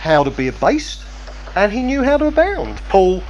how 0.00 0.24
to 0.24 0.30
be 0.30 0.48
abased, 0.48 1.04
and 1.54 1.72
he 1.72 1.82
knew 1.82 2.02
how 2.02 2.16
to 2.16 2.26
abound. 2.26 2.76
Paul 2.88 3.22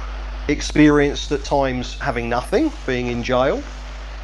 experienced 0.47 1.31
at 1.31 1.43
times 1.43 1.99
having 1.99 2.27
nothing, 2.29 2.71
being 2.85 3.07
in 3.07 3.23
jail, 3.23 3.63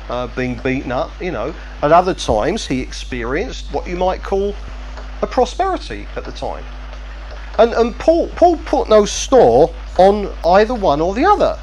uh, 0.09 0.27
being 0.35 0.55
beaten 0.55 0.91
up, 0.91 1.11
you 1.21 1.31
know. 1.31 1.53
At 1.81 1.91
other 1.91 2.13
times, 2.13 2.65
he 2.65 2.81
experienced 2.81 3.71
what 3.71 3.87
you 3.87 3.95
might 3.95 4.23
call 4.23 4.55
a 5.21 5.27
prosperity 5.27 6.07
at 6.15 6.25
the 6.25 6.31
time. 6.31 6.65
And, 7.57 7.73
and 7.73 7.95
Paul, 7.99 8.29
Paul 8.29 8.57
put 8.65 8.89
no 8.89 9.05
store 9.05 9.73
on 9.97 10.33
either 10.45 10.73
one 10.73 11.01
or 11.01 11.13
the 11.13 11.25
other. 11.25 11.59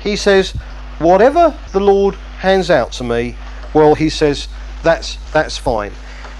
He 0.00 0.16
says, 0.16 0.54
whatever 0.98 1.56
the 1.72 1.80
Lord 1.80 2.14
hands 2.14 2.70
out 2.70 2.92
to 2.92 3.04
me, 3.04 3.36
well, 3.74 3.94
he 3.94 4.08
says, 4.08 4.48
that's, 4.82 5.16
that's 5.32 5.58
fine. 5.58 5.92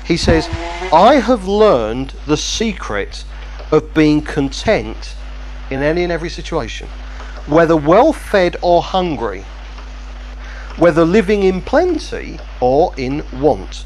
He 0.05 0.17
says, 0.17 0.49
I 0.93 1.15
have 1.15 1.47
learned 1.47 2.15
the 2.27 2.37
secret 2.37 3.25
of 3.73 3.93
being 3.95 4.23
content 4.23 5.17
in 5.71 5.83
any 5.83 6.03
and 6.05 6.13
every 6.13 6.31
situation, 6.31 6.89
whether 7.47 7.77
well 7.77 8.13
fed 8.13 8.57
or 8.63 8.83
hungry 8.83 9.45
whether 10.77 11.05
living 11.05 11.43
in 11.43 11.63
plenty 11.63 12.39
or 12.61 12.93
in 12.97 13.25
want. 13.41 13.85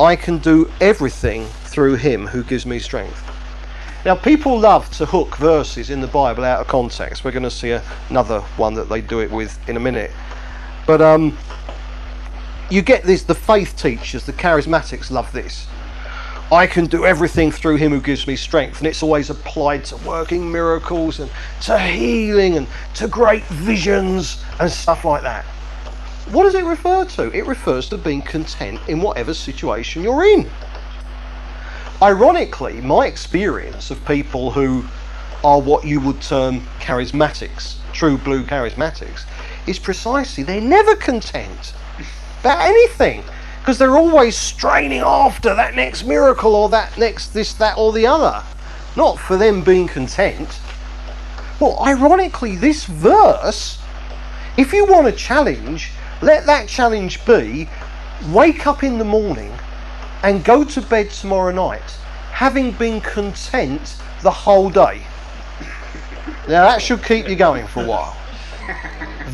I 0.00 0.16
can 0.16 0.38
do 0.38 0.70
everything 0.80 1.46
through 1.64 1.96
him 1.96 2.28
who 2.28 2.44
gives 2.44 2.64
me 2.64 2.78
strength. 2.78 3.28
Now, 4.04 4.16
people 4.16 4.58
love 4.58 4.90
to 4.96 5.06
hook 5.06 5.36
verses 5.36 5.88
in 5.88 6.00
the 6.00 6.08
Bible 6.08 6.44
out 6.44 6.60
of 6.60 6.66
context. 6.66 7.24
We're 7.24 7.30
going 7.30 7.44
to 7.44 7.50
see 7.50 7.78
another 8.10 8.40
one 8.56 8.74
that 8.74 8.88
they 8.88 9.00
do 9.00 9.20
it 9.20 9.30
with 9.30 9.56
in 9.68 9.76
a 9.76 9.80
minute. 9.80 10.10
But 10.88 11.00
um, 11.00 11.38
you 12.68 12.82
get 12.82 13.04
this, 13.04 13.22
the 13.22 13.34
faith 13.34 13.76
teachers, 13.76 14.26
the 14.26 14.32
charismatics 14.32 15.12
love 15.12 15.30
this. 15.30 15.68
I 16.50 16.66
can 16.66 16.86
do 16.86 17.06
everything 17.06 17.52
through 17.52 17.76
him 17.76 17.92
who 17.92 18.00
gives 18.00 18.26
me 18.26 18.34
strength. 18.34 18.78
And 18.78 18.88
it's 18.88 19.04
always 19.04 19.30
applied 19.30 19.84
to 19.86 19.96
working 19.98 20.50
miracles 20.50 21.20
and 21.20 21.30
to 21.62 21.78
healing 21.78 22.56
and 22.56 22.66
to 22.94 23.06
great 23.06 23.44
visions 23.44 24.42
and 24.58 24.70
stuff 24.70 25.04
like 25.04 25.22
that. 25.22 25.44
What 26.32 26.42
does 26.42 26.56
it 26.56 26.64
refer 26.64 27.04
to? 27.04 27.30
It 27.30 27.46
refers 27.46 27.88
to 27.90 27.98
being 27.98 28.20
content 28.20 28.80
in 28.88 29.00
whatever 29.00 29.32
situation 29.32 30.02
you're 30.02 30.24
in. 30.24 30.50
Ironically, 32.02 32.80
my 32.80 33.06
experience 33.06 33.92
of 33.92 34.04
people 34.06 34.50
who 34.50 34.84
are 35.44 35.60
what 35.60 35.84
you 35.84 36.00
would 36.00 36.20
term 36.20 36.62
charismatics, 36.80 37.76
true 37.92 38.18
blue 38.18 38.42
charismatics, 38.42 39.22
is 39.68 39.78
precisely 39.78 40.42
they're 40.42 40.60
never 40.60 40.96
content 40.96 41.74
about 42.40 42.60
anything 42.60 43.22
because 43.60 43.78
they're 43.78 43.96
always 43.96 44.36
straining 44.36 44.98
after 44.98 45.54
that 45.54 45.76
next 45.76 46.02
miracle 46.02 46.56
or 46.56 46.68
that 46.70 46.98
next 46.98 47.28
this, 47.28 47.54
that, 47.54 47.78
or 47.78 47.92
the 47.92 48.04
other. 48.04 48.42
Not 48.96 49.20
for 49.20 49.36
them 49.36 49.62
being 49.62 49.86
content. 49.86 50.58
Well, 51.60 51.78
ironically, 51.84 52.56
this 52.56 52.84
verse, 52.84 53.78
if 54.56 54.72
you 54.72 54.86
want 54.86 55.06
a 55.06 55.12
challenge, 55.12 55.92
let 56.20 56.46
that 56.46 56.66
challenge 56.66 57.24
be 57.24 57.68
wake 58.32 58.66
up 58.66 58.82
in 58.82 58.98
the 58.98 59.04
morning 59.04 59.52
and 60.22 60.44
go 60.44 60.64
to 60.64 60.80
bed 60.80 61.10
tomorrow 61.10 61.52
night 61.52 61.98
having 62.32 62.72
been 62.72 63.00
content 63.00 63.96
the 64.22 64.30
whole 64.30 64.70
day. 64.70 65.02
Now 66.48 66.64
that 66.64 66.82
should 66.82 67.04
keep 67.04 67.28
you 67.28 67.36
going 67.36 67.66
for 67.66 67.84
a 67.84 67.86
while. 67.86 68.16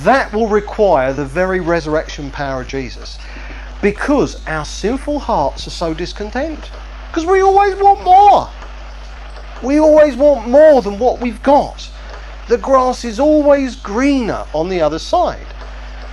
That 0.05 0.33
will 0.33 0.49
require 0.49 1.13
the 1.13 1.25
very 1.25 1.61
resurrection 1.61 2.31
power 2.31 2.63
of 2.63 2.69
Jesus 2.69 3.19
because 3.81 4.45
our 4.47 4.65
sinful 4.65 5.21
hearts 5.21 5.67
are 5.67 5.71
so 5.71 5.95
discontent. 5.95 6.71
Because 7.09 7.25
we 7.25 7.41
always 7.41 7.75
want 7.77 8.03
more. 8.05 8.51
We 9.63 9.79
always 9.79 10.17
want 10.17 10.49
more 10.49 10.83
than 10.83 10.99
what 10.99 11.21
we've 11.21 11.43
got. 11.43 11.91
The 12.49 12.59
grass 12.59 13.05
is 13.05 13.21
always 13.21 13.77
greener 13.77 14.47
on 14.53 14.69
the 14.69 14.81
other 14.81 14.99
side. 14.99 15.47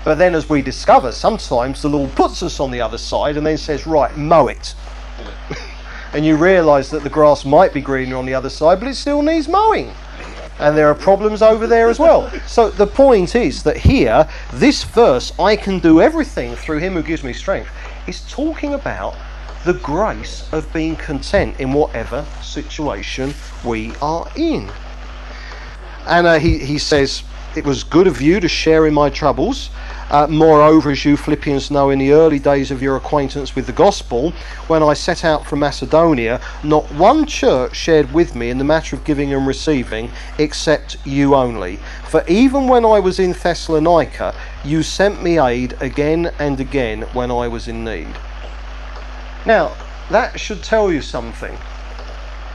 But 0.06 0.19
then, 0.19 0.36
as 0.36 0.48
we 0.48 0.61
discover, 0.61 1.11
sometimes 1.11 1.82
the 1.82 1.90
Lord 1.90 2.14
puts 2.15 2.44
us 2.44 2.60
on 2.60 2.69
the 2.69 2.80
other 2.80 2.99
side 2.99 3.38
and 3.38 3.45
then 3.45 3.57
says, 3.57 3.88
Right, 3.88 4.15
mow 4.15 4.48
it. 4.48 4.76
and 6.14 6.23
you 6.23 6.38
realise 6.38 6.90
that 6.91 7.03
the 7.03 7.10
grass 7.10 7.44
might 7.44 7.73
be 7.73 7.82
greener 7.82 8.15
on 8.15 8.27
the 8.27 8.36
other 8.36 8.52
side, 8.52 8.80
but 8.80 8.88
it 8.88 8.95
still 8.95 9.23
needs 9.23 9.48
mowing. 9.48 9.91
and 10.60 10.77
there 10.77 10.88
are 10.88 10.95
problems 10.95 11.41
over 11.41 11.65
there 11.65 11.90
as 11.90 11.98
well. 11.98 12.32
So 12.45 12.69
the 12.69 12.86
point 12.86 13.36
is 13.36 13.64
that 13.64 13.77
here, 13.77 14.30
this 14.53 14.84
verse, 14.84 15.34
I 15.40 15.56
can 15.56 15.80
do 15.80 15.99
everything 15.99 16.56
through 16.56 16.77
him 16.77 16.94
who 16.94 17.02
gives 17.02 17.23
me 17.23 17.34
strength, 17.34 17.69
is 18.07 18.22
talking 18.30 18.76
about 18.76 19.15
the 19.65 19.73
grace 19.73 20.48
of 20.53 20.72
being 20.72 20.95
content 20.95 21.60
in 21.60 21.73
whatever 21.73 22.23
situation 22.44 23.34
we 23.65 23.91
are 24.03 24.30
in. 24.36 24.69
And 26.06 26.27
uh, 26.27 26.38
he, 26.38 26.60
he 26.60 26.77
says, 26.77 27.23
It 27.56 27.65
was 27.65 27.84
good 27.84 28.06
of 28.06 28.22
you 28.22 28.40
to 28.40 28.48
share 28.48 28.86
in 28.86 28.94
my 28.94 29.10
troubles. 29.10 29.72
Uh, 30.11 30.27
moreover, 30.27 30.91
as 30.91 31.03
you 31.03 31.18
Philippians 31.18 31.72
know, 31.72 31.90
in 31.90 31.98
the 31.98 32.11
early 32.11 32.38
days 32.38 32.69
of 32.69 32.80
your 32.80 32.95
acquaintance 32.95 33.56
with 33.56 33.65
the 33.65 33.73
gospel, 33.73 34.32
when 34.68 34.84
I 34.84 34.94
set 34.94 35.26
out 35.26 35.48
from 35.48 35.60
Macedonia, 35.60 36.40
not 36.64 36.86
one 36.91 37.26
church 37.26 37.76
shared 37.76 38.14
with 38.14 38.36
me 38.36 38.52
in 38.52 38.60
the 38.60 38.64
matter 38.64 38.95
of 38.95 39.03
giving 39.03 39.34
and 39.34 39.48
receiving, 39.48 40.11
except 40.38 40.98
you 41.07 41.34
only. 41.34 41.80
For 42.07 42.23
even 42.27 42.68
when 42.68 42.86
I 42.86 42.99
was 42.99 43.19
in 43.19 43.34
Thessalonica, 43.34 44.36
you 44.64 44.84
sent 44.84 45.23
me 45.23 45.40
aid 45.40 45.76
again 45.82 46.32
and 46.38 46.60
again 46.60 47.02
when 47.14 47.32
I 47.32 47.48
was 47.48 47.68
in 47.68 47.84
need. 47.84 48.15
Now, 49.44 49.76
that 50.11 50.40
should 50.40 50.64
tell 50.64 50.91
you 50.91 51.02
something. 51.02 51.57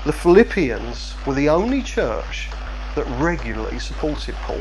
The 0.07 0.13
Philippians 0.13 1.15
were 1.27 1.35
the 1.35 1.49
only 1.49 1.83
church 1.83 2.49
that 2.95 3.07
regularly 3.21 3.81
supported 3.81 4.37
Paul. 4.37 4.61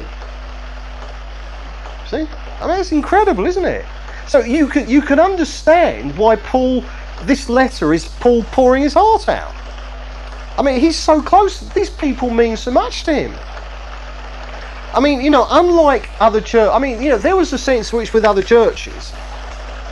See? 2.09 2.27
I 2.59 2.67
mean, 2.67 2.79
it's 2.79 2.91
incredible, 2.91 3.45
isn't 3.45 3.65
it? 3.65 3.85
So 4.27 4.39
you 4.39 4.67
can 4.67 4.89
you 4.89 5.01
can 5.01 5.19
understand 5.19 6.17
why 6.17 6.37
Paul, 6.37 6.83
this 7.23 7.49
letter 7.49 7.93
is 7.93 8.07
Paul 8.19 8.43
pouring 8.45 8.81
his 8.81 8.95
heart 8.95 9.29
out. 9.29 9.53
I 10.57 10.63
mean, 10.63 10.79
he's 10.79 10.97
so 10.97 11.21
close. 11.21 11.59
These 11.73 11.91
people 11.91 12.31
mean 12.31 12.57
so 12.57 12.71
much 12.71 13.03
to 13.03 13.13
him. 13.13 13.33
I 14.91 14.99
mean, 14.99 15.21
you 15.21 15.29
know, 15.29 15.45
unlike 15.51 16.09
other 16.19 16.41
church, 16.41 16.71
I 16.73 16.79
mean, 16.79 16.99
you 16.99 17.09
know, 17.09 17.19
there 17.19 17.35
was 17.35 17.53
a 17.53 17.59
sense 17.59 17.93
which 17.93 18.11
with 18.11 18.25
other 18.25 18.41
churches, 18.41 19.13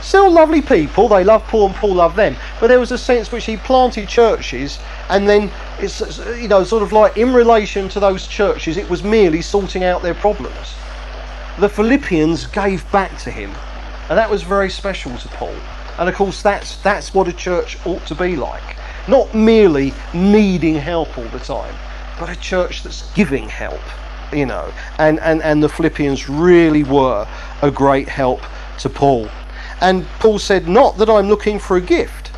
still 0.00 0.28
lovely 0.28 0.60
people. 0.60 1.06
They 1.06 1.22
love 1.22 1.44
Paul 1.44 1.66
and 1.66 1.74
Paul 1.76 1.94
loved 1.94 2.16
them, 2.16 2.34
but 2.58 2.66
there 2.66 2.80
was 2.80 2.90
a 2.90 2.98
sense 2.98 3.30
which 3.30 3.44
he 3.44 3.56
planted 3.58 4.08
churches, 4.08 4.80
and 5.08 5.28
then 5.28 5.52
it's 5.78 6.18
you 6.40 6.48
know, 6.48 6.64
sort 6.64 6.82
of 6.82 6.90
like 6.90 7.16
in 7.16 7.32
relation 7.32 7.88
to 7.90 8.00
those 8.00 8.26
churches, 8.26 8.76
it 8.76 8.90
was 8.90 9.04
merely 9.04 9.40
sorting 9.40 9.84
out 9.84 10.02
their 10.02 10.14
problems 10.14 10.74
the 11.60 11.68
Philippians 11.68 12.46
gave 12.46 12.90
back 12.92 13.18
to 13.18 13.30
him. 13.30 13.50
And 14.08 14.16
that 14.16 14.30
was 14.30 14.42
very 14.42 14.70
special 14.70 15.16
to 15.18 15.28
Paul. 15.28 15.54
And 15.98 16.08
of 16.08 16.14
course, 16.14 16.40
that's, 16.40 16.76
that's 16.82 17.12
what 17.12 17.26
a 17.26 17.32
church 17.32 17.76
ought 17.84 18.06
to 18.06 18.14
be 18.14 18.36
like. 18.36 18.76
Not 19.08 19.34
merely 19.34 19.92
needing 20.14 20.76
help 20.76 21.18
all 21.18 21.28
the 21.28 21.40
time, 21.40 21.74
but 22.20 22.28
a 22.28 22.36
church 22.38 22.84
that's 22.84 23.12
giving 23.12 23.48
help, 23.48 23.80
you 24.32 24.46
know. 24.46 24.72
And, 24.98 25.18
and, 25.20 25.42
and 25.42 25.62
the 25.62 25.68
Philippians 25.68 26.28
really 26.28 26.84
were 26.84 27.26
a 27.62 27.70
great 27.70 28.08
help 28.08 28.40
to 28.78 28.88
Paul. 28.88 29.28
And 29.80 30.06
Paul 30.20 30.38
said, 30.38 30.68
Not 30.68 30.96
that 30.98 31.10
I'm 31.10 31.28
looking 31.28 31.58
for 31.58 31.76
a 31.76 31.80
gift, 31.80 32.30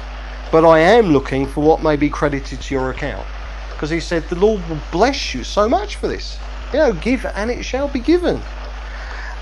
but 0.51 0.64
I 0.64 0.78
am 0.78 1.12
looking 1.12 1.47
for 1.47 1.62
what 1.62 1.82
may 1.82 1.97
be 1.97 2.09
credited 2.09 2.62
to 2.62 2.74
your 2.74 2.90
account. 2.90 3.26
Because 3.72 3.90
he 3.90 4.01
said, 4.01 4.22
The 4.24 4.36
Lord 4.36 4.66
will 4.68 4.80
bless 4.90 5.34
you 5.34 5.44
so 5.44 5.68
much 5.68 5.97
for 5.97 6.09
this. 6.09 6.38
You 6.72 6.78
know, 6.78 6.92
give 6.94 7.26
and 7.26 7.51
it 7.51 7.64
shall 7.64 7.88
be 7.88 8.01
given. 8.01 8.40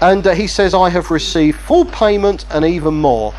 And 0.00 0.26
uh, 0.26 0.34
he 0.34 0.46
says, 0.46 0.74
I 0.74 0.90
have 0.90 1.10
received 1.10 1.58
full 1.58 1.84
payment 1.84 2.46
and 2.50 2.64
even 2.64 2.94
more. 2.94 3.34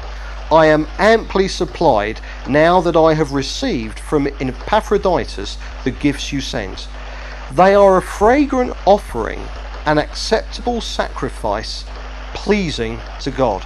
I 0.52 0.66
am 0.66 0.88
amply 0.98 1.48
supplied 1.48 2.20
now 2.48 2.82
that 2.82 2.96
I 2.96 3.14
have 3.14 3.32
received 3.32 4.00
from 4.00 4.28
Epaphroditus 4.28 5.58
the 5.84 5.92
gifts 5.92 6.34
you 6.34 6.42
sent. 6.42 6.88
They 7.54 7.76
are 7.76 7.98
a 7.98 8.02
fragrant 8.02 8.74
offering, 8.86 9.40
an 9.86 10.00
acceptable 10.00 10.82
sacrifice, 10.82 11.86
pleasing 12.34 13.00
to 13.22 13.32
God. 13.32 13.66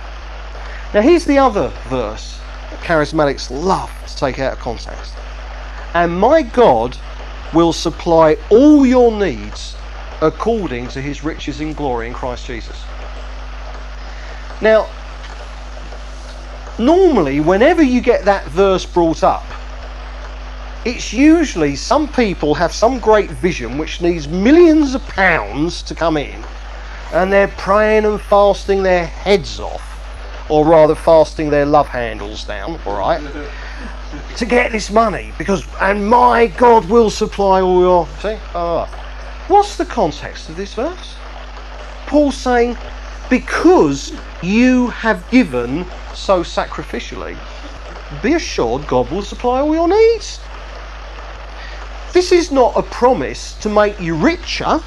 Now, 0.93 1.01
here's 1.01 1.25
the 1.25 1.39
other 1.39 1.69
verse 1.87 2.39
that 2.69 2.79
charismatics 2.81 3.49
love 3.49 3.91
to 4.07 4.15
take 4.15 4.39
out 4.39 4.53
of 4.53 4.59
context. 4.59 5.15
And 5.93 6.19
my 6.19 6.43
God 6.43 6.97
will 7.53 7.73
supply 7.73 8.37
all 8.49 8.85
your 8.85 9.11
needs 9.11 9.72
according 10.23 10.87
to 10.87 11.01
his 11.01 11.21
riches 11.23 11.59
in 11.59 11.73
glory 11.73 12.07
in 12.07 12.13
Christ 12.13 12.45
Jesus. 12.45 12.81
Now, 14.61 14.89
normally, 16.79 17.41
whenever 17.41 17.83
you 17.83 17.99
get 17.99 18.23
that 18.23 18.45
verse 18.47 18.85
brought 18.85 19.21
up, 19.21 19.43
it's 20.85 21.11
usually 21.11 21.75
some 21.75 22.07
people 22.07 22.55
have 22.55 22.73
some 22.73 22.99
great 22.99 23.29
vision 23.29 23.77
which 23.77 24.01
needs 24.01 24.27
millions 24.27 24.95
of 24.95 25.05
pounds 25.07 25.81
to 25.83 25.93
come 25.93 26.15
in, 26.15 26.41
and 27.13 27.31
they're 27.31 27.49
praying 27.49 28.05
and 28.05 28.19
fasting 28.21 28.81
their 28.81 29.05
heads 29.05 29.59
off, 29.59 29.81
or 30.49 30.65
rather, 30.65 30.95
fasting 30.95 31.49
their 31.49 31.65
love 31.65 31.89
handles 31.89 32.45
down, 32.45 32.79
all 32.85 32.97
right, 32.97 33.21
to 34.37 34.45
get 34.45 34.71
this 34.71 34.89
money 34.89 35.33
because, 35.37 35.65
and 35.81 36.07
my 36.07 36.47
God 36.47 36.85
will 36.85 37.09
supply 37.09 37.59
all 37.59 37.81
your. 37.81 38.07
See? 38.21 38.37
Oh. 38.55 39.02
What's 39.47 39.75
the 39.75 39.85
context 39.85 40.49
of 40.49 40.55
this 40.55 40.73
verse? 40.73 41.15
Paul's 42.07 42.37
saying, 42.37 42.77
because 43.29 44.13
you 44.41 44.87
have 44.87 45.29
given 45.29 45.85
so 46.13 46.43
sacrificially, 46.43 47.37
be 48.21 48.33
assured 48.33 48.87
God 48.87 49.09
will 49.11 49.21
supply 49.21 49.59
all 49.59 49.73
your 49.73 49.87
needs. 49.87 50.39
This 52.13 52.31
is 52.31 52.51
not 52.51 52.77
a 52.77 52.83
promise 52.83 53.53
to 53.61 53.69
make 53.69 53.99
you 53.99 54.15
richer. 54.15 54.79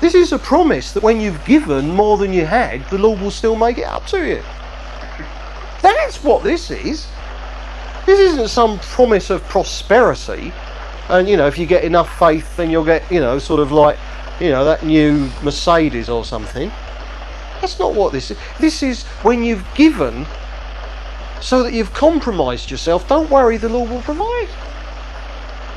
This 0.00 0.14
is 0.14 0.32
a 0.32 0.38
promise 0.38 0.92
that 0.92 1.02
when 1.02 1.20
you've 1.20 1.44
given 1.44 1.90
more 1.90 2.18
than 2.18 2.32
you 2.32 2.44
had, 2.44 2.84
the 2.90 2.98
Lord 2.98 3.20
will 3.20 3.30
still 3.30 3.54
make 3.54 3.78
it 3.78 3.84
up 3.84 4.04
to 4.08 4.26
you. 4.26 4.42
That's 5.80 6.24
what 6.24 6.42
this 6.42 6.70
is. 6.70 7.06
This 8.04 8.18
isn't 8.18 8.48
some 8.48 8.80
promise 8.80 9.30
of 9.30 9.44
prosperity 9.44 10.52
and 11.12 11.28
you 11.28 11.36
know 11.36 11.46
if 11.46 11.58
you 11.58 11.66
get 11.66 11.84
enough 11.84 12.18
faith 12.18 12.56
then 12.56 12.70
you'll 12.70 12.84
get 12.84 13.10
you 13.12 13.20
know 13.20 13.38
sort 13.38 13.60
of 13.60 13.70
like 13.70 13.98
you 14.40 14.50
know 14.50 14.64
that 14.64 14.84
new 14.84 15.30
mercedes 15.42 16.08
or 16.08 16.24
something. 16.24 16.70
That's 17.60 17.78
not 17.78 17.94
what 17.94 18.12
this 18.12 18.32
is. 18.32 18.38
This 18.58 18.82
is 18.82 19.04
when 19.22 19.44
you've 19.44 19.64
given 19.74 20.26
so 21.40 21.62
that 21.62 21.72
you've 21.72 21.92
compromised 21.92 22.70
yourself. 22.70 23.06
Don't 23.08 23.30
worry 23.30 23.56
the 23.56 23.68
lord 23.68 23.90
will 23.90 24.02
provide. 24.02 24.48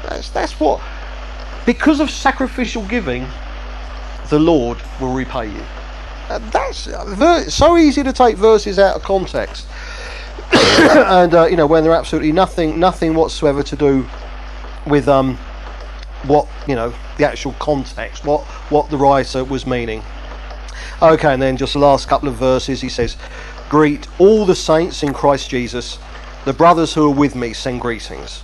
That's 0.03 0.29
that's 0.29 0.59
what 0.59 0.81
because 1.65 1.99
of 1.99 2.09
sacrificial 2.09 2.85
giving 2.87 3.27
the 4.29 4.39
lord 4.39 4.77
will 4.99 5.13
repay 5.13 5.47
you. 5.47 5.63
That's 6.29 7.53
so 7.53 7.77
easy 7.77 8.01
to 8.03 8.13
take 8.13 8.37
verses 8.37 8.79
out 8.79 8.95
of 8.95 9.03
context. 9.03 9.67
And 10.75 11.33
uh, 11.33 11.45
you 11.45 11.55
know 11.55 11.67
when 11.67 11.83
they're 11.83 11.93
absolutely 11.93 12.31
nothing 12.31 12.79
nothing 12.79 13.13
whatsoever 13.13 13.63
to 13.63 13.75
do 13.75 14.07
with 14.85 15.07
um, 15.07 15.37
what 16.23 16.47
you 16.67 16.75
know 16.75 16.93
the 17.17 17.27
actual 17.27 17.53
context, 17.53 18.25
what 18.25 18.41
what 18.69 18.89
the 18.89 18.97
writer 18.97 19.43
was 19.43 19.65
meaning. 19.65 20.03
Okay, 21.01 21.33
and 21.33 21.41
then 21.41 21.57
just 21.57 21.73
the 21.73 21.79
last 21.79 22.07
couple 22.07 22.29
of 22.29 22.35
verses, 22.35 22.81
he 22.81 22.89
says, 22.89 23.17
"Greet 23.69 24.07
all 24.19 24.45
the 24.45 24.55
saints 24.55 25.03
in 25.03 25.13
Christ 25.13 25.49
Jesus. 25.49 25.99
The 26.45 26.53
brothers 26.53 26.93
who 26.93 27.09
are 27.09 27.13
with 27.13 27.35
me 27.35 27.53
send 27.53 27.81
greetings. 27.81 28.43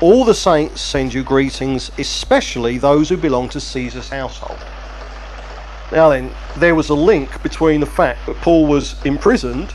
All 0.00 0.24
the 0.24 0.34
saints 0.34 0.80
send 0.80 1.14
you 1.14 1.22
greetings, 1.22 1.90
especially 1.98 2.76
those 2.76 3.08
who 3.08 3.16
belong 3.16 3.48
to 3.50 3.60
Caesar's 3.60 4.08
household." 4.08 4.58
Now 5.92 6.08
then, 6.08 6.32
there 6.56 6.74
was 6.74 6.88
a 6.88 6.94
link 6.94 7.42
between 7.42 7.80
the 7.80 7.86
fact 7.86 8.26
that 8.26 8.36
Paul 8.40 8.66
was 8.66 8.96
imprisoned 9.04 9.72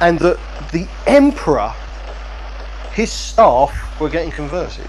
and 0.00 0.18
that 0.20 0.38
the 0.72 0.86
emperor 1.06 1.72
his 2.96 3.12
staff 3.12 4.00
were 4.00 4.08
getting 4.08 4.30
converted. 4.30 4.86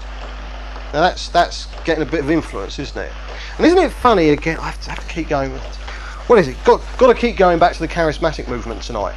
Now 0.94 1.02
that's 1.02 1.28
that's 1.28 1.68
getting 1.84 2.02
a 2.02 2.10
bit 2.10 2.20
of 2.20 2.30
influence, 2.30 2.78
isn't 2.78 2.96
it? 2.96 3.12
And 3.58 3.66
isn't 3.66 3.78
it 3.78 3.92
funny 3.92 4.30
again? 4.30 4.56
I 4.58 4.70
have 4.70 4.80
to, 4.84 4.90
have 4.90 5.06
to 5.06 5.14
keep 5.14 5.28
going. 5.28 5.50
What 5.50 6.38
is 6.38 6.48
it? 6.48 6.56
Got 6.64 6.80
got 6.96 7.08
to 7.08 7.14
keep 7.14 7.36
going 7.36 7.58
back 7.58 7.74
to 7.74 7.80
the 7.80 7.86
charismatic 7.86 8.48
movement 8.48 8.80
tonight. 8.80 9.14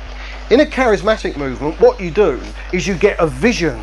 In 0.49 0.59
a 0.59 0.65
charismatic 0.65 1.37
movement, 1.37 1.79
what 1.79 2.01
you 2.01 2.11
do 2.11 2.41
is 2.73 2.85
you 2.85 2.95
get 2.95 3.17
a 3.17 3.27
vision 3.27 3.81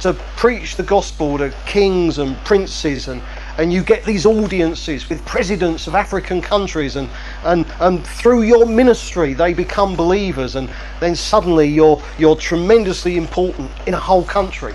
to 0.00 0.14
preach 0.36 0.74
the 0.74 0.82
gospel 0.82 1.38
to 1.38 1.54
kings 1.64 2.18
and 2.18 2.36
princes 2.38 3.06
and 3.06 3.22
and 3.58 3.72
you 3.72 3.82
get 3.82 4.04
these 4.04 4.24
audiences 4.24 5.08
with 5.08 5.24
presidents 5.26 5.88
of 5.88 5.94
African 5.94 6.40
countries, 6.40 6.96
and, 6.96 7.10
and, 7.44 7.66
and 7.80 8.06
through 8.06 8.42
your 8.42 8.64
ministry 8.64 9.34
they 9.34 9.52
become 9.52 9.96
believers, 9.96 10.54
and 10.54 10.70
then 11.00 11.16
suddenly 11.16 11.66
you're, 11.66 12.00
you're 12.18 12.36
tremendously 12.36 13.16
important 13.16 13.70
in 13.86 13.94
a 13.94 13.98
whole 13.98 14.24
country. 14.24 14.74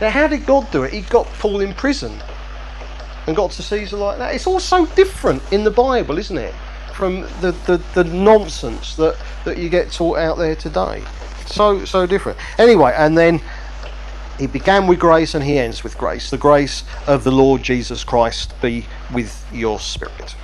Now, 0.00 0.08
how 0.10 0.28
did 0.28 0.46
God 0.46 0.70
do 0.70 0.84
it? 0.84 0.92
He 0.92 1.02
got 1.02 1.26
Paul 1.40 1.60
in 1.60 1.74
prison 1.74 2.16
and 3.26 3.36
got 3.36 3.50
to 3.52 3.62
Caesar 3.62 3.96
like 3.96 4.18
that. 4.18 4.34
It's 4.34 4.46
all 4.46 4.60
so 4.60 4.86
different 4.86 5.42
in 5.52 5.64
the 5.64 5.70
Bible, 5.70 6.16
isn't 6.16 6.38
it? 6.38 6.54
From 6.94 7.22
the, 7.40 7.52
the, 7.66 7.82
the 7.94 8.04
nonsense 8.04 8.94
that, 8.96 9.16
that 9.44 9.58
you 9.58 9.68
get 9.68 9.90
taught 9.90 10.18
out 10.18 10.38
there 10.38 10.54
today. 10.54 11.02
So, 11.46 11.84
so 11.84 12.06
different. 12.06 12.38
Anyway, 12.58 12.94
and 12.96 13.18
then 13.18 13.40
He 14.40 14.46
began 14.46 14.86
with 14.86 14.98
grace 14.98 15.34
and 15.34 15.44
he 15.44 15.58
ends 15.58 15.84
with 15.84 15.98
grace. 15.98 16.30
The 16.30 16.38
grace 16.38 16.82
of 17.06 17.24
the 17.24 17.30
Lord 17.30 17.62
Jesus 17.62 18.04
Christ 18.04 18.58
be 18.62 18.86
with 19.12 19.46
your 19.52 19.78
spirit. 19.78 20.34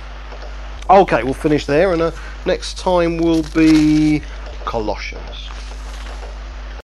Okay, 0.87 1.23
we'll 1.23 1.33
finish 1.33 1.65
there, 1.65 1.93
and 1.93 2.01
uh, 2.03 2.11
next 2.45 2.77
time 2.77 3.17
will 3.17 3.41
be 3.55 4.21
Colossians. 4.65 5.46